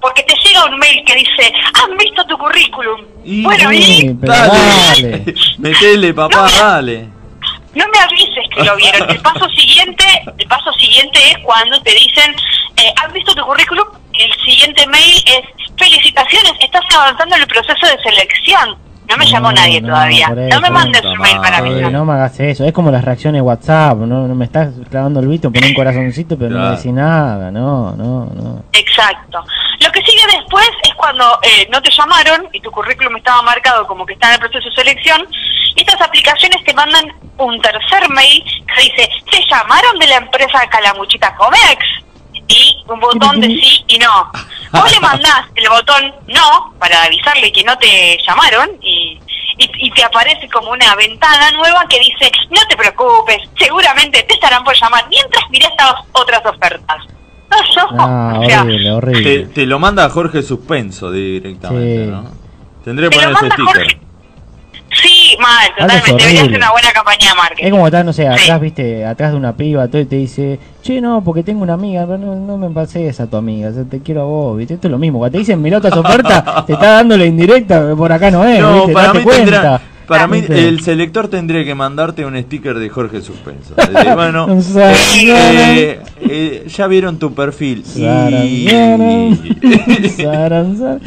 porque 0.00 0.22
te 0.22 0.34
llega 0.44 0.64
un 0.66 0.78
mail 0.78 1.04
que 1.04 1.14
dice, 1.16 1.52
¿han 1.82 1.96
visto 1.98 2.24
tu 2.26 2.38
currículum? 2.38 3.00
bueno, 3.42 3.72
y 3.72 4.10
Dale. 4.14 5.34
Metele, 5.58 6.14
papá, 6.14 6.48
dale. 6.58 7.08
no 7.74 7.84
me 7.92 7.98
avises 7.98 8.46
que 8.54 8.62
lo 8.64 8.76
vieron. 8.76 9.10
El 9.10 9.20
paso 9.20 9.48
siguiente, 9.50 10.04
el 10.38 10.46
paso 10.46 10.72
siguiente 10.74 11.18
es 11.30 11.38
cuando 11.44 11.80
te 11.82 11.92
dicen, 11.92 12.34
eh, 12.76 12.92
¿has 13.04 13.12
visto 13.12 13.34
tu 13.34 13.42
currículum? 13.44 13.86
El 14.14 14.32
siguiente 14.44 14.86
mail 14.86 15.22
es, 15.26 15.69
felicitaciones, 15.80 16.52
estás 16.60 16.82
avanzando 16.96 17.34
en 17.36 17.42
el 17.42 17.48
proceso 17.48 17.86
de 17.86 18.02
selección. 18.02 18.76
No 19.08 19.16
me 19.16 19.26
llamó 19.26 19.50
nadie 19.50 19.80
no, 19.80 19.88
todavía. 19.88 20.28
No 20.28 20.60
me 20.60 20.70
mandes 20.70 21.04
un 21.04 21.18
mail 21.18 21.36
para 21.38 21.56
avisar. 21.58 21.90
no 21.90 22.04
me 22.04 22.12
hagas 22.12 22.38
eso, 22.38 22.64
es 22.64 22.72
como 22.72 22.92
las 22.92 23.04
reacciones 23.04 23.38
de 23.38 23.42
WhatsApp, 23.42 23.96
no, 23.98 24.28
no 24.28 24.34
me 24.36 24.44
estás 24.44 24.68
clavando 24.88 25.18
el 25.18 25.26
visto, 25.26 25.50
pon 25.50 25.64
un 25.64 25.74
corazoncito, 25.74 26.38
pero 26.38 26.50
no 26.50 26.56
Claro. 26.58 26.70
me 26.70 26.76
decís 26.76 26.92
nada, 26.92 27.50
no, 27.50 27.90
no, 27.96 28.26
no. 28.26 28.62
Exacto. 28.72 29.42
Lo 29.80 29.90
que 29.90 30.00
sigue 30.04 30.22
después 30.38 30.68
es 30.84 30.94
cuando 30.94 31.24
eh, 31.42 31.66
no 31.72 31.82
te 31.82 31.90
llamaron 31.90 32.48
y 32.52 32.60
tu 32.60 32.70
currículum 32.70 33.16
estaba 33.16 33.42
marcado 33.42 33.84
como 33.88 34.06
que 34.06 34.12
está 34.12 34.28
en 34.28 34.34
el 34.34 34.40
proceso 34.40 34.68
de 34.68 34.74
selección. 34.76 35.26
Y 35.74 35.80
estas 35.80 36.00
aplicaciones 36.02 36.62
te 36.64 36.72
mandan 36.74 37.04
un 37.38 37.60
tercer 37.62 38.08
mail 38.10 38.44
que 38.44 38.82
dice, 38.82 39.08
¿te 39.28 39.38
llamaron 39.50 39.98
de 39.98 40.06
la 40.06 40.16
empresa 40.18 40.60
Calamuchita 40.70 41.34
Comex? 41.34 41.84
Y 42.46 42.76
un 42.86 43.00
botón 43.00 43.40
de 43.40 43.46
sí 43.60 43.84
y 43.88 43.98
no. 43.98 44.30
Vos 44.72 44.90
le 44.92 45.00
mandás 45.00 45.46
el 45.56 45.68
botón 45.68 46.14
no 46.28 46.74
para 46.78 47.02
avisarle 47.04 47.50
que 47.52 47.64
no 47.64 47.76
te 47.78 48.18
llamaron 48.26 48.70
y, 48.80 49.20
y, 49.58 49.70
y 49.86 49.90
te 49.90 50.04
aparece 50.04 50.48
como 50.48 50.70
una 50.70 50.94
ventana 50.94 51.50
nueva 51.52 51.84
que 51.88 51.98
dice, 51.98 52.30
no 52.50 52.60
te 52.68 52.76
preocupes, 52.76 53.38
seguramente 53.58 54.22
te 54.22 54.34
estarán 54.34 54.62
por 54.64 54.74
llamar 54.80 55.04
mientras 55.08 55.42
miré 55.50 55.66
estas 55.66 55.94
otras 56.12 56.40
ofertas. 56.46 57.04
No, 57.50 57.56
no, 57.96 58.04
Ah, 58.04 58.38
o 58.38 58.44
sea, 58.46 58.60
horrible, 58.62 58.84
Te, 58.84 58.92
horrible. 58.92 59.46
te 59.46 59.66
lo 59.66 59.78
manda 59.80 60.08
Jorge 60.08 60.40
Suspenso 60.42 61.10
directamente, 61.10 62.04
Sí. 62.04 62.10
¿no? 62.10 62.24
Tendría 62.84 63.10
que 63.10 63.16
poner 63.16 63.32
ese 63.32 63.46
sticker. 63.50 63.64
Jorge. 63.66 64.00
Sí, 64.92 65.36
mal, 65.40 65.68
totalmente. 65.78 66.12
Debería 66.24 66.40
ser 66.44 66.56
una 66.56 66.70
buena 66.72 66.90
campaña 66.92 67.28
de 67.30 67.34
marketing. 67.36 67.64
Es 67.64 67.70
como 67.70 67.86
estar, 67.86 68.04
no 68.04 68.12
sé, 68.12 68.26
atrás, 68.26 68.60
viste, 68.60 69.04
atrás 69.06 69.30
de 69.30 69.36
una 69.36 69.52
piba, 69.56 69.86
todo 69.88 70.02
y 70.02 70.06
te 70.06 70.16
dice, 70.16 70.58
che, 70.82 71.00
no, 71.00 71.22
porque 71.22 71.42
tengo 71.44 71.62
una 71.62 71.74
amiga, 71.74 72.04
pero 72.06 72.18
no, 72.18 72.34
no 72.34 72.56
me 72.56 72.70
pases 72.70 73.20
a 73.20 73.26
tu 73.28 73.36
amiga, 73.36 73.68
o 73.68 73.72
sea, 73.72 73.84
te 73.84 74.00
quiero 74.00 74.22
a 74.22 74.24
vos, 74.24 74.58
viste, 74.58 74.74
esto 74.74 74.88
es 74.88 74.90
lo 74.92 74.98
mismo. 74.98 75.18
Cuando 75.18 75.32
te 75.32 75.38
dicen, 75.38 75.62
mirá 75.62 75.78
otras 75.78 75.96
ofertas, 75.96 76.42
te 76.66 76.72
está 76.72 76.90
dando 76.94 77.16
la 77.16 77.24
indirecta, 77.24 77.94
por 77.96 78.10
acá 78.12 78.30
no 78.32 78.44
es, 78.44 78.58
No, 78.60 78.74
viste, 78.74 78.92
para 78.92 79.06
date 79.08 79.18
mí 79.18 79.24
cuenta. 79.24 79.44
tendrá- 79.44 79.80
Para 80.10 80.26
mí 80.26 80.42
el 80.48 80.80
selector 80.80 81.28
tendría 81.28 81.64
que 81.64 81.72
mandarte 81.76 82.24
un 82.24 82.36
sticker 82.36 82.76
de 82.80 82.88
Jorge 82.88 83.20
Suspenso. 83.20 83.76
Decir, 83.76 84.12
bueno, 84.16 84.46
Un 84.50 84.60
eh, 84.76 86.00
eh, 86.20 86.66
ya 86.66 86.88
vieron 86.88 87.20
tu 87.20 87.32
perfil 87.32 87.84
y, 87.94 88.66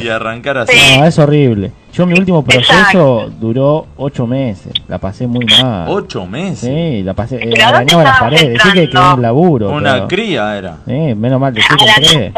arrancar 0.07 0.59
así. 0.59 0.77
No, 0.97 1.05
es 1.05 1.19
horrible. 1.19 1.73
Yo 1.91 2.05
mi 2.05 2.17
último 2.17 2.45
proceso 2.45 3.29
duró 3.41 3.87
ocho 3.97 4.25
meses, 4.25 4.71
la 4.87 4.99
pasé 4.99 5.27
muy 5.27 5.45
mal. 5.61 5.89
¿Ocho 5.89 6.25
meses? 6.25 6.59
Sí, 6.59 7.03
la 7.03 7.13
pasé, 7.13 7.35
eh, 7.35 7.49
¿Pero 7.51 7.61
a 7.61 7.71
dónde 7.73 7.93
arañaba 7.93 8.03
las 8.03 8.19
paredes, 8.21 8.53
decía 8.53 8.71
que 8.73 8.89
quedé 8.89 9.13
en 9.15 9.21
laburo. 9.21 9.69
Una 9.69 9.93
pero- 9.95 10.07
cría 10.07 10.57
era. 10.57 10.77
Sí, 10.87 11.13
menos 11.13 11.41
mal, 11.41 11.53
decía 11.53 11.75
A 11.75 11.99
que. 11.99 12.31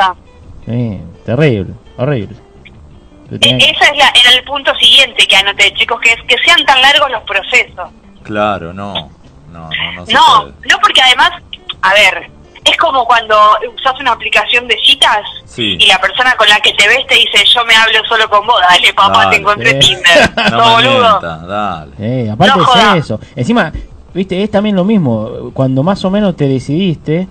Sí, 0.66 1.00
terrible, 1.24 1.76
horrible. 1.96 2.45
E- 3.32 3.58
Esa 3.72 3.86
es 3.92 3.98
la, 3.98 4.10
era 4.10 4.32
el 4.38 4.44
punto 4.44 4.74
siguiente 4.76 5.28
que 5.28 5.36
anoté, 5.36 5.74
chicos, 5.74 6.00
que 6.02 6.12
es 6.14 6.22
que 6.28 6.38
sean 6.44 6.64
tan 6.66 6.82
largos 6.82 7.10
los 7.12 7.24
procesos. 7.24 7.90
Claro, 8.24 8.74
no. 8.74 8.94
No, 9.52 9.70
no, 9.70 9.92
no 9.94 10.06
se 10.06 10.14
No, 10.14 10.22
puede. 10.42 10.54
no 10.70 10.78
porque 10.82 11.02
además, 11.02 11.32
a 11.82 11.94
ver, 11.94 12.30
es 12.66 12.76
como 12.78 13.06
cuando 13.06 13.36
usas 13.78 13.94
una 14.00 14.12
aplicación 14.12 14.68
de 14.68 14.78
citas 14.84 15.22
Sí. 15.46 15.78
y 15.80 15.86
la 15.86 16.00
persona 16.02 16.36
con 16.36 16.50
la 16.50 16.60
que 16.60 16.74
te 16.74 16.88
ves 16.88 17.06
te 17.08 17.16
dice, 17.16 17.44
yo 17.54 17.64
me 17.66 17.74
hablo 17.76 18.00
solo 18.08 18.28
con 18.30 18.46
vos, 18.46 18.58
dale 18.70 18.94
papá, 18.94 19.26
Dale. 19.26 19.36
te 19.36 19.42
encontré. 19.42 19.74
Tinder, 19.80 20.30
No 20.52 20.72
boludo. 20.74 21.20
dale. 21.48 21.92
Eh, 22.00 22.30
aparte 22.30 22.58
No 22.58 22.96
es 22.98 23.06
eso. 23.06 23.20
Encima, 23.36 23.72
viste, 24.14 24.44
es 24.44 24.52
también 24.52 24.76
lo 24.76 24.84
mismo. 24.84 25.52
Cuando 25.54 25.84
más 25.84 26.04
o 26.04 26.12
menos 26.12 26.36
te 26.36 26.48
decidiste, 26.48 27.28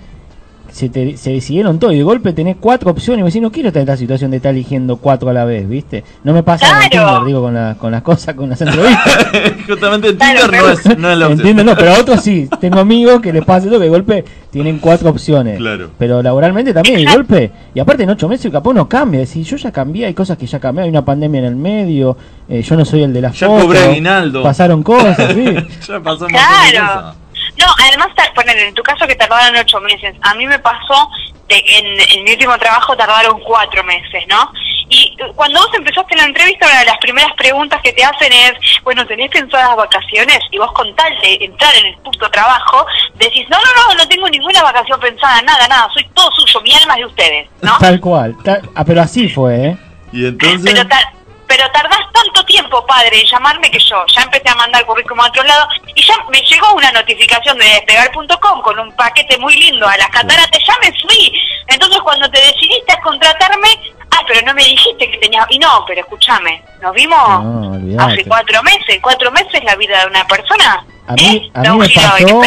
se, 0.75 0.89
te- 0.89 1.17
se 1.17 1.31
decidieron 1.31 1.79
todo 1.79 1.93
y 1.93 1.99
de 1.99 2.03
golpe 2.03 2.33
tenés 2.33 2.57
cuatro 2.59 2.91
opciones 2.91 3.21
y 3.21 3.23
vos 3.23 3.29
decís, 3.33 3.41
no 3.43 3.53
quiero 3.53 3.69
estar 3.69 3.81
en 3.81 3.89
esta 3.89 3.97
situación 3.97 4.33
de 4.33 4.39
estar 4.39 4.53
eligiendo 4.53 4.97
cuatro 4.97 5.31
a 5.31 5.33
la 5.33 5.45
vez, 5.45 5.69
¿viste? 5.69 6.03
No 6.25 6.33
me 6.33 6.43
pasa 6.43 6.67
en 6.83 6.89
Claro. 6.91 7.07
Tinder, 7.11 7.27
digo, 7.29 7.43
con, 7.43 7.55
la- 7.55 7.77
con 7.79 7.93
las 7.93 8.03
cosas, 8.03 8.35
con 8.35 8.49
las 8.51 8.61
entrevistas. 8.61 9.19
Justamente 9.69 10.09
en 10.09 10.19
Tinder 10.19 10.51
no 10.53 10.69
es, 10.71 10.99
no 10.99 11.11
es 11.13 11.17
la 11.19 11.27
opción. 11.29 11.41
Entiendo, 11.49 11.63
no, 11.65 11.77
pero 11.77 11.93
a 11.95 12.01
otros 12.01 12.21
sí. 12.21 12.49
Tengo 12.61 12.81
amigos 12.81 13.21
que 13.21 13.33
les 13.33 13.45
pasa 13.45 13.69
eso, 13.69 13.79
que 13.79 13.85
de 13.85 13.89
golpe 13.89 14.25
tienen 14.51 14.79
cuatro 14.81 15.11
opciones. 15.11 15.59
Claro. 15.59 15.91
Pero 15.97 16.21
laboralmente 16.23 16.75
también, 16.75 17.05
de 17.05 17.13
golpe. 17.13 17.51
Y 17.73 17.79
aparte 17.79 18.03
en 18.03 18.11
ocho 18.11 18.29
meses 18.29 18.51
capaz 18.51 18.71
uno 18.71 18.89
cambia. 18.89 19.21
Decir, 19.21 19.45
yo 19.47 19.57
ya 19.57 19.71
cambié, 19.71 20.07
hay 20.07 20.15
cosas 20.15 20.37
que 20.37 20.47
ya 20.49 20.59
cambié, 20.59 20.83
hay 20.85 20.91
una 20.91 21.05
pandemia 21.05 21.39
en 21.39 21.45
el 21.47 21.57
medio, 21.57 22.17
eh, 22.49 22.63
yo 22.63 22.77
no 22.77 22.85
soy 22.85 23.05
el 23.05 23.13
de 23.13 23.21
las 23.21 23.39
Ya 23.39 23.47
fotos. 23.47 23.65
cobré 23.67 23.79
aguinaldo. 23.79 24.43
Pasaron 24.43 24.83
cosas, 24.83 25.17
sí. 25.35 25.45
ya 25.89 26.01
pasó 26.01 26.27
Claro. 26.27 27.15
No, 27.57 27.67
además, 27.87 28.09
poner 28.35 28.59
en 28.59 28.75
tu 28.75 28.83
caso 28.83 29.07
que 29.07 29.15
tardaron 29.15 29.57
ocho 29.57 29.81
meses. 29.81 30.15
A 30.23 30.35
mí 30.35 30.47
me 30.47 30.59
pasó 30.59 31.09
de 31.49 31.63
que 31.63 31.79
en, 31.79 31.87
en 32.01 32.25
mi 32.25 32.33
último 32.33 32.59
trabajo 32.59 32.97
tardaron 32.97 33.39
cuatro 33.41 33.85
meses, 33.85 34.25
¿no? 34.29 34.51
Y 34.89 35.17
eh, 35.19 35.33
cuando 35.35 35.61
vos 35.61 35.71
empezaste 35.75 36.17
la 36.17 36.25
entrevista, 36.25 36.67
una 36.67 36.81
de 36.81 36.85
las 36.87 36.99
primeras 36.99 37.33
preguntas 37.35 37.81
que 37.83 37.93
te 37.93 38.05
hacen 38.05 38.33
es, 38.33 38.53
bueno, 38.83 39.07
¿tenés 39.07 39.31
pensadas 39.31 39.77
vacaciones? 39.77 40.41
Y 40.51 40.59
vos 40.59 40.73
con 40.73 40.95
tal 40.97 41.13
de 41.21 41.39
entrar 41.45 41.75
en 41.77 41.87
el 41.87 41.97
puto 41.99 42.31
trabajo, 42.31 42.87
decís, 43.15 43.47
no, 43.49 43.59
no, 43.59 43.89
no, 43.89 43.95
no 43.95 44.09
tengo 44.09 44.29
ninguna 44.29 44.63
vacación 44.63 44.99
pensada, 45.01 45.41
nada, 45.43 45.69
nada, 45.69 45.89
soy 45.93 46.05
todo 46.15 46.31
suyo, 46.33 46.61
mi 46.63 46.75
alma 46.75 46.95
es 46.95 47.01
de 47.01 47.07
ustedes, 47.07 47.49
¿no? 47.63 47.79
Tal 47.79 48.01
cual. 48.01 48.37
tal- 48.43 48.69
ah, 48.75 48.85
pero 48.85 49.03
así 49.03 49.29
fue, 49.29 49.69
¿eh? 49.69 49.77
Y 50.13 50.27
entonces. 50.27 50.73
Pero, 50.73 50.87
ta- 50.89 51.13
pero 51.47 51.65
tardás 51.73 52.01
tanto 52.13 52.45
tiempo, 52.45 52.85
padre, 52.87 53.21
en 53.21 53.27
llamarme 53.27 53.71
que 53.71 53.79
yo 53.79 54.05
ya 54.15 54.23
empecé 54.23 54.49
a 54.49 54.55
mandar 54.55 54.85
currículum 54.87 55.21
a 55.21 55.29
otro 55.29 55.43
lado 55.43 55.69
y 55.95 56.03
ya 56.03 56.15
me 56.31 56.41
llegó 56.41 56.75
una 56.75 56.91
notificación 56.93 57.59
de 57.59 57.65
despegar.com 57.65 58.63
con 58.63 58.79
un 58.79 58.93
paquete 58.93 59.39
muy 59.39 59.55
lindo 59.55 59.87
a 59.87 59.97
las 59.97 60.09
cataratas, 60.09 60.61
ya 60.67 60.75
me 60.81 60.93
fui. 61.01 61.33
Entonces 61.67 62.01
cuando 62.03 62.31
te 62.31 62.41
decidiste 62.41 62.93
a 62.93 63.01
contratarme, 63.01 63.69
ah, 64.11 64.23
pero 64.27 64.47
no 64.47 64.55
me 64.55 64.65
dijiste 64.65 65.11
que 65.11 65.19
tenías... 65.19 65.47
Y 65.51 65.59
no, 65.59 65.85
pero 65.87 66.01
escúchame, 66.01 66.63
nos 66.81 66.95
vimos 66.95 67.19
No, 67.45 68.05
hace 68.05 68.25
cuatro 68.25 68.63
meses, 68.63 68.99
cuatro 69.03 69.31
meses 69.31 69.63
la 69.65 69.77
vida 69.77 70.01
de 70.01 70.07
una 70.07 70.27
persona. 70.27 70.85
A 71.07 71.15
mí, 71.15 71.51
a 71.53 71.61
me 71.61 71.89
pasó. 71.89 72.43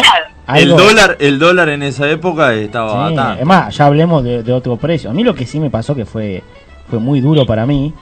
El 0.54 0.70
dólar, 0.70 1.16
el 1.20 1.38
dólar 1.38 1.68
en 1.68 1.82
esa 1.82 2.08
época 2.08 2.54
estaba 2.54 3.08
Sí, 3.08 3.16
es 3.40 3.46
más, 3.46 3.76
ya 3.76 3.84
hablemos 3.84 4.24
de, 4.24 4.42
de 4.42 4.52
otro 4.52 4.76
precio. 4.76 5.10
A 5.10 5.12
mí 5.12 5.22
lo 5.22 5.34
que 5.34 5.46
sí 5.46 5.60
me 5.60 5.70
pasó 5.70 5.94
que 5.94 6.06
fue, 6.06 6.42
fue 6.88 6.98
muy 6.98 7.20
duro 7.20 7.44
para 7.46 7.66
mí 7.66 7.92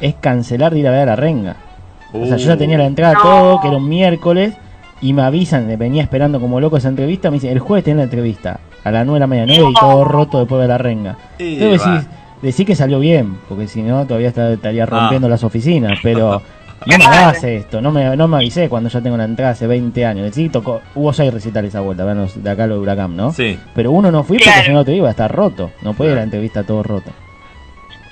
es 0.00 0.14
cancelar 0.14 0.72
de 0.72 0.80
ir 0.80 0.88
a 0.88 0.90
ver 0.90 1.00
a 1.00 1.06
la 1.06 1.16
renga. 1.16 1.56
O 2.12 2.24
sea, 2.26 2.36
yo 2.36 2.46
ya 2.48 2.56
tenía 2.56 2.78
la 2.78 2.86
entrada 2.86 3.14
No. 3.14 3.22
todo, 3.22 3.60
que 3.60 3.68
era 3.68 3.76
un 3.76 3.88
miércoles, 3.88 4.54
y 5.00 5.12
me 5.12 5.22
avisan, 5.22 5.66
me 5.66 5.76
venía 5.76 6.02
esperando 6.02 6.40
como 6.40 6.60
loco 6.60 6.76
esa 6.76 6.88
entrevista, 6.88 7.30
me 7.30 7.34
dicen, 7.34 7.50
el 7.50 7.58
jueves 7.58 7.84
tenés 7.84 7.98
la 7.98 8.04
entrevista, 8.04 8.60
a 8.84 8.90
las 8.90 9.04
9 9.04 9.16
de 9.16 9.20
la 9.20 9.26
mañana, 9.26 9.52
9 9.54 9.70
y 9.70 9.74
todo 9.74 10.04
roto 10.04 10.38
después 10.38 10.62
de 10.62 10.68
la 10.68 10.78
renga. 10.78 11.16
Y 11.38 11.54
Entonces 11.62 11.84
decís, 11.86 12.08
decís 12.42 12.66
que 12.66 12.74
salió 12.74 12.98
bien, 12.98 13.36
porque 13.48 13.68
si 13.68 13.82
no 13.82 14.06
todavía 14.06 14.28
estaría 14.28 14.86
rompiendo 14.86 15.28
las 15.28 15.44
oficinas, 15.44 15.98
pero 16.02 16.40
no 16.86 16.98
me 16.98 17.04
hagas 17.04 17.44
esto, 17.44 17.82
no 17.82 17.90
me, 17.90 18.16
no 18.16 18.28
me 18.28 18.36
avisé 18.38 18.70
cuando 18.70 18.88
ya 18.88 19.02
tengo 19.02 19.16
la 19.18 19.24
entrada 19.24 19.52
hace 19.52 19.66
20 19.66 20.06
años. 20.06 20.24
Decís, 20.24 20.50
tocó, 20.50 20.80
hubo 20.94 21.12
6 21.12 21.34
recitales 21.34 21.70
esa 21.70 21.80
vuelta, 21.80 22.06
de 22.06 22.50
acá 22.50 22.66
lo 22.66 22.76
de 22.76 22.80
Huracán, 22.80 23.16
¿no? 23.16 23.32
Sí. 23.32 23.58
Pero 23.74 23.90
uno 23.90 24.10
no 24.10 24.22
fui 24.22 24.38
porque 24.38 24.62
si 24.64 24.72
no 24.72 24.84
te 24.84 24.94
iba 24.94 25.08
a 25.08 25.10
estar 25.10 25.30
roto, 25.30 25.72
no 25.82 25.92
puede 25.92 26.12
ir 26.12 26.16
a 26.16 26.20
la 26.20 26.24
entrevista 26.24 26.62
todo 26.62 26.82
roto. 26.82 27.10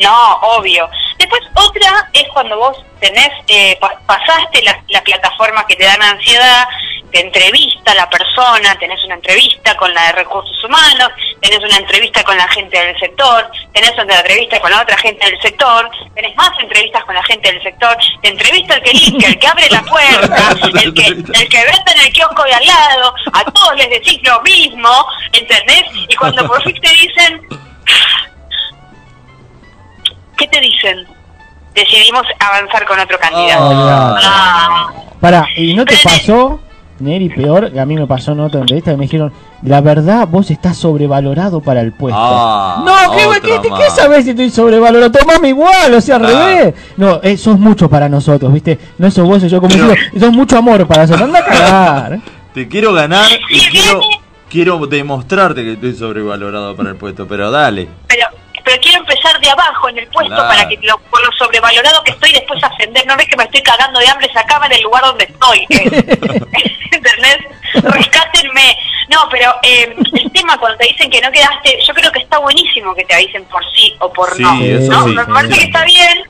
No, 0.02 0.58
obvio. 0.58 0.84
Después 1.24 1.42
otra 1.54 2.10
es 2.12 2.24
cuando 2.34 2.56
vos 2.58 2.76
tenés, 3.00 3.30
eh, 3.48 3.78
pa- 3.80 3.98
pasaste 4.06 4.62
la, 4.62 4.78
la 4.88 5.02
plataforma 5.02 5.66
que 5.66 5.74
te 5.76 5.84
dan 5.84 6.02
ansiedad, 6.02 6.66
te 7.10 7.20
entrevista 7.20 7.94
la 7.94 8.10
persona, 8.10 8.76
tenés 8.78 9.02
una 9.04 9.14
entrevista 9.14 9.74
con 9.76 9.94
la 9.94 10.06
de 10.08 10.12
recursos 10.12 10.62
humanos, 10.64 11.08
tenés 11.40 11.60
una 11.60 11.78
entrevista 11.78 12.22
con 12.24 12.36
la 12.36 12.46
gente 12.48 12.78
del 12.78 12.98
sector, 12.98 13.50
tenés 13.72 13.92
otra 13.92 14.18
entrevista 14.18 14.60
con 14.60 14.70
la 14.70 14.82
otra 14.82 14.98
gente 14.98 15.24
del 15.30 15.40
sector, 15.40 15.90
tenés 16.14 16.36
más 16.36 16.50
entrevistas 16.60 17.04
con 17.04 17.14
la 17.14 17.22
gente 17.24 17.52
del 17.52 17.62
sector, 17.62 17.96
te 18.20 18.28
entrevista 18.28 18.74
el 18.74 18.82
que 18.82 18.92
limpia, 18.92 19.28
el 19.28 19.38
que 19.38 19.46
abre 19.46 19.70
la 19.70 19.82
puerta, 19.82 20.56
el 20.82 20.92
que, 20.92 21.06
el 21.06 21.48
que 21.48 21.64
vende 21.64 21.92
en 21.94 22.00
el 22.00 22.12
kiosco 22.12 22.42
de 22.42 22.52
al 22.52 22.66
lado, 22.66 23.14
a 23.32 23.44
todos 23.44 23.76
les 23.76 23.88
decís 23.88 24.20
lo 24.24 24.42
mismo, 24.42 25.06
¿entendés? 25.32 25.84
Y 26.08 26.14
cuando 26.16 26.46
por 26.46 26.62
fin 26.64 26.78
te 26.82 26.90
dicen, 26.90 27.40
¿qué 30.36 30.48
te 30.48 30.60
dicen? 30.60 31.06
Decidimos 31.74 32.22
avanzar 32.38 32.84
con 32.86 32.98
otro 32.98 33.18
candidato. 33.18 33.68
Olvidate. 33.68 34.20
Ah, 34.24 34.92
Pará, 35.20 35.46
¿y 35.56 35.74
no 35.74 35.84
te 35.84 35.96
pasó, 36.02 36.60
Neri, 37.00 37.28
peor? 37.30 37.76
A 37.78 37.84
mí 37.84 37.96
me 37.96 38.06
pasó 38.06 38.32
en 38.32 38.40
otra 38.40 38.60
entrevista 38.60 38.92
que 38.92 38.96
me 38.96 39.04
dijeron, 39.04 39.32
la 39.62 39.80
verdad, 39.80 40.28
vos 40.28 40.50
estás 40.50 40.76
sobrevalorado 40.76 41.60
para 41.60 41.80
el 41.80 41.92
puesto. 41.92 42.18
Ah, 42.20 42.84
no, 42.84 43.16
¿qué, 43.16 43.40
qué, 43.40 43.60
qué, 43.62 43.90
sabés 43.90 44.24
si 44.24 44.30
estoy 44.30 44.50
sobrevalorado? 44.50 45.10
Tomame 45.10 45.48
igual, 45.48 45.94
o 45.94 46.00
sea, 46.00 46.16
al 46.16 46.26
revés. 46.26 46.74
No, 46.96 47.20
eh, 47.22 47.36
sos 47.36 47.58
mucho 47.58 47.88
para 47.88 48.08
nosotros, 48.08 48.52
¿viste? 48.52 48.78
No 48.98 49.10
sos 49.10 49.26
vos 49.26 49.42
y 49.42 49.48
yo 49.48 49.60
como 49.60 49.74
digo, 49.74 49.94
sos 50.20 50.32
mucho 50.32 50.58
amor 50.58 50.86
para 50.86 51.02
nosotros. 51.06 51.26
Anda 51.28 51.40
a 51.40 51.44
cagar. 51.46 52.20
Te 52.52 52.68
quiero 52.68 52.92
ganar 52.92 53.26
y 53.48 53.58
quiero, 53.70 54.00
quiero 54.48 54.86
demostrarte 54.86 55.64
que 55.64 55.72
estoy 55.72 55.94
sobrevalorado 55.94 56.76
para 56.76 56.90
el 56.90 56.96
puesto, 56.96 57.26
pero 57.26 57.50
dale. 57.50 57.88
pero, 58.06 58.26
pero 58.64 58.76
quiero 58.80 59.00
empezar 59.00 59.23
de 59.44 59.50
abajo 59.50 59.88
en 59.88 59.98
el 59.98 60.06
puesto 60.08 60.34
Claro. 60.34 60.48
para 60.48 60.68
que 60.68 60.78
lo, 60.82 60.98
por 60.98 61.24
lo 61.24 61.30
sobrevalorado 61.32 62.02
que 62.02 62.10
estoy 62.12 62.32
después 62.32 62.62
ascender. 62.64 63.06
No 63.06 63.16
ves 63.16 63.28
que 63.28 63.36
me 63.36 63.44
estoy 63.44 63.62
cagando 63.62 64.00
de 64.00 64.08
hambre, 64.08 64.28
sacame 64.32 64.68
del 64.68 64.82
lugar 64.82 65.04
donde 65.04 65.24
estoy. 65.24 65.66
¿Entendés? 66.90 67.38
Rescátenme. 67.74 68.76
No, 69.10 69.28
pero 69.30 69.54
eh, 69.62 69.94
el 70.14 70.32
tema 70.32 70.56
cuando 70.58 70.78
te 70.78 70.86
dicen 70.88 71.10
que 71.10 71.20
no 71.20 71.30
quedaste, 71.30 71.78
yo 71.86 71.94
creo 71.94 72.10
que 72.10 72.20
está 72.20 72.38
buenísimo 72.38 72.94
que 72.94 73.04
te 73.04 73.14
avisen 73.14 73.44
por 73.44 73.62
sí 73.74 73.94
o 74.00 74.12
por 74.12 74.32
Sí, 74.34 74.42
no. 74.42 74.54
¿no? 74.54 75.04
sí. 75.08 75.14
Me 75.14 75.24
parece 75.26 75.58
que 75.58 75.64
está 75.66 75.84
bien, 75.84 76.22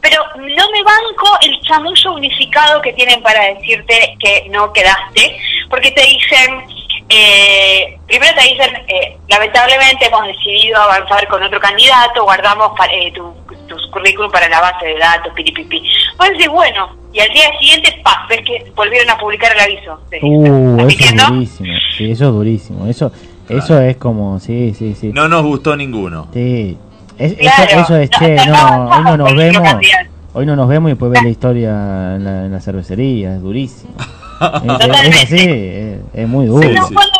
pero 0.00 0.22
no 0.36 0.70
me 0.70 0.82
banco 0.82 1.38
el 1.42 1.60
chamullo 1.62 2.12
unificado 2.12 2.82
que 2.82 2.92
tienen 2.94 3.22
para 3.22 3.44
decirte 3.54 4.16
que 4.18 4.46
no 4.50 4.72
quedaste, 4.72 5.38
porque 5.68 5.92
te 5.92 6.02
dicen, 6.02 6.66
eh, 7.10 7.98
primero 8.06 8.32
te 8.34 8.42
dicen, 8.42 8.74
eh, 8.88 9.18
lamentablemente 9.28 10.06
hemos 10.06 10.26
decidido 10.26 10.80
avanzar 10.80 11.26
con 11.28 11.42
otro 11.42 11.60
candidato, 11.60 12.22
guardamos 12.24 12.72
eh, 12.92 13.12
tu, 13.12 13.34
tus 13.66 13.86
currículum 13.90 14.30
para 14.30 14.48
la 14.48 14.60
base 14.60 14.86
de 14.86 14.98
datos, 14.98 15.32
piripipi. 15.34 15.82
Vos 16.16 16.28
decís, 16.28 16.48
bueno, 16.48 16.96
y 17.12 17.20
al 17.20 17.28
día 17.30 17.50
siguiente, 17.58 18.00
pa, 18.04 18.26
ves 18.28 18.40
que 18.46 18.70
volvieron 18.76 19.10
a 19.10 19.18
publicar 19.18 19.52
el 19.52 19.60
aviso. 19.60 20.00
Uh, 20.22 20.86
¿estás 20.88 21.10
eso 21.10 21.16
es 21.16 21.28
durísimo. 21.28 21.68
Sí, 21.96 22.10
eso 22.10 22.24
es 22.26 22.32
durísimo. 22.32 22.86
Eso, 22.86 23.12
eso 23.48 23.80
es 23.80 23.96
como, 23.96 24.38
sí, 24.38 24.74
sí, 24.78 24.94
sí. 24.94 25.10
No 25.12 25.28
nos 25.28 25.42
gustó 25.42 25.74
ninguno. 25.76 26.28
Sí. 26.32 26.78
Es- 27.18 27.34
Claro. 27.34 27.64
eso, 27.64 27.96
eso 27.96 27.96
es, 27.96 28.10
No, 28.12 28.18
che, 28.18 28.36
no, 28.46 29.02
no, 29.02 29.16
no, 29.16 29.24
hoy 29.24 29.34
no 29.34 29.52
nos 29.52 29.62
no, 29.62 29.62
vemos. 29.62 29.86
Hoy 30.32 30.46
no 30.46 30.54
nos 30.56 30.68
vemos 30.68 30.88
y 30.88 30.92
después 30.92 31.10
ves 31.10 31.22
la 31.24 31.28
historia 31.28 31.70
en 32.14 32.24
la, 32.24 32.44
en 32.46 32.52
la 32.52 32.60
cervecería, 32.60 33.34
es 33.34 33.42
durísimo. 33.42 33.92
Es- 34.40 34.62
Totalmente. 34.66 35.18
así, 35.22 35.36
es, 35.36 35.98
es 36.22 36.28
muy 36.28 36.46
duro. 36.46 36.66
Cuando, 36.94 37.18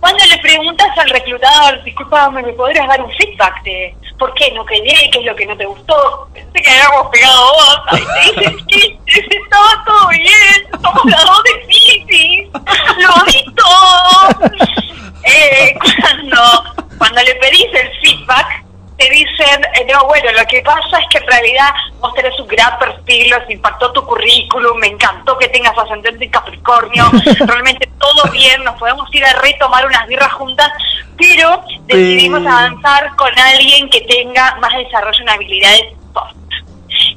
cuando 0.00 0.24
le 0.26 0.38
preguntas 0.38 0.88
al 0.98 1.10
reclutador, 1.10 1.82
disculpame, 1.84 2.42
¿me 2.42 2.52
podrías 2.52 2.86
dar 2.88 3.02
un 3.02 3.10
feedback 3.12 3.62
de, 3.64 3.94
¿por 4.18 4.32
qué 4.34 4.50
no 4.52 4.64
quedé? 4.66 5.10
¿Qué 5.12 5.18
es 5.20 5.24
lo 5.24 5.34
que 5.34 5.46
no 5.46 5.56
te 5.56 5.64
gustó? 5.66 6.28
Pensé 6.32 6.60
que 6.62 6.70
habíamos 6.70 7.08
pegado 7.10 7.52
vos. 7.52 7.80
Te 7.90 8.40
dice, 8.40 8.56
sí, 8.70 8.98
estaba 9.06 9.84
todo 9.84 10.08
bien, 10.08 10.82
somos 10.82 11.04
las 11.06 11.24
dos 11.24 11.42
de 11.44 11.66
Piscis, 11.66 12.48
lo 12.52 13.24
vi 13.26 13.44
todo. 13.54 14.50
Eh, 15.24 15.78
cuando, 16.00 16.36
cuando 16.98 17.22
le 17.22 17.32
pedís 17.36 17.66
el 17.72 17.88
feedback, 18.02 18.64
te 19.02 19.10
dicen, 19.10 19.64
eh, 19.74 19.86
no, 19.92 20.06
bueno, 20.06 20.30
lo 20.32 20.46
que 20.46 20.62
pasa 20.62 20.98
es 21.00 21.08
que 21.10 21.18
en 21.18 21.26
realidad 21.26 21.70
vos 21.98 22.14
tenés 22.14 22.38
un 22.38 22.46
gran 22.46 22.78
perfil, 22.78 23.30
nos 23.30 23.50
impactó 23.50 23.92
tu 23.92 24.04
currículum, 24.04 24.78
me 24.78 24.88
encantó 24.88 25.36
que 25.38 25.48
tengas 25.48 25.76
ascendente 25.76 26.24
en 26.24 26.30
Capricornio, 26.30 27.10
realmente 27.46 27.88
todo 27.98 28.30
bien, 28.30 28.62
nos 28.62 28.78
podemos 28.78 29.12
ir 29.12 29.24
a 29.24 29.32
retomar 29.40 29.86
unas 29.86 30.06
birras 30.06 30.32
juntas, 30.34 30.70
pero 31.16 31.62
decidimos 31.86 32.46
avanzar 32.46 33.14
con 33.16 33.36
alguien 33.38 33.90
que 33.90 34.02
tenga 34.02 34.56
más 34.60 34.72
desarrollo 34.74 35.20
en 35.20 35.30
habilidades 35.30 35.94
soft. 36.12 36.36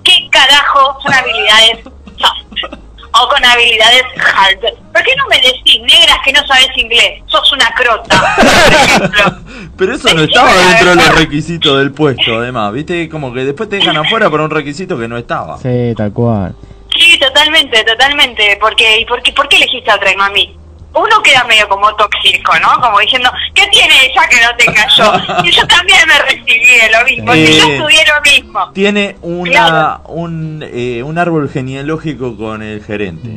¿Qué 0.03 0.29
carajo 0.31 0.99
son 1.01 1.13
habilidades 1.13 1.83
soft? 2.17 2.79
O 3.21 3.29
con 3.29 3.45
habilidades 3.45 4.03
hard. 4.17 4.59
¿Por 4.91 5.03
qué 5.03 5.15
no 5.15 5.27
me 5.27 5.37
decís, 5.37 5.81
negras, 5.81 6.17
que 6.23 6.33
no 6.33 6.45
sabes 6.47 6.67
inglés? 6.75 7.21
Sos 7.27 7.51
una 7.53 7.69
crota, 7.75 8.35
por 8.35 8.45
ejemplo. 8.45 9.37
Pero 9.77 9.95
eso 9.95 10.13
no 10.13 10.23
estaba 10.23 10.51
dentro 10.53 10.89
de 10.89 10.95
los 10.95 11.15
requisitos 11.15 11.77
del 11.79 11.91
puesto, 11.91 12.37
además. 12.37 12.73
Viste, 12.73 13.07
como 13.09 13.33
que 13.33 13.45
después 13.45 13.69
te 13.69 13.77
dejan 13.77 13.97
afuera 13.97 14.29
por 14.29 14.41
un 14.41 14.49
requisito 14.49 14.97
que 14.99 15.07
no 15.07 15.17
estaba. 15.17 15.57
Sí, 15.59 15.93
tal 15.95 16.11
cual. 16.11 16.55
Sí, 16.97 17.19
totalmente, 17.19 17.83
totalmente. 17.83 18.57
Porque, 18.59 18.99
¿Y 18.99 19.05
por 19.05 19.21
qué, 19.21 19.33
por 19.33 19.47
qué 19.47 19.57
elegiste 19.57 19.91
a 19.91 19.95
otra 19.95 20.11
mami? 20.17 20.57
Uno 20.95 21.21
queda 21.23 21.43
medio 21.43 21.67
como 21.67 21.93
tóxico, 21.95 22.53
¿no? 22.59 22.79
Como 22.81 22.99
diciendo, 22.99 23.29
¿qué 23.53 23.67
tiene 23.67 23.93
ella 24.05 24.21
que 24.29 24.37
no 24.41 24.55
tenga 24.57 24.87
yo? 24.95 25.43
Y 25.43 25.51
yo 25.51 25.67
también 25.67 25.99
me 26.07 26.17
recibí 26.19 26.65
de 26.65 26.89
lo 26.97 27.05
mismo. 27.05 27.33
Si 27.33 27.59
yo 27.59 27.67
Eh, 27.67 27.75
estudié 27.75 27.99
lo 28.05 28.21
mismo. 28.31 28.71
Tiene 28.71 29.15
una, 29.21 29.51
Claro. 29.51 30.01
un, 30.07 30.63
eh, 30.65 31.03
un 31.03 31.17
árbol 31.17 31.49
genealógico 31.49 32.37
con 32.37 32.61
el 32.63 32.83
gerente. 32.83 33.29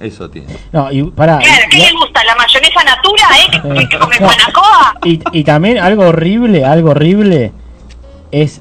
Eso 0.00 0.28
tiene. 0.28 0.54
No, 0.72 0.92
y 0.92 1.02
pará. 1.04 1.38
Claro, 1.38 1.62
¿qué 1.70 1.78
y- 1.78 1.80
le 1.86 1.92
gusta? 1.92 2.22
¿La 2.24 2.34
mayonesa 2.36 2.84
natura, 2.84 3.24
eh? 3.38 3.50
¿Que, 3.50 3.62
que, 3.80 3.88
que 3.88 3.98
come 3.98 4.16
No. 4.20 4.28
Y, 5.04 5.20
y 5.32 5.44
también 5.44 5.78
algo 5.78 6.08
horrible, 6.08 6.64
algo 6.66 6.90
horrible 6.90 7.52
es 8.30 8.60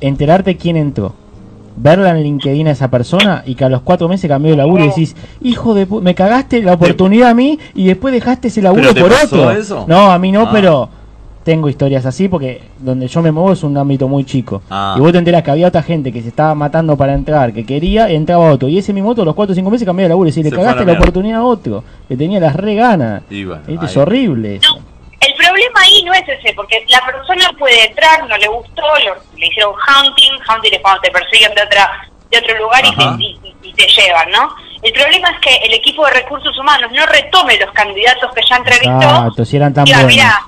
enterarte 0.00 0.56
quién 0.56 0.76
entró. 0.76 1.14
Verla 1.76 2.10
en 2.10 2.22
LinkedIn 2.22 2.68
a 2.68 2.70
esa 2.70 2.88
persona 2.88 3.42
y 3.44 3.54
que 3.56 3.64
a 3.64 3.68
los 3.68 3.82
cuatro 3.82 4.08
meses 4.08 4.28
cambió 4.28 4.52
de 4.52 4.56
laburo 4.56 4.84
y 4.84 4.88
decís, 4.88 5.16
hijo 5.42 5.74
de 5.74 5.88
pu- 5.88 6.00
me 6.00 6.14
cagaste 6.14 6.62
la 6.62 6.74
oportunidad 6.74 7.30
a 7.30 7.34
mí 7.34 7.58
y 7.74 7.86
después 7.86 8.14
dejaste 8.14 8.48
ese 8.48 8.62
laburo 8.62 8.82
¿Pero 8.82 8.94
te 8.94 9.00
por 9.00 9.10
pasó 9.10 9.36
otro. 9.36 9.50
eso? 9.50 9.84
No, 9.88 10.10
a 10.12 10.18
mí 10.18 10.30
no, 10.30 10.42
Ah. 10.42 10.50
pero 10.52 10.88
tengo 11.42 11.68
historias 11.68 12.06
así 12.06 12.28
porque 12.28 12.62
donde 12.78 13.06
yo 13.08 13.20
me 13.22 13.30
muevo 13.32 13.52
es 13.52 13.62
un 13.64 13.76
ámbito 13.76 14.06
muy 14.08 14.24
chico. 14.24 14.62
Ah. 14.70 14.94
Y 14.96 15.00
vos 15.00 15.10
te 15.12 15.18
enterás 15.18 15.42
que 15.42 15.50
había 15.50 15.66
otra 15.68 15.82
gente 15.82 16.12
que 16.12 16.22
se 16.22 16.28
estaba 16.28 16.54
matando 16.54 16.96
para 16.96 17.12
entrar, 17.12 17.52
que 17.52 17.66
quería, 17.66 18.10
y 18.10 18.14
entraba 18.14 18.50
otro. 18.52 18.68
Y 18.68 18.78
ese 18.78 18.92
mismo 18.92 19.10
otro 19.10 19.22
a 19.22 19.26
los 19.26 19.34
cuatro 19.34 19.52
o 19.52 19.54
cinco 19.56 19.68
meses 19.70 19.84
cambió 19.84 20.04
de 20.04 20.10
laburo 20.10 20.28
y 20.28 20.32
decís, 20.32 20.44
le 20.44 20.50
cagaste 20.56 20.80
la 20.80 20.84
mierda. 20.86 21.00
oportunidad 21.00 21.40
a 21.40 21.44
otro, 21.44 21.82
que 22.08 22.16
tenía 22.16 22.38
las 22.40 22.54
re 22.56 22.76
ganas. 22.76 23.22
Y 23.28 23.44
bueno, 23.44 23.62
¿Viste? 23.66 23.84
Es 23.86 23.96
horrible 23.96 24.56
eso. 24.56 24.78
El 25.26 25.34
problema 25.34 25.80
ahí 25.80 26.02
no 26.04 26.12
es 26.14 26.28
ese, 26.28 26.52
porque 26.54 26.84
la 26.88 27.04
persona 27.04 27.50
puede 27.58 27.86
entrar, 27.86 28.26
no 28.26 28.36
le 28.36 28.46
gustó, 28.48 28.82
lo- 28.82 29.16
le 29.36 29.46
hicieron 29.46 29.72
hunting, 29.74 30.32
hunting 30.48 30.72
es 30.74 30.80
cuando 30.80 31.00
te 31.00 31.10
persiguen 31.10 31.54
de 31.54 31.62
otra 31.62 32.08
de 32.30 32.38
otro 32.38 32.58
lugar 32.58 32.82
y 32.84 32.88
y- 33.20 33.54
y 33.62 33.72
te 33.74 33.86
llevan, 33.86 34.28
¿no? 34.30 34.54
El 34.82 34.92
problema 34.92 35.30
es 35.30 35.38
que 35.40 35.54
el 35.66 35.72
equipo 35.74 36.04
de 36.06 36.12
recursos 36.14 36.56
humanos 36.58 36.90
no 36.92 37.06
retome 37.06 37.56
los 37.58 37.70
candidatos 37.72 38.32
que 38.34 38.42
ya 38.48 38.56
entrevistó 38.56 38.90
Exacto, 39.00 39.44
si 39.44 39.56
eran 39.56 39.72
tan 39.72 39.84
Diga, 39.84 39.98
buenos. 40.02 40.14
mira, 40.14 40.42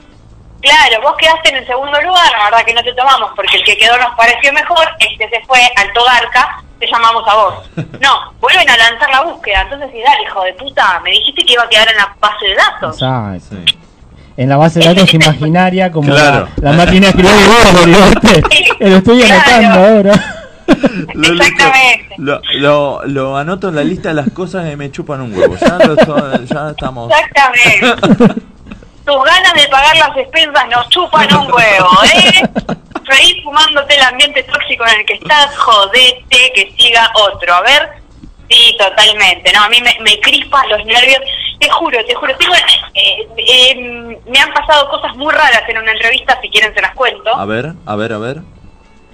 claro, 0.61 1.03
vos 1.03 1.15
quedaste 1.17 1.51
en 1.51 1.57
el 1.59 1.67
segundo 1.67 2.01
lugar, 2.03 2.33
la 2.39 2.45
verdad 2.47 2.65
que 2.65 2.75
no 2.75 2.83
te 2.83 2.93
tomamos 2.93 3.31
porque 3.37 3.57
el 3.57 3.65
que 3.65 3.77
quedó 3.79 3.97
nos 3.99 4.15
pareció 4.17 4.53
mejor, 4.53 4.87
este 4.99 5.29
se 5.29 5.41
fue, 5.47 5.61
Alto 5.77 6.05
Garca, 6.05 6.63
te 6.81 6.87
llamamos 6.91 7.23
a 7.29 7.35
vos. 7.35 7.55
No, 8.01 8.33
vuelven 8.41 8.69
a 8.69 8.77
lanzar 8.77 9.09
la 9.11 9.23
búsqueda, 9.23 9.63
entonces 9.63 9.89
sí, 9.93 10.01
dale, 10.03 10.23
hijo 10.25 10.43
de 10.43 10.53
puta, 10.55 11.01
me 11.05 11.11
dijiste 11.11 11.45
que 11.45 11.53
iba 11.53 11.63
a 11.63 11.69
quedar 11.69 11.89
en 11.91 11.97
la 11.97 12.15
base 12.19 12.47
de 12.47 12.55
datos. 12.57 12.97
Exacto. 13.01 13.76
En 14.37 14.49
la 14.49 14.57
base 14.57 14.81
de 14.81 14.87
datos 14.87 15.13
imaginaria, 15.15 15.91
como 15.91 16.09
Claro. 16.13 16.49
la, 16.61 16.71
la 16.73 16.77
máquina 16.77 17.09
escribió 17.09 17.31
Lo 18.81 18.97
estoy 18.97 19.23
anotando 19.23 19.81
ahora. 19.81 20.33
Lo, 21.15 21.33
Exactamente. 21.33 22.15
Lo, 22.19 22.41
lo, 22.55 23.03
lo 23.07 23.37
anoto 23.37 23.69
en 23.69 23.77
la 23.77 23.85
lista 23.85 24.09
de 24.09 24.17
las 24.17 24.31
cosas 24.31 24.69
que 24.69 24.77
me 24.77 24.91
chupan 24.91 25.21
un 25.21 25.33
huevo. 25.37 25.57
Ya, 25.61 25.79
lo 25.79 25.95
ya 26.45 26.71
estamos. 26.71 27.11
Exactamente. 27.13 28.43
Tus 29.07 29.25
ganas 29.25 29.55
de 29.55 29.69
pagar 29.71 29.97
las 29.97 30.17
expensas 30.17 30.65
nos 30.69 30.89
chupan 30.89 31.33
un 31.37 31.47
huevo, 31.53 31.89
¿eh? 32.13 32.43
Seguís 33.09 33.45
fumándote 33.45 33.95
el 33.95 34.03
ambiente 34.03 34.43
tóxico 34.43 34.85
en 34.89 34.99
el 35.01 35.07
que 35.07 35.15
estás, 35.15 35.57
jodete 35.57 36.53
que 36.57 36.75
siga 36.77 37.09
otro. 37.15 37.55
A 37.55 37.61
ver, 37.61 37.89
sí, 38.51 38.77
totalmente. 38.77 39.53
No, 39.53 39.63
a 39.63 39.69
mí 39.69 39.81
me, 39.81 39.97
me 40.03 40.19
crispan 40.19 40.69
los 40.69 40.85
nervios. 40.85 41.21
Te 41.59 41.71
juro, 41.71 42.05
te 42.05 42.15
juro. 42.15 42.37
Tengo, 42.37 42.55
eh, 42.95 43.27
eh, 43.37 44.19
me 44.27 44.39
han 44.39 44.53
pasado 44.53 44.89
cosas 44.91 45.17
muy 45.17 45.33
raras 45.33 45.63
en 45.69 45.79
una 45.79 45.93
entrevista, 45.93 46.39
si 46.43 46.49
quieren 46.51 46.75
se 46.75 46.81
las 46.83 46.95
cuento. 46.95 47.35
A 47.35 47.45
ver, 47.45 47.73
a 47.87 47.97
ver, 47.97 48.13
a 48.13 48.19
ver. 48.19 48.37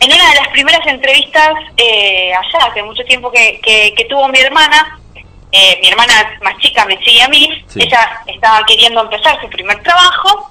En 0.01 0.13
una 0.13 0.29
de 0.31 0.35
las 0.37 0.49
primeras 0.49 0.85
entrevistas, 0.87 1.53
eh, 1.77 2.33
allá, 2.35 2.67
hace 2.69 2.83
mucho 2.83 3.05
tiempo 3.05 3.31
que, 3.31 3.61
que, 3.63 3.95
que 3.97 4.05
tuvo 4.07 4.27
mi 4.29 4.39
hermana, 4.41 4.99
eh, 5.53 5.79
mi 5.81 5.89
hermana 5.91 6.13
más 6.43 6.57
chica 6.59 6.85
me 6.87 6.97
sigue 7.05 7.23
a 7.23 7.29
mí, 7.29 7.49
Sí. 7.69 7.81
ella 7.83 8.11
estaba 8.27 8.65
queriendo 8.67 9.01
empezar 9.03 9.41
su 9.41 9.49
primer 9.49 9.81
trabajo 9.85 10.51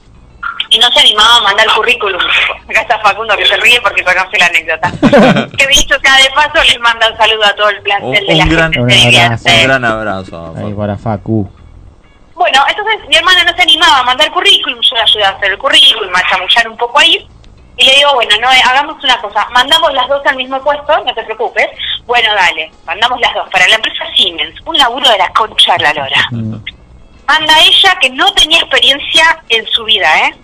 y 0.69 0.79
no 0.79 0.89
se 0.91 1.01
animaba 1.01 1.37
a 1.37 1.41
mandar 1.41 1.67
currículum. 1.75 2.21
Acá 2.69 2.81
está 2.81 2.99
Facundo 2.99 3.35
que 3.35 3.45
se 3.45 3.57
ríe 3.57 3.81
porque 3.81 4.03
conoce 4.05 4.37
la 4.39 4.45
anécdota. 4.45 4.89
que 5.57 5.67
dicho 5.67 5.95
sea 6.01 6.15
de 6.15 6.29
paso, 6.33 6.63
les 6.65 6.79
manda 6.79 7.09
un 7.11 7.17
saludo 7.17 7.43
a 7.43 7.53
todo 7.55 7.69
el 7.69 7.77
Un, 7.79 7.83
plantel 7.83 8.27
de 8.27 8.35
la 8.35 8.43
un 8.45 8.49
gran, 8.49 8.79
Un 8.79 8.91
abrazo. 8.91 9.49
un 9.49 9.63
gran 9.63 9.85
abrazo. 9.85 10.55
Ahí 10.57 10.73
para 10.73 10.97
Facu. 10.97 11.51
Bueno, 12.41 12.65
entonces 12.67 13.07
mi 13.07 13.15
hermana 13.17 13.43
no 13.43 13.55
se 13.55 13.61
animaba 13.61 13.99
a 13.99 14.03
mandar 14.03 14.31
currículum, 14.31 14.79
yo 14.81 14.95
le 14.95 15.01
ayudé 15.03 15.25
a 15.25 15.29
hacer 15.29 15.51
el 15.51 15.59
currículum, 15.59 16.11
a 16.15 16.27
chamullar 16.27 16.69
un 16.69 16.75
poco 16.75 16.97
ahí. 16.97 17.23
Y 17.77 17.85
le 17.85 17.95
digo, 17.97 18.15
bueno, 18.15 18.35
no, 18.41 18.51
eh, 18.51 18.63
hagamos 18.65 19.03
una 19.03 19.21
cosa, 19.21 19.47
mandamos 19.51 19.93
las 19.93 20.07
dos 20.07 20.25
al 20.25 20.37
mismo 20.37 20.59
puesto, 20.63 21.03
no 21.05 21.13
te 21.13 21.21
preocupes. 21.21 21.67
Bueno, 22.07 22.33
dale, 22.33 22.71
mandamos 22.83 23.21
las 23.21 23.31
dos 23.35 23.47
para 23.51 23.67
la 23.67 23.75
empresa 23.75 24.05
Siemens, 24.15 24.59
un 24.65 24.75
laburo 24.75 25.07
de 25.07 25.19
la 25.19 25.31
concha 25.33 25.73
de 25.77 25.83
la 25.83 25.93
lora. 25.93 26.29
Manda 27.27 27.59
ella 27.59 27.95
que 28.01 28.09
no 28.09 28.33
tenía 28.33 28.57
experiencia 28.57 29.43
en 29.49 29.63
su 29.67 29.83
vida, 29.83 30.09
¿eh? 30.25 30.35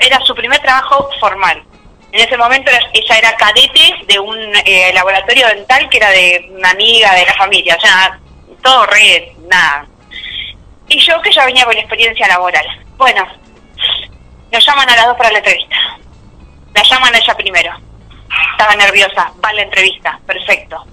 Era 0.00 0.18
su 0.22 0.34
primer 0.34 0.58
trabajo 0.58 1.08
formal. 1.20 1.62
En 2.10 2.20
ese 2.20 2.36
momento 2.36 2.72
ella 2.92 3.16
era 3.16 3.36
cadete 3.36 3.94
de 4.08 4.18
un 4.18 4.36
eh, 4.64 4.90
laboratorio 4.92 5.46
dental 5.46 5.88
que 5.88 5.98
era 5.98 6.10
de 6.10 6.50
una 6.50 6.70
amiga 6.70 7.14
de 7.14 7.26
la 7.26 7.34
familia, 7.34 7.76
o 7.76 7.80
sea, 7.80 8.18
todo 8.60 8.86
re, 8.86 9.36
nada. 9.48 9.86
Y 10.94 11.00
yo 11.00 11.20
que 11.22 11.32
ya 11.32 11.44
venía 11.44 11.64
con 11.64 11.76
experiencia 11.76 12.28
laboral. 12.28 12.64
Bueno, 12.96 13.26
nos 14.52 14.64
llaman 14.64 14.88
a 14.88 14.94
las 14.94 15.06
dos 15.06 15.16
para 15.16 15.32
la 15.32 15.38
entrevista. 15.38 15.76
La 16.72 16.82
llaman 16.84 17.12
a 17.12 17.18
ella 17.18 17.34
primero. 17.36 17.72
Estaba 18.52 18.76
nerviosa, 18.76 19.32
va 19.44 19.48
a 19.48 19.52
la 19.54 19.62
entrevista, 19.62 20.20
perfecto. 20.24 20.84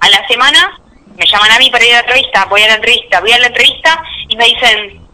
A 0.00 0.08
la 0.08 0.26
semana 0.26 0.76
me 1.16 1.24
llaman 1.24 1.52
a 1.52 1.58
mí 1.58 1.70
para 1.70 1.84
ir 1.84 1.92
a 1.92 1.94
la 1.98 2.00
entrevista, 2.00 2.44
voy 2.46 2.62
a 2.62 2.68
la 2.68 2.74
entrevista, 2.74 3.20
voy 3.20 3.30
a 3.32 3.38
la 3.38 3.46
entrevista 3.46 4.02
y 4.28 4.36
me 4.36 4.44
dicen, 4.46 5.06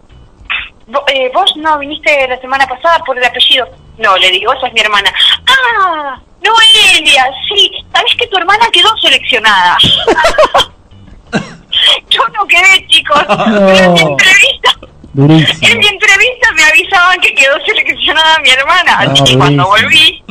"Vo- 0.88 1.04
eh, 1.08 1.30
vos 1.34 1.54
no 1.56 1.78
viniste 1.78 2.26
la 2.26 2.40
semana 2.40 2.66
pasada 2.66 3.00
por 3.00 3.18
el 3.18 3.24
apellido. 3.24 3.68
No, 3.98 4.16
le 4.16 4.30
digo, 4.30 4.54
esa 4.54 4.68
es 4.68 4.72
mi 4.72 4.80
hermana. 4.80 5.12
Ah, 5.46 6.18
Noelia, 6.42 7.30
sí, 7.48 7.70
sabés 7.92 8.14
que 8.18 8.26
tu 8.28 8.38
hermana 8.38 8.66
quedó 8.72 8.88
seleccionada. 8.98 9.76
Yo 12.10 12.22
no 12.34 12.46
quedé, 12.46 12.86
chicos. 12.88 13.22
Pero 13.28 13.84
en 13.84 13.92
mi 13.94 14.00
No. 14.04 14.08
entrevista, 14.10 14.70
en 14.80 14.88
Durísimo. 15.12 15.78
mi 15.80 15.86
entrevista 15.86 16.52
me 16.56 16.64
avisaban 16.64 17.20
que 17.20 17.34
quedó 17.34 17.54
seleccionada 17.66 18.38
mi 18.40 18.50
hermana. 18.50 19.04
No, 19.04 19.12
Así 19.12 19.24
que 19.24 19.38
cuando 19.38 19.66
volví, 19.66 20.22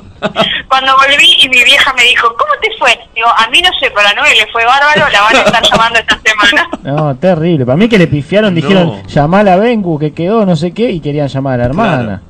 cuando 0.68 0.96
volví 0.98 1.36
y 1.42 1.50
mi 1.50 1.64
vieja 1.64 1.94
me 1.94 2.04
dijo, 2.04 2.28
¿cómo 2.38 2.52
te 2.62 2.70
fue? 2.78 3.00
Digo, 3.16 3.28
a 3.30 3.48
mí 3.50 3.62
no 3.62 3.70
sé, 3.80 3.92
pero 3.96 4.08
a 4.08 4.14
Noel 4.14 4.38
le 4.38 4.48
fue 4.52 4.66
bárbaro, 4.66 5.10
la 5.10 5.22
van 5.22 5.36
a 5.36 5.40
estar 5.42 5.64
llamando 5.64 6.00
esta 6.00 6.20
semana. 6.26 6.70
No, 6.84 7.16
terrible. 7.16 7.66
Para 7.66 7.78
mí 7.78 7.88
que 7.88 7.98
le 7.98 8.08
pifiaron, 8.08 8.54
No. 8.54 8.60
dijeron, 8.62 9.04
llamar 9.08 9.48
a 9.48 9.56
Bengu 9.56 9.98
que 9.98 10.14
quedó, 10.14 10.46
no 10.46 10.56
sé 10.58 10.74
qué, 10.74 10.92
y 10.92 11.00
querían 11.00 11.30
llamar 11.30 11.54
a 11.54 11.58
la 11.60 11.66
hermana. 11.66 12.22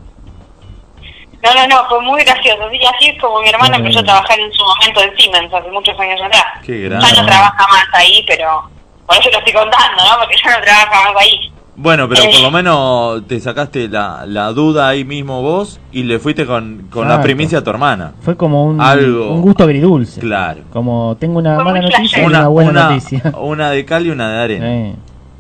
No, 1.44 1.54
no, 1.56 1.68
no, 1.68 1.90
fue 1.90 2.00
muy 2.02 2.24
gracioso. 2.24 2.72
Y 2.72 2.86
así 2.86 3.10
es 3.10 3.20
como 3.22 3.42
mi 3.42 3.50
hermana 3.50 3.76
empezó 3.78 4.00
a 4.00 4.04
trabajar 4.04 4.40
en 4.40 4.54
su 4.54 4.64
momento 4.64 5.02
en 5.02 5.18
Siemens 5.18 5.54
hace 5.54 5.70
muchos 5.72 6.00
años 6.00 6.22
atrás. 6.24 6.44
Qué 6.66 6.84
Ya 6.84 6.90
grande. 6.90 7.08
no 7.18 7.26
trabaja 7.26 7.68
más 7.70 7.86
ahí, 7.94 8.24
pero 8.28 8.70
por 9.08 9.18
eso 9.18 9.30
lo 9.32 9.38
estoy 9.40 9.54
contando, 9.54 10.04
¿no? 10.04 10.20
Porque 10.20 10.36
ya 10.44 10.58
no 10.58 10.64
trabaja 10.64 11.12
más 11.14 11.22
ahí. 11.22 11.50
Bueno, 11.76 12.08
pero 12.08 12.22
Eh. 12.22 12.30
por 12.32 12.42
lo 12.42 12.52
menos 12.52 13.28
te 13.28 13.40
sacaste 13.40 13.88
la, 13.88 14.26
la 14.28 14.50
duda 14.52 14.90
ahí 14.90 15.04
mismo 15.04 15.42
vos 15.42 15.80
y 15.92 16.04
le 16.04 16.20
fuiste 16.20 16.46
con, 16.46 16.88
con 16.92 17.10
la 17.10 17.20
primicia 17.22 17.58
a 17.60 17.64
tu 17.64 17.72
hermana. 17.72 18.14
Fue 18.22 18.38
como 18.38 18.66
un, 18.66 18.80
Algo. 18.80 19.32
un 19.32 19.42
gusto 19.42 19.64
agridulce. 19.64 20.22
Claro. 20.22 20.62
Como 20.72 21.18
tengo 21.20 21.40
una 21.40 21.56
Fue 21.56 21.64
mala 21.64 21.82
noticia 21.82 22.22
y 22.22 22.26
una, 22.26 22.48
buena 22.48 22.70
una, 22.70 22.84
noticia. 22.90 23.22
una 23.40 23.70
de 23.72 23.86
cal 23.86 24.06
y 24.06 24.12
una 24.12 24.32
de 24.32 24.44
arena. 24.44 24.68
Eh, 24.72 24.96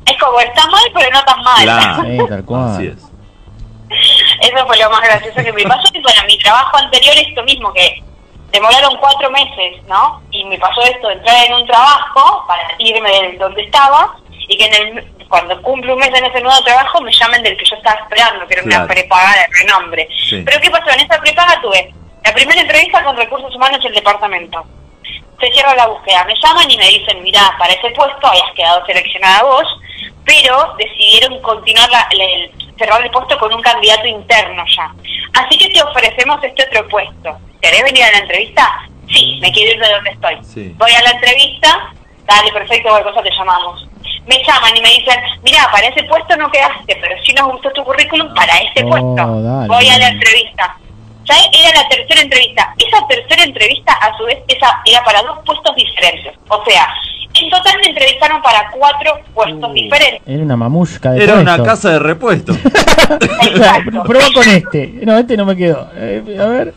Es 0.07 0.17
como, 0.19 0.39
está 0.39 0.67
mal, 0.69 0.81
pero 0.95 1.07
no 1.13 1.23
tan 1.23 1.43
mal. 1.43 1.63
Claro. 1.63 2.03
sí, 2.03 2.17
tal 2.29 2.45
cual. 2.45 2.69
Así 2.71 2.87
es. 2.87 2.97
Eso 4.41 4.65
fue 4.65 4.77
lo 4.77 4.89
más 4.89 5.01
gracioso 5.01 5.35
que 5.43 5.53
me 5.53 5.63
pasó. 5.63 5.83
Y 5.93 6.01
bueno, 6.01 6.19
mi 6.27 6.37
trabajo 6.39 6.77
anterior, 6.77 7.13
esto 7.15 7.43
mismo, 7.43 7.71
que 7.73 8.03
demoraron 8.53 8.95
cuatro 8.97 9.29
meses, 9.31 9.83
¿no? 9.87 10.21
Y 10.31 10.45
me 10.45 10.57
pasó 10.57 10.81
esto, 10.83 11.09
entrar 11.09 11.45
en 11.45 11.53
un 11.55 11.67
trabajo 11.67 12.45
para 12.47 12.63
irme 12.77 13.09
de 13.09 13.37
donde 13.37 13.63
estaba 13.63 14.15
y 14.47 14.55
que 14.57 14.65
en 14.65 14.73
el, 14.97 15.27
cuando 15.27 15.61
cumplo 15.61 15.93
un 15.93 15.99
mes 15.99 16.09
en 16.13 16.23
ese 16.25 16.39
nuevo 16.41 16.63
trabajo 16.63 17.01
me 17.01 17.11
llamen 17.11 17.43
del 17.43 17.57
que 17.57 17.65
yo 17.65 17.75
estaba 17.75 17.99
esperando, 18.01 18.45
que 18.47 18.53
era 18.53 18.63
una 18.63 18.75
prepaga 18.87 19.33
de 19.33 19.47
renombre. 19.61 20.07
Sí. 20.29 20.41
Pero 20.45 20.61
¿qué 20.61 20.69
pasó? 20.69 20.89
En 20.91 20.99
esa 21.01 21.19
prepaga 21.19 21.59
tuve 21.61 21.93
la 22.23 22.33
primera 22.33 22.61
entrevista 22.61 23.03
con 23.03 23.17
recursos 23.17 23.53
humanos 23.55 23.83
del 23.83 23.93
departamento. 23.93 24.63
Se 25.41 25.51
cierra 25.51 25.75
la 25.75 25.87
búsqueda, 25.87 26.23
me 26.25 26.35
llaman 26.41 26.69
y 26.71 26.77
me 26.77 26.87
dicen, 26.87 27.21
mira, 27.21 27.53
para 27.57 27.73
ese 27.73 27.89
puesto 27.89 28.27
hayas 28.29 28.51
quedado 28.55 28.85
seleccionada 28.85 29.43
vos, 29.43 29.67
pero 30.23 30.73
decidieron 30.77 31.41
continuar 31.41 31.89
la, 31.89 32.07
la- 32.13 32.23
el- 32.23 32.51
cerrar 32.77 33.03
el 33.03 33.11
puesto 33.11 33.37
con 33.39 33.53
un 33.53 33.61
candidato 33.61 34.07
interno 34.07 34.63
ya. 34.75 34.93
Así 35.33 35.57
que 35.57 35.69
te 35.69 35.81
ofrecemos 35.83 36.41
este 36.43 36.63
otro 36.63 36.87
puesto. 36.87 37.37
¿Querés 37.63 37.83
venir 37.83 38.03
a 38.03 38.11
la 38.11 38.17
entrevista? 38.19 38.67
Sí, 39.07 39.39
me 39.41 39.49
quiero 39.53 39.71
ir 39.71 39.79
de 39.79 39.89
donde 39.93 40.09
estoy. 40.11 40.35
Sí. 40.43 40.75
Voy 40.77 40.91
a 40.91 41.01
la 41.01 41.11
entrevista, 41.11 41.93
dale, 42.27 42.51
perfecto, 42.51 42.89
cualquier 42.89 43.13
cosa 43.13 43.23
te 43.23 43.33
llamamos. 43.35 43.87
Me 44.27 44.35
llaman 44.45 44.75
y 44.75 44.81
me 44.81 44.89
dicen, 44.89 45.15
mira, 45.43 45.69
para 45.71 45.87
ese 45.87 46.03
puesto 46.03 46.35
no 46.35 46.51
quedaste, 46.51 46.97
pero 46.99 47.15
sí 47.23 47.31
nos 47.33 47.51
gustó 47.53 47.71
tu 47.71 47.83
currículum 47.85 48.33
para 48.33 48.53
ese 48.57 48.83
Oh, 48.85 48.89
puesto. 48.89 49.41
dale. 49.41 49.67
Voy 49.67 49.87
a 49.87 49.97
la 49.97 50.09
entrevista. 50.09 50.77
Ya 51.25 51.35
era 51.53 51.81
la 51.81 51.87
tercera 51.87 52.21
entrevista. 52.21 52.73
Esa 52.77 53.07
tercera 53.07 53.43
entrevista, 53.43 53.93
a 53.93 54.17
su 54.17 54.25
vez, 54.25 54.39
esa 54.49 54.81
era 54.85 55.01
para 55.05 55.21
dos 55.21 55.39
puestos 55.45 55.73
diferentes. 55.75 56.33
O 56.49 56.61
sea, 56.65 56.85
en 57.41 57.49
total 57.49 57.77
me 57.81 57.87
entrevistaron 57.89 58.41
para 58.41 58.69
cuatro 58.71 59.19
puestos 59.33 59.73
diferentes. 59.73 60.21
Era 60.27 60.43
una 60.43 60.57
mamushka 60.57 61.11
de 61.11 61.23
Era 61.23 61.35
una 61.35 61.63
casa 61.63 61.91
de 61.91 61.99
repuesto. 61.99 62.53
Prueba 64.05 64.27
con 64.33 64.49
este. 64.49 64.87
No, 65.03 65.17
este 65.17 65.37
no 65.37 65.45
me 65.45 65.55
quedó. 65.55 65.89
Eh, 65.95 66.37
a 66.41 66.45
ver. 66.45 66.73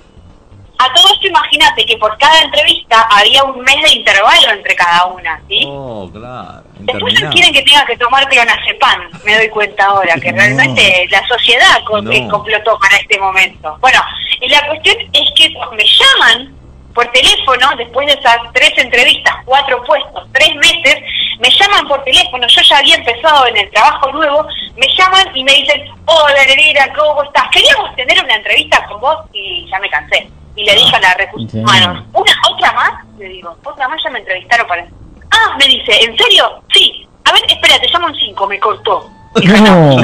A 0.78 0.92
todo 0.92 1.12
esto 1.14 1.26
imagínate 1.28 1.86
que 1.86 1.96
por 1.96 2.16
cada 2.18 2.40
entrevista 2.42 3.06
había 3.10 3.42
un 3.44 3.60
mes 3.62 3.82
de 3.82 3.92
intervalo 3.94 4.50
entre 4.50 4.74
cada 4.76 5.06
una, 5.06 5.40
¿sí? 5.48 5.64
Oh, 5.66 6.08
claro. 6.12 6.62
Después 6.80 7.20
no 7.22 7.30
quieren 7.30 7.52
que 7.52 7.62
tenga 7.62 7.86
que 7.86 7.96
tomar 7.96 8.28
clonazepam, 8.28 9.08
me 9.24 9.36
doy 9.36 9.48
cuenta 9.48 9.86
ahora, 9.86 10.14
que 10.20 10.30
No. 10.32 10.38
realmente 10.38 11.06
la 11.10 11.26
sociedad 11.26 11.82
co- 11.86 12.02
No. 12.02 12.10
que 12.10 12.28
complotó 12.28 12.78
para 12.78 12.96
este 12.98 13.18
momento. 13.18 13.76
Bueno, 13.80 14.02
y 14.40 14.48
la 14.50 14.66
cuestión 14.66 14.96
es 15.12 15.30
que 15.34 15.48
me 15.48 15.84
llaman 15.84 16.54
por 16.94 17.06
teléfono, 17.12 17.68
después 17.76 18.06
de 18.06 18.14
esas 18.14 18.36
tres 18.54 18.72
entrevistas, 18.76 19.34
cuatro 19.44 19.82
puestos, 19.84 20.24
tres 20.32 20.54
meses, 20.56 21.02
me 21.40 21.50
llaman 21.50 21.86
por 21.88 22.02
teléfono, 22.04 22.46
yo 22.48 22.60
ya 22.62 22.78
había 22.78 22.94
empezado 22.96 23.46
en 23.46 23.56
el 23.58 23.70
trabajo 23.70 24.10
nuevo, 24.12 24.46
me 24.76 24.86
llaman 24.94 25.34
y 25.34 25.44
me 25.44 25.52
dicen, 25.52 25.88
hola 26.06 26.44
Nereida, 26.46 26.90
¿cómo 26.94 27.22
estás? 27.22 27.44
Queríamos 27.50 27.94
tener 27.96 28.22
una 28.22 28.34
entrevista 28.36 28.84
con 28.86 29.00
vos 29.00 29.16
y 29.32 29.66
ya 29.70 29.78
me 29.78 29.88
cansé. 29.90 30.28
Y 30.56 30.64
le 30.64 30.74
dije 30.74 30.96
a 30.96 31.00
la 31.00 31.14
recursos 31.14 31.50
Sí. 31.52 31.58
humanos, 31.58 32.04
¿una 32.12 32.32
otra 32.50 32.72
más? 32.72 32.92
Le 33.18 33.28
digo, 33.28 33.56
otra 33.64 33.88
más 33.88 34.00
ya 34.02 34.10
me 34.10 34.18
entrevistaron 34.20 34.66
para... 34.66 34.86
Ah, 35.30 35.56
me 35.58 35.66
dice, 35.66 35.92
¿en 36.04 36.16
serio? 36.16 36.62
Sí. 36.74 37.06
A 37.24 37.32
ver, 37.32 37.42
espera, 37.48 37.78
te 37.78 37.88
llamo 37.88 38.08
en 38.08 38.14
cinco, 38.16 38.46
me 38.46 38.58
cortó. 38.58 39.10
No. 39.44 40.00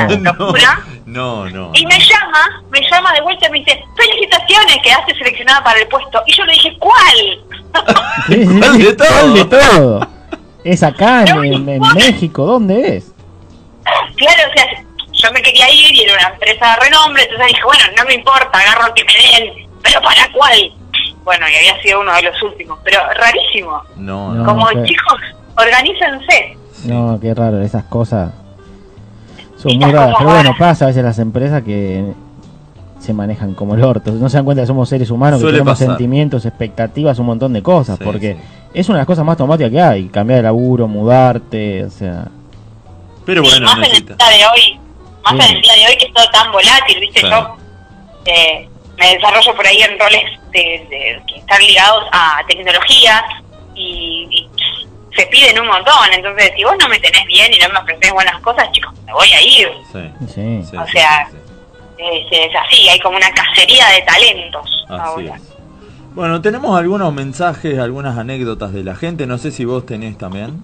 No, 1.07 1.49
no. 1.49 1.71
Y 1.75 1.87
me 1.87 1.99
llama, 1.99 2.63
me 2.71 2.81
llama 2.91 3.13
de 3.13 3.21
vuelta 3.23 3.47
y 3.49 3.51
me 3.51 3.59
dice, 3.61 3.83
felicitaciones, 3.97 4.77
quedaste 4.83 5.15
seleccionada 5.15 5.63
para 5.65 5.81
el 5.81 5.89
puesto. 5.89 6.23
Y 6.27 6.35
yo 6.35 6.45
le 6.45 6.53
dije, 6.53 6.77
¿cuál? 6.79 7.41
¿Cuál 8.61 8.79
de 8.79 8.93
todo? 8.95 9.09
¿Cuál 9.09 9.35
de 9.35 9.45
todo? 9.45 10.09
¿Es 10.65 10.83
acá 10.83 11.25
en, 11.25 11.45
en- 11.45 11.69
en 11.69 11.83
México? 11.95 12.45
¿Dónde 12.45 12.97
es? 12.97 13.13
Claro, 14.17 14.43
o 14.51 14.53
sea, 14.57 14.67
yo 15.13 15.33
me 15.33 15.43
quería 15.43 15.71
ir 15.71 15.95
y 15.95 16.03
era 16.03 16.15
una 16.15 16.29
empresa 16.35 16.75
de 16.77 16.85
renombre, 16.85 17.23
entonces 17.25 17.47
dije, 17.49 17.65
bueno, 17.65 17.85
no 17.97 18.05
me 18.05 18.15
importa, 18.15 18.59
agarro 18.59 18.87
el 18.89 18.95
que 18.95 19.05
me 19.05 19.13
den, 19.15 19.62
pero 19.83 20.01
¿para 20.03 20.31
cuál? 20.33 20.73
Bueno, 21.25 21.47
y 21.49 21.55
había 21.55 21.81
sido 21.83 22.01
uno 22.01 22.13
de 22.15 22.23
los 22.23 22.43
últimos, 22.43 22.79
pero 22.85 22.99
rarísimo. 23.15 23.81
No, 23.97 24.35
No, 24.35 24.45
Como 24.45 24.67
chicos, 24.85 25.21
organícense. 25.57 26.57
No, 26.85 27.19
qué 27.21 27.33
raro, 27.35 27.61
esas 27.63 27.85
cosas 27.85 28.33
son 29.57 29.77
muy 29.79 29.93
raras. 29.93 30.17
Pero 30.19 30.31
bueno, 30.31 30.55
pasa 30.59 30.85
a 30.85 30.89
veces 30.89 31.05
las 31.05 31.19
empresas 31.21 31.63
que 31.63 32.13
se 32.99 33.13
manejan 33.13 33.55
como 33.55 33.75
el 33.75 33.85
orto. 33.85 34.11
No 34.13 34.29
se 34.29 34.37
dan 34.39 34.45
cuenta 34.45 34.63
que 34.63 34.67
somos 34.67 34.89
seres 34.89 35.11
humanos, 35.11 35.41
que 35.41 35.47
tenemos 35.47 35.73
pasar. 35.75 35.89
sentimientos, 35.89 36.45
expectativas, 36.45 37.19
un 37.19 37.27
montón 37.27 37.53
de 37.53 37.63
cosas. 37.63 37.99
Sí, 37.99 38.05
porque 38.05 38.35
sí. 38.35 38.41
es 38.75 38.89
una 38.89 38.99
de 38.99 39.01
las 39.03 39.07
cosas 39.07 39.25
más 39.25 39.33
automáticas 39.35 39.71
que 39.71 39.81
hay. 39.81 40.09
Cambiar 40.09 40.39
de 40.39 40.43
laburo, 40.45 40.89
mudarte, 40.89 41.85
o 41.85 41.91
sea... 41.91 42.27
Pero 43.25 43.43
bueno, 43.43 43.65
más 43.67 43.77
en 43.79 43.85
el 43.85 44.05
día 44.05 44.17
de 44.17 44.45
hoy, 44.53 44.81
más 45.25 45.35
Sí. 45.47 45.51
en 45.51 45.57
el 45.57 45.63
día 45.63 45.73
de 45.75 45.87
hoy 45.87 45.97
que 45.97 46.07
es 46.07 46.13
todo 46.13 46.25
tan 46.33 46.51
volátil, 46.51 47.01
¿viste? 47.01 47.21
Claro. 47.21 47.57
Yo 48.27 48.33
eh, 48.33 48.69
me 49.03 49.15
desarrollo 49.17 49.55
por 49.57 49.67
ahí 49.67 49.83
en 49.83 49.99
roles 49.99 50.23
de, 50.53 50.61
de- 50.91 51.23
que 51.27 51.39
están 51.41 51.61
ligados 51.61 52.05
a 52.13 52.41
tecnología 52.49 53.25
y, 53.75 54.29
y 54.31 54.49
se 55.17 55.27
piden 55.27 55.61
un 55.61 55.67
montón. 55.67 56.13
Entonces, 56.13 56.53
si 56.57 56.63
vos 56.65 56.75
no 56.81 56.89
me 56.89 56.99
tenés 57.01 57.25
bien 57.27 57.53
y 57.53 57.59
no 57.59 57.69
me 57.71 57.79
ofreces 57.81 58.13
buenas 58.13 58.41
cosas, 58.41 58.71
chicos, 58.73 58.93
me 59.07 59.13
voy 59.13 59.29
a 59.33 59.41
ir. 59.43 59.69
Sí, 59.93 59.99
Sí. 60.35 60.63
sí, 60.71 60.77
O 60.77 60.87
sí, 60.87 60.93
sea, 60.93 61.27
sí, 61.31 61.37
sí. 61.37 61.39
Es, 61.99 62.27
es 62.51 62.57
así, 62.57 62.89
hay 62.89 62.99
como 63.01 63.17
una 63.17 63.31
cacería 63.33 63.87
de 63.89 64.03
talentos 64.03 64.67
Así 64.89 65.01
ahora. 65.01 65.37
es. 65.37 65.43
Bueno, 66.15 66.41
tenemos 66.43 66.79
algunos 66.79 67.13
mensajes, 67.13 67.79
algunas 67.79 68.19
anécdotas 68.19 68.73
de 68.73 68.85
la 68.85 68.95
gente. 68.95 69.27
No 69.27 69.39
sé 69.39 69.51
si 69.51 69.65
vos 69.65 69.87
tenés 69.87 70.19
también. 70.19 70.63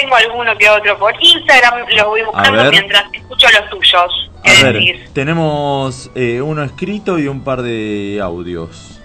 Tengo 0.00 0.14
alguno 0.16 0.56
que 0.58 0.68
otro 0.68 0.98
por 0.98 1.14
Instagram, 1.20 1.86
los 1.96 2.06
voy 2.06 2.20
buscando 2.22 2.70
mientras 2.70 3.04
escucho 3.12 3.46
los 3.60 3.70
tuyos. 3.70 4.30
¿Qué 4.42 4.50
A 4.50 4.62
ver, 4.64 4.72
decís? 4.74 5.12
tenemos 5.12 6.10
eh, 6.14 6.40
uno 6.40 6.62
escrito 6.62 7.18
y 7.18 7.28
un 7.28 7.40
par 7.40 7.62
de 7.62 8.20
audios. 8.22 9.00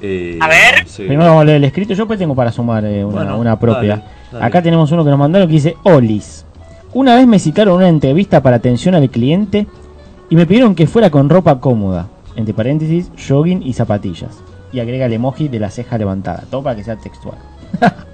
Eh, 0.00 0.38
A 0.40 0.48
ver. 0.48 0.86
sí. 0.86 1.04
Primero 1.04 1.28
vamos 1.30 1.42
a 1.42 1.44
leer 1.44 1.56
el 1.58 1.64
escrito, 1.64 1.94
yo 1.94 2.06
pues 2.06 2.18
tengo 2.18 2.34
para 2.34 2.50
sumar 2.50 2.84
eh, 2.84 3.04
una, 3.04 3.16
Bueno, 3.18 3.38
una 3.38 3.58
propia. 3.58 3.96
dale, 3.96 4.04
dale. 4.32 4.44
Acá 4.44 4.60
tenemos 4.62 4.90
uno 4.90 5.04
que 5.04 5.10
nos 5.10 5.18
mandaron 5.18 5.46
que 5.48 5.54
dice 5.54 5.76
Olis. 5.84 6.44
Una 6.92 7.14
vez 7.14 7.26
me 7.26 7.38
citaron 7.38 7.76
una 7.76 7.88
entrevista 7.88 8.42
para 8.42 8.56
atención 8.56 8.94
al 8.94 9.08
cliente 9.10 9.66
y 10.28 10.36
me 10.36 10.44
pidieron 10.44 10.74
que 10.74 10.86
fuera 10.86 11.08
con 11.10 11.30
ropa 11.30 11.60
cómoda, 11.60 12.08
entre 12.36 12.52
paréntesis, 12.52 13.10
jogging 13.28 13.62
y 13.62 13.72
zapatillas. 13.74 14.42
Y 14.72 14.80
agrega 14.80 15.06
el 15.06 15.12
emoji 15.12 15.48
de 15.48 15.60
la 15.60 15.70
ceja 15.70 15.96
levantada, 15.98 16.44
todo 16.50 16.62
para 16.62 16.74
que 16.76 16.82
sea 16.84 16.96
textual. 16.96 17.36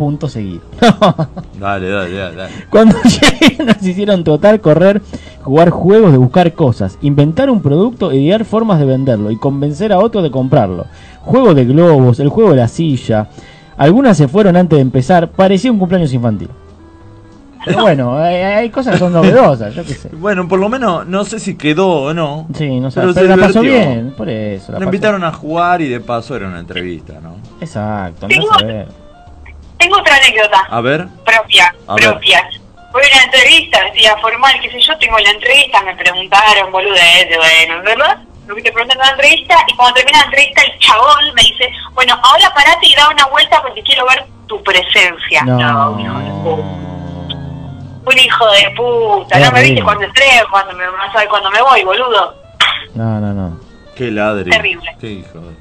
Punto 0.00 0.30
seguido. 0.30 0.62
Dale, 1.60 1.90
dale, 1.90 2.16
dale. 2.16 2.34
dale. 2.34 2.52
Cuando 2.70 2.96
llegué 3.04 3.62
nos 3.62 3.82
hicieron 3.82 4.24
total 4.24 4.62
correr, 4.62 5.02
jugar 5.42 5.68
juegos 5.68 6.12
de 6.12 6.16
buscar 6.16 6.54
cosas, 6.54 6.96
inventar 7.02 7.50
un 7.50 7.60
producto, 7.60 8.10
idear 8.10 8.46
formas 8.46 8.78
de 8.78 8.86
venderlo 8.86 9.30
y 9.30 9.36
convencer 9.36 9.92
a 9.92 9.98
otro 9.98 10.22
de 10.22 10.30
comprarlo. 10.30 10.86
Juego 11.20 11.52
de 11.52 11.66
globos, 11.66 12.18
el 12.18 12.30
juego 12.30 12.52
de 12.52 12.56
la 12.56 12.68
silla. 12.68 13.28
Algunas 13.76 14.16
se 14.16 14.26
fueron 14.26 14.56
antes 14.56 14.78
de 14.78 14.80
empezar, 14.80 15.28
parecía 15.32 15.70
un 15.70 15.78
cumpleaños 15.78 16.14
infantil. 16.14 16.48
Pero 17.62 17.80
bueno, 17.82 18.16
hay, 18.16 18.70
cosas 18.70 18.94
que 18.94 19.00
son 19.00 19.12
novedosas, 19.12 19.74
yo 19.74 19.84
qué 19.84 19.92
sé. 19.92 20.08
Bueno, 20.18 20.48
por 20.48 20.58
lo 20.60 20.70
menos 20.70 21.06
no 21.06 21.26
sé 21.26 21.38
si 21.40 21.56
quedó 21.56 22.04
o 22.04 22.14
no. 22.14 22.46
Sí, 22.54 22.80
no 22.80 22.90
sé, 22.90 23.02
Pero 23.02 23.12
pero, 23.12 23.26
se 23.26 23.36
la 23.36 23.46
pasó 23.46 23.60
bien, 23.60 24.14
por 24.16 24.30
eso. 24.30 24.72
La 24.72 24.78
pasó- 24.78 24.84
invitaron 24.86 25.24
a 25.24 25.32
jugar 25.32 25.82
y 25.82 25.90
de 25.90 26.00
paso 26.00 26.34
era 26.36 26.48
una 26.48 26.60
entrevista, 26.60 27.20
¿no? 27.22 27.34
Exacto, 27.60 28.28
a 28.28 28.58
saber. 28.58 29.09
Tengo 29.80 29.96
otra 29.98 30.14
anécdota 30.16 30.66
A 30.70 30.80
ver. 30.80 31.08
propia, 31.24 31.74
A 31.88 31.94
ver. 31.94 32.04
propia. 32.04 32.48
Fue 32.92 33.02
una 33.12 33.22
entrevista, 33.24 33.82
decía 33.84 34.16
formal, 34.20 34.52
qué 34.60 34.70
sé 34.70 34.80
yo, 34.80 34.96
tengo 34.98 35.18
la 35.18 35.30
entrevista, 35.30 35.80
me 35.82 35.94
preguntaron, 35.96 36.70
boludez, 36.72 37.28
bueno, 37.36 37.82
¿verdad? 37.82 38.18
Lo 38.46 38.54
que 38.56 38.62
te 38.62 38.72
preguntan 38.72 38.98
en 39.00 39.06
la 39.06 39.12
entrevista, 39.12 39.56
y 39.68 39.76
cuando 39.76 39.94
termina 39.94 40.18
la 40.18 40.24
entrevista, 40.24 40.62
el 40.62 40.78
chabón 40.80 41.34
me 41.34 41.42
dice, 41.42 41.70
bueno, 41.94 42.18
ahora 42.22 42.52
parate 42.52 42.86
y 42.86 42.94
da 42.96 43.08
una 43.08 43.24
vuelta 43.26 43.62
porque 43.62 43.80
quiero 43.82 44.04
ver 44.06 44.26
tu 44.48 44.60
presencia. 44.64 45.42
No. 45.44 45.92
un 45.92 46.00
hijo 46.00 46.18
de 46.18 46.30
puta. 46.42 46.62
Un 48.12 48.18
hijo 48.18 48.46
de 48.50 48.70
puta, 48.76 49.38
no 49.38 49.52
me 49.52 49.62
viste 49.62 49.82
cuando 49.82 50.04
entré, 50.04 50.24
cuando 50.50 50.72
me 50.74 50.88
vas 50.88 51.14
a 51.14 51.18
ver 51.20 51.28
cuando 51.28 51.50
me 51.52 51.62
voy, 51.62 51.84
boludo. 51.84 52.34
No, 52.94 53.20
no, 53.20 53.32
no. 53.32 53.60
Qué 53.96 54.10
ladre. 54.10 54.50
Terrible. 54.50 54.96
Qué 55.00 55.10
hijo 55.12 55.38
de... 55.38 55.54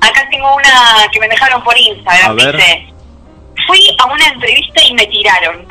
Acá 0.00 0.28
tengo 0.30 0.54
una 0.54 1.08
que 1.10 1.18
me 1.18 1.28
dejaron 1.28 1.60
por 1.64 1.74
A 1.74 1.78
Instagram, 1.78 2.36
ver. 2.36 2.56
dice, 2.56 2.94
fui 3.66 3.80
a 3.98 4.06
una 4.06 4.26
entrevista 4.28 4.82
y 4.84 4.94
me 4.94 5.06
tiraron. 5.06 5.66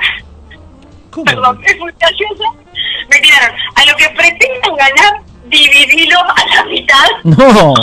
¿Cómo? 1.11 1.25
Perdón, 1.25 1.61
es 1.65 1.79
muy 1.79 1.91
gracioso. 1.99 2.43
Me 3.09 3.19
tiraron. 3.19 3.55
A 3.75 3.85
lo 3.85 3.95
que 3.97 4.09
pretenden 4.09 4.75
ganar, 4.75 5.21
dividilo 5.47 6.17
a 6.19 6.55
la 6.55 6.65
mitad. 6.65 7.07
No, 7.23 7.73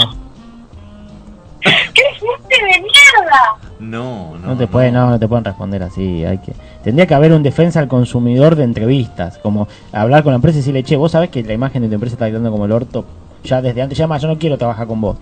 ¡Qué 1.62 2.02
gente 2.14 2.56
de 2.64 2.80
mierda! 2.80 3.56
No, 3.78 4.36
no. 4.38 4.48
no 4.48 4.56
te 4.56 4.66
pueden, 4.66 4.94
no, 4.94 5.10
no 5.10 5.18
te 5.18 5.28
pueden 5.28 5.44
responder 5.44 5.82
así. 5.82 6.24
Hay 6.24 6.38
que, 6.38 6.52
tendría 6.82 7.06
que 7.06 7.14
haber 7.14 7.32
un 7.32 7.42
defensa 7.42 7.80
al 7.80 7.88
consumidor 7.88 8.56
de 8.56 8.64
entrevistas, 8.64 9.38
como 9.38 9.68
hablar 9.92 10.22
con 10.22 10.32
la 10.32 10.36
empresa 10.36 10.58
y 10.58 10.60
decirle, 10.60 10.82
che, 10.82 10.96
vos 10.96 11.12
sabés 11.12 11.30
que 11.30 11.42
la 11.42 11.52
imagen 11.52 11.82
de 11.82 11.88
tu 11.88 11.94
empresa 11.94 12.14
está 12.14 12.26
quedando 12.26 12.50
como 12.50 12.64
el 12.64 12.72
orto 12.72 13.04
ya 13.44 13.60
desde 13.60 13.82
antes, 13.82 13.98
ya 13.98 14.06
más, 14.06 14.22
yo 14.22 14.28
no 14.28 14.38
quiero 14.38 14.58
trabajar 14.58 14.86
con 14.86 15.00
vos. 15.00 15.16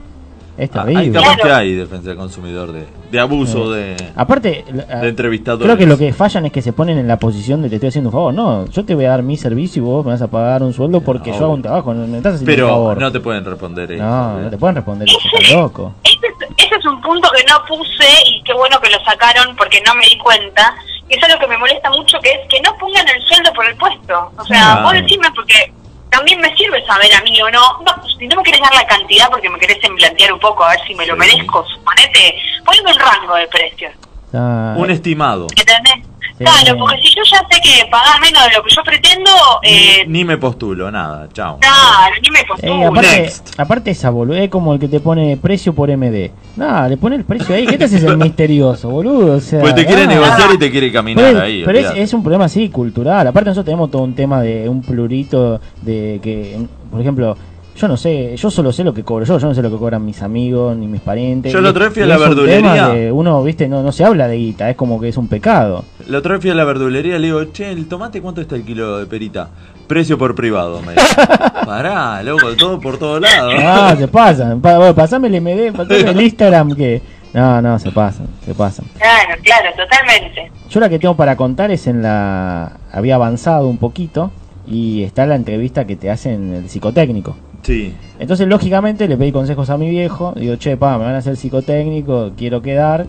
Es 0.60 0.70
Ah. 0.74 0.84
Ahí 0.86 1.10
que 1.10 1.50
hay 1.52 1.74
defensa 1.74 2.08
del 2.10 2.18
consumidor 2.18 2.70
de, 2.72 2.84
de 3.10 3.18
abuso 3.18 3.70
de, 3.72 3.96
Aparte, 4.14 4.62
de 4.70 5.08
entrevistadores. 5.08 5.64
creo 5.64 5.76
que 5.78 5.86
lo 5.86 5.96
que 5.96 6.12
fallan 6.12 6.44
es 6.46 6.52
que 6.52 6.60
se 6.60 6.72
ponen 6.74 6.98
en 6.98 7.08
la 7.08 7.18
posición 7.18 7.62
de 7.62 7.70
te 7.70 7.76
estoy 7.76 7.88
haciendo 7.88 8.10
un 8.10 8.12
favor. 8.12 8.34
No, 8.34 8.66
yo 8.66 8.84
te 8.84 8.94
voy 8.94 9.06
a 9.06 9.10
dar 9.10 9.22
mi 9.22 9.36
servicio 9.38 9.82
y 9.82 9.86
vos 9.86 10.04
me 10.04 10.12
vas 10.12 10.20
a 10.22 10.28
pagar 10.28 10.62
un 10.62 10.74
sueldo 10.74 11.00
porque 11.00 11.30
yo 11.32 11.44
hago 11.44 11.54
un 11.54 11.62
trabajo. 11.62 11.94
No 11.94 12.06
me 12.06 12.18
estás 12.18 12.34
haciendo 12.34 12.52
un 12.52 12.56
Pero 12.56 12.68
favor. 12.68 12.98
no 13.00 13.10
te 13.12 13.20
pueden 13.20 13.44
responder 13.44 13.92
eso. 13.92 14.04
No, 14.04 14.38
no 14.40 14.50
te 14.50 14.58
pueden 14.58 14.76
responder 14.76 15.08
eso, 15.08 15.18
estás 15.32 15.50
loco. 15.56 15.94
Ese 16.04 16.74
es 16.78 16.84
un 16.84 17.00
punto 17.00 17.28
que 17.34 17.42
no 17.50 17.56
puse 17.66 18.04
y 18.26 18.42
qué 18.44 18.52
bueno 18.52 18.78
que 18.82 18.90
lo 18.90 18.98
sacaron 19.02 19.56
porque 19.56 19.82
no 19.86 19.94
me 19.94 20.04
di 20.06 20.18
cuenta. 20.18 20.74
Y 21.08 21.14
es 21.14 21.20
lo 21.32 21.38
que 21.40 21.46
me 21.48 21.56
molesta 21.56 21.88
mucho, 21.90 22.18
que 22.20 22.30
es 22.30 22.38
que 22.50 22.60
no 22.60 22.76
pongan 22.78 23.06
el 23.08 23.22
sueldo 23.22 23.50
por 23.54 23.66
el 23.66 23.76
puesto. 23.76 24.30
O 24.36 24.44
sea, 24.44 24.60
Claro. 24.74 24.82
vos 24.82 24.92
decime 24.92 25.26
porque 25.34 25.72
también 26.10 26.40
me 26.40 26.54
sirve 26.56 26.84
saber 26.86 27.12
a 27.14 27.22
mí 27.22 27.40
o 27.42 27.50
no. 27.50 27.78
no 27.84 27.92
si 28.18 28.26
no 28.26 28.36
me 28.36 28.42
querés 28.42 28.60
dar 28.60 28.74
la 28.74 28.86
cantidad 28.86 29.30
porque 29.30 29.48
me 29.48 29.58
querés 29.58 29.82
emblantear 29.82 30.32
un 30.32 30.40
poco 30.40 30.64
a 30.64 30.70
ver 30.70 30.80
si 30.86 30.94
me 30.94 31.06
lo 31.06 31.16
merezco, 31.16 31.64
suponete, 31.66 32.36
poneme 32.64 32.92
un 32.92 32.98
rango 32.98 33.34
de 33.34 33.46
precios. 33.48 33.92
Ah, 34.34 34.74
Un 34.76 34.90
estimado. 34.90 35.46
¿Entendés? 35.56 36.09
Claro, 36.44 36.78
porque 36.78 36.96
si 37.02 37.14
yo 37.14 37.22
ya 37.30 37.38
sé 37.50 37.60
que 37.62 37.86
pagás 37.90 38.18
menos 38.20 38.42
de 38.44 38.56
lo 38.56 38.62
que 38.62 38.74
yo 38.74 38.82
pretendo, 38.82 39.30
eh, 39.62 40.04
Ni 40.06 40.24
me 40.24 40.38
postulo, 40.38 40.90
nada, 40.90 41.28
chao. 41.34 41.58
claro, 41.60 42.14
ni 42.22 42.30
me 42.30 42.40
Eh, 42.40 42.44
postulo. 42.48 42.86
aparte, 42.88 43.32
aparte 43.58 43.90
esa 43.90 44.08
boludo, 44.10 44.36
es 44.38 44.48
como 44.48 44.72
el 44.72 44.80
que 44.80 44.88
te 44.88 45.00
pone 45.00 45.36
precio 45.36 45.74
por 45.74 45.90
MD. 45.90 46.30
Nada, 46.56 46.88
le 46.88 46.96
pone 46.96 47.16
el 47.16 47.24
precio 47.24 47.54
ahí. 47.54 47.66
¿Qué 47.66 47.76
te 47.76 47.84
haces 47.84 48.02
el 48.04 48.16
misterioso, 48.18 48.88
boludo? 48.88 49.36
O 49.36 49.40
sea, 49.40 49.60
Pues 49.60 49.74
te 49.74 49.84
quiere 49.84 50.06
negociar 50.06 50.48
y 50.54 50.58
te 50.58 50.70
quiere 50.70 50.90
caminar 50.90 51.24
Pero, 51.26 51.40
ahí. 51.42 51.62
pero 51.64 51.78
es, 51.78 51.90
es 51.96 52.14
un 52.14 52.22
problema 52.22 52.46
así 52.46 52.70
cultural. 52.70 53.26
Aparte 53.26 53.50
nosotros 53.50 53.66
tenemos 53.66 53.90
todo 53.90 54.02
un 54.02 54.14
tema 54.14 54.40
de 54.40 54.66
un 54.68 54.80
plurito 54.82 55.60
de 55.82 56.20
que, 56.22 56.56
por 56.90 57.00
ejemplo, 57.02 57.36
yo 57.80 57.88
no 57.88 57.96
sé, 57.96 58.36
yo 58.36 58.50
solo 58.50 58.72
sé 58.72 58.84
lo 58.84 58.92
que 58.92 59.02
cobro 59.02 59.24
yo, 59.24 59.38
yo 59.38 59.48
no 59.48 59.54
sé 59.54 59.62
lo 59.62 59.70
que 59.70 59.78
cobran 59.78 60.04
mis 60.04 60.20
amigos 60.20 60.76
ni 60.76 60.86
mis 60.86 61.00
parientes. 61.00 61.50
Yo 61.50 61.66
otra 61.66 61.86
vez 61.86 61.94
fui 61.94 62.02
a 62.02 62.06
la 62.06 62.16
es 62.16 62.20
un 62.20 62.26
tema 62.26 62.74
verdulería. 62.74 62.88
de 62.88 63.12
uno, 63.12 63.42
viste, 63.42 63.68
no, 63.68 63.82
no 63.82 63.90
se 63.90 64.04
habla 64.04 64.28
de 64.28 64.36
guita, 64.36 64.68
es 64.68 64.76
como 64.76 65.00
que 65.00 65.08
es 65.08 65.16
un 65.16 65.28
pecado. 65.28 65.84
Otra 66.14 66.32
vez 66.32 66.42
fui 66.42 66.50
a 66.50 66.54
la 66.54 66.64
verdulería 66.64 67.18
le 67.18 67.28
digo, 67.28 67.42
che, 67.46 67.70
el 67.70 67.88
tomate, 67.88 68.20
¿cuánto 68.20 68.42
está 68.42 68.54
el 68.56 68.64
kilo 68.64 68.98
de 68.98 69.06
perita? 69.06 69.48
Precio 69.86 70.18
por 70.18 70.34
privado, 70.34 70.82
me 70.82 70.92
dice. 70.92 71.06
Pará, 71.64 72.22
loco, 72.22 72.54
todo 72.54 72.78
por 72.78 72.98
todos 72.98 73.22
lados. 73.22 73.54
Ah, 73.58 73.94
se 73.96 74.08
pasan. 74.08 74.60
Pa, 74.60 74.76
bueno, 74.76 74.94
pasame 74.94 75.28
el 75.28 75.40
MD, 75.40 75.74
pasame 75.74 76.10
el 76.10 76.20
Instagram 76.20 76.74
que... 76.74 77.00
No, 77.32 77.62
no, 77.62 77.78
se 77.78 77.92
pasan, 77.92 78.26
se 78.44 78.54
pasan. 78.54 78.84
Claro, 78.98 79.40
claro, 79.42 79.70
totalmente. 79.76 80.50
Yo 80.68 80.80
la 80.80 80.88
que 80.88 80.98
tengo 80.98 81.16
para 81.16 81.36
contar 81.36 81.70
es 81.70 81.86
en 81.86 82.02
la... 82.02 82.72
Había 82.92 83.14
avanzado 83.14 83.68
un 83.68 83.78
poquito 83.78 84.32
y 84.66 85.04
está 85.04 85.24
la 85.26 85.36
entrevista 85.36 85.86
que 85.86 85.96
te 85.96 86.10
hacen 86.10 86.52
el 86.52 86.68
psicotécnico. 86.68 87.36
Sí. 87.62 87.94
Entonces, 88.18 88.48
lógicamente, 88.48 89.08
le 89.08 89.16
pedí 89.16 89.32
consejos 89.32 89.70
a 89.70 89.76
mi 89.76 89.90
viejo. 89.90 90.32
Digo, 90.36 90.56
che, 90.56 90.76
pa, 90.76 90.98
me 90.98 91.04
van 91.04 91.14
a 91.14 91.18
hacer 91.18 91.36
psicotécnico, 91.36 92.32
quiero 92.36 92.62
quedar. 92.62 93.06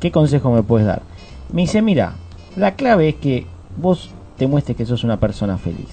¿Qué 0.00 0.10
consejo 0.10 0.52
me 0.52 0.62
puedes 0.62 0.86
dar? 0.86 1.02
Me 1.52 1.62
dice, 1.62 1.82
mira, 1.82 2.14
la 2.56 2.74
clave 2.74 3.08
es 3.08 3.14
que 3.16 3.46
vos 3.76 4.10
te 4.36 4.46
muestres 4.46 4.76
que 4.76 4.86
sos 4.86 5.04
una 5.04 5.18
persona 5.18 5.56
feliz. 5.56 5.88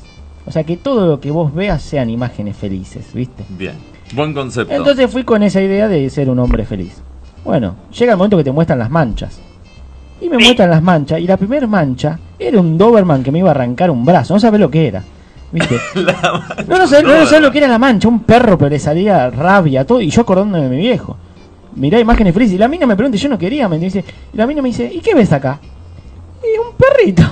O 0.46 0.52
sea, 0.52 0.64
que 0.64 0.78
todo 0.78 1.08
lo 1.08 1.20
que 1.20 1.32
vos 1.32 1.54
veas 1.54 1.82
sean 1.82 2.10
imágenes 2.10 2.58
felices, 2.58 3.14
¿viste? 3.14 3.44
Bien. 3.50 3.76
Buen 4.14 4.34
concepto. 4.34 4.74
Entonces 4.74 5.10
fui 5.10 5.24
con 5.24 5.42
esa 5.44 5.62
idea 5.62 5.88
de 5.88 6.10
ser 6.10 6.30
un 6.30 6.40
hombre 6.40 6.66
feliz. 6.66 7.02
Bueno, 7.44 7.76
llega 7.98 8.14
el 8.14 8.18
momento 8.18 8.38
que 8.38 8.44
te 8.44 8.52
muestran 8.52 8.80
las 8.80 8.90
manchas. 8.90 9.40
Y 10.22 10.30
me 10.30 10.38
muestran 10.38 10.70
las 10.70 10.84
manchas. 10.84 11.20
Y 11.20 11.28
la 11.28 11.38
primera 11.38 11.68
mancha 11.68 12.20
era 12.38 12.60
un 12.60 12.78
Doberman 12.78 13.24
que 13.24 13.32
me 13.32 13.40
iba 13.40 13.50
a 13.50 13.52
arrancar 13.52 13.90
un 13.90 14.06
brazo. 14.06 14.34
No 14.34 14.40
sabés 14.40 14.60
lo 14.60 14.70
que 14.70 14.88
era. 14.88 15.04
¿Viste? 15.54 15.80
no, 15.96 16.78
no 16.78 16.88
sabés, 16.88 17.06
no, 17.06 17.16
no 17.20 17.26
sabés 17.26 17.42
lo 17.42 17.52
que 17.52 17.60
era 17.60 17.68
la 17.68 17.78
mancha. 17.78 18.08
Un 18.08 18.22
perro, 18.22 18.58
pero 18.58 18.70
le 18.70 18.80
salía 18.80 19.30
rabia, 19.30 19.86
todo. 19.86 20.02
Y 20.02 20.10
yo 20.10 20.22
acordándome 20.22 20.64
de 20.64 20.70
mi 20.70 20.78
viejo. 20.78 21.16
Mirá 21.76 22.00
imágenes 22.00 22.34
felices. 22.34 22.56
Y 22.56 22.58
la 22.58 22.68
mina 22.68 22.86
me 22.86 22.96
pregunta, 22.96 23.18
yo 23.18 23.30
no 23.30 23.38
quería, 23.38 23.70
me 23.70 23.78
dice. 23.78 24.04
Y 24.34 24.38
la 24.38 24.48
mina 24.48 24.62
me 24.62 24.70
dice, 24.70 24.92
¿y 24.92 25.00
qué 25.00 25.14
ves 25.14 25.32
acá? 25.32 25.60
Y 26.42 26.58
un 26.58 26.76
perrito. 26.76 27.24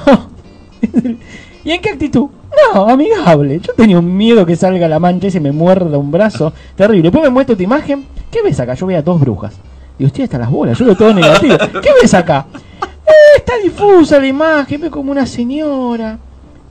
¿Y 1.64 1.72
en 1.72 1.82
qué 1.82 1.90
actitud? 1.90 2.28
No, 2.74 2.88
amigable. 2.88 3.60
Yo 3.60 3.74
tenía 3.74 4.00
un 4.00 4.16
miedo 4.16 4.46
que 4.46 4.56
salga 4.56 4.88
la 4.88 5.00
mancha 5.00 5.28
y 5.28 5.32
se 5.32 5.40
me 5.40 5.52
muerda 5.52 5.98
un 5.98 6.12
brazo. 6.12 6.54
Terrible. 6.76 7.04
Después 7.04 7.24
me 7.24 7.30
muestra 7.30 7.56
tu 7.56 7.64
imagen. 7.64 8.06
¿Qué 8.30 8.42
ves 8.42 8.60
acá? 8.60 8.76
Yo 8.76 8.86
veía 8.86 9.02
dos 9.02 9.20
brujas. 9.20 9.56
Digo, 9.98 10.08
estoy 10.08 10.24
hasta 10.26 10.38
las 10.38 10.50
bolas. 10.50 10.78
Yo 10.78 10.86
veo 10.86 10.96
todo 10.96 11.14
negativo. 11.14 11.58
¿Qué 11.82 11.90
ves 12.02 12.14
acá? 12.14 12.46
Eh, 13.04 13.38
está 13.38 13.58
difusa 13.62 14.20
la 14.20 14.28
imagen. 14.28 14.80
Veo 14.80 14.92
como 14.92 15.12
una 15.12 15.26
señora. 15.26 16.18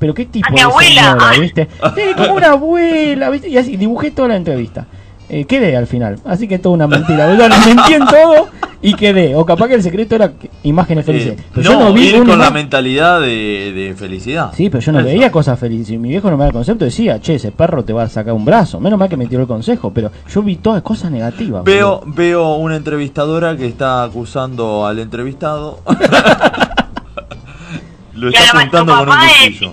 Pero 0.01 0.15
qué 0.15 0.25
tipo 0.27 0.49
A 0.49 0.51
mi 0.51 0.57
de 0.57 0.63
abuela. 0.63 1.03
señora, 1.13 1.39
¿viste? 1.39 1.69
Sí, 1.95 2.03
como 2.17 2.35
una 2.35 2.51
abuela, 2.53 3.31
¿viste? 3.31 3.49
Y 3.49 3.57
así 3.59 3.77
dibujé 3.77 4.11
toda 4.11 4.29
la 4.29 4.37
entrevista. 4.37 4.87
Eh, 5.29 5.45
quedé 5.45 5.77
al 5.77 5.87
final. 5.87 6.19
Así 6.25 6.49
que 6.49 6.59
toda 6.59 6.75
una 6.75 6.89
mentira. 6.89 7.27
¿verdad? 7.29 7.51
Le 7.51 7.75
mentí 7.75 7.93
en 7.93 8.05
todo 8.07 8.49
y 8.83 8.95
quedé. 8.95 9.37
O 9.37 9.47
capaz 9.47 9.69
que 9.69 9.75
el 9.75 9.83
secreto 9.85 10.17
era 10.17 10.33
que- 10.33 10.51
imágenes 10.65 11.07
felices. 11.07 11.39
Eh, 11.39 11.43
Pero 11.55 11.71
no, 11.71 11.79
yo 11.79 11.85
no 11.85 11.93
vi 11.93 12.09
ir 12.09 12.25
con 12.25 12.37
la 12.37 12.51
mentalidad 12.51 13.21
de, 13.21 13.71
de 13.73 13.95
felicidad. 13.97 14.51
Sí, 14.57 14.69
pero 14.71 14.81
yo 14.83 14.91
no 14.91 14.99
Eso. 14.99 15.07
veía 15.07 15.31
cosas 15.31 15.57
felices. 15.57 15.91
Y 15.91 15.99
mi 15.99 16.09
viejo 16.09 16.29
no 16.33 16.37
me 16.37 16.43
da 16.43 16.49
el 16.49 16.53
concepto. 16.53 16.85
Decía, 16.85 17.21
che, 17.21 17.37
ese 17.37 17.53
perro 17.53 17.85
te 17.85 17.93
va 17.93 18.03
a 18.03 18.09
sacar 18.09 18.35
un 18.35 18.45
brazo. 18.45 18.81
Menos 18.81 18.99
mal 18.99 19.09
que 19.09 19.17
me 19.17 19.27
tiró 19.27 19.43
el 19.43 19.47
consejo. 19.47 19.93
Pero 19.93 20.11
yo 20.29 20.43
vi 20.43 20.57
todas 20.57 20.83
cosas 20.83 21.13
negativas. 21.13 21.63
Veo, 21.63 22.03
veo 22.07 22.55
una 22.57 22.75
entrevistadora 22.75 23.57
que 23.57 23.67
está 23.67 24.03
acusando 24.03 24.85
al 24.85 24.99
entrevistado. 24.99 25.79
Lo 28.15 28.31
está 28.31 28.59
apuntando 28.59 28.97
con 28.97 29.09
un 29.11 29.15
cuchillo. 29.15 29.73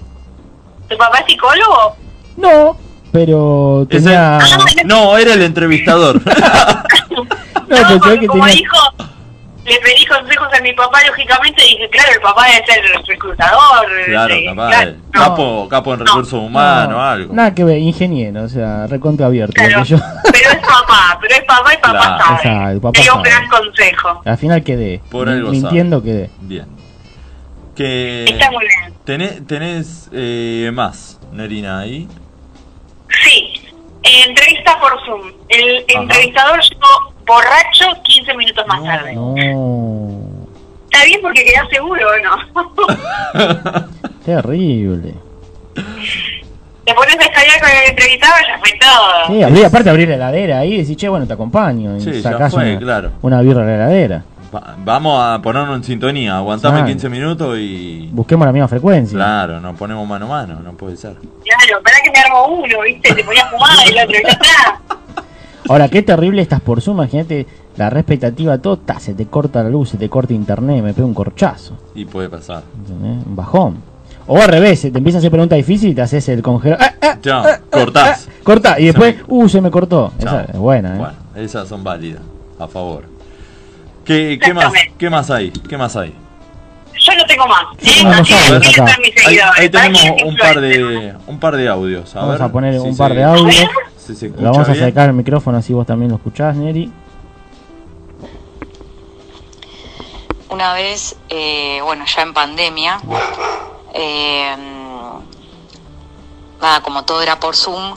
¿Tu 0.89 0.97
papá 0.97 1.19
es 1.19 1.26
psicólogo? 1.27 1.95
No, 2.38 2.77
pero 3.11 3.85
tenía. 3.89 4.39
No, 4.85 5.18
era 5.18 5.34
el 5.34 5.41
entrevistador. 5.43 6.22
No, 7.68 7.76
pensé 7.76 7.97
porque 7.99 8.19
que 8.22 8.27
como 8.27 8.45
tenía. 8.45 8.61
hijo, 8.61 8.77
le 9.65 9.76
pedí 9.81 10.05
consejos 10.05 10.47
a 10.57 10.61
mi 10.61 10.72
papá, 10.72 10.99
lógicamente, 11.05 11.61
y 11.68 11.72
dije, 11.72 11.89
claro, 11.89 12.11
el 12.15 12.22
papá 12.22 12.45
debe 12.45 12.65
ser 12.65 13.05
reclutador. 13.05 13.88
claro, 14.05 14.34
eh, 14.34 14.45
capaz. 14.45 14.68
claro. 14.69 14.91
Capo, 15.11 15.68
capo 15.69 15.93
en 15.95 15.99
recursos 15.99 16.34
humanos, 16.41 16.91
No, 16.91 17.03
algo. 17.03 17.34
Nada 17.34 17.53
que 17.53 17.65
ver, 17.65 17.80
ingeniero, 17.80 18.43
o 18.43 18.47
sea, 18.47 18.88
recontra 18.88 19.26
abierto. 19.26 19.51
Claro. 19.53 19.84
yo- 19.84 19.97
Pero 20.31 20.49
es 20.51 20.57
papá, 20.59 21.18
pero 21.19 21.35
es 21.35 21.43
papá 21.43 21.73
y 21.73 21.77
papá 21.77 21.91
Claro. 21.91 22.18
sabe. 22.23 22.35
Exacto, 22.38 22.69
el 22.72 22.80
papá 22.80 22.91
Te 22.93 23.01
dio 23.01 23.15
un 23.18 23.26
sabe. 23.26 23.30
gran 23.35 23.49
consejo. 23.49 24.22
Al 24.23 24.38
final 24.38 24.64
quedé. 24.64 25.01
Por 25.11 25.27
algo 25.27 25.49
Mintiendo 25.51 25.99
sabe. 25.99 26.09
quedé. 26.11 26.30
Bien. 26.39 26.65
Que 27.76 28.23
Está 28.30 28.49
muy 28.51 28.65
bien. 28.65 28.93
Tenés, 29.08 29.48
tenés 29.48 30.10
eh, 30.12 30.70
más, 30.74 31.18
Nerina, 31.32 31.80
ahí. 31.80 32.08
Sí, 33.24 33.54
entrevista 34.26 34.78
por 34.80 34.92
Zoom. 35.06 35.32
El 35.50 35.86
Ajá. 35.90 36.02
entrevistador 36.04 36.60
llegó 36.62 37.14
borracho 37.26 37.86
15 38.04 38.34
minutos 38.36 38.68
más 38.68 38.84
tarde. 38.84 39.16
No, 39.16 39.34
Está 40.92 41.06
bien 41.06 41.20
porque 41.22 41.44
quedás 41.46 41.68
seguro, 41.70 42.02
¿o 42.10 42.18
no? 42.24 43.88
terrible. 44.26 45.14
Te 46.86 46.94
pones 46.94 47.16
a 47.18 47.24
escalar 47.24 47.60
con 47.60 47.70
el 47.70 47.90
entrevistado 47.90 48.34
y 48.44 48.48
ya 48.48 48.60
fue 48.60 48.70
todo. 48.80 49.28
Sí, 49.28 49.44
abrí, 49.44 49.64
aparte 49.64 49.90
abrir 49.90 50.08
la 50.10 50.16
heladera 50.16 50.60
ahí 50.60 50.74
y 50.76 50.78
decís, 50.82 50.96
che, 50.98 51.08
bueno, 51.10 51.26
te 51.28 51.34
acompaño. 51.34 51.98
Y 51.98 52.02
Sí, 52.02 52.12
ya 52.22 52.32
sacás 52.32 52.54
fue, 52.54 52.72
una, 52.72 52.80
claro. 52.80 53.12
una 53.22 53.42
birra 53.42 53.66
de 53.66 53.78
la 53.78 53.84
heladera. 53.86 54.24
Va- 54.53 54.76
vamos 54.84 55.22
a 55.22 55.41
ponernos 55.41 55.76
en 55.78 55.84
sintonía. 55.84 56.38
Aguantame 56.38 56.76
Claro. 56.78 56.88
15 56.88 57.10
minutos 57.10 57.57
y. 57.60 58.10
Busquemos 58.11 58.45
la 58.45 58.52
misma 58.53 58.68
frecuencia. 58.68 59.15
Claro, 59.18 59.60
nos 59.60 59.78
ponemos 59.78 60.07
mano 60.07 60.26
a 60.26 60.30
mano, 60.30 60.60
no 60.61 60.72
puede 60.74 60.95
ser. 60.98 61.14
Claro, 61.15 61.84
para 61.84 61.98
que 62.03 62.11
me 62.11 62.19
armo 62.19 62.48
uno, 62.48 62.82
¿viste? 62.86 63.14
Te 63.14 63.24
ponía 63.24 63.44
a 63.44 63.49
fumar 63.49 63.69
y 63.86 63.90
el 63.98 64.03
otro, 64.03 64.18
ya 64.24 64.30
está. 64.30 64.82
Ahora, 65.69 65.90
qué 65.90 66.02
terrible 66.02 66.41
estás 66.41 66.61
por 66.61 66.82
Zoom. 66.82 66.98
Imagínate 66.98 67.45
la 67.76 67.90
respectativa, 67.90 68.57
todo, 68.57 68.78
ta, 68.78 68.99
se 68.99 69.14
te 69.14 69.26
corta 69.26 69.61
la 69.64 69.69
luz, 69.69 69.90
se 69.90 69.98
te 69.98 70.07
corta 70.10 70.34
internet, 70.34 70.82
me 70.84 70.94
pega 70.94 71.06
un 71.06 71.14
corchazo. 71.14 71.78
Y 71.94 72.06
puede 72.06 72.30
pasar. 72.30 72.64
¿entendés? 72.78 73.26
Un 73.26 73.36
bajón. 73.36 73.78
O 74.28 74.38
al 74.41 74.48
revés, 74.48 74.82
te 74.82 74.88
empiezan 74.88 75.18
a 75.18 75.19
hacer 75.19 75.32
preguntas 75.32 75.57
difíciles 75.57 75.91
y 75.91 75.95
te 75.95 76.02
haces 76.02 76.28
el 76.30 76.41
congelador. 76.41 76.84
¡Ah, 76.86 76.94
ah! 77.02 77.18
Ya, 77.22 77.61
cortás. 77.69 78.30
Corta, 78.44 78.80
y 78.80 78.86
después, 78.86 79.15
Se 79.15 79.24
uh, 79.28 79.49
se 79.49 79.61
me 79.61 79.69
cortó. 79.72 80.11
Esa 80.19 80.44
es 80.44 80.57
buena, 80.57 80.95
¿eh? 80.95 80.99
Bueno, 80.99 81.14
esas 81.36 81.68
son 81.68 81.84
válidas. 81.84 82.22
A 82.60 82.68
favor. 82.68 83.03
¿Qué, 84.08 84.40
qué 84.42 84.54
más. 84.54 84.72
¿Qué 84.98 85.10
más 85.10 85.30
hay? 85.30 85.52
¿Qué 85.52 85.78
más 85.78 85.96
hay? 85.98 86.16
Yo 87.00 87.14
no 87.16 87.26
tengo 87.26 87.46
más. 87.48 87.64
¿eh? 87.80 88.02
Vamos 88.04 88.20
Así 88.22 88.34
a 88.34 88.38
que 88.46 88.52
ver 88.54 88.62
¿quiénes 88.62 88.80
acá. 88.80 88.94
son 88.94 89.02
mis 89.02 89.28
Ahí, 89.58 89.70
tenemos 89.70 90.02
un 90.26 90.36
par 90.38 90.60
de 90.62 91.16
un 91.28 91.40
par 91.40 91.56
de 91.58 91.68
audios. 91.70 92.16
A 92.16 92.20
Vamos 92.22 92.34
ver 92.36 92.42
a 92.44 92.52
poner 92.52 92.74
si 92.74 92.80
un 92.80 92.94
se- 92.94 92.98
par 92.98 93.14
de 93.14 93.24
audios. 93.24 93.56
si 93.98 94.16
se 94.16 94.26
Lo 94.30 94.32
escucha 94.32 94.50
vamos 94.52 94.70
a 94.70 94.72
bien. 94.72 94.84
acercar 94.84 95.08
el 95.10 95.14
micrófono 95.14 95.58
así 95.58 95.74
vos 95.74 95.86
también 95.86 96.10
lo 96.10 96.18
escuchás, 96.18 96.56
Neri. 96.56 96.92
Una 100.50 100.74
vez, 100.74 101.16
eh, 101.30 101.80
bueno, 101.84 102.06
ya 102.06 102.22
en 102.24 102.34
pandemia, 102.34 103.00
eh, 103.94 104.56
nada, 106.62 106.82
como 106.82 107.04
todo 107.04 107.22
era 107.22 107.40
por 107.40 107.56
Zoom, 107.56 107.96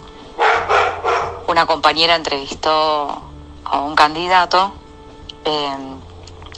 una 1.47 1.67
compañera 1.67 2.17
entrevistó 2.17 3.23
a 3.65 3.81
un 3.81 3.95
candidato, 3.95 4.73
eh, 5.45 5.77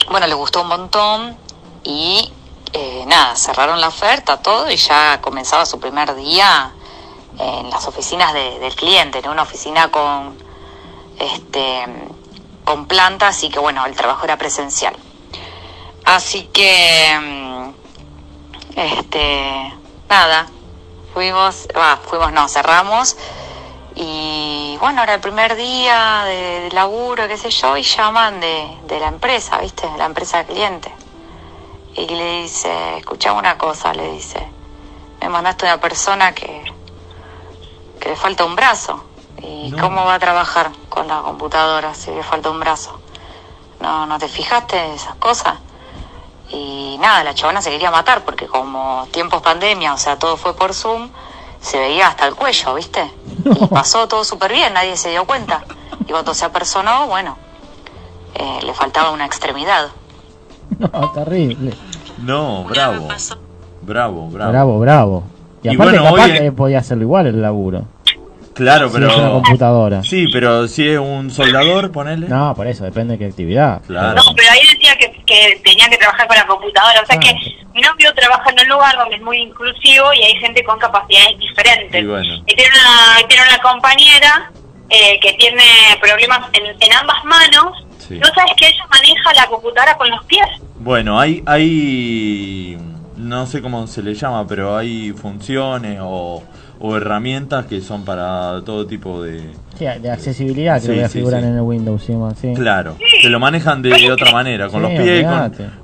bueno, 0.09 0.27
le 0.27 0.33
gustó 0.35 0.61
un 0.61 0.67
montón 0.67 1.37
y 1.83 2.31
eh, 2.73 3.03
nada, 3.07 3.35
cerraron 3.35 3.79
la 3.81 3.87
oferta, 3.89 4.41
todo 4.41 4.69
y 4.71 4.75
ya 4.77 5.19
comenzaba 5.21 5.65
su 5.65 5.79
primer 5.79 6.15
día 6.15 6.71
en 7.39 7.69
las 7.69 7.87
oficinas 7.87 8.33
de- 8.33 8.59
del 8.59 8.75
cliente, 8.75 9.19
en 9.19 9.29
una 9.29 9.43
oficina 9.43 9.89
con 9.91 10.37
este 11.19 11.85
con 12.63 12.85
planta, 12.87 13.27
así 13.27 13.49
que 13.49 13.59
bueno, 13.59 13.85
el 13.85 13.95
trabajo 13.95 14.23
era 14.23 14.37
presencial. 14.37 14.95
Así 16.05 16.43
que, 16.53 17.19
mm, 17.21 17.69
este, 18.79 19.73
nada, 20.09 20.47
fuimos, 21.13 21.67
va, 21.75 21.97
fuimos, 21.97 22.31
no, 22.31 22.47
cerramos. 22.47 23.17
Y 23.95 24.77
bueno, 24.79 25.03
era 25.03 25.15
el 25.15 25.21
primer 25.21 25.55
día 25.55 26.23
de, 26.25 26.61
de 26.61 26.71
laburo, 26.71 27.27
qué 27.27 27.37
sé 27.37 27.49
yo, 27.51 27.77
y 27.77 27.83
llaman 27.83 28.39
de, 28.39 28.77
de 28.87 28.99
la 28.99 29.07
empresa, 29.07 29.59
¿viste? 29.59 29.87
De 29.87 29.97
la 29.97 30.05
empresa 30.05 30.37
del 30.37 30.47
cliente. 30.47 30.93
Y 31.95 32.07
le 32.07 32.41
dice, 32.41 32.97
escuchame 32.97 33.39
una 33.39 33.57
cosa, 33.57 33.93
le 33.93 34.11
dice, 34.13 34.47
me 35.21 35.29
mandaste 35.29 35.65
una 35.65 35.79
persona 35.79 36.33
que, 36.33 36.63
que 37.99 38.09
le 38.09 38.15
falta 38.15 38.45
un 38.45 38.55
brazo. 38.55 39.03
¿Y 39.41 39.71
cómo 39.73 40.05
va 40.05 40.15
a 40.15 40.19
trabajar 40.19 40.71
con 40.89 41.07
la 41.07 41.21
computadora 41.21 41.93
si 41.93 42.11
le 42.11 42.23
falta 42.23 42.49
un 42.49 42.59
brazo? 42.59 42.99
¿No, 43.79 44.05
no 44.05 44.17
te 44.17 44.27
fijaste 44.27 44.77
en 44.77 44.91
esas 44.91 45.15
cosas? 45.15 45.55
Y 46.49 46.97
nada, 46.99 47.23
la 47.23 47.33
chabona 47.33 47.61
se 47.61 47.69
quería 47.69 47.91
matar 47.91 48.23
porque 48.23 48.47
como 48.47 49.07
tiempos 49.11 49.41
pandemia, 49.41 49.93
o 49.93 49.97
sea, 49.97 50.17
todo 50.17 50.37
fue 50.37 50.55
por 50.55 50.73
Zoom, 50.73 51.09
se 51.63 51.79
veía 51.79 52.07
hasta 52.09 52.27
el 52.27 52.35
cuello, 52.35 52.75
¿viste? 52.75 53.09
Y 53.45 53.65
pasó 53.67 54.07
todo 54.07 54.23
súper 54.23 54.51
bien, 54.51 54.73
nadie 54.73 54.95
se 54.97 55.09
dio 55.09 55.25
cuenta. 55.25 55.63
Y 56.05 56.11
cuando 56.11 56.33
se 56.35 56.45
apersonó, 56.45 57.07
bueno, 57.07 57.37
eh, 58.35 58.59
le 58.63 58.73
faltaba 58.73 59.09
una 59.11 59.25
extremidad. 59.25 59.87
No, 60.77 61.11
terrible. 61.11 61.73
No, 62.19 62.63
bravo. 62.65 63.07
Bravo, 63.81 64.27
bravo. 64.29 64.51
Bravo, 64.51 64.79
bravo. 64.79 65.23
Y, 65.63 65.69
Y 65.71 65.75
aparte 65.75 65.97
bueno, 65.99 66.11
capaz 66.15 66.25
hoy 66.25 66.31
en- 66.31 66.43
que 66.43 66.51
podía 66.51 66.79
hacerlo 66.79 67.03
igual 67.03 67.27
el 67.27 67.41
laburo. 67.41 67.85
Claro, 68.53 68.89
Si 68.89 68.97
es 68.97 69.03
una 69.03 69.13
pero. 69.15 69.31
computadora. 69.33 70.03
Sí, 70.03 70.27
pero 70.31 70.67
si 70.67 70.87
es 70.87 70.99
un 70.99 71.31
soldador, 71.31 71.91
ponele. 71.91 72.27
No, 72.27 72.53
por 72.55 72.67
eso, 72.67 72.83
depende 72.83 73.13
de 73.13 73.19
qué 73.19 73.25
actividad. 73.25 73.81
Claro. 73.87 74.15
No, 74.15 74.35
pero 74.35 74.51
ahí 74.51 74.61
decía 74.73 74.95
que, 74.97 75.11
que 75.25 75.59
tenía 75.63 75.89
que 75.89 75.97
trabajar 75.97 76.27
con 76.27 76.37
la 76.37 76.45
computadora. 76.45 77.01
O 77.01 77.05
sea 77.05 77.17
que 77.19 77.33
mi 77.73 77.81
novio 77.81 78.13
trabaja 78.13 78.49
en 78.51 78.59
un 78.61 78.67
lugar 78.69 78.95
donde 78.97 79.15
es 79.15 79.21
muy 79.21 79.37
inclusivo 79.37 80.13
y 80.13 80.23
hay 80.23 80.35
gente 80.35 80.63
con 80.63 80.77
capacidades 80.79 81.37
diferentes. 81.39 82.01
Y 82.01 82.05
bueno. 82.05 82.35
Y 82.45 82.55
tiene 82.55 82.69
una, 82.79 83.27
tiene 83.27 83.43
una 83.49 83.57
compañera 83.61 84.51
eh, 84.89 85.19
que 85.19 85.33
tiene 85.33 85.63
problemas 86.01 86.47
en, 86.53 86.65
en 86.67 86.93
ambas 86.93 87.23
manos. 87.25 87.85
Sí. 87.97 88.19
No 88.19 88.27
sabes 88.35 88.51
que 88.57 88.67
ella 88.67 88.85
maneja 88.91 89.33
la 89.33 89.47
computadora 89.47 89.97
con 89.97 90.09
los 90.09 90.23
pies. 90.25 90.45
Bueno, 90.75 91.19
hay, 91.19 91.41
hay, 91.45 92.77
no 93.15 93.45
sé 93.47 93.61
cómo 93.61 93.87
se 93.87 94.03
le 94.03 94.13
llama, 94.13 94.45
pero 94.45 94.75
hay 94.77 95.11
funciones 95.13 95.99
o, 96.01 96.43
o 96.85 96.97
herramientas 96.97 97.65
que 97.65 97.79
son 97.79 98.03
para 98.03 98.61
todo 98.65 98.85
tipo 98.85 99.23
de... 99.23 99.39
Sí, 99.79 99.85
de 100.01 100.11
accesibilidad 100.11 100.81
Sí, 100.81 100.87
creo 100.87 101.03
que 101.03 101.07
sí, 101.07 101.17
figuran 101.19 101.39
sí. 101.41 101.47
en 101.47 101.53
el 101.55 101.61
Windows. 101.61 102.03
Sí, 102.03 102.11
más, 102.13 102.37
sí. 102.37 102.53
Claro, 102.53 102.97
que 103.21 103.29
lo 103.29 103.39
manejan 103.39 103.81
de 103.81 104.11
otra 104.11 104.33
manera, 104.33 104.67
con 104.67 104.81
Sí, 104.85 104.93
los 104.93 105.01
pies, 105.01 105.25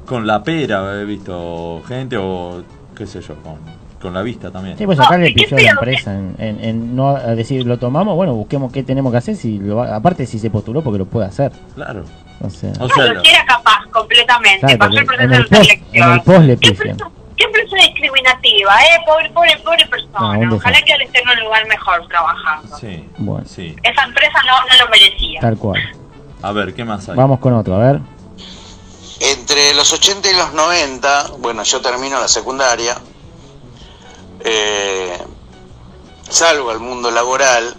con, 0.05 0.27
la 0.27 0.43
pera, 0.43 0.99
he 1.01 1.05
visto 1.05 1.81
gente 1.87 2.17
o 2.17 2.63
qué 2.97 3.07
sé 3.07 3.21
yo, 3.21 3.35
con, 3.41 3.55
con 4.01 4.13
la 4.13 4.21
vista 4.23 4.51
también. 4.51 4.77
Sí, 4.77 4.85
pues 4.85 4.99
acá 4.99 5.17
le 5.17 5.31
pidió 5.31 5.57
a 5.57 5.61
la 5.61 5.69
empresa 5.69 6.13
en, 6.13 6.35
en- 6.37 6.63
en 6.65 6.95
no 6.97 7.11
a 7.15 7.33
decir 7.33 7.65
lo 7.65 7.79
tomamos, 7.79 8.17
bueno, 8.17 8.33
busquemos 8.35 8.69
qué 8.73 8.83
tenemos 8.83 9.13
que 9.13 9.19
hacer. 9.19 9.37
si 9.37 9.57
lo 9.57 9.77
va- 9.77 9.95
Aparte, 9.95 10.25
si 10.25 10.37
se 10.37 10.49
postuló, 10.49 10.81
porque 10.81 10.99
lo 10.99 11.05
puede 11.05 11.27
hacer. 11.27 11.53
Claro. 11.75 12.03
O 12.41 12.49
sea, 12.49 12.71
O 12.77 12.87
era 13.01 13.45
capaz 13.47 13.85
completamente. 13.91 14.59
claro, 14.65 14.77
pasó 14.79 14.91
el 14.91 14.99
en 14.99 15.05
proceso 15.05 15.23
el 15.23 15.29
de 15.29 15.37
post, 15.37 15.53
en 15.53 15.63
selección. 15.63 16.11
el 16.13 16.21
post 16.23 16.39
le 16.41 16.57
¿eh? 18.31 19.03
Pobre, 19.05 19.29
pobre, 19.31 19.57
pobre 19.63 19.85
persona. 19.87 20.19
No, 20.19 20.39
un 20.39 20.53
Ojalá 20.53 20.81
que 20.81 20.93
ahora 20.93 21.05
esté 21.05 21.21
en 21.21 21.29
un 21.29 21.39
lugar 21.45 21.67
mejor 21.67 22.07
trabajando. 22.07 22.77
Sí, 22.77 23.09
Bueno, 23.17 23.45
sí. 23.47 23.75
Esa 23.83 24.03
empresa 24.03 24.39
no, 24.45 24.53
no 24.67 24.83
lo 24.85 24.89
merecía. 24.91 25.39
tal 25.41 25.57
cual. 25.57 25.81
A 26.41 26.51
ver, 26.51 26.73
¿qué 26.73 26.85
más 26.85 27.07
hay? 27.09 27.15
Vamos 27.15 27.39
con 27.39 27.53
otro, 27.53 27.75
a 27.75 27.79
ver. 27.79 27.99
Entre 29.19 29.73
los 29.73 29.91
80 29.91 30.31
y 30.31 30.35
los 30.35 30.53
90, 30.53 31.31
bueno, 31.39 31.63
yo 31.63 31.81
termino 31.81 32.19
la 32.21 32.29
secundaria, 32.29 32.95
eh, 34.41 35.17
salgo 36.29 36.69
al 36.71 36.79
mundo 36.79 37.11
laboral, 37.11 37.75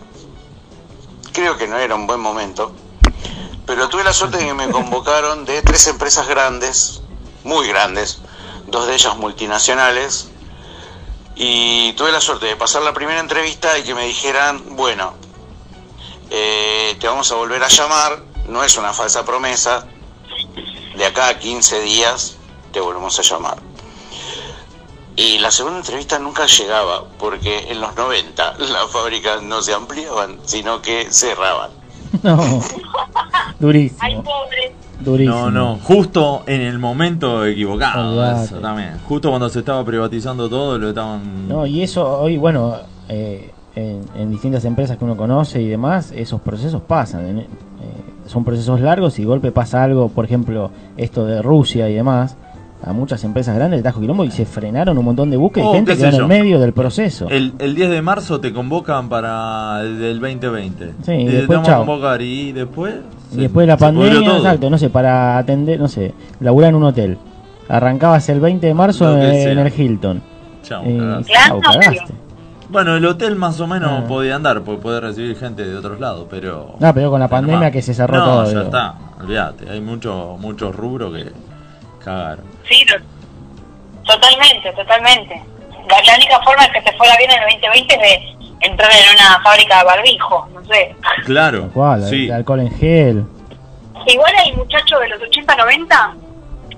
creo 1.33 1.57
que 1.57 1.67
no 1.67 1.79
era 1.79 1.95
un 1.95 2.07
buen 2.07 2.21
momento, 2.21 2.75
pero 3.67 3.89
tuve 3.89 4.05
la 4.05 4.13
suerte 4.13 4.37
de 4.37 4.45
que 4.47 4.55
me 4.55 4.69
convocaron 4.71 5.47
de 5.47 5.63
tres 5.63 5.87
empresas 5.87 6.29
grandes, 6.29 7.03
muy 7.45 7.67
grandes, 7.69 8.21
dos 8.67 8.87
de 8.87 8.95
ellas 8.95 9.17
multinacionales, 9.17 10.30
y 11.43 11.95
tuve 11.95 12.13
la 12.13 12.21
suerte 12.21 12.45
de 12.45 12.57
pasar 12.57 12.83
la 12.83 12.93
primera 12.93 13.19
entrevista 13.19 13.79
y 13.79 13.83
que 13.83 13.95
me 13.95 14.05
dijeran, 14.05 14.77
bueno, 14.77 15.15
eh, 16.29 16.95
te 17.01 17.09
vamos 17.09 17.33
a 17.33 17.37
volver 17.37 17.63
a 17.65 17.69
llamar, 17.69 18.23
no 18.47 18.63
es 18.63 18.77
una 18.77 18.93
falsa 18.93 19.25
promesa, 19.25 19.87
de 20.99 21.07
acá 21.07 21.29
a 21.29 21.39
15 21.39 21.81
días 21.81 22.37
te 22.75 22.81
volvemos 22.81 23.19
a 23.19 23.23
llamar. 23.23 23.57
Y 25.17 25.39
la 25.39 25.51
segunda 25.51 25.79
entrevista 25.79 26.19
nunca 26.19 26.45
llegaba, 26.45 27.09
porque 27.19 27.71
en 27.71 27.81
los 27.81 27.97
90 27.97 28.59
las 28.59 28.91
fábricas 28.91 29.41
no 29.41 29.63
se 29.63 29.73
ampliaban, 29.73 30.41
sino 30.45 30.83
que 30.83 31.11
cerraban. 31.11 31.71
No. 32.23 32.61
Durísimo. 33.61 33.99
Ay, 34.03 34.17
pobre. 34.17 34.75
Durísimo. 35.05 35.51
No, 35.51 35.51
no, 35.51 35.77
justo 35.77 36.43
en 36.47 36.61
el 36.61 36.79
momento 36.79 37.45
equivocado, 37.45 38.15
eso 38.45 38.57
también. 38.59 38.93
Justo 39.09 39.31
cuando 39.31 39.49
se 39.49 39.61
estaba 39.61 39.85
privatizando 39.85 40.49
todo, 40.49 40.79
lo 40.79 40.89
estaban... 40.91 41.49
No, 41.49 41.67
y 41.67 41.83
eso 41.83 42.21
hoy, 42.21 42.37
bueno, 42.37 42.75
eh, 43.09 43.51
en, 43.75 44.03
en 44.15 44.31
distintas 44.31 44.65
empresas 44.65 44.97
que 44.99 45.05
uno 45.05 45.17
conoce 45.17 45.61
y 45.63 45.69
demás, 45.69 46.13
esos 46.15 46.41
procesos 46.41 46.83
pasan. 46.83 47.27
en- 47.27 47.39
eh, 47.39 47.47
son 48.27 48.45
procesos 48.45 48.81
largos 48.81 49.19
y 49.19 49.23
de 49.23 49.29
golpe 49.29 49.51
pasa 49.53 49.83
algo, 49.83 50.09
por 50.11 50.25
ejemplo, 50.25 50.71
esto 50.97 51.25
de 51.25 51.41
Rusia 51.43 51.89
y 51.89 51.95
demás. 51.95 52.37
A 52.83 52.93
muchas 52.95 53.23
empresas 53.25 53.55
grandes 53.55 53.79
le 53.79 53.83
trajo 53.83 54.01
quilombo 54.01 54.25
y 54.25 54.31
se 54.31 54.47
frenaron 54.47 54.97
un 54.97 55.05
montón 55.05 55.31
de 55.31 55.37
búsquedas 55.37 55.69
Oh, 55.69 55.73
y 55.73 55.77
gente 55.77 55.93
qué 55.97 55.99
que 56.03 56.09
en 56.09 56.15
el 56.15 56.27
medio 56.27 56.59
del 56.59 56.73
proceso. 56.73 57.29
El, 57.29 57.53
el 57.59 57.75
10 57.75 57.91
de 57.91 58.01
marzo 58.03 58.41
te 58.41 58.53
convocan 58.55 59.09
para 59.11 59.83
el 59.83 59.99
del 59.99 60.19
2020. 60.21 60.93
Sí, 61.03 61.13
y 61.13 61.27
te 61.27 61.33
después, 61.33 61.57
vamos 61.59 61.69
a 61.69 61.73
chao. 61.73 61.85
convocar 61.87 62.23
y 62.23 62.53
después... 62.53 62.95
Y 63.33 63.37
después 63.37 63.65
de 63.65 63.73
la 63.73 63.77
pandemia, 63.77 64.37
exacto, 64.39 64.71
no 64.71 64.79
sé, 64.79 64.89
para 64.91 65.37
atender, 65.39 65.79
no 65.79 65.89
sé, 65.89 66.15
laburar 66.41 66.71
en 66.71 66.77
un 66.77 66.85
hotel. 66.85 67.19
Arrancabas 67.69 68.29
el 68.31 68.41
20 68.41 68.67
de 68.67 68.75
marzo 68.75 69.17
en, 69.17 69.59
el 69.59 69.73
Hilton. 69.79 70.23
Chao, 70.63 70.83
Y 70.89 70.99
cagaste. 70.99 71.33
chao, 71.33 71.61
cagaste. 71.61 72.15
Bueno, 72.71 72.97
el 72.97 73.05
hotel 73.05 73.37
más 73.37 73.61
o 73.61 73.67
menos 73.67 73.91
Ah. 73.91 74.05
podía 74.09 74.37
andar, 74.37 74.63
porque 74.63 74.81
puede 74.81 75.01
recibir 75.01 75.37
gente 75.37 75.65
de 75.67 75.77
otros 75.77 76.01
lados, 76.01 76.27
pero... 76.31 76.77
No, 76.81 76.95
pero 76.95 77.11
con 77.11 77.21
la 77.21 77.29
pandemia 77.29 77.71
que 77.71 77.83
se 77.83 77.93
cerró 77.95 78.17
no, 78.19 78.25
todo, 78.25 78.43
ya 78.45 78.49
digo. 78.51 78.63
está, 78.63 78.95
olvídate, 79.21 79.69
hay 79.71 79.81
muchos 79.81 80.41
muchos 80.41 80.75
rubros 80.75 81.13
que 81.15 81.31
cagaron. 82.05 82.45
Sí, 82.71 82.87
totalmente, 84.07 84.73
totalmente. 84.73 85.43
La, 85.89 86.03
la 86.05 86.15
única 86.17 86.41
forma 86.43 86.67
de 86.67 86.73
que 86.73 86.83
te 86.83 86.97
fuera 86.97 87.17
bien 87.17 87.31
en 87.31 87.39
el 87.43 87.45
2020 87.61 87.95
es 87.95 88.01
de 88.01 88.67
entrar 88.67 88.91
en 88.93 89.17
una 89.19 89.41
fábrica 89.43 89.79
de 89.79 89.85
barbijo, 89.85 90.49
no 90.55 90.65
sé. 90.67 90.95
Claro, 91.25 91.69
¿Cuál? 91.73 92.09
sí. 92.09 92.27
De 92.27 92.35
alcohol 92.35 92.61
en 92.61 92.79
gel. 92.79 93.25
Igual 94.07 94.33
hay 94.37 94.53
muchachos 94.53 95.01
de 95.01 95.09
los 95.09 95.21
80, 95.21 95.57
90, 95.57 96.15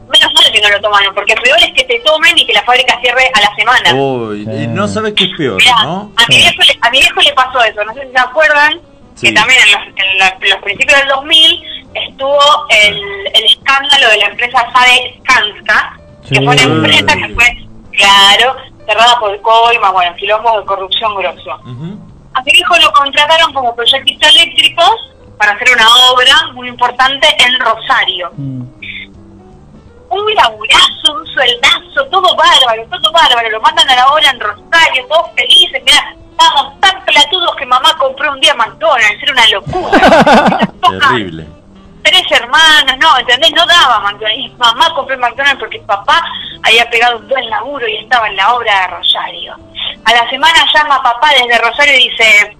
menos 0.08 0.34
mal 0.34 0.52
que 0.52 0.60
no 0.60 0.68
lo 0.70 0.80
tomaron, 0.80 1.14
porque 1.14 1.34
peor 1.36 1.58
es 1.60 1.72
que 1.74 1.84
te 1.84 2.00
tomen 2.00 2.36
y 2.38 2.46
que 2.46 2.52
la 2.52 2.62
fábrica 2.62 2.98
cierre 3.00 3.30
a 3.34 3.40
la 3.40 3.54
semana. 3.54 3.94
Uy, 3.94 4.42
y 4.42 4.66
no 4.66 4.88
sabes 4.88 5.14
qué 5.14 5.24
es 5.24 5.30
peor, 5.36 5.56
Mirá, 5.62 5.84
¿no? 5.84 6.12
a, 6.16 6.26
mi 6.28 6.36
viejo 6.36 6.62
le, 6.66 6.78
a 6.80 6.90
mi 6.90 6.98
viejo 6.98 7.20
le 7.20 7.32
pasó 7.34 7.62
eso, 7.62 7.84
no 7.84 7.94
sé 7.94 8.06
si 8.06 8.12
se 8.12 8.18
acuerdan, 8.18 8.80
Sí. 9.14 9.26
que 9.28 9.34
también 9.34 9.60
en 9.62 9.72
los, 9.72 9.82
en 10.04 10.18
la- 10.18 10.36
en 10.40 10.50
los 10.50 10.58
principios 10.62 10.98
del 10.98 11.08
2000 11.08 11.62
estuvo 11.94 12.38
el, 12.70 13.00
el 13.34 13.44
escándalo 13.44 14.08
de 14.08 14.16
la 14.18 14.26
empresa 14.26 14.66
Sade 14.72 15.20
Skanska, 15.20 15.98
que 16.28 16.36
fue 16.36 16.54
una 16.54 16.62
empresa 16.62 17.16
que 17.16 17.34
fue, 17.34 17.66
claro, 17.92 18.56
cerrada 18.86 19.18
por 19.18 19.40
coima, 19.42 19.90
bueno, 19.90 20.14
quilombo 20.16 20.58
de 20.60 20.66
corrupción 20.66 21.14
grosso. 21.16 21.52
A 22.34 22.42
mi 22.42 22.52
viejo 22.52 22.76
lo 22.76 22.92
contrataron 22.92 23.52
como 23.52 23.74
proyectista 23.74 24.28
eléctricos 24.28 25.10
para 25.38 25.52
hacer 25.52 25.68
una 25.74 25.86
obra 26.12 26.52
muy 26.54 26.68
importante 26.68 27.26
en 27.38 27.60
Rosario. 27.60 28.30
Un 28.36 30.34
laburazo, 30.34 31.14
un 31.14 31.26
sueldazo, 31.26 32.06
todo 32.10 32.36
bárbaro, 32.36 32.86
todo 32.90 33.12
bárbaro. 33.12 33.50
Lo 33.50 33.60
mandan 33.60 33.88
a 33.88 33.96
la 33.96 34.06
obra 34.08 34.30
en 34.30 34.40
Rosario, 34.40 35.06
todos 35.08 35.30
felices. 35.34 35.82
Mirá, 35.84 36.14
estábamos 36.30 36.80
tan 36.80 37.04
platudos 37.04 37.56
que 37.56 37.66
mamá 37.66 37.96
compró 37.98 38.32
un 38.32 38.40
día 38.40 38.54
McDonald's, 38.54 39.22
era 39.22 39.32
una 39.32 39.48
locura. 39.48 40.70
Terrible. 41.08 41.61
Tres 42.02 42.22
hermanos, 42.30 42.96
no, 43.00 43.18
¿entendés? 43.18 43.52
No 43.52 43.64
daba 43.66 44.00
McDonald's. 44.00 44.38
Y 44.38 44.48
mamá 44.58 44.92
compró 44.94 45.16
McDonald's 45.18 45.60
porque 45.60 45.78
papá 45.80 46.24
había 46.64 46.88
pegado 46.90 47.18
un 47.18 47.28
buen 47.28 47.48
laburo 47.48 47.86
y 47.86 47.96
estaba 47.96 48.28
en 48.28 48.36
la 48.36 48.54
obra 48.54 48.80
de 48.80 48.86
Rosario. 48.88 49.56
A 50.04 50.12
la 50.12 50.28
semana 50.30 50.64
llama 50.74 51.02
papá 51.02 51.30
desde 51.30 51.62
Rosario 51.62 51.94
y 51.96 52.08
dice, 52.08 52.56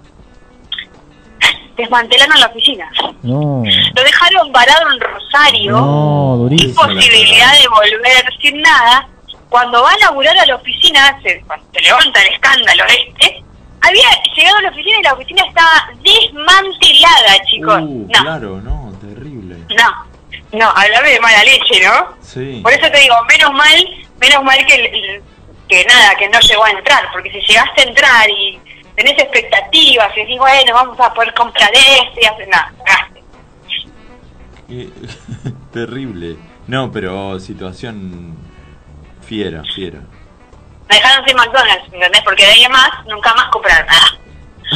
desmantelaron 1.75 2.39
la 2.39 2.47
oficina. 2.47 2.89
No, 3.23 3.63
Lo 3.95 4.03
dejaron 4.03 4.51
varado 4.51 4.91
en 4.91 4.99
Rosario, 4.99 5.71
no, 5.71 6.47
sin 6.49 6.73
posibilidad 6.73 7.51
de 7.59 7.67
volver, 7.67 8.25
sin 8.41 8.61
nada. 8.61 9.07
Cuando 9.49 9.83
va 9.83 9.91
a 9.91 9.97
laburar 9.97 10.37
a 10.37 10.45
la 10.45 10.55
oficina, 10.55 11.19
se, 11.21 11.41
cuando 11.41 11.65
se 11.73 11.81
levanta 11.81 12.21
el 12.21 12.33
escándalo 12.33 12.83
este, 12.85 13.43
había 13.81 14.07
llegado 14.35 14.57
a 14.57 14.61
la 14.63 14.69
oficina 14.69 14.99
y 14.99 15.03
la 15.03 15.13
oficina 15.13 15.43
estaba 15.45 15.89
desmantelada, 16.01 17.45
chicos. 17.45 17.81
Uh, 17.81 18.07
no, 18.09 18.23
claro, 18.23 18.61
no. 18.61 18.82
No, 19.69 20.05
no, 20.59 20.69
hablame 20.69 21.09
de 21.11 21.19
mala 21.19 21.43
leche, 21.43 21.81
¿no? 21.85 22.15
Sí. 22.21 22.59
Por 22.63 22.71
eso 22.73 22.89
te 22.91 22.99
digo, 22.99 23.15
menos 23.29 23.53
mal, 23.53 24.05
menos 24.19 24.43
mal 24.43 24.65
que, 24.65 24.75
el- 24.75 25.21
que 25.67 25.85
nada, 25.85 26.15
que 26.15 26.29
no 26.29 26.39
llegó 26.39 26.65
a 26.65 26.71
entrar, 26.71 27.09
porque 27.11 27.31
si 27.31 27.39
llegaste 27.41 27.81
a 27.81 27.83
entrar 27.85 28.29
y 28.29 28.59
tenés 28.95 29.13
expectativas 29.19 30.15
y 30.15 30.21
decís, 30.21 30.37
bueno, 30.37 30.73
vamos 30.73 30.99
a 30.99 31.13
poder 31.13 31.33
comprar 31.33 31.69
este 31.73 32.21
y 32.21 32.25
hacer 32.25 32.47
nada. 32.47 32.71
Eh, 34.69 34.89
terrible. 35.73 36.37
No, 36.67 36.91
pero 36.91 37.39
situación 37.39 38.37
fiera, 39.25 39.63
fiera. 39.75 39.99
Me 40.89 40.95
dejaron 40.95 41.25
sin 41.25 41.35
McDonald's, 41.35 41.85
¿entendés? 41.91 42.21
Porque 42.23 42.45
de 42.45 42.51
ahí 42.51 42.67
más, 42.69 42.89
nunca 43.07 43.33
más 43.33 43.45
compraron 43.51 43.87
nada. 43.87 44.19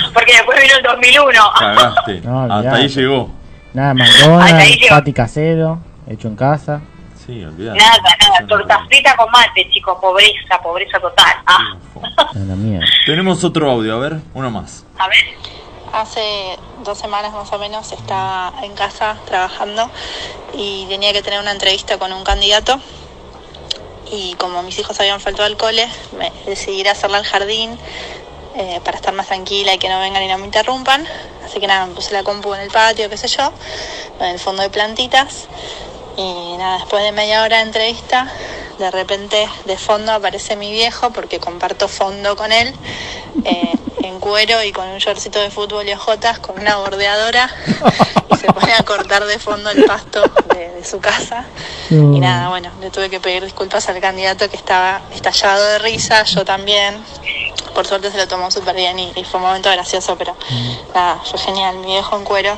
Porque 0.13 0.33
después 0.33 0.59
vino 0.61 0.75
el 0.75 0.83
2001. 0.83 1.41
Cagaste. 1.59 2.21
No, 2.21 2.43
Hasta 2.53 2.73
ahí 2.75 2.87
llegó. 2.87 3.31
Nada, 3.77 3.93
McDonald's, 3.93 4.87
pati 4.89 5.13
casero, 5.13 5.77
hecho 6.09 6.27
en 6.27 6.35
casa. 6.35 6.81
Sí, 7.23 7.45
olvidate. 7.45 7.77
Nada, 7.77 8.17
nada, 8.19 8.47
torta 8.47 8.83
frita 8.87 9.15
con 9.15 9.29
mate, 9.29 9.69
chicos, 9.69 9.95
pobreza, 10.01 10.59
pobreza 10.63 10.99
total. 10.99 11.35
Ah, 11.45 11.77
Es 12.33 12.41
la 12.41 12.55
mierda. 12.55 12.87
Tenemos 13.05 13.43
otro 13.43 13.69
audio, 13.69 13.93
a 13.93 13.99
ver, 13.99 14.17
uno 14.33 14.49
más. 14.49 14.83
a 14.97 15.07
ver. 15.07 15.17
Hace 15.93 16.57
dos 16.83 16.97
semanas 16.97 17.33
más 17.33 17.53
o 17.53 17.59
menos 17.59 17.91
estaba 17.91 18.51
en 18.63 18.73
casa 18.73 19.15
trabajando 19.27 19.91
y 20.55 20.87
tenía 20.89 21.13
que 21.13 21.21
tener 21.21 21.39
una 21.39 21.51
entrevista 21.51 21.99
con 21.99 22.11
un 22.11 22.23
candidato 22.23 22.79
y 24.11 24.33
como 24.39 24.63
mis 24.63 24.79
hijos 24.79 24.99
habían 24.99 25.19
faltado 25.19 25.45
al 25.45 25.55
cole, 25.55 25.87
me 26.17 26.31
decidí 26.47 26.79
ir 26.79 26.89
a 26.89 26.93
hacerla 26.93 27.19
al 27.19 27.25
jardín 27.25 27.77
eh, 28.57 28.81
para 28.83 28.97
estar 28.97 29.13
más 29.13 29.27
tranquila 29.27 29.73
y 29.73 29.77
que 29.77 29.87
no 29.87 29.99
vengan 29.99 30.23
y 30.23 30.27
no 30.27 30.37
me 30.37 30.45
interrumpan. 30.45 31.05
Así 31.45 31.59
que 31.59 31.67
nada, 31.67 31.85
me 31.85 31.93
puse 31.93 32.13
la 32.13 32.23
compu 32.23 32.53
en 32.53 32.61
el 32.61 32.71
patio, 32.71 33.09
qué 33.09 33.17
sé 33.17 33.27
yo, 33.27 33.53
en 34.19 34.27
el 34.27 34.39
fondo 34.39 34.63
de 34.63 34.69
plantitas. 34.69 35.47
Y 36.17 36.57
nada, 36.57 36.79
después 36.79 37.03
de 37.03 37.11
media 37.11 37.43
hora 37.43 37.57
de 37.57 37.63
entrevista, 37.63 38.27
de 38.79 38.89
repente 38.91 39.47
de 39.65 39.77
fondo 39.77 40.11
aparece 40.11 40.55
mi 40.55 40.71
viejo 40.71 41.11
porque 41.11 41.39
comparto 41.39 41.87
fondo 41.87 42.35
con 42.35 42.51
él, 42.51 42.73
eh, 43.45 43.73
en 44.01 44.19
cuero 44.19 44.63
y 44.63 44.71
con 44.71 44.87
un 44.87 44.97
shortcito 44.97 45.39
de 45.39 45.51
fútbol 45.51 45.87
y 45.87 45.93
ojotas, 45.93 46.39
con 46.39 46.59
una 46.59 46.77
bordeadora, 46.77 47.49
y 48.31 48.35
se 48.35 48.47
pone 48.47 48.73
a 48.73 48.83
cortar 48.83 49.25
de 49.25 49.37
fondo 49.37 49.69
el 49.69 49.85
pasto 49.85 50.23
de, 50.55 50.69
de 50.69 50.83
su 50.83 50.99
casa. 50.99 51.45
Y 51.89 52.19
nada, 52.19 52.49
bueno, 52.49 52.71
le 52.81 52.89
tuve 52.89 53.09
que 53.09 53.19
pedir 53.19 53.43
disculpas 53.43 53.87
al 53.89 53.99
candidato 54.01 54.49
que 54.49 54.57
estaba 54.57 55.01
estallado 55.13 55.63
de 55.63 55.79
risa, 55.79 56.23
yo 56.23 56.43
también. 56.43 56.95
Por 57.73 57.85
suerte 57.85 58.09
se 58.09 58.17
lo 58.17 58.27
tomó 58.27 58.49
súper 58.49 58.75
bien 58.75 58.97
y, 58.97 59.11
y 59.15 59.23
fue 59.23 59.39
un 59.39 59.45
momento 59.45 59.69
gracioso, 59.69 60.15
pero 60.17 60.35
nada, 60.95 61.21
fue 61.23 61.37
genial, 61.37 61.77
mi 61.77 61.85
viejo 61.85 62.17
en 62.17 62.23
cuero. 62.23 62.57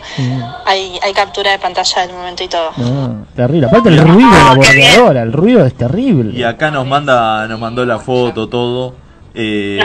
Hay, 0.66 0.98
hay 1.04 1.14
captura 1.14 1.52
de 1.52 1.60
pantalla 1.60 2.04
del 2.04 2.16
momento 2.16 2.42
y 2.42 2.48
todo. 2.48 2.72
No, 2.78 3.26
terrible. 3.50 3.68
Aparte 3.68 3.90
el 3.90 4.00
ruido 4.00 4.32
de 4.32 4.38
la 4.38 4.54
bordeadora, 4.56 5.24
el 5.24 5.34
ruido 5.34 5.66
es 5.66 5.74
terrible. 5.74 6.38
Y 6.38 6.44
acá 6.44 6.72
nos 6.72 6.88
manda, 6.88 7.48
nos 7.48 7.60
mandó 7.60 7.86
la 7.86 8.00
foto, 8.00 8.48
todo. 8.48 8.96
Eh, 9.34 9.80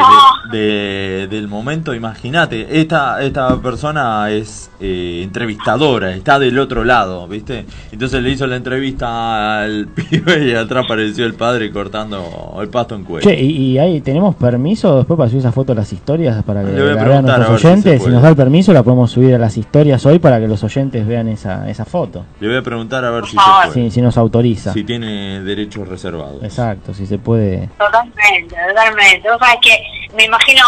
de- 0.50 0.58
de- 0.58 1.26
del 1.28 1.48
momento, 1.48 1.94
imagínate, 1.94 2.80
esta, 2.80 3.22
esta 3.22 3.56
persona 3.60 4.30
es 4.30 4.70
eh, 4.80 5.20
entrevistadora, 5.22 6.12
está 6.14 6.38
del 6.38 6.58
otro 6.58 6.84
lado, 6.84 7.26
¿viste? 7.28 7.64
Entonces 7.92 8.22
le 8.22 8.30
hizo 8.30 8.46
la 8.46 8.56
entrevista 8.56 9.62
al 9.62 9.86
pibe 9.94 10.48
y 10.50 10.54
atrás 10.54 10.84
apareció 10.84 11.26
el 11.26 11.34
padre 11.34 11.70
cortando 11.70 12.56
el 12.60 12.68
pasto 12.68 12.94
en 12.94 13.04
cuello. 13.04 13.28
Che, 13.28 13.40
¿y, 13.40 13.72
y 13.72 13.78
ahí 13.78 14.00
tenemos 14.00 14.34
permiso 14.34 14.96
después 14.98 15.16
para 15.16 15.28
subir 15.28 15.40
esa 15.40 15.52
foto 15.52 15.72
a 15.72 15.76
las 15.76 15.92
historias 15.92 16.42
para 16.44 16.62
que 16.62 16.70
Le 16.72 16.82
voy 16.82 16.90
a 16.90 16.94
la 16.94 17.04
vean 17.04 17.24
nuestros 17.24 17.48
a 17.48 17.58
si 17.58 17.66
oyentes? 17.66 18.02
Si, 18.02 18.10
nos 18.10 18.22
da 18.22 18.28
el 18.28 18.36
permiso, 18.36 18.72
la 18.72 18.82
podemos 18.82 19.10
subir 19.10 19.34
a 19.34 19.38
las 19.38 19.56
historias 19.56 20.04
hoy 20.06 20.18
para 20.18 20.38
que 20.40 20.48
los 20.48 20.62
oyentes 20.64 21.06
vean 21.06 21.28
esa, 21.28 21.68
esa 21.68 21.84
foto. 21.84 22.24
Le 22.40 22.48
voy 22.48 22.56
a 22.56 22.62
preguntar 22.62 23.04
a 23.04 23.10
ver 23.10 23.24
si 23.24 23.32
se 23.32 23.36
puede. 23.36 23.72
Si, 23.72 23.90
si 23.90 24.02
nos 24.02 24.16
autoriza. 24.18 24.72
Si 24.72 24.84
tiene 24.84 25.40
derechos 25.42 25.88
reservados. 25.88 26.42
Exacto, 26.42 26.92
si 26.94 27.06
se 27.06 27.18
puede. 27.18 27.68
Totalmente, 27.78 28.54
totalmente. 28.68 29.28
Vos 29.38 29.40
sabés 29.48 29.60
que 29.62 29.82
me 30.16 30.24
imagino 30.24 30.62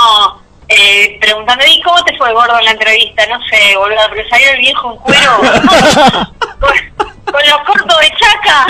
eh, 0.69 1.19
preguntando, 1.21 1.65
¿y 1.67 1.81
cómo 1.83 2.03
te 2.05 2.17
fue 2.17 2.33
gordo 2.33 2.59
en 2.59 2.65
la 2.65 2.71
entrevista? 2.73 3.23
No 3.29 3.39
sé, 3.49 3.77
boludo, 3.77 4.01
pero 4.11 4.29
salió 4.29 4.51
el 4.53 4.59
viejo 4.59 4.93
en 4.93 4.99
cuero 4.99 5.31
con, 6.61 7.33
con 7.33 7.43
los 7.49 7.61
cortos 7.67 7.97
de 8.01 8.09
chaca. 8.19 8.67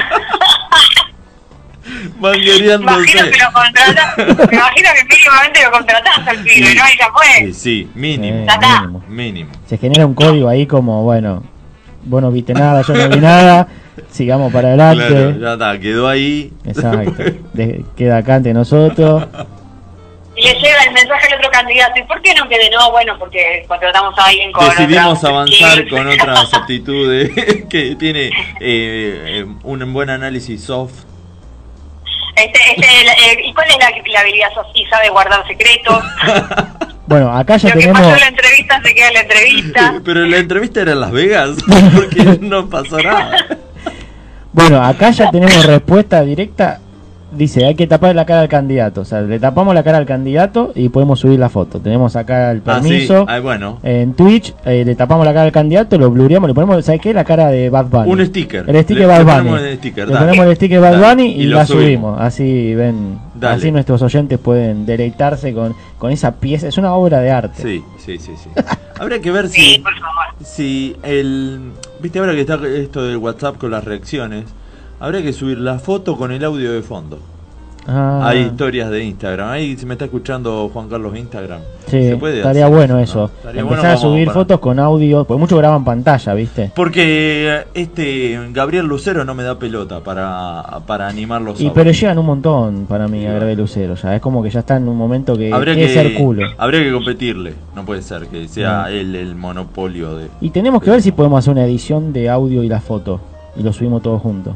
Me 1.87 2.21
Manguereándose. 2.21 2.95
imagino 2.95 3.31
que 3.31 3.39
lo 3.39 3.53
contratás, 3.53 4.17
me 4.19 4.25
imagino 4.57 4.89
que 4.95 5.05
mínimamente 5.17 5.63
lo 5.65 5.71
contratás 5.71 6.27
al 6.29 6.39
pibe, 6.43 6.75
¿no? 6.75 6.83
Y 6.93 6.99
ya 6.99 7.13
fue. 7.13 7.47
Sí, 7.47 7.53
sí, 7.55 7.91
mínimo. 7.95 8.47
Eh. 9.09 9.47
Se 9.67 9.79
genera 9.79 10.05
un 10.05 10.15
código 10.15 10.49
ahí 10.49 10.67
como, 10.67 11.05
bueno, 11.05 11.45
vos 12.03 12.21
no 12.21 12.33
viste 12.33 12.55
nada, 12.55 12.83
yo 12.83 12.93
no 12.93 13.09
vi 13.09 13.21
nada, 13.21 13.69
sigamos 14.11 14.53
para 14.53 14.69
adelante. 14.69 15.07
Claro, 15.07 15.39
ya 15.41 15.53
está, 15.53 15.79
quedó 15.81 16.09
ahí. 16.09 16.53
Exacto. 16.65 17.23
De- 17.53 17.85
queda 17.97 18.17
acá 18.19 18.35
ante 18.37 18.53
nosotros. 18.53 19.25
Y 20.37 20.43
le 20.43 20.53
llega 20.55 20.83
el 20.87 20.93
mensaje 20.93 21.29
al 21.33 21.39
otro 21.39 21.51
candidato, 21.51 21.99
¿y 21.99 22.03
por 22.03 22.21
qué 22.21 22.35
no 22.35 22.47
quede? 22.49 22.69
No, 22.71 22.91
bueno, 22.91 23.19
porque 23.19 23.65
contratamos 23.67 24.19
a 24.19 24.27
alguien 24.27 24.53
con 24.53 24.69
Decidimos 24.69 25.19
otra- 25.19 25.31
avanzar 25.31 25.79
Sí. 25.79 25.87
con 25.91 26.07
otras 26.09 26.53
aptitudes 26.55 27.31
que 27.71 27.97
tiene 27.97 28.27
eh, 28.27 28.33
eh, 28.61 29.47
un 29.63 29.93
buen 29.95 30.11
análisis 30.11 30.63
soft. 30.65 30.93
Este, 32.37 32.59
este, 32.69 32.87
el- 33.01 33.39
el- 33.39 33.47
¿Y 33.47 33.55
cuál 33.55 33.67
es 33.69 33.77
la, 33.79 33.89
la 34.13 34.21
habilidad 34.21 34.51
y 34.75 34.85
sabe 34.87 35.09
guardar 35.09 35.47
secretos? 35.47 36.03
Bueno, 37.09 37.31
acá 37.33 37.57
ya 37.57 37.69
Lo 37.69 37.75
que 37.77 37.81
tenemos. 37.83 38.01
pasó 38.03 38.15
en 38.17 38.21
la 38.21 38.27
entrevista 38.27 38.83
se 38.83 38.93
queda 38.97 39.07
en 39.09 39.15
la 39.15 39.21
entrevista. 39.21 39.95
Pero 40.05 40.27
la 40.27 40.37
entrevista 40.39 40.81
era 40.81 40.91
en 40.91 41.01
Las 41.01 41.13
Vegas, 41.13 41.51
porque 41.95 42.39
no 42.41 42.69
pasó 42.69 42.99
nada. 42.99 43.31
Bueno, 44.53 44.83
acá 44.85 45.11
ya 45.13 45.31
tenemos 45.31 45.65
respuesta 45.67 46.23
directa. 46.25 46.81
Dice, 47.37 47.65
hay 47.67 47.75
que 47.75 47.87
tapar 47.87 48.15
la 48.15 48.25
cara 48.25 48.41
al 48.41 48.49
candidato. 48.49 49.03
O 49.03 49.05
sea, 49.05 49.21
le 49.21 49.39
tapamos 49.39 49.75
la 49.75 49.83
cara 49.83 49.99
al 49.99 50.07
candidato 50.07 50.73
y 50.75 50.89
podemos 50.89 51.21
subir 51.21 51.39
la 51.39 51.49
foto. 51.49 51.81
Tenemos 51.81 52.17
acá 52.17 52.51
el 52.51 52.63
Ah, 52.67 52.81
sí. 52.83 52.89
permiso. 52.89 53.27
Bueno. 53.43 53.79
En 53.83 54.15
Twitch 54.15 54.55
eh, 54.65 54.85
le 54.85 54.95
tapamos 54.95 55.25
la 55.27 55.33
cara 55.33 55.45
al 55.47 55.53
candidato, 55.53 55.99
lo 55.99 56.11
blureamos, 56.11 56.49
le 56.49 56.55
ponemos, 56.55 56.85
¿sabes 56.85 57.01
qué? 57.01 57.13
La 57.13 57.25
cara 57.25 57.49
de 57.49 57.69
Bad 57.71 57.87
Bunny. 57.87 58.11
Un 58.11 58.27
sticker. 58.27 58.65
El 58.69 58.83
sticker 58.85 59.03
Le- 59.03 59.07
Bad 59.07 59.19
le 59.19 59.25
Bunny. 59.25 59.37
ponemos 59.39 59.61
el 59.63 59.77
sticker, 59.79 60.07
le 60.09 60.15
dale. 60.15 60.27
ponemos 60.27 60.47
el 60.47 60.57
sticker 60.57 60.81
Bad. 60.81 61.11
Bunny 61.11 61.27
y, 61.27 61.43
Y 61.43 61.45
lo 61.47 61.57
la 61.59 61.67
subimos. 61.67 61.85
subimos. 62.17 62.21
Así 62.21 62.75
ven, 62.75 63.19
Dale. 63.35 63.55
así 63.57 63.71
nuestros 63.71 64.03
oyentes 64.03 64.39
pueden 64.39 64.87
deleitarse 64.87 65.53
con, 65.53 65.75
con 65.99 66.11
esa 66.11 66.33
pieza. 66.37 66.69
Es 66.69 66.79
una 66.79 66.95
obra 66.95 67.21
de 67.21 67.31
arte. 67.31 67.63
Sí, 67.63 67.83
sí, 67.99 68.19
sí, 68.19 68.33
sí. 68.43 68.49
Habría 68.99 69.21
que 69.21 69.31
ver 69.31 69.49
si, 69.49 69.83
si 70.43 70.97
el... 71.03 71.73
Viste 72.01 72.19
ahora 72.19 72.33
que 72.33 72.41
está 72.41 72.59
esto 72.67 73.03
del 73.07 73.19
WhatsApp 73.19 73.59
con 73.59 73.71
las 73.71 73.85
reacciones, 73.85 74.45
habría 75.01 75.23
que 75.23 75.33
subir 75.33 75.59
la 75.59 75.79
foto 75.79 76.17
con 76.17 76.33
el 76.33 76.45
audio 76.45 76.73
de 76.73 76.83
fondo. 76.83 77.19
Ah. 77.89 78.21
Hay 78.25 78.41
historias 78.41 78.91
de 78.91 79.05
Instagram. 79.05 79.49
Ahí 79.49 79.77
se 79.77 79.87
me 79.87 79.95
está 79.95 80.07
escuchando 80.07 80.69
Juan 80.73 80.89
Carlos 80.89 81.17
Instagram. 81.17 81.61
Sí, 81.87 82.03
¿Se 82.03 82.17
puede 82.17 82.39
estaría 82.39 82.65
hacer 82.65 82.77
bueno 82.77 82.95
¿no? 82.95 83.01
eso. 83.01 83.31
Empezar 83.45 83.65
bueno 83.65 83.83
a 83.85 83.97
subir 83.97 84.27
para- 84.27 84.35
fotos 84.41 84.59
con 84.59 84.81
audio, 84.81 85.25
porque 85.25 85.39
muchos 85.39 85.57
graban 85.57 85.85
pantalla, 85.85 86.35
¿viste? 86.35 86.73
Porque 86.75 87.63
este 87.75 88.37
Gabriel 88.53 88.87
Lucero 88.87 89.25
no 89.25 89.37
me 89.37 89.45
da 89.45 89.57
pelota 89.61 90.01
para, 90.01 90.81
para 90.85 91.07
animar 91.07 91.43
los 91.43 91.61
Y 91.61 91.71
pero 91.71 91.93
llegan 91.93 92.19
un 92.19 92.27
montón 92.27 92.87
para 92.87 93.07
mí 93.07 93.25
a 93.25 93.35
Gabriel 93.35 93.59
Lucero, 93.59 93.95
ya 93.95 94.17
es 94.17 94.21
como 94.21 94.43
que 94.43 94.51
ya 94.51 94.59
está 94.61 94.79
en 94.79 94.89
un 94.89 94.97
momento 94.97 95.39
que 95.39 95.53
habría 95.53 95.77
que, 95.77 95.89
ser 95.89 96.13
culo. 96.15 96.45
habría 96.59 96.83
que 96.83 96.91
competirle. 96.91 97.55
No 97.77 97.85
puede 97.85 98.03
ser 98.03 98.27
que 98.27 98.49
sea 98.49 98.83
No. 98.83 98.89
él 98.89 99.15
el 99.15 99.37
monopolio 99.37 100.17
de... 100.17 100.27
Y 100.41 100.51
tenemos 100.51 100.83
que 100.83 100.91
ver 100.91 101.03
si 101.03 101.13
podemos 101.13 101.39
hacer 101.39 101.53
una 101.53 101.65
edición 101.65 102.13
de 102.13 102.29
audio 102.31 102.65
y 102.65 102.69
la 102.69 102.81
foto 102.81 103.21
y 103.57 103.63
lo 103.63 103.73
subimos 103.73 104.03
todos 104.03 104.21
juntos. 104.21 104.55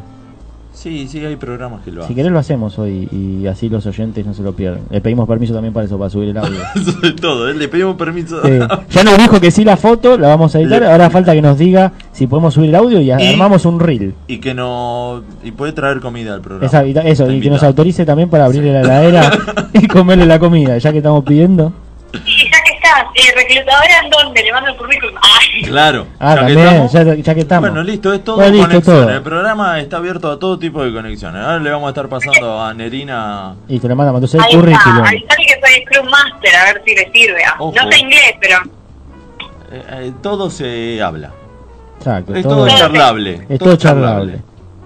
Sí, 0.80 1.08
sí, 1.08 1.22
hay 1.22 1.36
programas 1.36 1.82
que 1.84 1.90
lo 1.90 2.00
Si 2.00 2.04
hacen. 2.04 2.16
querés 2.16 2.32
lo 2.32 2.38
hacemos 2.38 2.78
hoy 2.78 3.06
y 3.12 3.46
así 3.46 3.68
los 3.68 3.84
oyentes 3.84 4.24
no 4.24 4.32
se 4.32 4.42
lo 4.42 4.54
pierden. 4.54 4.84
Le 4.88 5.02
pedimos 5.02 5.28
permiso 5.28 5.52
también 5.52 5.74
para 5.74 5.84
eso, 5.84 5.98
para 5.98 6.08
subir 6.08 6.30
el 6.30 6.38
audio. 6.38 6.58
Sobre 6.84 7.12
todo, 7.12 7.50
¿eh? 7.50 7.54
le 7.54 7.68
pedimos 7.68 7.96
permiso. 7.96 8.40
Sí. 8.42 8.58
Ya 8.88 9.04
nos 9.04 9.18
dijo 9.18 9.38
que 9.38 9.50
sí 9.50 9.62
la 9.62 9.76
foto, 9.76 10.16
la 10.16 10.28
vamos 10.28 10.54
a 10.54 10.60
editar, 10.60 10.80
Le- 10.80 10.88
ahora 10.90 11.10
falta 11.10 11.34
que 11.34 11.42
nos 11.42 11.58
diga 11.58 11.92
si 12.12 12.26
podemos 12.26 12.54
subir 12.54 12.70
el 12.70 12.76
audio 12.76 12.98
y, 12.98 13.08
Y- 13.08 13.10
armamos 13.10 13.66
un 13.66 13.78
reel. 13.78 14.14
Y 14.26 14.38
que 14.38 14.54
no... 14.54 15.22
Y 15.44 15.50
puede 15.50 15.72
traer 15.72 16.00
comida 16.00 16.32
al 16.32 16.40
programa. 16.40 16.64
Esa- 16.66 16.86
y 16.86 16.94
ta- 16.94 17.02
eso, 17.02 17.24
Está 17.24 17.34
y 17.34 17.40
que 17.42 17.50
nos 17.50 17.62
autorice 17.62 18.06
también 18.06 18.30
para 18.30 18.46
abrirle 18.46 18.72
la 18.72 18.80
heladera 18.80 19.30
y 19.74 19.86
comerle 19.86 20.24
la 20.24 20.38
comida, 20.38 20.78
ya 20.78 20.92
que 20.92 20.98
estamos 20.98 21.24
pidiendo. 21.24 21.74
Eh, 23.14 23.20
reclutadora 23.36 23.98
en 24.04 24.10
dónde, 24.10 24.42
le 24.42 24.52
mando 24.52 24.70
el 24.70 24.76
currículum. 24.76 25.14
Ay, 25.22 25.62
Claro. 25.62 26.06
Ah, 26.18 26.34
ya 26.36 26.46
que 26.46 26.52
estamos- 26.52 26.92
ya, 26.92 27.14
ya 27.14 27.34
que 27.34 27.40
estamos. 27.40 27.70
Bueno, 27.70 27.82
listo, 27.84 28.12
es 28.12 28.24
todo 28.24 28.36
Bueno, 28.36 28.52
listo, 28.52 28.68
conexión. 28.68 28.96
todo. 28.96 29.10
El 29.10 29.22
programa 29.22 29.80
está 29.80 29.96
abierto 29.98 30.30
a 30.30 30.38
todo 30.38 30.58
tipo 30.58 30.84
de 30.84 30.92
conexiones. 30.92 31.42
Ahora 31.42 31.58
le 31.58 31.70
vamos 31.70 31.86
a 31.86 31.90
estar 31.90 32.08
pasando 32.08 32.62
a 32.62 32.72
Nerina. 32.74 33.54
Y 33.68 33.78
te 33.78 33.88
le 33.88 33.94
manda 33.94 34.12
entonces 34.12 34.34
el 34.40 34.46
ahí 34.46 34.54
currículum. 34.54 34.96
está, 35.04 35.08
avisale 35.08 35.46
que 35.46 35.60
soy 35.60 35.82
Scrum 35.84 36.10
Master, 36.10 36.56
a 36.56 36.64
ver 36.64 36.82
si 36.84 36.94
le 36.94 37.12
sirve. 37.12 37.44
Ah, 37.44 37.54
Ojo. 37.58 37.74
No 37.76 37.90
sé 37.92 37.98
inglés, 37.98 38.34
pero 38.40 38.56
eh, 39.72 39.84
eh, 39.90 40.12
todo 40.22 40.50
se 40.50 41.02
habla. 41.02 41.30
Exacto, 41.98 42.34
Es 42.34 42.42
todo 42.42 42.66
charlable. 42.68 43.46
Es 43.48 43.58
todo 43.58 43.76
charlable. 43.76 44.40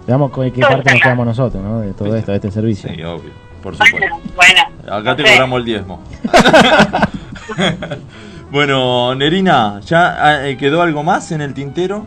Veamos 0.06 0.30
con 0.32 0.50
qué 0.50 0.60
Todo 0.60 0.70
parte 0.70 0.90
nos 0.92 1.00
quedamos 1.02 1.26
nosotros, 1.26 1.62
¿no? 1.62 1.80
De 1.80 1.92
todo 1.94 2.14
esto, 2.16 2.30
de 2.32 2.36
este 2.36 2.50
servicio. 2.50 2.90
Sí, 2.92 3.02
obvio, 3.02 3.30
por 3.62 3.72
supuesto. 3.74 3.98
bueno. 4.36 4.60
Acá 4.98 5.16
te 5.16 5.22
sé. 5.24 5.32
cobramos 5.32 5.58
el 5.60 5.64
diezmo. 5.64 6.02
bueno, 8.50 9.14
Nerina, 9.14 9.80
¿ya 9.84 10.46
eh, 10.48 10.56
quedó 10.56 10.82
algo 10.82 11.02
más 11.02 11.30
en 11.32 11.40
el 11.40 11.54
tintero? 11.54 12.06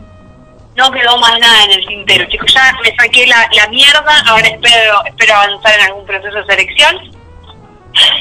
no 0.76 0.92
quedó 0.92 1.18
más 1.18 1.32
nada 1.40 1.64
en 1.64 1.72
el 1.80 1.84
tintero, 1.88 2.24
chicos. 2.28 2.54
Ya 2.54 2.72
me 2.84 2.94
saqué 2.96 3.26
la, 3.26 3.48
la 3.52 3.68
mierda, 3.68 4.20
ahora 4.28 4.46
espero, 4.46 5.04
espero 5.06 5.34
avanzar 5.34 5.72
en 5.76 5.86
algún 5.86 6.06
proceso 6.06 6.36
de 6.38 6.44
selección. 6.46 6.94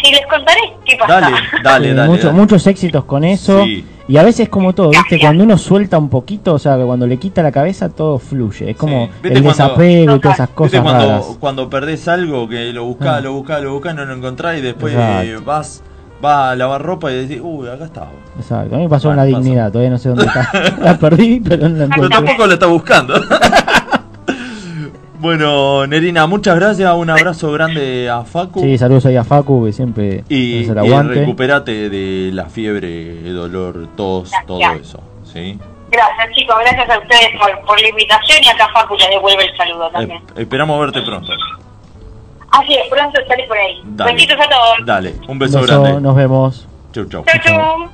Y 0.04 0.12
les 0.12 0.26
contaré 0.26 0.62
qué 0.84 0.96
pasa. 0.98 1.20
Dale, 1.22 1.38
dale, 1.62 1.94
dale. 1.94 2.10
mucho- 2.10 2.28
dale. 2.30 2.40
Muchos 2.40 2.66
éxitos 2.66 3.04
con 3.06 3.24
eso. 3.24 3.64
Sí. 3.64 3.86
Y 4.08 4.18
a 4.18 4.24
veces 4.24 4.50
como 4.50 4.74
todo, 4.74 4.90
¿viste? 4.90 5.20
Cuando 5.20 5.44
uno 5.44 5.56
suelta 5.60 6.00
un 6.00 6.10
poquito, 6.10 6.56
o 6.56 6.58
sea, 6.60 6.78
que 6.78 6.84
cuando 6.84 7.06
le 7.06 7.20
quita 7.20 7.44
la 7.44 7.52
cabeza, 7.52 7.90
todo 7.90 8.18
fluye. 8.18 8.72
Es 8.72 8.76
como 8.78 9.08
¿Viste 9.22 9.28
el 9.38 9.44
cuando- 9.44 9.50
desapego 9.52 10.16
y 10.16 10.20
todas 10.20 10.38
esas 10.38 10.48
¿Viste 10.48 10.56
cosas 10.56 10.82
cuando, 10.82 11.08
raras. 11.08 11.38
cuando 11.40 11.70
perdés 11.70 12.08
algo 12.08 12.50
que 12.50 12.74
lo 12.74 12.86
buscás, 12.86 13.18
Ah. 13.18 13.22
lo 13.22 13.34
buscás, 13.34 13.62
lo 13.62 13.74
buscás, 13.74 13.94
no 13.94 14.04
lo 14.06 14.14
encontrás 14.16 14.58
y 14.58 14.62
después 14.62 14.94
Exacto. 14.96 15.22
eh, 15.22 15.38
vas, 15.46 15.84
vas 16.22 16.52
a 16.52 16.56
lavar 16.56 16.82
ropa 16.82 17.12
y 17.12 17.16
decís, 17.16 17.40
uy, 17.44 17.68
acá 17.70 17.86
estaba. 17.86 18.10
Exacto. 18.38 18.76
A 18.76 18.78
mí 18.78 18.84
me 18.86 18.90
pasó 18.90 19.10
Bueno, 19.10 19.24
la 19.24 19.30
pasa. 19.32 19.42
dignidad, 19.42 19.72
todavía 19.72 19.90
no 19.92 19.98
sé 19.98 20.10
dónde 20.10 20.26
está. 20.26 20.50
la 20.82 20.98
perdí, 20.98 21.40
pero 21.40 21.70
no 21.70 21.76
la 21.76 21.86
Pero 21.86 21.86
encuentro. 21.86 22.10
tampoco 22.10 22.48
lo 22.48 22.54
está 22.54 22.66
buscando. 22.68 23.14
bueno, 25.20 25.88
Nerina, 25.88 26.28
muchas 26.28 26.56
gracias. 26.56 26.94
Un 26.94 27.10
abrazo 27.10 27.52
grande 27.52 28.10
a 28.10 28.24
Facu. 28.24 28.62
Sí, 28.62 28.78
saludos 28.78 29.06
ahí 29.06 29.16
a 29.16 29.24
Facu, 29.24 29.66
que 29.66 29.74
siempre 29.74 30.24
y, 30.30 30.64
el 30.66 30.86
y 30.86 31.02
recuperate 31.08 31.90
de 31.90 32.32
la 32.34 32.46
fiebre, 32.46 33.24
dolor, 33.32 33.88
tos, 33.96 34.32
todo 34.46 34.60
eso. 34.74 35.00
¿sí? 35.24 35.58
Gracias, 35.90 36.36
chicos. 36.36 36.56
Gracias 36.60 36.90
a 36.90 37.00
ustedes 37.00 37.30
por, 37.40 37.66
por 37.66 37.82
la 37.82 37.90
invitación 37.90 38.38
y 38.44 38.48
acá 38.50 38.68
Facu 38.74 38.96
les 38.96 39.10
devuelve 39.10 39.46
el 39.46 39.58
saludo 39.58 39.90
también. 39.90 40.20
Eh, 40.36 40.42
esperamos 40.42 40.80
verte 40.80 41.02
pronto. 41.02 41.32
Así 42.60 42.74
es, 42.74 42.90
pronto 42.90 43.20
estaré 43.20 43.46
por 43.48 43.58
ahí. 43.58 43.82
Dale. 43.86 44.14
Besitos 44.14 44.38
a 44.38 44.50
todos. 44.50 44.86
Dale, 44.86 45.16
un 45.28 45.40
beso, 45.40 45.62
Beso, 45.62 45.82
grande. 45.82 46.02
Nos 46.02 46.16
vemos. 46.16 46.68
Chau, 46.94 47.06
chau. 47.06 47.24
Chau, 47.26 47.42
chau. 47.44 47.90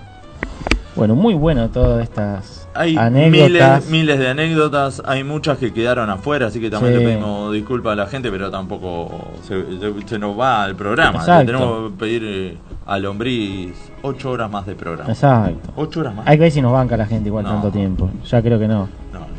Bueno, 0.96 1.16
muy 1.16 1.34
bueno 1.34 1.70
todas 1.70 2.04
estas 2.04 2.70
Hay 2.76 2.96
anécdotas. 2.98 3.42
miles, 3.50 3.90
miles 3.90 4.20
de 4.20 4.30
anécdotas, 4.30 5.02
hay 5.06 5.24
muchas 5.24 5.58
que 5.58 5.74
quedaron 5.74 6.10
afuera, 6.12 6.48
así 6.48 6.60
que 6.62 6.70
también 6.70 6.94
Sí. 6.94 7.00
le 7.00 7.06
pedimos 7.14 7.52
disculpas 7.52 7.94
a 7.94 7.96
la 7.96 8.06
gente, 8.08 8.30
pero 8.32 8.52
tampoco 8.52 9.10
se, 9.42 9.80
se- 9.80 10.08
se 10.08 10.20
nos 10.20 10.40
va 10.40 10.64
al 10.64 10.76
programa. 10.76 11.26
Le 11.40 11.46
tenemos 11.46 11.92
que 11.92 11.98
pedir 11.98 12.22
eh, 12.26 12.58
a 12.86 13.00
Lombriz 13.00 13.74
8 14.04 14.30
horas 14.32 14.52
más 14.52 14.68
de 14.68 14.76
programa. 14.76 15.10
Exacto. 15.10 15.72
8 15.76 16.00
horas 16.02 16.16
más. 16.16 16.28
Hay 16.28 16.38
que 16.38 16.44
ver 16.44 16.52
si 16.52 16.62
nos 16.62 16.72
banca 16.72 16.96
la 16.96 17.08
gente 17.08 17.28
igual 17.30 17.44
No. 17.44 17.50
tanto 17.54 17.72
tiempo. 17.72 18.10
Ya 18.30 18.42
creo 18.44 18.60
que 18.60 18.68
no. 18.68 18.88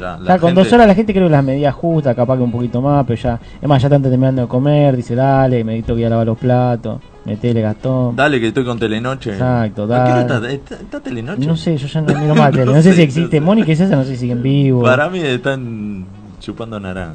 Ya, 0.05 0.19
la 0.19 0.35
Ya 0.35 0.39
con 0.39 0.49
gente- 0.51 0.63
dos 0.65 0.73
horas 0.75 0.87
la 0.87 0.95
gente 0.95 1.15
creo 1.15 1.27
que 1.29 1.33
las 1.33 1.43
medidas 1.45 1.75
justas, 1.75 2.15
capaz 2.15 2.37
que 2.37 2.43
un 2.43 2.53
poquito 2.53 2.83
más, 2.83 3.07
pero 3.07 3.21
ya. 3.23 3.41
Es 3.63 3.67
más, 3.67 3.81
ya 3.81 3.89
están 3.89 4.03
terminando 4.03 4.43
de 4.43 4.49
comer, 4.49 4.95
dice 4.97 5.15
dale, 5.15 5.65
me 5.65 5.81
tengo 5.83 5.95
que 5.95 6.01
ir 6.01 6.07
a 6.07 6.11
lavar 6.11 6.27
los 6.27 6.37
platos, 6.37 7.01
metele 7.25 7.63
Gastón. 7.63 8.15
Dale 8.15 8.39
que 8.39 8.49
estoy 8.49 8.65
con 8.67 8.79
Telenoche. 8.79 9.33
Exacto, 9.33 9.85
¿A 9.85 9.87
qué 9.87 9.93
hora 9.95 10.25
dale. 10.25 10.55
está, 10.55 10.75
está- 10.75 10.85
está 10.85 11.01
Telenoche? 11.01 11.47
No 11.47 11.57
sé, 11.57 11.77
yo 11.79 11.87
ya 11.87 12.01
no 12.03 12.19
miro 12.21 12.35
más 12.35 12.51
tele. 12.53 12.67
No, 12.67 12.73
No 12.75 12.83
sé, 12.83 12.91
sé, 12.91 12.97
si 12.97 13.03
existe. 13.03 13.41
Mónica 13.41 13.73
y 13.73 13.77
César 13.77 13.97
no 13.97 14.05
sé 14.05 14.11
si 14.11 14.17
siguen 14.19 14.43
vivos. 14.43 14.85
Para 14.87 15.09
mí 15.09 15.21
están 15.21 16.05
chupando 16.39 16.79
naranja. 16.79 17.15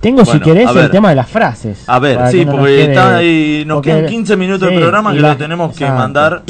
Tengo, 0.00 0.24
si 0.24 0.38
querés, 0.40 0.74
el 0.74 0.90
tema 0.90 1.10
de 1.10 1.16
las 1.16 1.28
frases. 1.28 1.88
A 1.88 1.98
ver, 2.00 2.18
sí, 2.30 2.44
nos 2.44 2.54
porque 2.56 2.70
quede- 2.76 2.84
está 2.90 3.16
ahí, 3.16 3.64
nos 3.66 3.76
porque- 3.76 3.90
quedan 3.90 4.06
15 4.06 4.36
minutos 4.36 4.68
de 4.68 4.74
sí, 4.74 4.80
programa 4.80 5.12
y 5.12 5.16
que 5.16 5.22
la- 5.22 5.28
lo 5.30 5.36
tenemos 5.36 5.76
que 5.76 5.86
mandar 5.88 6.42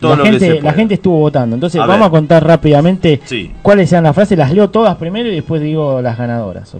todo 0.00 0.16
la 0.16 0.24
gente, 0.24 0.60
La 0.62 0.72
estuvo 0.94 1.18
votando. 1.18 1.54
Entonces, 1.56 1.80
A 1.80 1.86
vamos 1.86 2.00
ver. 2.00 2.08
a 2.08 2.10
contar 2.10 2.46
rápidamente 2.46 3.20
Sí. 3.24 3.50
cuáles 3.62 3.88
sean 3.90 4.04
las 4.04 4.14
frases. 4.14 4.36
Las 4.38 4.52
leo 4.52 4.70
todas 4.70 4.96
primero 4.96 5.28
y 5.28 5.34
después 5.34 5.60
digo 5.62 6.00
las 6.02 6.16
ganadoras. 6.18 6.74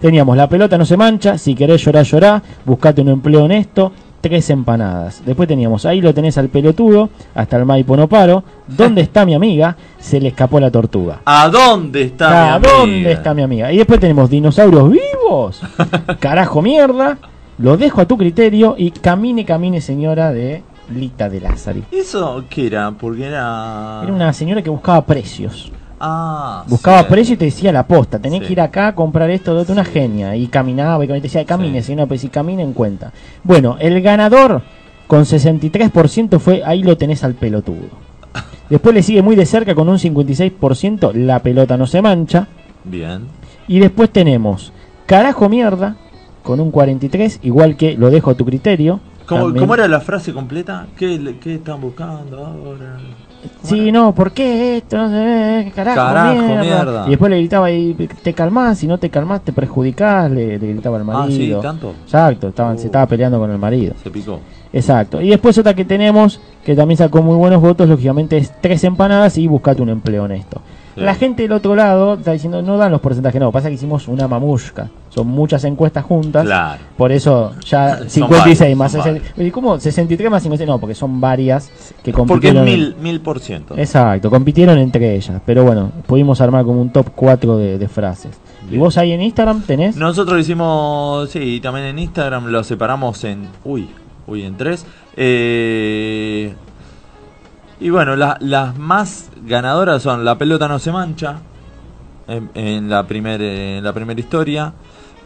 Teníamos 0.00 0.36
la 0.36 0.48
pelota 0.48 0.78
no 0.78 0.84
se 0.84 0.96
mancha. 0.96 1.38
Si 1.38 1.54
querés 1.54 1.84
llorar, 1.84 2.04
llorá. 2.04 2.42
Buscate 2.64 3.00
un 3.00 3.08
empleo 3.08 3.44
honesto. 3.44 3.92
Tres 4.20 4.50
empanadas. 4.50 5.22
Después 5.24 5.46
teníamos 5.48 5.86
ahí 5.86 6.00
lo 6.00 6.12
tenés 6.12 6.36
al 6.38 6.48
pelotudo. 6.48 7.08
Hasta 7.34 7.56
el 7.56 7.64
Maipo 7.64 7.96
no 7.96 8.08
paro. 8.08 8.42
¿Dónde 8.66 9.00
está 9.02 9.24
mi 9.24 9.34
amiga? 9.34 9.76
Se 9.98 10.20
le 10.20 10.28
escapó 10.28 10.58
la 10.58 10.70
tortuga. 10.72 11.20
¿A 11.24 11.48
dónde 11.48 12.02
está 12.02 12.28
mi 12.28 12.34
¿A 12.36 12.54
amiga? 12.54 12.72
dónde 12.78 13.12
está 13.12 13.34
mi 13.34 13.42
amiga? 13.42 13.72
Y 13.72 13.76
después 13.76 14.00
tenemos 14.00 14.28
dinosaurios 14.28 14.90
vivos. 14.90 15.60
Carajo 16.20 16.62
mierda. 16.62 17.16
Lo 17.58 17.76
dejo 17.76 18.00
a 18.00 18.06
tu 18.06 18.16
criterio. 18.18 18.74
Y 18.76 18.90
camine, 18.90 19.44
camine, 19.44 19.80
señora 19.80 20.32
de 20.32 20.62
Lita 20.90 21.28
de 21.28 21.40
Lázari. 21.40 21.84
¿Eso 21.90 22.44
qué 22.48 22.66
era? 22.66 22.90
Porque 22.92 23.26
era... 23.26 24.00
Era 24.02 24.12
una 24.12 24.32
señora 24.32 24.62
que 24.62 24.70
buscaba 24.70 25.04
precios. 25.04 25.70
Ah, 26.00 26.64
Buscaba 26.68 27.00
sí. 27.00 27.06
precio 27.10 27.34
y 27.34 27.36
te 27.38 27.44
decía 27.46 27.72
la 27.72 27.86
posta. 27.86 28.18
Tenés 28.20 28.40
Sí. 28.40 28.46
que 28.46 28.52
ir 28.52 28.60
acá 28.60 28.88
a 28.88 28.94
comprar 28.94 29.28
esto 29.30 29.62
de 29.64 29.72
una 29.72 29.84
genia. 29.84 30.36
Y 30.36 30.46
caminaba 30.46 31.04
y 31.04 31.08
te 31.08 31.20
decía, 31.20 31.44
camine, 31.44 31.82
señora, 31.82 32.06
pues 32.06 32.20
si 32.20 32.28
camina 32.28 32.62
en 32.62 32.72
cuenta. 32.72 33.12
Bueno, 33.42 33.76
el 33.80 34.00
ganador 34.00 34.62
con 35.08 35.24
63% 35.24 36.38
fue 36.38 36.62
ahí 36.64 36.82
lo 36.82 36.96
tenés 36.96 37.24
al 37.24 37.34
pelotudo. 37.34 37.88
Después 38.70 38.94
le 38.94 39.02
sigue 39.02 39.22
muy 39.22 39.34
de 39.36 39.46
cerca 39.46 39.74
con 39.74 39.88
un 39.88 39.98
56%, 39.98 41.12
la 41.14 41.40
pelota 41.40 41.76
no 41.76 41.86
se 41.86 42.00
mancha. 42.02 42.46
Bien. 42.84 43.26
Y 43.66 43.80
después 43.80 44.10
tenemos 44.10 44.72
carajo 45.06 45.48
mierda 45.48 45.96
con 46.42 46.60
un 46.60 46.70
43, 46.70 47.40
igual 47.42 47.76
que 47.76 47.94
lo 47.98 48.10
dejo 48.10 48.30
a 48.30 48.34
tu 48.34 48.44
criterio. 48.44 49.00
¿Cómo, 49.28 49.74
era 49.74 49.86
la 49.88 50.00
frase 50.00 50.32
completa? 50.32 50.86
¿Qué, 50.96 51.36
qué 51.40 51.56
están 51.56 51.80
buscando 51.80 52.46
ahora? 52.46 52.96
Sí, 53.62 53.92
no, 53.92 54.14
¿por 54.14 54.32
qué 54.32 54.78
esto? 54.78 54.96
No 54.96 55.10
sé, 55.10 55.72
carajo, 55.74 55.96
Carajo, 55.96 56.34
mierda. 56.40 56.60
mierda. 56.62 57.06
Y 57.06 57.10
después 57.10 57.30
le 57.30 57.38
gritaba, 57.38 57.70
y, 57.70 57.94
te 57.94 58.32
calmás, 58.32 58.78
si 58.78 58.86
no 58.86 58.98
te 58.98 59.10
calmás 59.10 59.42
te 59.42 59.52
perjudicás, 59.52 60.30
le, 60.30 60.58
le 60.58 60.72
gritaba 60.72 60.96
al 60.96 61.02
Ah, 61.10 61.26
sí, 61.28 61.32
marido. 61.38 61.60
¿tanto? 61.60 61.94
Exacto, 62.04 62.48
estaban, 62.48 62.78
se 62.78 62.86
estaba 62.86 63.06
peleando 63.06 63.38
con 63.38 63.50
el 63.50 63.58
marido. 63.58 63.94
Se 64.02 64.10
picó. 64.10 64.40
Exacto. 64.72 65.20
Y 65.20 65.28
después 65.28 65.56
otra 65.58 65.74
que 65.74 65.84
tenemos, 65.84 66.40
que 66.64 66.74
también 66.74 66.98
sacó 66.98 67.22
muy 67.22 67.36
buenos 67.36 67.60
votos, 67.60 67.88
lógicamente 67.88 68.36
es 68.38 68.52
tres 68.60 68.82
empanadas 68.84 69.38
y 69.38 69.46
buscate 69.46 69.82
un 69.82 69.90
empleo 69.90 70.24
honesto. 70.24 70.60
Sí. 70.98 71.04
La 71.04 71.14
gente 71.14 71.42
del 71.42 71.52
otro 71.52 71.74
lado 71.74 72.14
está 72.14 72.32
diciendo, 72.32 72.60
no 72.62 72.76
dan 72.76 72.92
los 72.92 73.00
porcentajes, 73.00 73.40
no, 73.40 73.50
pasa 73.52 73.68
que 73.68 73.74
hicimos 73.74 74.08
una 74.08 74.26
mamushka. 74.28 74.88
Son 75.08 75.26
muchas 75.26 75.64
encuestas 75.64 76.04
juntas. 76.04 76.44
Claro. 76.44 76.80
Por 76.96 77.10
eso 77.12 77.54
ya 77.64 77.98
Son 77.98 78.10
56 78.10 78.58
varias, 78.60 78.78
más 78.78 78.92
son 78.92 79.02
60. 79.02 79.42
¿Y 79.42 79.50
cómo? 79.50 79.78
63 79.78 80.30
más 80.30 80.42
56, 80.42 80.68
no, 80.68 80.78
porque 80.78 80.94
son 80.94 81.20
varias 81.20 81.68
que 82.02 82.10
Porque 82.10 82.10
es 82.10 82.14
compitieron. 82.16 82.64
mil, 82.64 82.96
mil 83.00 83.20
por 83.20 83.40
ciento. 83.40 83.74
Exacto, 83.76 84.30
compitieron 84.30 84.78
entre 84.78 85.14
ellas. 85.16 85.40
Pero 85.46 85.64
bueno, 85.64 85.90
pudimos 86.06 86.40
armar 86.40 86.64
como 86.64 86.80
un 86.80 86.90
top 86.90 87.10
4 87.14 87.56
de, 87.56 87.78
de 87.78 87.88
frases. 87.88 88.38
¿Y 88.70 88.76
vos 88.76 88.98
ahí 88.98 89.12
en 89.12 89.22
Instagram 89.22 89.62
tenés? 89.62 89.96
Nosotros 89.96 90.38
hicimos, 90.40 91.30
sí, 91.30 91.58
también 91.62 91.86
en 91.86 91.98
Instagram 91.98 92.46
lo 92.48 92.62
separamos 92.62 93.24
en, 93.24 93.48
uy, 93.64 93.88
uy, 94.26 94.42
en 94.42 94.56
tres. 94.56 94.84
Eh, 95.16 96.52
y 97.80 97.90
bueno, 97.90 98.16
la- 98.16 98.36
las 98.40 98.76
más 98.78 99.30
ganadoras 99.44 100.02
son 100.02 100.24
La 100.24 100.36
pelota 100.38 100.68
no 100.68 100.78
se 100.78 100.90
mancha, 100.92 101.36
en, 102.26 102.50
en 102.54 102.88
la 102.90 103.06
primera 103.06 103.42
en 103.44 103.84
la 103.84 103.92
primera 103.92 104.18
historia. 104.20 104.72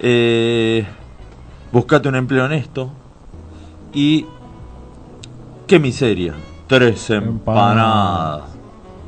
Eh, 0.01 0.85
buscate 1.73 2.09
un 2.09 2.17
empleo 2.17 2.45
honesto. 2.45 2.91
Y 3.95 4.25
qué 5.67 5.79
miseria, 5.79 6.35
tres 6.67 7.11
empanadas. 7.11 8.43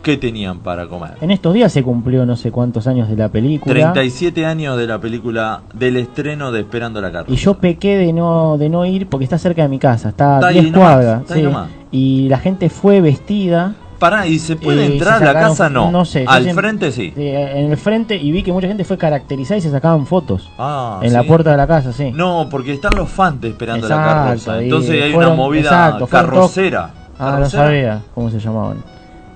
¿Qué 0.02 0.18
tenían 0.18 0.58
para 0.58 0.86
comer? 0.86 1.12
En 1.22 1.30
estos 1.30 1.54
días 1.54 1.72
se 1.72 1.82
cumplió 1.82 2.26
no 2.26 2.36
sé 2.36 2.50
cuántos 2.52 2.86
años 2.86 3.08
de 3.08 3.16
la 3.16 3.30
película. 3.30 3.72
37 3.72 4.44
años 4.44 4.76
de 4.76 4.86
la 4.86 4.98
película 5.00 5.62
del 5.72 5.96
estreno 5.96 6.52
de 6.52 6.60
Esperando 6.60 7.00
la 7.00 7.10
Carta. 7.10 7.32
Y 7.32 7.36
yo 7.36 7.54
pequé 7.54 7.96
de 7.96 8.12
no 8.12 8.58
de 8.58 8.68
no 8.68 8.84
ir 8.84 9.06
porque 9.08 9.24
está 9.24 9.38
cerca 9.38 9.62
de 9.62 9.68
mi 9.68 9.78
casa, 9.78 10.10
está 10.10 10.34
Está 10.34 10.46
a 10.46 10.50
ahí 10.50 10.60
10 10.60 10.72
nomás, 10.72 10.88
cuadras. 10.94 11.30
ahí 11.30 11.38
sí. 11.38 11.42
nomás. 11.46 11.68
Y 11.96 12.28
la 12.28 12.38
gente 12.38 12.70
fue 12.70 13.00
vestida. 13.00 13.74
Pará, 14.00 14.26
¿y 14.26 14.40
se 14.40 14.56
puede 14.56 14.82
eh, 14.82 14.92
entrar 14.94 15.18
se 15.20 15.24
a 15.28 15.32
la 15.32 15.40
casa? 15.40 15.70
No. 15.70 15.92
No 15.92 16.04
sé. 16.04 16.24
Al 16.26 16.50
frente 16.52 16.90
sí. 16.90 17.12
eh, 17.16 17.52
en 17.54 17.70
el 17.70 17.76
frente 17.76 18.16
y 18.16 18.32
vi 18.32 18.42
que 18.42 18.52
mucha 18.52 18.66
gente 18.66 18.82
fue 18.84 18.98
caracterizada 18.98 19.58
y 19.58 19.60
se 19.60 19.70
sacaban 19.70 20.04
fotos. 20.04 20.50
Ah, 20.58 20.98
en 21.02 21.12
la 21.12 21.22
puerta 21.22 21.52
de 21.52 21.56
la 21.56 21.68
casa, 21.68 21.92
sí. 21.92 22.10
No, 22.10 22.48
porque 22.50 22.72
están 22.72 22.94
los 22.96 23.08
fans 23.08 23.44
esperando 23.44 23.86
la 23.88 23.94
Exacto, 23.94 24.24
carroza. 24.24 24.60
y 24.60 24.64
Entonces 24.64 25.02
hay 25.04 25.12
fueron- 25.12 25.32
una 25.34 25.42
movida 25.42 25.60
exacto, 25.68 26.06
carrocera. 26.08 26.90
Ah, 27.16 27.36
no 27.38 27.48
sabía 27.48 28.02
cómo 28.12 28.28
se 28.28 28.40
llamaban. 28.40 28.78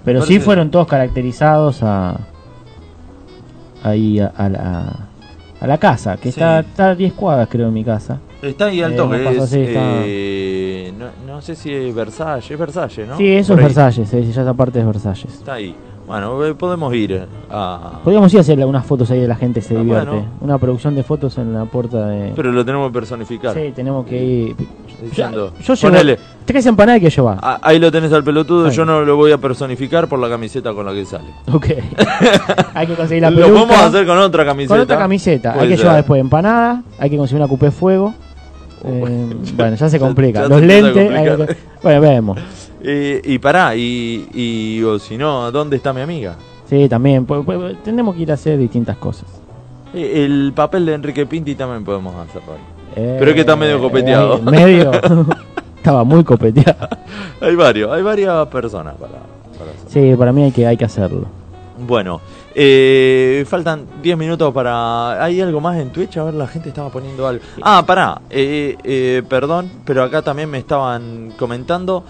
Pero 0.05 0.23
sí 0.23 0.41
fueron 0.41 0.71
todos 0.73 0.89
caracterizados 0.89 1.83
a 1.85 2.17
ahí 3.85 4.19
a, 4.19 4.33
a 4.37 4.49
la, 4.49 4.85
a 5.61 5.67
la 5.67 5.79
casa, 5.79 6.17
que 6.17 6.25
Sí. 6.33 6.41
está, 6.41 6.61
está 6.61 6.91
a 6.91 6.95
10 6.97 7.13
cuadras 7.13 7.49
creo 7.49 7.69
en 7.69 7.75
mi 7.75 7.85
casa. 7.85 8.19
Está 8.43 8.67
ahí 8.67 8.83
al 8.83 8.93
Eh, 8.93 8.97
toque. 8.97 9.19
pasó 9.19 9.43
es, 9.45 9.53
está- 9.53 9.81
eh, 10.05 10.93
no, 10.99 11.07
no 11.35 11.41
sé 11.43 11.57
si 11.57 11.73
es 11.73 11.95
Versalles. 11.95 12.51
Es 12.51 12.59
Versalles, 12.59 13.09
¿no? 13.09 13.17
Sí, 13.17 13.27
eso 13.29 13.55
Por 13.55 13.61
es 13.61 13.67
ahí. 13.67 13.75
Versalles, 13.85 14.09
sí, 14.09 14.33
ya 14.33 14.43
esa 14.43 14.55
parte 14.55 14.79
es 14.81 14.87
Versalles. 14.87 15.25
Está 15.27 15.55
ahí. 15.55 15.75
Bueno, 16.07 16.43
eh, 16.47 16.55
podemos 16.55 16.95
ir 16.95 17.27
a... 17.51 18.01
Podríamos 18.03 18.33
ir 18.33 18.39
a 18.39 18.41
hacer 18.41 18.65
unas 18.65 18.87
fotos 18.87 19.11
ahí 19.11 19.21
de 19.21 19.29
la 19.29 19.35
gente 19.37 19.61
se 19.61 19.77
Ah, 19.77 19.81
divierte. 19.81 20.09
bueno. 20.09 20.25
Una 20.41 20.57
producción 20.57 20.95
de 20.95 21.03
fotos 21.03 21.37
en 21.37 21.53
la 21.53 21.67
puerta 21.67 22.07
de... 22.09 22.33
Pero 22.35 22.51
lo 22.51 22.65
tenemos 22.65 22.89
que 22.89 22.95
personificar. 22.95 23.53
Sí, 23.55 23.73
tenemos 23.77 24.07
que 24.07 24.17
ir... 24.25 24.57
Diciendo, 25.03 25.53
Yo 25.63 25.75
llevo 25.75 25.93
ponele, 25.93 26.19
tres 26.47 26.65
empanadas 26.67 27.01
que 27.03 27.11
llevar. 27.11 27.39
"Ah, 27.43 27.59
ahí 27.63 27.79
lo 27.79 27.93
tenés 27.93 28.13
al 28.13 28.25
pelotudo, 28.25 28.67
Ahí. 28.69 28.73
yo 28.75 28.85
no 28.87 29.03
lo 29.05 29.17
voy 29.17 29.31
a 29.33 29.39
personificar 29.39 30.09
por 30.09 30.19
la 30.19 30.29
camiseta 30.29 30.73
con 30.73 30.87
la 30.87 30.93
que 30.95 31.05
sale. 31.05 31.29
Ok. 31.53 31.67
Hay 32.75 32.87
que 32.87 32.95
conseguir 32.95 33.23
la 33.23 33.31
Lo 33.31 33.37
peluca. 33.43 33.61
podemos 33.61 33.77
hacer 33.87 34.07
con 34.07 34.19
otra 34.19 34.45
camiseta. 34.45 34.75
Con 34.75 34.81
otra 34.83 34.99
camiseta. 34.99 35.53
Puede 35.53 35.65
hay 35.67 35.69
que 35.71 35.77
ser. 35.77 35.85
llevar 35.85 35.97
después 35.99 36.21
empanada, 36.21 36.83
hay 36.99 37.11
que 37.11 37.17
conseguir 37.17 37.43
una 37.43 37.49
cupé 37.49 37.71
fuego. 37.71 38.15
Eh, 38.85 39.35
bueno, 39.57 39.77
ya 39.77 39.89
se 39.89 39.99
complica. 39.99 40.43
ya 40.43 40.49
Los 40.49 40.63
lentes. 40.63 41.11
hay 41.11 41.57
Bueno, 41.83 42.01
vemos. 42.01 42.39
Eh, 42.81 43.21
y 43.25 43.39
pará, 43.41 43.75
y, 43.75 44.29
y 44.33 44.81
o 44.85 45.01
si 45.01 45.19
no, 45.19 45.51
¿dónde 45.51 45.77
está 45.77 45.93
mi 45.93 46.01
amiga? 46.01 46.37
Sí, 46.71 46.89
también. 46.89 47.27
pu- 47.27 47.45
pu- 47.45 47.77
tenemos 47.83 48.15
que 48.15 48.23
ir 48.23 48.31
a 48.31 48.35
hacer 48.35 48.57
distintas 48.57 48.97
cosas. 48.99 49.27
Eh, 49.93 50.25
El 50.25 50.53
papel 50.55 50.87
de 50.87 50.95
Enrique 50.95 51.27
Pinti 51.27 51.57
también 51.57 51.85
podemos 51.85 52.15
hacerlo 52.15 52.53
ahí. 52.53 52.61
Eh, 52.95 53.17
Pero 53.19 53.31
es 53.33 53.35
que 53.35 53.41
está 53.41 53.57
medio 53.57 53.81
copeteado. 53.81 54.39
medio. 54.43 54.93
Estaba 55.77 56.05
muy 56.05 56.23
copeteado. 56.23 56.89
hay 57.41 57.57
varios, 57.57 57.91
hay 57.91 58.03
varias 58.03 58.47
personas 58.47 58.95
para, 58.95 59.13
para 59.59 59.71
hacer. 59.73 60.11
Sí, 60.13 60.17
para 60.17 60.33
mí 60.33 60.45
hay 60.45 60.53
que, 60.53 60.65
hay 60.65 60.77
que 60.77 60.85
hacerlo. 60.85 61.27
Bueno, 61.85 62.21
eh, 62.55 63.45
faltan 63.49 63.85
10 64.03 64.17
minutos 64.19 64.53
para... 64.53 65.23
¿Hay 65.23 65.41
algo 65.41 65.61
más 65.61 65.77
en 65.79 65.91
Twitch? 65.91 66.17
A 66.17 66.25
ver, 66.25 66.35
la 66.35 66.47
gente 66.47 66.69
estaba 66.71 66.91
poniendo 66.91 67.27
algo. 67.27 67.43
Ah, 67.63 67.85
pará, 67.87 68.21
eh, 68.31 68.77
eh, 68.85 69.23
perdón, 69.29 69.71
pero 69.85 70.03
acá 70.03 70.23
también 70.23 70.51
me 70.51 70.59
estaban 70.59 71.33
comentando 71.39 72.05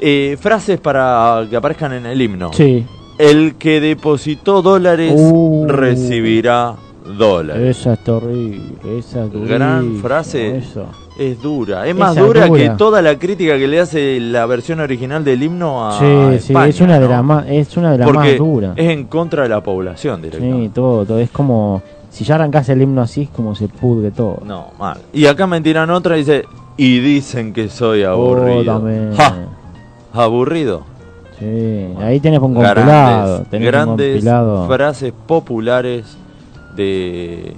eh, 0.00 0.36
frases 0.40 0.80
para 0.80 1.46
que 1.48 1.56
aparezcan 1.56 1.92
en 1.92 2.06
el 2.06 2.20
himno. 2.20 2.52
Sí. 2.52 2.86
El 3.18 3.56
que 3.56 3.80
depositó 3.80 4.62
dólares 4.62 5.12
Uh. 5.14 5.66
recibirá 5.68 6.74
dólares. 7.18 7.78
Esa 7.78 7.92
es 7.94 8.08
horrible. 8.08 8.98
Esa 8.98 9.24
es 9.24 9.32
Gran 9.48 9.96
frase. 10.00 10.56
Eso. 10.58 10.86
Es 11.20 11.42
dura. 11.42 11.86
Es 11.86 11.94
más 11.94 12.16
dura, 12.16 12.46
dura. 12.46 12.58
que 12.62 12.70
toda 12.78 13.02
la 13.02 13.18
crítica 13.18 13.58
que 13.58 13.68
le 13.68 13.78
hace 13.78 14.18
la 14.20 14.46
versión 14.46 14.80
original 14.80 15.22
del 15.22 15.42
himno 15.42 15.86
a 15.86 15.98
Sí, 15.98 16.06
sí, 16.06 16.34
España, 16.52 16.66
es 16.68 16.80
una 16.80 16.94
de 16.94 17.00
¿no? 17.00 17.08
las 17.10 17.22
más, 17.24 17.44
es 17.46 17.76
una 17.76 17.92
de 17.92 17.98
las 17.98 18.06
Porque 18.06 18.30
más 18.30 18.38
duras. 18.38 18.72
es 18.76 18.88
en 18.90 19.04
contra 19.04 19.42
de 19.42 19.50
la 19.50 19.62
población 19.62 20.22
directamente. 20.22 20.62
Sí, 20.62 20.68
todo, 20.74 21.04
todo. 21.04 21.18
Es 21.18 21.28
como. 21.30 21.82
Si 22.08 22.24
ya 22.24 22.36
arrancás 22.36 22.68
el 22.70 22.80
himno 22.80 23.02
así, 23.02 23.22
es 23.24 23.28
como 23.28 23.54
se 23.54 23.68
pudre 23.68 24.10
todo. 24.12 24.38
No, 24.46 24.68
mal. 24.78 24.96
Y 25.12 25.26
acá 25.26 25.46
me 25.46 25.60
tiran 25.60 25.90
otra 25.90 26.16
y 26.16 26.20
dice, 26.20 26.44
y 26.78 26.98
dicen 27.00 27.52
que 27.52 27.68
soy 27.68 28.02
aburrido. 28.02 28.82
Oh. 28.82 29.16
Ja, 29.16 29.34
aburrido. 30.14 30.84
Sí, 31.38 31.86
ahí 32.00 32.18
tenés 32.20 32.40
un 32.40 32.54
compilado. 32.54 32.74
Grandes, 32.86 33.48
tenés 33.50 33.66
un 33.66 33.72
grandes 33.72 34.12
compilado. 34.14 34.66
frases 34.66 35.12
populares 35.26 36.16
de 36.74 37.54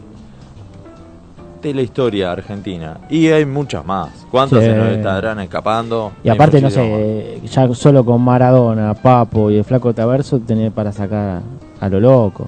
de 1.69 1.75
la 1.75 1.83
historia 1.83 2.33
argentina. 2.33 2.99
Y 3.09 3.29
hay 3.29 3.45
muchas 3.47 3.85
más. 3.85 4.27
¿Cuántas 4.31 4.61
Sí. 4.61 4.67
se 4.67 4.75
nos 4.77 4.89
estarán 4.89 5.41
escapando? 5.41 6.13
Y 6.25 6.29
Hay 6.29 6.35
aparte, 6.35 6.61
no 6.61 6.71
sé, 6.71 7.41
ya 7.45 7.73
solo 7.75 8.05
con 8.05 8.21
Maradona, 8.23 8.95
Papo 8.95 9.51
y 9.51 9.57
el 9.57 9.65
Flaco 9.65 9.95
Taverso 9.95 10.39
tenés 10.41 10.73
para 10.73 10.93
sacar 10.93 11.41
a 11.81 11.89
lo 11.89 12.01
loco. 12.01 12.47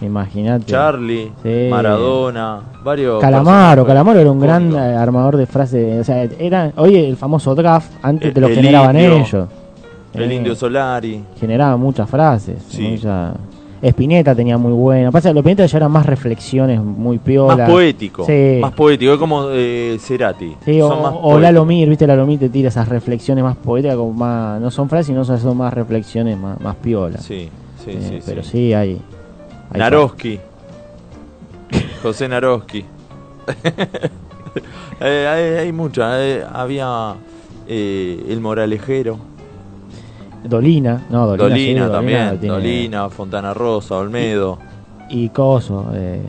Imagínate. 0.00 0.66
Charlie, 0.66 1.32
Sí. 1.42 1.68
Maradona, 1.70 2.60
varios. 2.84 3.20
Calamaro. 3.20 3.84
Calamaro 3.86 4.20
era 4.20 4.30
un 4.30 4.38
gran 4.40 4.72
eh, 4.74 4.78
armador 4.96 5.36
de 5.36 5.46
frases. 5.46 6.00
O 6.00 6.04
sea, 6.04 6.22
era, 6.22 6.72
oye, 6.76 7.08
el 7.08 7.16
famoso 7.16 7.54
draft, 7.54 7.90
antes 8.02 8.32
te 8.32 8.40
lo 8.40 8.46
El 8.48 8.54
generaban 8.54 8.96
indio, 8.96 9.16
ellos. 9.16 9.46
El 10.14 10.30
Eh, 10.30 10.34
Indio 10.34 10.54
Solari. 10.54 11.22
Generaba 11.38 11.76
muchas 11.76 12.08
frases. 12.08 12.62
Sí. 12.68 12.88
mucha- 12.92 13.34
Spinetta 13.82 14.34
tenía 14.34 14.58
muy 14.58 14.72
buena. 14.72 15.10
Pasa 15.12 15.30
que 15.30 15.34
los 15.34 15.42
Spinetta 15.42 15.66
ya 15.66 15.76
eran 15.78 15.92
más 15.92 16.04
reflexiones 16.06 16.80
muy 16.82 17.18
piola. 17.18 17.56
Más 17.56 17.70
poético. 17.70 18.24
Sí. 18.26 18.58
Más 18.60 18.72
poético. 18.72 19.12
Es 19.12 19.18
como 19.18 19.46
eh, 19.50 19.96
Cerati. 20.00 20.56
Sí, 20.64 20.80
o, 20.80 20.88
más 20.88 21.14
o 21.20 21.38
Lalo 21.38 21.60
poéticos. 21.60 21.66
Mir, 21.66 21.88
viste, 21.88 22.06
Lalo 22.06 22.26
Mir 22.26 22.38
te 22.40 22.48
tira 22.48 22.68
esas 22.68 22.88
reflexiones 22.88 23.44
más 23.44 23.56
poéticas, 23.56 23.96
como 23.96 24.12
más, 24.12 24.60
no 24.60 24.70
son 24.70 24.88
frases, 24.88 25.06
sino 25.06 25.24
son 25.24 25.56
más 25.56 25.72
reflexiones 25.72 26.36
más, 26.38 26.60
más 26.60 26.76
piolas. 26.76 27.22
Sí, 27.24 27.48
sí, 27.84 27.90
Eh, 27.92 27.98
sí. 28.00 28.18
Pero 28.26 28.42
sí. 28.42 28.50
sí, 28.50 28.72
hay. 28.74 29.00
hay 29.70 29.78
Naroski. 29.80 30.40
José 32.02 32.28
Naroski. 32.28 32.84
Eh, 35.00 35.28
hay, 35.28 35.66
hay 35.66 35.72
muchas. 35.72 36.12
eh, 36.18 36.44
había 36.52 37.14
El 37.68 38.40
Moralejero. 38.40 39.18
Dolina, 40.44 41.02
no, 41.10 41.26
Dolina. 41.26 41.48
Dolina, 41.48 41.86
sí, 41.86 41.92
también. 41.92 42.38
tiene- 42.40 42.54
Dolina, 42.54 43.08
Fontana 43.10 43.52
Rosa, 43.54 43.96
Olmedo. 43.96 44.58
Y 45.10 45.28
Coso. 45.30 45.86
Eh, 45.94 46.22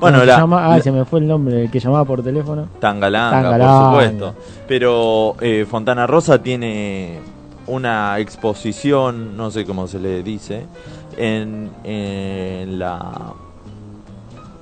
Bueno, 0.00 0.18
¿cómo 0.18 0.20
se 0.20 0.26
la- 0.26 0.36
llama? 0.38 0.66
Ay, 0.72 0.78
la- 0.78 0.82
se 0.82 0.92
me 0.92 1.04
fue 1.04 1.20
el 1.20 1.26
nombre, 1.26 1.64
el 1.64 1.70
que 1.70 1.80
llamaba 1.80 2.04
por 2.04 2.22
teléfono. 2.22 2.68
Tangalanga, 2.80 3.42
Tangalanga. 3.42 3.78
por 3.78 3.86
supuesto. 4.04 4.34
Pero 4.68 5.36
eh, 5.40 5.66
Fontana 5.68 6.06
Rosa 6.06 6.42
tiene 6.42 7.18
una 7.66 8.18
exposición, 8.18 9.36
no 9.36 9.50
sé 9.50 9.64
cómo 9.64 9.86
se 9.86 9.98
le 9.98 10.22
dice, 10.22 10.66
en, 11.16 11.70
en 11.84 12.78
la... 12.78 13.32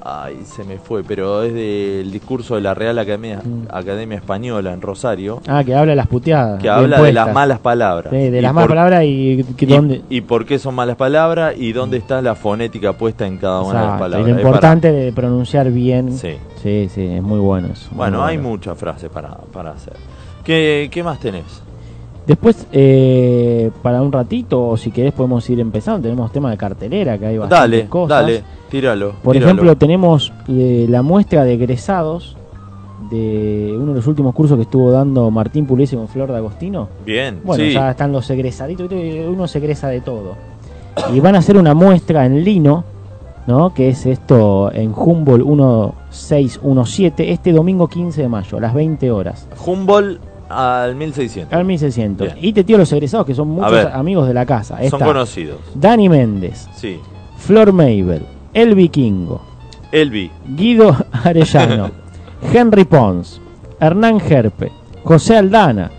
Ay, 0.05 0.41
se 0.45 0.65
me 0.65 0.79
fue, 0.79 1.05
pero 1.05 1.45
es 1.45 1.55
del 1.55 2.11
discurso 2.11 2.57
de 2.57 2.61
la 2.61 2.75
Real 2.75 2.99
Academia, 2.99 3.41
Mm. 3.45 3.69
Academia 3.71 4.17
Española 4.19 4.73
en 4.73 4.81
Rosario, 4.81 5.41
Ah, 5.47 5.63
que 5.63 5.75
habla 5.77 5.93
de 5.93 5.97
las 5.97 6.09
puteadas. 6.09 6.61
que 6.61 6.69
habla 6.69 6.97
bien 6.97 7.07
de 7.07 7.13
las 7.13 7.33
malas 7.33 7.61
palabras. 7.61 8.13
Sí, 8.13 8.31
de 8.31 8.39
Y 8.39 8.41
las 8.41 8.53
malas 8.53 8.69
palabras 8.69 9.05
y, 9.05 9.45
que 9.57 9.65
y, 9.65 9.69
dónde. 9.69 10.03
y 10.11 10.21
por 10.23 10.45
qué 10.45 10.59
son 10.59 10.75
malas 10.75 10.97
palabras 10.97 11.55
y 11.57 11.73
dónde 11.73 11.99
está 11.99 12.21
la 12.21 12.35
fonética 12.35 12.95
puesta 12.95 13.27
en 13.29 13.37
cada 13.39 13.61
una 13.61 13.69
de 13.69 13.75
las 13.75 13.83
Exacto, 13.85 13.97
y 13.97 14.01
palabras. 14.11 14.21
lo 14.29 14.37
Es 14.37 14.43
para- 14.43 14.49
importante 14.49 14.93
de 14.93 15.13
pronunciar 15.13 15.71
bien. 15.71 16.13
Sí. 16.19 16.35
sí, 16.63 16.89
sí, 16.93 17.05
es 17.07 17.23
muy 17.23 17.39
bueno 17.39 17.69
eso. 17.73 17.89
muy 17.91 17.99
Bueno, 17.99 18.25
hay 18.25 18.37
bueno. 18.39 18.49
muchas 18.51 18.77
frases 18.77 19.09
para, 19.09 19.37
para 19.53 19.71
hacer. 19.71 19.95
¿Qué, 20.43 20.89
¿Qué 20.91 21.05
más 21.05 21.21
tenés? 21.21 21.63
Después, 22.27 22.67
eh, 22.73 23.71
para 23.83 24.01
un 24.01 24.13
ratito, 24.13 24.69
o 24.69 24.77
si 24.77 24.91
querés, 24.93 25.13
podemos 25.13 25.49
ir 25.51 25.59
empezando. 25.61 26.03
Tenemos 26.03 26.31
tema 26.31 26.51
de 26.51 26.57
cartelera, 26.57 27.19
que 27.19 27.27
hay 27.27 27.39
bastantes 27.39 27.71
Dale, 27.81 27.89
cosas. 27.89 28.09
dale, 28.21 28.43
tíralo. 28.71 29.13
Por 29.23 29.33
tíralo. 29.35 29.51
ejemplo, 29.53 29.77
tenemos 29.77 30.33
eh, 30.49 30.87
la 30.89 31.03
muestra 31.03 31.45
de 31.45 31.55
egresados 31.55 32.37
de 33.11 33.75
uno 33.77 33.89
de 33.89 33.97
los 33.97 34.07
últimos 34.07 34.35
cursos 34.35 34.57
que 34.57 34.63
estuvo 34.63 34.91
dando 34.93 35.31
Martín 35.31 35.67
Pugliese 35.67 35.97
con 35.97 36.07
Flor 36.09 36.31
de 36.31 36.37
Agostino. 36.39 36.89
Bien, 37.05 37.41
Bueno, 37.45 37.65
sí. 37.65 37.73
ya 37.73 37.91
están 37.91 38.13
los 38.13 38.31
egresaditos, 38.31 38.89
uno 39.29 39.49
se 39.49 39.59
egresa 39.59 39.89
de 39.89 40.01
todo. 40.01 40.37
Y 41.13 41.21
van 41.21 41.35
a 41.35 41.39
hacer 41.39 41.57
una 41.57 41.75
muestra 41.75 42.25
en 42.25 42.45
lino, 42.45 42.85
¿no? 43.49 43.75
Que 43.75 43.89
es 43.91 44.07
esto 44.07 44.71
en 44.73 44.93
Humboldt 44.97 45.45
1617, 45.45 47.33
este 47.33 47.53
domingo 47.53 47.89
15 47.89 48.23
de 48.23 48.29
mayo, 48.29 48.59
a 48.59 48.61
las 48.61 48.75
20 48.75 49.11
horas. 49.11 49.49
Humboldt 49.67 50.21
al 50.53 50.95
1600. 50.95 51.53
Al 51.59 51.65
1600. 51.65 52.35
Bien. 52.35 52.39
Y 52.45 52.53
te 52.53 52.65
tiro 52.65 52.79
los 52.79 52.93
egresados, 52.93 53.27
que 53.27 53.35
son 53.35 53.49
muchos 53.49 53.71
ver. 53.73 53.89
amigos 53.89 54.29
de 54.29 54.35
la 54.35 54.47
casa. 54.47 54.79
Son 54.89 55.01
conocidos. 55.01 55.57
Dani 55.75 56.09
Méndez, 56.09 56.69
Sí. 56.75 56.99
Flor 57.39 57.73
Mabel, 57.73 58.23
El 58.55 58.75
Vikingo, 58.75 59.41
Elvi. 59.91 60.31
Guido 60.57 60.97
Arellano, 61.25 61.91
Henry 62.53 62.85
Pons, 62.85 63.41
Hernán 63.81 64.21
Gerpe, 64.21 64.71
José 65.05 65.37
Aldana, 65.37 65.91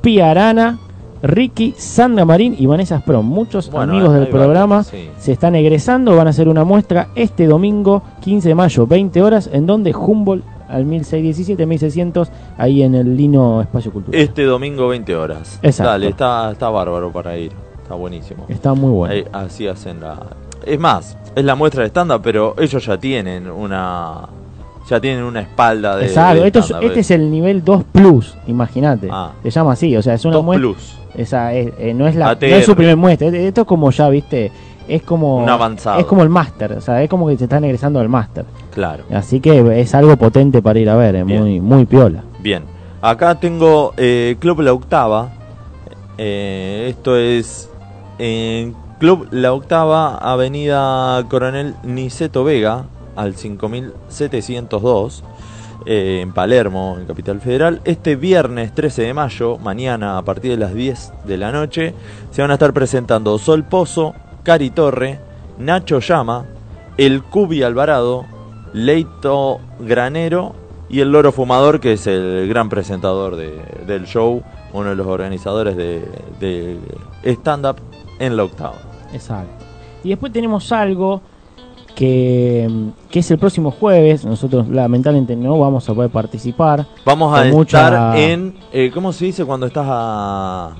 Pia 0.00 0.30
Arana, 0.30 0.78
Ricky, 1.22 1.74
Sandra 1.76 2.24
Marín 2.24 2.54
y 2.58 2.66
Vanessa 2.66 2.98
Sprom. 3.00 3.26
Muchos 3.26 3.70
Bueno, 3.70 3.92
amigos 3.92 4.14
del 4.14 4.28
programa 4.28 4.76
varios, 4.82 4.86
sí. 4.88 5.10
se 5.18 5.32
están 5.32 5.54
egresando, 5.54 6.14
van 6.16 6.26
a 6.28 6.30
hacer 6.30 6.48
una 6.48 6.64
muestra 6.64 7.08
este 7.14 7.46
domingo 7.46 8.02
15 8.22 8.48
de 8.48 8.54
mayo, 8.54 8.86
20 8.86 9.22
horas, 9.22 9.50
en 9.52 9.66
donde 9.66 9.94
Humboldt 9.94 10.44
al 10.68 10.84
1617, 10.84 11.66
1600, 11.66 12.28
ahí 12.58 12.82
en 12.82 12.94
el 12.94 13.16
Lino 13.16 13.60
Espacio 13.60 13.92
Cultural. 13.92 14.20
Este 14.20 14.44
domingo 14.44 14.88
20 14.88 15.14
horas. 15.16 15.58
Exacto. 15.62 15.90
Dale, 15.92 16.08
está, 16.08 16.50
está 16.52 16.68
bárbaro 16.70 17.10
para 17.12 17.36
ir. 17.36 17.52
Está 17.82 17.94
buenísimo. 17.94 18.46
Está 18.48 18.74
muy 18.74 18.90
bueno. 18.90 19.14
Ahí- 19.14 19.24
así 19.32 19.68
hacen 19.68 20.00
la... 20.00 20.18
Es 20.64 20.78
más, 20.80 21.16
es 21.36 21.44
la 21.44 21.54
muestra 21.54 21.82
de 21.82 21.86
estándar, 21.88 22.20
pero 22.22 22.54
ellos 22.58 22.84
ya 22.84 22.96
tienen 22.98 23.48
una... 23.50 24.22
Ya 24.90 25.00
tienen 25.00 25.24
una 25.24 25.40
espalda 25.40 25.96
de... 25.96 26.06
Exacto, 26.06 26.42
de 26.42 26.48
es- 26.48 26.70
este 26.88 27.00
es 27.00 27.10
el 27.10 27.30
nivel 27.30 27.64
2 27.64 27.84
Plus, 27.92 28.36
imagínate. 28.46 29.08
Ah. 29.10 29.32
Se 29.42 29.50
llama 29.50 29.72
así, 29.72 29.96
o 29.96 30.02
sea, 30.02 30.14
es 30.14 30.24
una 30.24 30.34
2 30.36 30.44
muestra. 30.44 30.60
Plus. 30.68 30.98
Esa 31.16 31.52
es, 31.54 31.72
eh, 31.78 31.94
no, 31.94 32.06
es 32.06 32.14
la, 32.14 32.34
no 32.34 32.40
es 32.40 32.64
su 32.66 32.76
primer 32.76 32.96
muestra, 32.96 33.28
esto 33.28 33.62
es 33.62 33.66
como 33.66 33.90
ya, 33.90 34.08
viste, 34.10 34.52
es 34.88 35.02
como. 35.02 35.36
Un 35.38 35.48
avanzado. 35.48 35.98
Es 35.98 36.06
como 36.06 36.22
el 36.22 36.28
máster, 36.28 36.72
o 36.72 36.80
sea, 36.80 37.02
es 37.02 37.08
como 37.08 37.26
que 37.28 37.36
se 37.36 37.44
están 37.44 37.64
egresando 37.64 38.00
al 38.00 38.08
máster. 38.08 38.44
Claro. 38.72 39.04
Así 39.12 39.40
que 39.40 39.80
es 39.80 39.94
algo 39.94 40.16
potente 40.16 40.62
para 40.62 40.78
ir 40.78 40.90
a 40.90 40.96
ver, 40.96 41.16
es 41.16 41.26
Bien. 41.26 41.40
muy, 41.40 41.60
muy 41.60 41.86
piola. 41.86 42.22
Bien. 42.40 42.64
Acá 43.02 43.34
tengo 43.36 43.92
eh, 43.96 44.36
Club 44.38 44.60
La 44.60 44.72
Octava. 44.72 45.30
Eh, 46.18 46.86
esto 46.88 47.16
es 47.16 47.70
en 48.18 48.74
Club 48.98 49.28
La 49.30 49.52
Octava, 49.52 50.16
Avenida 50.16 51.22
Coronel 51.28 51.74
Niceto 51.82 52.44
Vega, 52.44 52.86
al 53.14 53.34
5702, 53.34 55.22
eh, 55.84 56.20
en 56.22 56.32
Palermo, 56.32 56.96
en 56.98 57.06
Capital 57.06 57.40
Federal. 57.40 57.82
Este 57.84 58.16
viernes 58.16 58.74
13 58.74 59.02
de 59.02 59.14
mayo, 59.14 59.58
mañana 59.58 60.16
a 60.18 60.22
partir 60.22 60.50
de 60.52 60.56
las 60.56 60.72
10 60.74 61.12
de 61.24 61.36
la 61.36 61.52
noche, 61.52 61.94
se 62.30 62.40
van 62.42 62.50
a 62.50 62.54
estar 62.54 62.72
presentando 62.72 63.38
Sol 63.38 63.64
Pozo, 63.64 64.14
Cari 64.46 64.70
Torre, 64.70 65.18
Nacho 65.58 65.98
Llama, 65.98 66.46
El 66.96 67.24
Cubi 67.24 67.64
Alvarado, 67.64 68.24
Leito 68.72 69.58
Granero 69.80 70.54
y 70.88 71.00
el 71.00 71.10
Loro 71.10 71.32
Fumador, 71.32 71.80
que 71.80 71.94
es 71.94 72.06
el 72.06 72.46
gran 72.48 72.68
presentador 72.68 73.34
de- 73.34 73.60
del 73.88 74.06
show, 74.06 74.42
uno 74.72 74.90
de 74.90 74.94
los 74.94 75.06
organizadores 75.08 75.76
de, 75.76 76.08
de 76.38 76.78
stand-up 77.24 77.76
en 78.20 78.36
la 78.36 78.44
octava. 78.44 78.76
Exacto. 79.12 79.50
Y 80.04 80.10
después 80.10 80.32
tenemos 80.32 80.70
algo 80.70 81.22
que, 81.96 82.70
que 83.10 83.18
es 83.18 83.30
el 83.32 83.38
próximo 83.38 83.72
jueves. 83.72 84.24
Nosotros 84.24 84.68
lamentablemente 84.68 85.34
no 85.34 85.58
vamos 85.58 85.88
a 85.88 85.94
poder 85.94 86.10
participar. 86.10 86.86
Vamos 87.04 87.36
a 87.36 87.48
estar 87.48 88.16
en. 88.16 88.54
eh, 88.72 88.92
¿Cómo 88.94 89.12
se 89.12 89.24
dice 89.24 89.44
cuando 89.44 89.66
estás 89.66 89.86
a, 89.88 90.76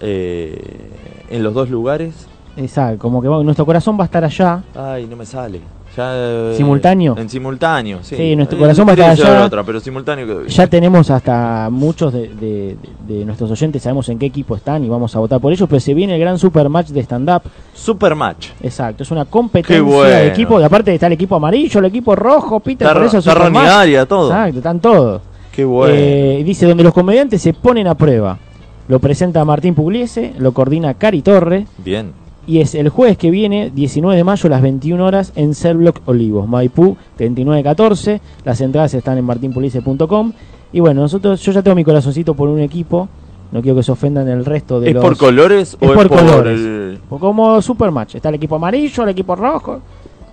eh, 0.00 0.90
en 1.28 1.42
los 1.42 1.54
dos 1.54 1.68
lugares? 1.70 2.28
Exacto, 2.56 2.98
como 2.98 3.22
que 3.22 3.28
va- 3.28 3.42
nuestro 3.42 3.64
corazón 3.66 3.96
va 3.98 4.02
a 4.02 4.06
estar 4.06 4.24
allá. 4.24 4.62
Ay, 4.74 5.06
no 5.08 5.16
me 5.16 5.24
sale. 5.26 5.60
Ya, 5.94 6.10
eh, 6.14 6.54
¿Simultáneo? 6.56 7.14
En 7.18 7.28
simultáneo, 7.28 7.98
sí. 8.00 8.16
Sí, 8.16 8.34
nuestro 8.34 8.56
Eh, 8.56 8.60
corazón 8.62 8.86
va 8.86 8.92
a 8.92 8.94
estar 8.94 9.14
llevar 9.14 9.32
allá. 9.36 9.44
otra, 9.44 9.62
pero 9.62 9.78
simultáneo 9.78 10.24
bien. 10.26 10.46
Ya 10.48 10.66
tenemos 10.66 11.10
hasta 11.10 11.68
muchos 11.70 12.14
de, 12.14 12.28
de- 12.28 12.76
de 13.06 13.24
nuestros 13.26 13.50
oyentes, 13.50 13.82
sabemos 13.82 14.08
en 14.08 14.18
qué 14.18 14.24
equipo 14.24 14.56
están 14.56 14.82
y 14.84 14.88
vamos 14.88 15.14
a 15.14 15.18
votar 15.18 15.38
por 15.38 15.52
ellos, 15.52 15.68
pero 15.68 15.80
se 15.80 15.92
viene 15.92 16.14
el 16.14 16.20
gran 16.20 16.38
super 16.38 16.66
match 16.70 16.88
de 16.88 17.00
stand-up. 17.02 17.42
Super 17.74 18.14
match. 18.14 18.48
Exacto, 18.62 19.02
es 19.02 19.10
una 19.10 19.26
competencia 19.26 19.76
Qué 19.76 19.82
bueno. 19.82 20.08
de 20.08 20.28
equipo, 20.28 20.58
y 20.58 20.64
aparte 20.64 20.94
está 20.94 21.08
el 21.08 21.12
equipo 21.12 21.36
amarillo, 21.36 21.80
el 21.80 21.86
equipo 21.86 22.16
rojo, 22.16 22.60
Peter, 22.60 22.86
Está 22.86 22.94
por 22.98 23.06
eso 23.06 23.18
es 23.18 23.26
está 23.26 23.38
Ronnie 23.38 24.06
todo. 24.06 24.30
Exacto, 24.30 24.56
están 24.58 24.80
todos. 24.80 25.20
Qué 25.54 25.64
bueno. 25.66 25.94
Eh, 25.94 26.42
dice, 26.42 26.66
donde 26.66 26.84
los 26.84 26.94
comediantes 26.94 27.42
se 27.42 27.52
ponen 27.52 27.86
a 27.86 27.94
prueba. 27.94 28.38
Lo 28.88 28.98
presenta 28.98 29.44
Martín 29.44 29.74
Pugliese, 29.74 30.32
lo 30.38 30.52
coordina 30.52 30.94
Cari 30.94 31.20
Torre, 31.20 31.66
Bien. 31.84 32.12
Y 32.46 32.60
es 32.60 32.74
el 32.74 32.88
jueves 32.88 33.16
que 33.18 33.30
viene, 33.30 33.70
19 33.74 34.16
de 34.16 34.24
mayo, 34.24 34.46
a 34.46 34.50
las 34.50 34.62
21 34.62 35.04
horas, 35.04 35.32
en 35.36 35.54
Cellblock 35.54 36.00
Olivos, 36.06 36.48
Maipú, 36.48 36.96
3914. 37.16 38.20
Las 38.44 38.60
entradas 38.60 38.94
están 38.94 39.18
en 39.18 39.24
martinpugliese.com. 39.24 40.32
Y 40.72 40.80
bueno, 40.80 41.02
nosotros, 41.02 41.40
yo 41.42 41.52
ya 41.52 41.62
tengo 41.62 41.74
mi 41.76 41.84
corazoncito 41.84 42.34
por 42.34 42.48
un 42.48 42.60
equipo. 42.60 43.08
No 43.52 43.60
quiero 43.60 43.76
que 43.76 43.82
se 43.82 43.92
ofendan 43.92 44.26
el 44.28 44.44
resto 44.46 44.80
de 44.80 44.88
¿Es 44.88 44.94
los... 44.94 45.04
por 45.04 45.16
colores 45.18 45.76
o 45.80 45.84
es 45.84 45.92
por 45.92 46.08
colores. 46.08 46.58
el- 46.58 46.98
O 47.10 47.18
Como 47.18 47.60
Supermatch. 47.60 48.14
Está 48.14 48.30
el 48.30 48.36
equipo 48.36 48.56
amarillo, 48.56 49.02
el 49.02 49.10
equipo 49.10 49.36
rojo. 49.36 49.80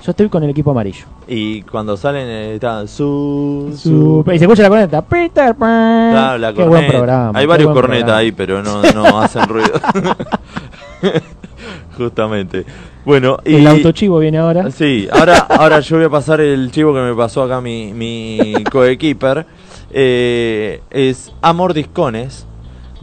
Yo 0.01 0.11
estoy 0.11 0.29
con 0.29 0.41
el 0.43 0.49
equipo 0.51 0.71
amarillo. 0.71 1.05
Y 1.27 1.61
cuando 1.63 1.97
salen 1.97 2.25
eh, 2.25 2.53
está 2.55 2.87
su, 2.87 3.73
Su- 3.75 4.23
Y 4.33 4.39
se 4.39 4.45
escucha 4.45 4.63
la 4.63 4.69
corneta. 4.69 5.01
Peter 5.01 5.53
Pan. 5.55 6.11
Claro, 6.11 6.37
la 6.37 6.53
Qué 6.53 6.59
buen 6.59 6.69
corneta. 6.69 6.93
programa. 6.93 7.37
Hay 7.37 7.45
varios 7.45 7.73
buen 7.73 7.81
cornetas 7.85 8.11
ahí, 8.11 8.31
pero 8.31 8.63
no, 8.63 8.81
no 8.93 9.19
hacen 9.19 9.45
ruido. 9.49 9.73
Justamente. 11.97 12.65
Bueno, 13.05 13.37
y 13.45 13.55
El 13.55 13.67
autochivo 13.67 14.19
viene 14.19 14.37
ahora. 14.37 14.69
Sí, 14.71 15.07
ahora, 15.11 15.37
ahora 15.49 15.79
yo 15.79 15.97
voy 15.97 16.05
a 16.05 16.09
pasar 16.09 16.41
el 16.41 16.71
chivo 16.71 16.93
que 16.93 16.99
me 16.99 17.15
pasó 17.15 17.43
acá 17.43 17.61
mi, 17.61 17.93
mi 17.93 18.63
coequiper. 18.71 19.45
Eh, 19.91 20.81
es 20.89 21.31
Amor 21.41 21.73
Discones. 21.73 22.45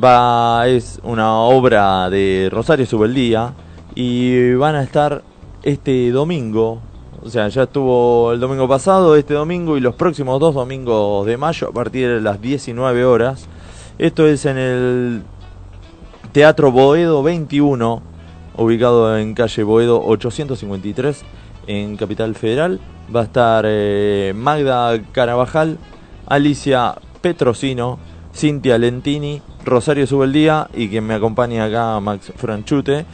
Va, 0.03 0.69
es 0.69 1.01
una 1.03 1.35
obra 1.35 2.09
de 2.11 2.49
Rosario 2.53 2.87
Subeldía. 2.87 3.55
Y 3.95 4.55
van 4.55 4.75
a 4.77 4.83
estar 4.83 5.23
este 5.63 6.11
domingo. 6.11 6.81
O 7.23 7.29
sea, 7.29 7.49
ya 7.49 7.65
estuvo 7.65 8.33
el 8.33 8.39
domingo 8.39 8.69
pasado, 8.69 9.17
este 9.17 9.35
domingo 9.35 9.77
y 9.77 9.81
los 9.81 9.97
próximos 9.97 10.39
dos 10.39 10.55
domingos 10.55 11.27
de 11.27 11.37
mayo 11.37 11.69
a 11.69 11.73
partir 11.73 12.09
de 12.09 12.21
las 12.21 12.41
19 12.41 13.05
horas. 13.05 13.49
Esto 13.99 14.29
es 14.29 14.47
en 14.47 14.59
el 14.59 15.23
Teatro 16.31 16.71
Boedo 16.71 17.23
21, 17.25 18.03
ubicado 18.57 19.17
en 19.19 19.35
calle 19.35 19.63
Boedo 19.63 20.03
853, 20.05 21.25
en 21.67 21.97
Capital 21.97 22.35
Federal. 22.35 22.81
Va 23.15 23.21
a 23.21 23.25
estar 23.25 23.65
eh, 23.67 24.33
Magda 24.35 25.01
Carabajal, 25.13 25.79
Alicia 26.27 26.95
Petrosino, 27.21 27.99
Cintia 28.35 28.79
Lentini, 28.79 29.41
Rosario 29.65 30.07
Subeldía 30.07 30.69
y 30.75 30.89
quien 30.89 31.07
me 31.07 31.15
acompaña 31.15 31.65
acá, 31.65 32.01
Max 32.01 32.33
Franchute. 32.37 33.07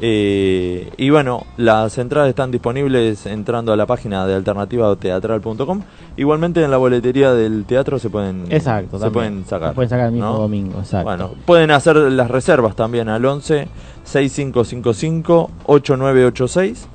Eh, 0.00 0.92
y 0.96 1.10
bueno, 1.10 1.44
las 1.56 1.98
entradas 1.98 2.28
están 2.28 2.52
disponibles 2.52 3.26
entrando 3.26 3.72
a 3.72 3.76
la 3.76 3.84
página 3.84 4.26
de 4.26 4.34
alternativateatral.com. 4.34 5.82
Igualmente 6.16 6.62
en 6.62 6.70
la 6.70 6.76
boletería 6.76 7.32
del 7.32 7.64
teatro 7.64 7.98
se 7.98 8.08
pueden, 8.08 8.44
Exacto, 8.50 8.98
se 8.98 9.10
pueden 9.10 9.44
sacar. 9.44 9.70
Se 9.70 9.74
pueden 9.74 9.90
sacar 9.90 10.06
el 10.06 10.12
mismo 10.12 10.30
¿no? 10.30 10.38
domingo, 10.38 10.78
exacto. 10.78 11.04
Bueno, 11.04 11.30
pueden 11.44 11.72
hacer 11.72 11.96
las 11.96 12.30
reservas 12.30 12.76
también 12.76 13.08
al 13.08 13.24
11 13.24 13.66
6555 14.08 15.50
8986 15.66 16.88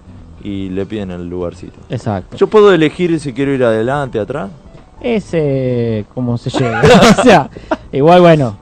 y 0.44 0.70
le 0.70 0.86
piden 0.86 1.12
el 1.12 1.30
lugarcito. 1.30 1.80
Exacto. 1.90 2.36
Yo 2.38 2.48
puedo 2.48 2.74
elegir 2.74 3.20
si 3.20 3.34
quiero 3.34 3.54
ir 3.54 3.64
adelante, 3.64 4.20
atrás. 4.20 4.50
Es 5.00 5.30
eh, 5.34 6.06
como 6.14 6.38
se 6.38 6.50
llega. 6.50 6.82
o 7.20 7.24
sea, 7.24 7.50
igual 7.92 8.22
bueno, 8.22 8.58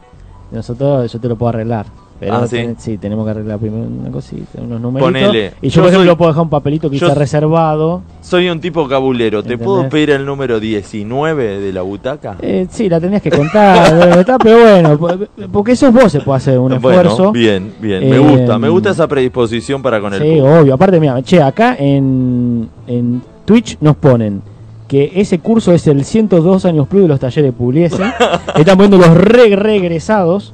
nosotros 0.52 1.12
yo 1.12 1.20
te 1.20 1.28
lo 1.28 1.36
puedo 1.38 1.50
arreglar. 1.50 1.86
Pero 2.22 2.36
Ah, 2.36 2.46
¿sí? 2.48 2.56
ten- 2.58 2.76
sí, 2.78 2.98
tenemos 3.00 3.26
que 3.26 3.32
arreglar 3.32 3.58
primero 3.58 3.84
una 3.84 4.12
cosita, 4.12 4.62
unos 4.62 4.80
numeritos. 4.80 5.12
Ponele. 5.12 5.54
Y 5.60 5.70
yo, 5.70 5.76
Yo 5.78 5.82
por 5.82 5.90
ejemplo, 5.90 6.12
soy- 6.12 6.18
puedo 6.18 6.30
dejar 6.32 6.44
un 6.44 6.50
papelito 6.52 6.88
que 6.88 6.94
dice 7.00 7.16
reservado. 7.16 8.04
Soy 8.22 8.48
un 8.48 8.62
tipo 8.62 8.88
cabulero. 8.88 9.42
¿Te 9.42 9.58
puedo 9.58 9.90
pedir 9.90 10.12
el 10.12 10.24
número 10.24 10.60
19 10.60 11.60
de 11.60 11.74
la 11.74 11.82
butaca? 11.82 12.36
Eh, 12.40 12.68
sí, 12.70 12.88
la 12.90 13.00
tenías 13.00 13.24
que 13.24 13.32
contar, 13.32 14.24
pero 14.44 14.60
bueno, 14.62 14.98
po- 15.00 15.18
porque 15.52 15.72
eso 15.72 15.92
vos 15.92 16.12
se 16.12 16.20
puede 16.20 16.38
hacer 16.38 16.60
un 16.60 16.80
Bueno, 16.80 17.02
esfuerzo. 17.02 17.32
bien, 17.32 17.74
bien. 17.82 18.04
Eh, 18.04 18.10
me 18.12 18.20
gusta, 18.20 18.60
me 18.60 18.70
gusta 18.70 18.92
esa 18.92 19.08
predisposición 19.08 19.82
para 19.82 20.00
con 20.00 20.14
el 20.14 20.22
Sí, 20.22 20.26
público. 20.28 20.60
obvio. 20.60 20.74
Aparte, 20.76 21.00
mira, 21.00 21.20
che, 21.24 21.42
acá 21.42 21.76
en, 21.80 22.70
en 22.86 23.24
Twitch 23.46 23.78
nos 23.82 23.96
ponen 23.96 24.44
que 24.88 25.12
ese 25.16 25.40
curso 25.40 25.72
es 25.74 25.88
el 25.88 26.06
102 26.06 26.66
años 26.66 26.88
plus 26.88 27.02
de 27.02 27.08
los 27.08 27.20
talleres 27.20 27.52
Pugliese. 27.52 28.04
Están 28.56 28.78
poniendo 28.78 28.98
los 29.00 29.10
re 29.18 29.56
regresados. 29.56 30.54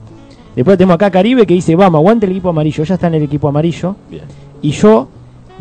Después 0.58 0.78
tenemos 0.78 0.96
acá 0.96 1.10
Caribe 1.10 1.46
que 1.48 1.54
dice, 1.54 1.76
vamos, 1.76 2.00
aguante 2.00 2.26
el 2.26 2.34
equipo 2.34 2.50
amarillo. 2.50 2.84
Ya 2.84 2.96
está 2.96 3.08
en 3.08 3.14
el 3.16 3.24
equipo 3.24 3.48
amarillo. 3.48 3.96
Bien. 4.10 4.24
Y 4.62 4.72
yo, 4.72 5.08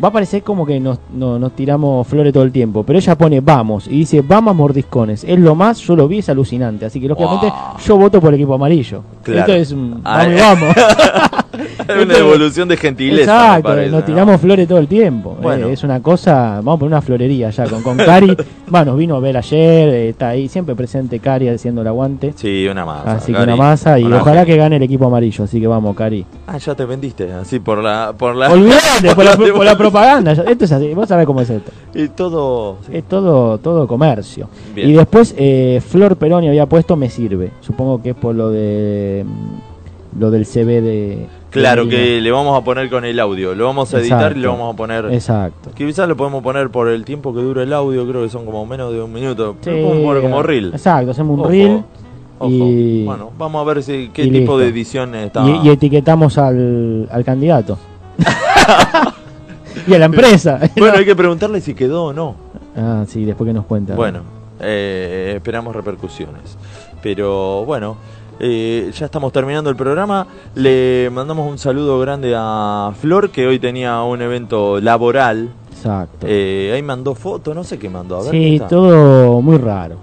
va 0.03 0.09
a 0.09 0.11
parecer 0.11 0.43
como 0.43 0.65
que 0.65 0.79
nos, 0.79 0.99
no- 1.13 1.39
nos 1.39 1.51
tiramos 1.55 2.05
flores 2.07 2.33
todo 2.33 2.43
el 2.43 2.51
tiempo. 2.51 2.83
Pero 2.83 2.99
ella 2.99 3.15
pone, 3.17 3.39
vamos. 3.39 3.87
Y 3.87 3.91
dice, 3.99 4.21
vamos 4.21 4.51
a 4.51 4.53
mordiscones. 4.55 5.23
Es 5.23 5.39
lo 5.39 5.55
más, 5.55 5.79
yo 5.79 5.95
lo 5.95 6.07
vi, 6.07 6.17
es 6.19 6.29
alucinante. 6.29 6.85
Así 6.85 6.99
que, 6.99 7.07
lógicamente, 7.07 7.53
yo 7.85 7.97
voto 7.97 8.19
por 8.19 8.29
el 8.33 8.35
equipo 8.35 8.55
amarillo. 8.55 9.03
Claro. 9.23 9.39
Esto 9.41 9.53
es 9.53 9.71
un, 9.71 10.01
Ah, 10.03 10.25
vamos, 10.27 10.33
eh. 10.35 10.41
vamos. 10.41 10.75
Es 11.87 12.03
una 12.03 12.17
evolución 12.17 12.67
de 12.67 12.77
gentileza. 12.77 13.21
Exacto, 13.21 13.69
parece, 13.69 13.91
nos 13.91 14.01
¿no? 14.01 14.05
tiramos 14.05 14.41
flores 14.41 14.67
todo 14.67 14.79
el 14.79 14.87
tiempo. 14.87 15.37
Bueno. 15.41 15.67
Eh, 15.67 15.73
es 15.73 15.83
una 15.83 16.01
cosa, 16.01 16.55
vamos 16.55 16.75
a 16.75 16.79
poner 16.79 16.93
una 16.93 17.01
florería 17.01 17.49
ya 17.49 17.65
con, 17.65 17.81
con 17.81 17.97
Cari. 17.97 18.35
bueno, 18.67 18.91
nos 18.91 18.97
vino 18.97 19.15
a 19.15 19.19
ver 19.19 19.37
ayer, 19.37 19.89
eh, 19.89 20.09
está 20.09 20.29
ahí 20.29 20.47
siempre 20.47 20.75
presente 20.75 21.19
Cari 21.19 21.49
haciendo 21.49 21.81
el 21.81 21.87
aguante. 21.87 22.33
Sí, 22.35 22.67
una 22.67 22.85
masa. 22.85 23.11
Así 23.13 23.33
que 23.33 23.41
una 23.41 23.55
masa 23.55 23.99
y 23.99 24.03
Una 24.03 24.21
ojalá 24.21 24.45
que 24.45 24.57
gane 24.57 24.77
el 24.77 24.83
equipo 24.83 25.05
amarillo. 25.05 25.43
Así 25.43 25.59
que 25.59 25.67
vamos, 25.67 25.95
Cari. 25.95 26.25
Ah, 26.47 26.57
ya 26.57 26.75
te 26.75 26.85
vendiste, 26.85 27.31
así 27.33 27.59
por 27.59 27.81
la... 27.81 28.13
Por 28.17 28.35
la 28.35 28.51
Olvídate, 28.51 29.15
por 29.15 29.25
la, 29.25 29.37
por 29.53 29.65
la 29.65 29.77
propaganda. 29.77 30.31
Esto 30.31 30.65
es 30.65 30.71
así, 30.71 30.93
vos 30.93 31.07
sabés 31.07 31.25
cómo 31.25 31.41
es 31.41 31.49
esto. 31.49 31.71
Y 31.93 32.09
todo... 32.09 32.77
Es 32.91 33.03
todo, 33.05 33.57
todo 33.57 33.87
comercio. 33.87 34.49
Bien. 34.73 34.89
Y 34.89 34.93
después 34.93 35.33
eh, 35.37 35.81
Flor 35.85 36.17
Peroni 36.17 36.47
había 36.47 36.65
puesto 36.65 36.95
me 36.95 37.09
sirve. 37.09 37.51
Supongo 37.61 38.01
que 38.01 38.11
es 38.11 38.15
por 38.15 38.35
lo 38.35 38.49
de 38.51 39.25
mm, 39.25 39.66
lo 40.17 40.31
del 40.31 40.45
CV 40.45 40.81
de. 40.81 41.27
Claro 41.49 41.85
de 41.85 41.89
que 41.89 42.21
le 42.21 42.29
vamos 42.31 42.59
a 42.59 42.63
poner 42.63 42.89
con 42.89 43.05
el 43.05 43.19
audio, 43.19 43.55
lo 43.55 43.65
vamos 43.65 43.93
a 43.93 43.99
editar 43.99 44.31
y 44.33 44.35
le 44.35 44.41
Exacto. 44.41 44.51
vamos 44.57 44.73
a 44.73 44.77
poner... 44.77 45.05
Exacto. 45.13 45.71
Que 45.73 45.85
quizás 45.87 46.07
lo 46.07 46.15
podemos 46.17 46.43
poner 46.43 46.69
por 46.69 46.89
el 46.89 47.05
tiempo 47.05 47.33
que 47.33 47.41
dura 47.41 47.63
el 47.63 47.71
audio, 47.73 48.07
creo 48.07 48.21
que 48.23 48.29
son 48.29 48.45
como 48.45 48.65
menos 48.65 48.91
de 48.91 49.01
un 49.01 49.11
minuto. 49.13 49.55
Sí, 49.61 49.69
Lo 49.71 50.03
poner 50.03 50.21
como 50.23 50.43
reel. 50.43 50.71
Exacto, 50.73 51.11
hacemos 51.11 51.35
un 51.35 51.39
Ojo, 51.39 51.49
reel. 51.49 51.83
ojo. 52.37 52.49
Y, 52.51 53.05
Bueno, 53.05 53.31
vamos 53.37 53.61
a 53.61 53.65
ver 53.73 53.81
si 53.81 54.09
qué 54.13 54.23
y 54.23 54.29
tipo 54.29 54.39
listo. 54.39 54.57
de 54.59 54.67
edición 54.67 55.15
está. 55.15 55.43
y, 55.47 55.67
y 55.67 55.69
etiquetamos 55.69 56.37
al, 56.37 57.07
al 57.11 57.23
candidato. 57.23 57.77
y 59.87 59.93
a 59.93 59.99
la 59.99 60.05
empresa. 60.05 60.59
Bueno, 60.77 60.97
hay 60.97 61.05
que 61.05 61.15
preguntarle 61.15 61.61
si 61.61 61.73
quedó 61.73 62.05
o 62.05 62.13
no. 62.13 62.35
Ah, 62.75 63.05
sí, 63.07 63.23
después 63.25 63.47
que 63.47 63.53
nos 63.53 63.65
cuenta. 63.65 63.95
Bueno, 63.95 64.19
eh, 64.59 65.33
esperamos 65.37 65.75
repercusiones. 65.75 66.57
Pero 67.01 67.63
bueno, 67.65 67.95
eh, 68.39 68.91
ya 68.93 69.05
estamos 69.05 69.31
terminando 69.31 69.69
el 69.69 69.75
programa. 69.75 70.27
Le 70.55 71.09
mandamos 71.11 71.49
un 71.49 71.57
saludo 71.57 71.99
grande 71.99 72.33
a 72.37 72.91
Flor, 72.99 73.29
que 73.29 73.47
hoy 73.47 73.59
tenía 73.59 74.01
un 74.03 74.21
evento 74.21 74.79
laboral. 74.79 75.49
Exacto. 75.71 76.25
Eh, 76.29 76.71
ahí 76.73 76.81
mandó 76.81 77.13
foto, 77.15 77.53
no 77.53 77.63
sé 77.63 77.77
qué 77.77 77.89
mandó. 77.89 78.17
A 78.17 78.21
ver, 78.23 78.31
¿qué 78.31 78.37
Sí, 78.37 78.61
todo 78.67 79.41
muy 79.41 79.57
raro. 79.57 79.95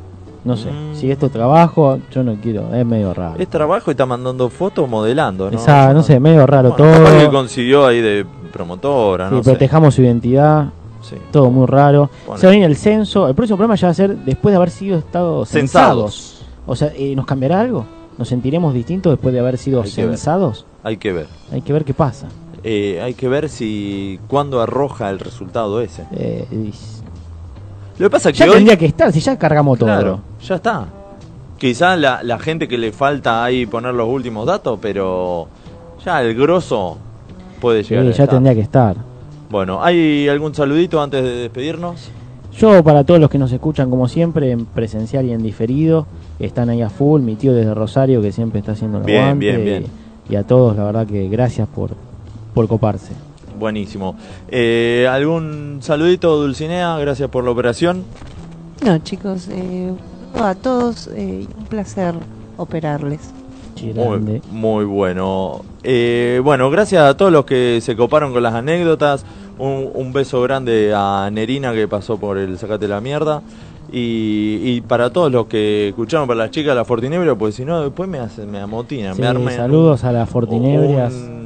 No 0.44 0.56
sé, 0.58 0.70
Mm. 0.70 0.94
si 0.94 1.10
esto 1.10 1.26
es 1.26 1.32
trabajo, 1.32 1.98
yo 2.12 2.22
no 2.22 2.34
quiero, 2.34 2.74
es 2.74 2.84
medio 2.84 3.14
raro. 3.14 3.36
Es 3.38 3.48
trabajo 3.48 3.90
y 3.90 3.92
está 3.92 4.04
mandando 4.04 4.50
fotos 4.50 4.86
modelando, 4.88 5.50
¿no? 5.50 5.56
Esa- 5.56 5.94
no 5.94 6.02
sé, 6.02 6.20
medio 6.20 6.46
raro 6.46 6.74
Bueno, 6.76 6.94
todo. 6.98 7.18
que 7.18 7.28
consiguió 7.30 7.86
ahí 7.86 8.02
de 8.02 8.26
promotora, 8.52 9.30
Sí, 9.30 9.34
no 9.36 9.42
sé. 9.42 9.50
protejamos 9.50 9.94
su 9.94 10.02
identidad. 10.02 10.66
Sí. 11.00 11.16
Todo 11.32 11.50
muy 11.50 11.66
raro. 11.66 12.10
Bueno. 12.26 12.38
Se 12.40 12.46
va 12.46 12.50
a 12.50 12.54
venir 12.54 12.66
el 12.68 12.76
censo. 12.76 13.26
El 13.26 13.34
próximo 13.34 13.56
programa 13.56 13.74
ya 13.74 13.86
va 13.88 13.90
a 13.92 13.94
ser 13.94 14.16
después 14.16 14.52
de 14.52 14.56
haber 14.56 14.70
sido 14.70 14.98
estado 14.98 15.44
censados. 15.46 16.14
Censados. 16.14 16.44
O 16.66 16.76
sea, 16.76 16.92
eh, 16.96 17.14
¿nos 17.16 17.24
cambiará 17.26 17.60
algo? 17.60 17.84
¿Nos 18.18 18.28
sentiremos 18.28 18.74
distintos 18.74 19.12
después 19.12 19.32
de 19.34 19.40
haber 19.40 19.58
sido 19.58 19.80
Hay 19.82 19.88
que 19.90 19.94
censados? 19.94 20.66
Hay 20.82 20.96
que 20.98 21.12
ver. 21.12 21.26
Hay 21.52 21.62
que 21.62 21.72
ver 21.72 21.84
qué 21.84 21.94
pasa. 21.94 22.28
Eh, 22.62 23.00
hay 23.02 23.14
que 23.14 23.28
ver 23.28 23.48
si 23.48 24.18
cuándo 24.28 24.60
arroja 24.60 25.10
el 25.10 25.18
resultado 25.18 25.80
ese. 25.80 26.04
Eh, 26.12 26.46
Lo 27.98 28.06
que 28.06 28.10
pasa 28.10 28.30
es 28.30 28.34
que 28.34 28.44
ya 28.44 28.46
hoy, 28.50 28.56
tendría 28.56 28.76
que 28.78 28.86
estar, 28.86 29.12
si 29.12 29.20
ya 29.20 29.38
cargamos 29.38 29.78
todo. 29.78 30.20
ya 30.42 30.54
está. 30.54 30.86
Quizás 31.58 31.98
la, 31.98 32.22
la 32.22 32.38
gente 32.38 32.66
que 32.68 32.76
le 32.78 32.92
falta 32.92 33.44
ahí 33.44 33.66
poner 33.66 33.94
los 33.94 34.08
últimos 34.08 34.46
datos, 34.46 34.78
pero 34.80 35.46
ya 36.04 36.22
el 36.22 36.34
grosso 36.34 36.98
puede 37.60 37.82
Sí, 37.84 37.90
llegar. 37.90 38.04
a 38.06 38.06
ya 38.06 38.10
estar. 38.24 38.28
tendría 38.28 38.54
que 38.54 38.60
estar. 38.60 38.96
Bueno, 39.50 39.82
¿hay 39.82 40.28
algún 40.28 40.54
saludito 40.54 41.00
antes 41.02 41.22
de 41.22 41.30
despedirnos? 41.30 42.10
Yo, 42.58 42.82
para 42.84 43.04
todos 43.04 43.20
los 43.20 43.30
que 43.30 43.38
nos 43.38 43.52
escuchan, 43.52 43.90
como 43.90 44.08
siempre, 44.08 44.50
en 44.50 44.64
presencial 44.66 45.26
y 45.26 45.32
en 45.32 45.42
diferido, 45.42 46.06
están 46.38 46.68
ahí 46.70 46.82
a 46.82 46.90
full. 46.90 47.20
Mi 47.22 47.36
tío 47.36 47.52
desde 47.52 47.74
Rosario, 47.74 48.20
que 48.22 48.32
siempre 48.32 48.60
está 48.60 48.72
haciendo 48.72 48.98
el 48.98 49.04
Bien, 49.04 49.22
aguante. 49.22 49.46
bien, 49.46 49.64
bien. 49.64 49.86
Y 50.28 50.36
a 50.36 50.42
todos, 50.44 50.76
la 50.76 50.84
verdad 50.84 51.06
que 51.06 51.28
gracias 51.28 51.68
por, 51.68 51.90
por 52.54 52.66
coparse. 52.68 53.12
buenísimo. 53.58 54.16
Eh, 54.48 55.06
¿Algún 55.10 55.78
saludito, 55.80 56.36
Dulcinea? 56.40 56.96
Gracias 56.98 57.28
por 57.30 57.44
la 57.44 57.50
operación. 57.50 58.04
No, 58.84 58.98
chicos, 58.98 59.48
eh, 59.50 59.92
a 60.34 60.54
todos 60.54 61.08
eh, 61.14 61.46
un 61.58 61.64
placer 61.66 62.14
operarles. 62.56 63.20
Muy, 63.94 64.40
muy 64.50 64.84
bueno. 64.84 65.62
Eh, 65.82 66.40
bueno, 66.42 66.70
gracias 66.70 67.02
a 67.02 67.16
todos 67.16 67.30
los 67.32 67.44
que 67.44 67.80
se 67.82 67.96
coparon 67.96 68.32
con 68.32 68.42
las 68.42 68.54
anécdotas. 68.54 69.24
Un, 69.58 69.90
un 69.92 70.12
beso 70.12 70.40
grande 70.42 70.92
a 70.96 71.28
Nerina 71.30 71.72
que 71.74 71.86
pasó 71.86 72.16
por 72.16 72.38
el 72.38 72.56
Sacate 72.58 72.88
la 72.88 73.00
Mierda. 73.00 73.42
Y, 73.96 74.60
y 74.64 74.80
para 74.80 75.10
todos 75.10 75.30
los 75.30 75.46
que 75.46 75.88
escucharon, 75.90 76.26
para 76.26 76.38
las 76.40 76.50
chicas 76.50 76.70
de 76.70 76.74
la 76.74 76.84
Fortinebra, 76.84 77.34
pues 77.36 77.54
si 77.54 77.64
no, 77.64 77.80
después 77.80 78.08
me, 78.08 78.18
hace, 78.18 78.44
me 78.44 78.58
amotinan. 78.58 79.14
Sí, 79.14 79.22
me 79.22 79.52
saludos 79.54 80.02
a 80.02 80.10
las 80.10 80.28
Fortinebrias. 80.28 81.12
un- 81.14 81.44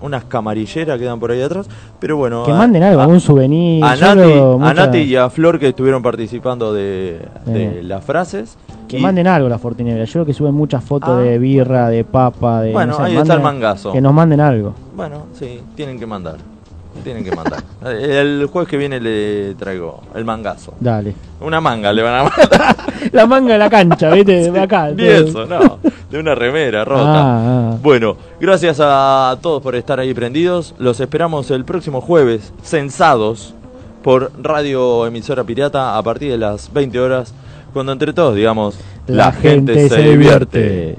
unas 0.00 0.24
camarilleras 0.24 0.98
que 0.98 1.04
dan 1.06 1.18
por 1.20 1.30
ahí 1.30 1.40
atrás. 1.42 1.66
Pero 1.98 2.16
bueno. 2.16 2.44
Que 2.44 2.52
a- 2.52 2.54
manden 2.56 2.82
algo, 2.82 3.00
a- 3.00 3.04
algún 3.04 3.20
souvenir. 3.20 3.82
a 3.84 3.96
Nati, 3.96 4.98
a 4.98 5.02
y 5.02 5.16
a 5.16 5.28
Flor 5.30 5.58
que 5.58 5.68
estuvieron 5.68 6.02
participando 6.02 6.72
de, 6.72 7.20
de 7.46 7.64
Eh. 7.80 7.82
las 7.82 8.02
frases. 8.04 8.56
Que 8.88 8.98
Y- 8.98 9.02
manden 9.02 9.26
algo 9.26 9.48
las 9.48 9.60
Fortinebras. 9.60 10.08
Yo 10.08 10.12
creo 10.14 10.26
que 10.26 10.34
suben 10.34 10.54
muchas 10.54 10.82
fotos 10.84 11.10
Ah. 11.10 11.20
de 11.20 11.38
birra, 11.38 11.88
de 11.90 12.04
papa, 12.04 12.62
de. 12.62 12.72
Bueno, 12.72 12.92
no 12.92 12.96
sé, 12.98 13.02
ahí 13.04 13.16
está 13.16 13.34
el 13.34 13.40
manden- 13.40 13.42
mangazo. 13.42 13.92
Que 13.92 14.00
nos 14.00 14.12
manden 14.14 14.40
algo. 14.40 14.74
Bueno, 14.96 15.26
sí, 15.34 15.60
tienen 15.74 15.98
que 15.98 16.06
mandar. 16.06 16.36
Tienen 17.02 17.24
que 17.24 17.34
mandar. 17.34 17.62
el 17.84 18.48
jueves 18.50 18.68
que 18.68 18.76
viene 18.76 19.00
le 19.00 19.54
traigo 19.54 20.02
el 20.14 20.24
mangazo. 20.24 20.74
Dale. 20.80 21.14
Una 21.40 21.60
manga 21.60 21.92
le 21.92 22.02
van 22.02 22.14
a 22.14 22.22
mandar. 22.24 22.76
La 23.12 23.26
manga 23.26 23.52
de 23.52 23.58
la 23.58 23.68
cancha, 23.68 24.10
¿viste? 24.10 24.50
De 24.52 24.60
acá. 24.60 24.90
Ni 24.90 25.04
eso, 25.04 25.44
no. 25.44 25.78
De 26.10 26.18
una 26.18 26.34
remera 26.34 26.84
rota. 26.84 27.04
Ah, 27.04 27.72
ah. 27.72 27.76
Bueno, 27.82 28.16
gracias 28.40 28.78
a 28.80 29.36
todos 29.42 29.62
por 29.62 29.74
estar 29.74 30.00
ahí 30.00 30.14
prendidos. 30.14 30.74
Los 30.78 31.00
esperamos 31.00 31.50
el 31.50 31.64
próximo 31.64 32.00
jueves, 32.00 32.52
censados, 32.62 33.54
por 34.04 34.30
Radio 34.40 35.06
Emisora 35.06 35.44
Pirata 35.44 35.96
a 35.96 36.02
partir 36.02 36.30
de 36.30 36.38
las 36.38 36.72
20 36.72 37.00
horas, 37.00 37.34
cuando 37.72 37.90
entre 37.92 38.12
todos 38.12 38.36
digamos, 38.36 38.78
La 39.06 39.32
gente 39.32 39.88
se 39.88 40.02
divierte. 40.02 40.98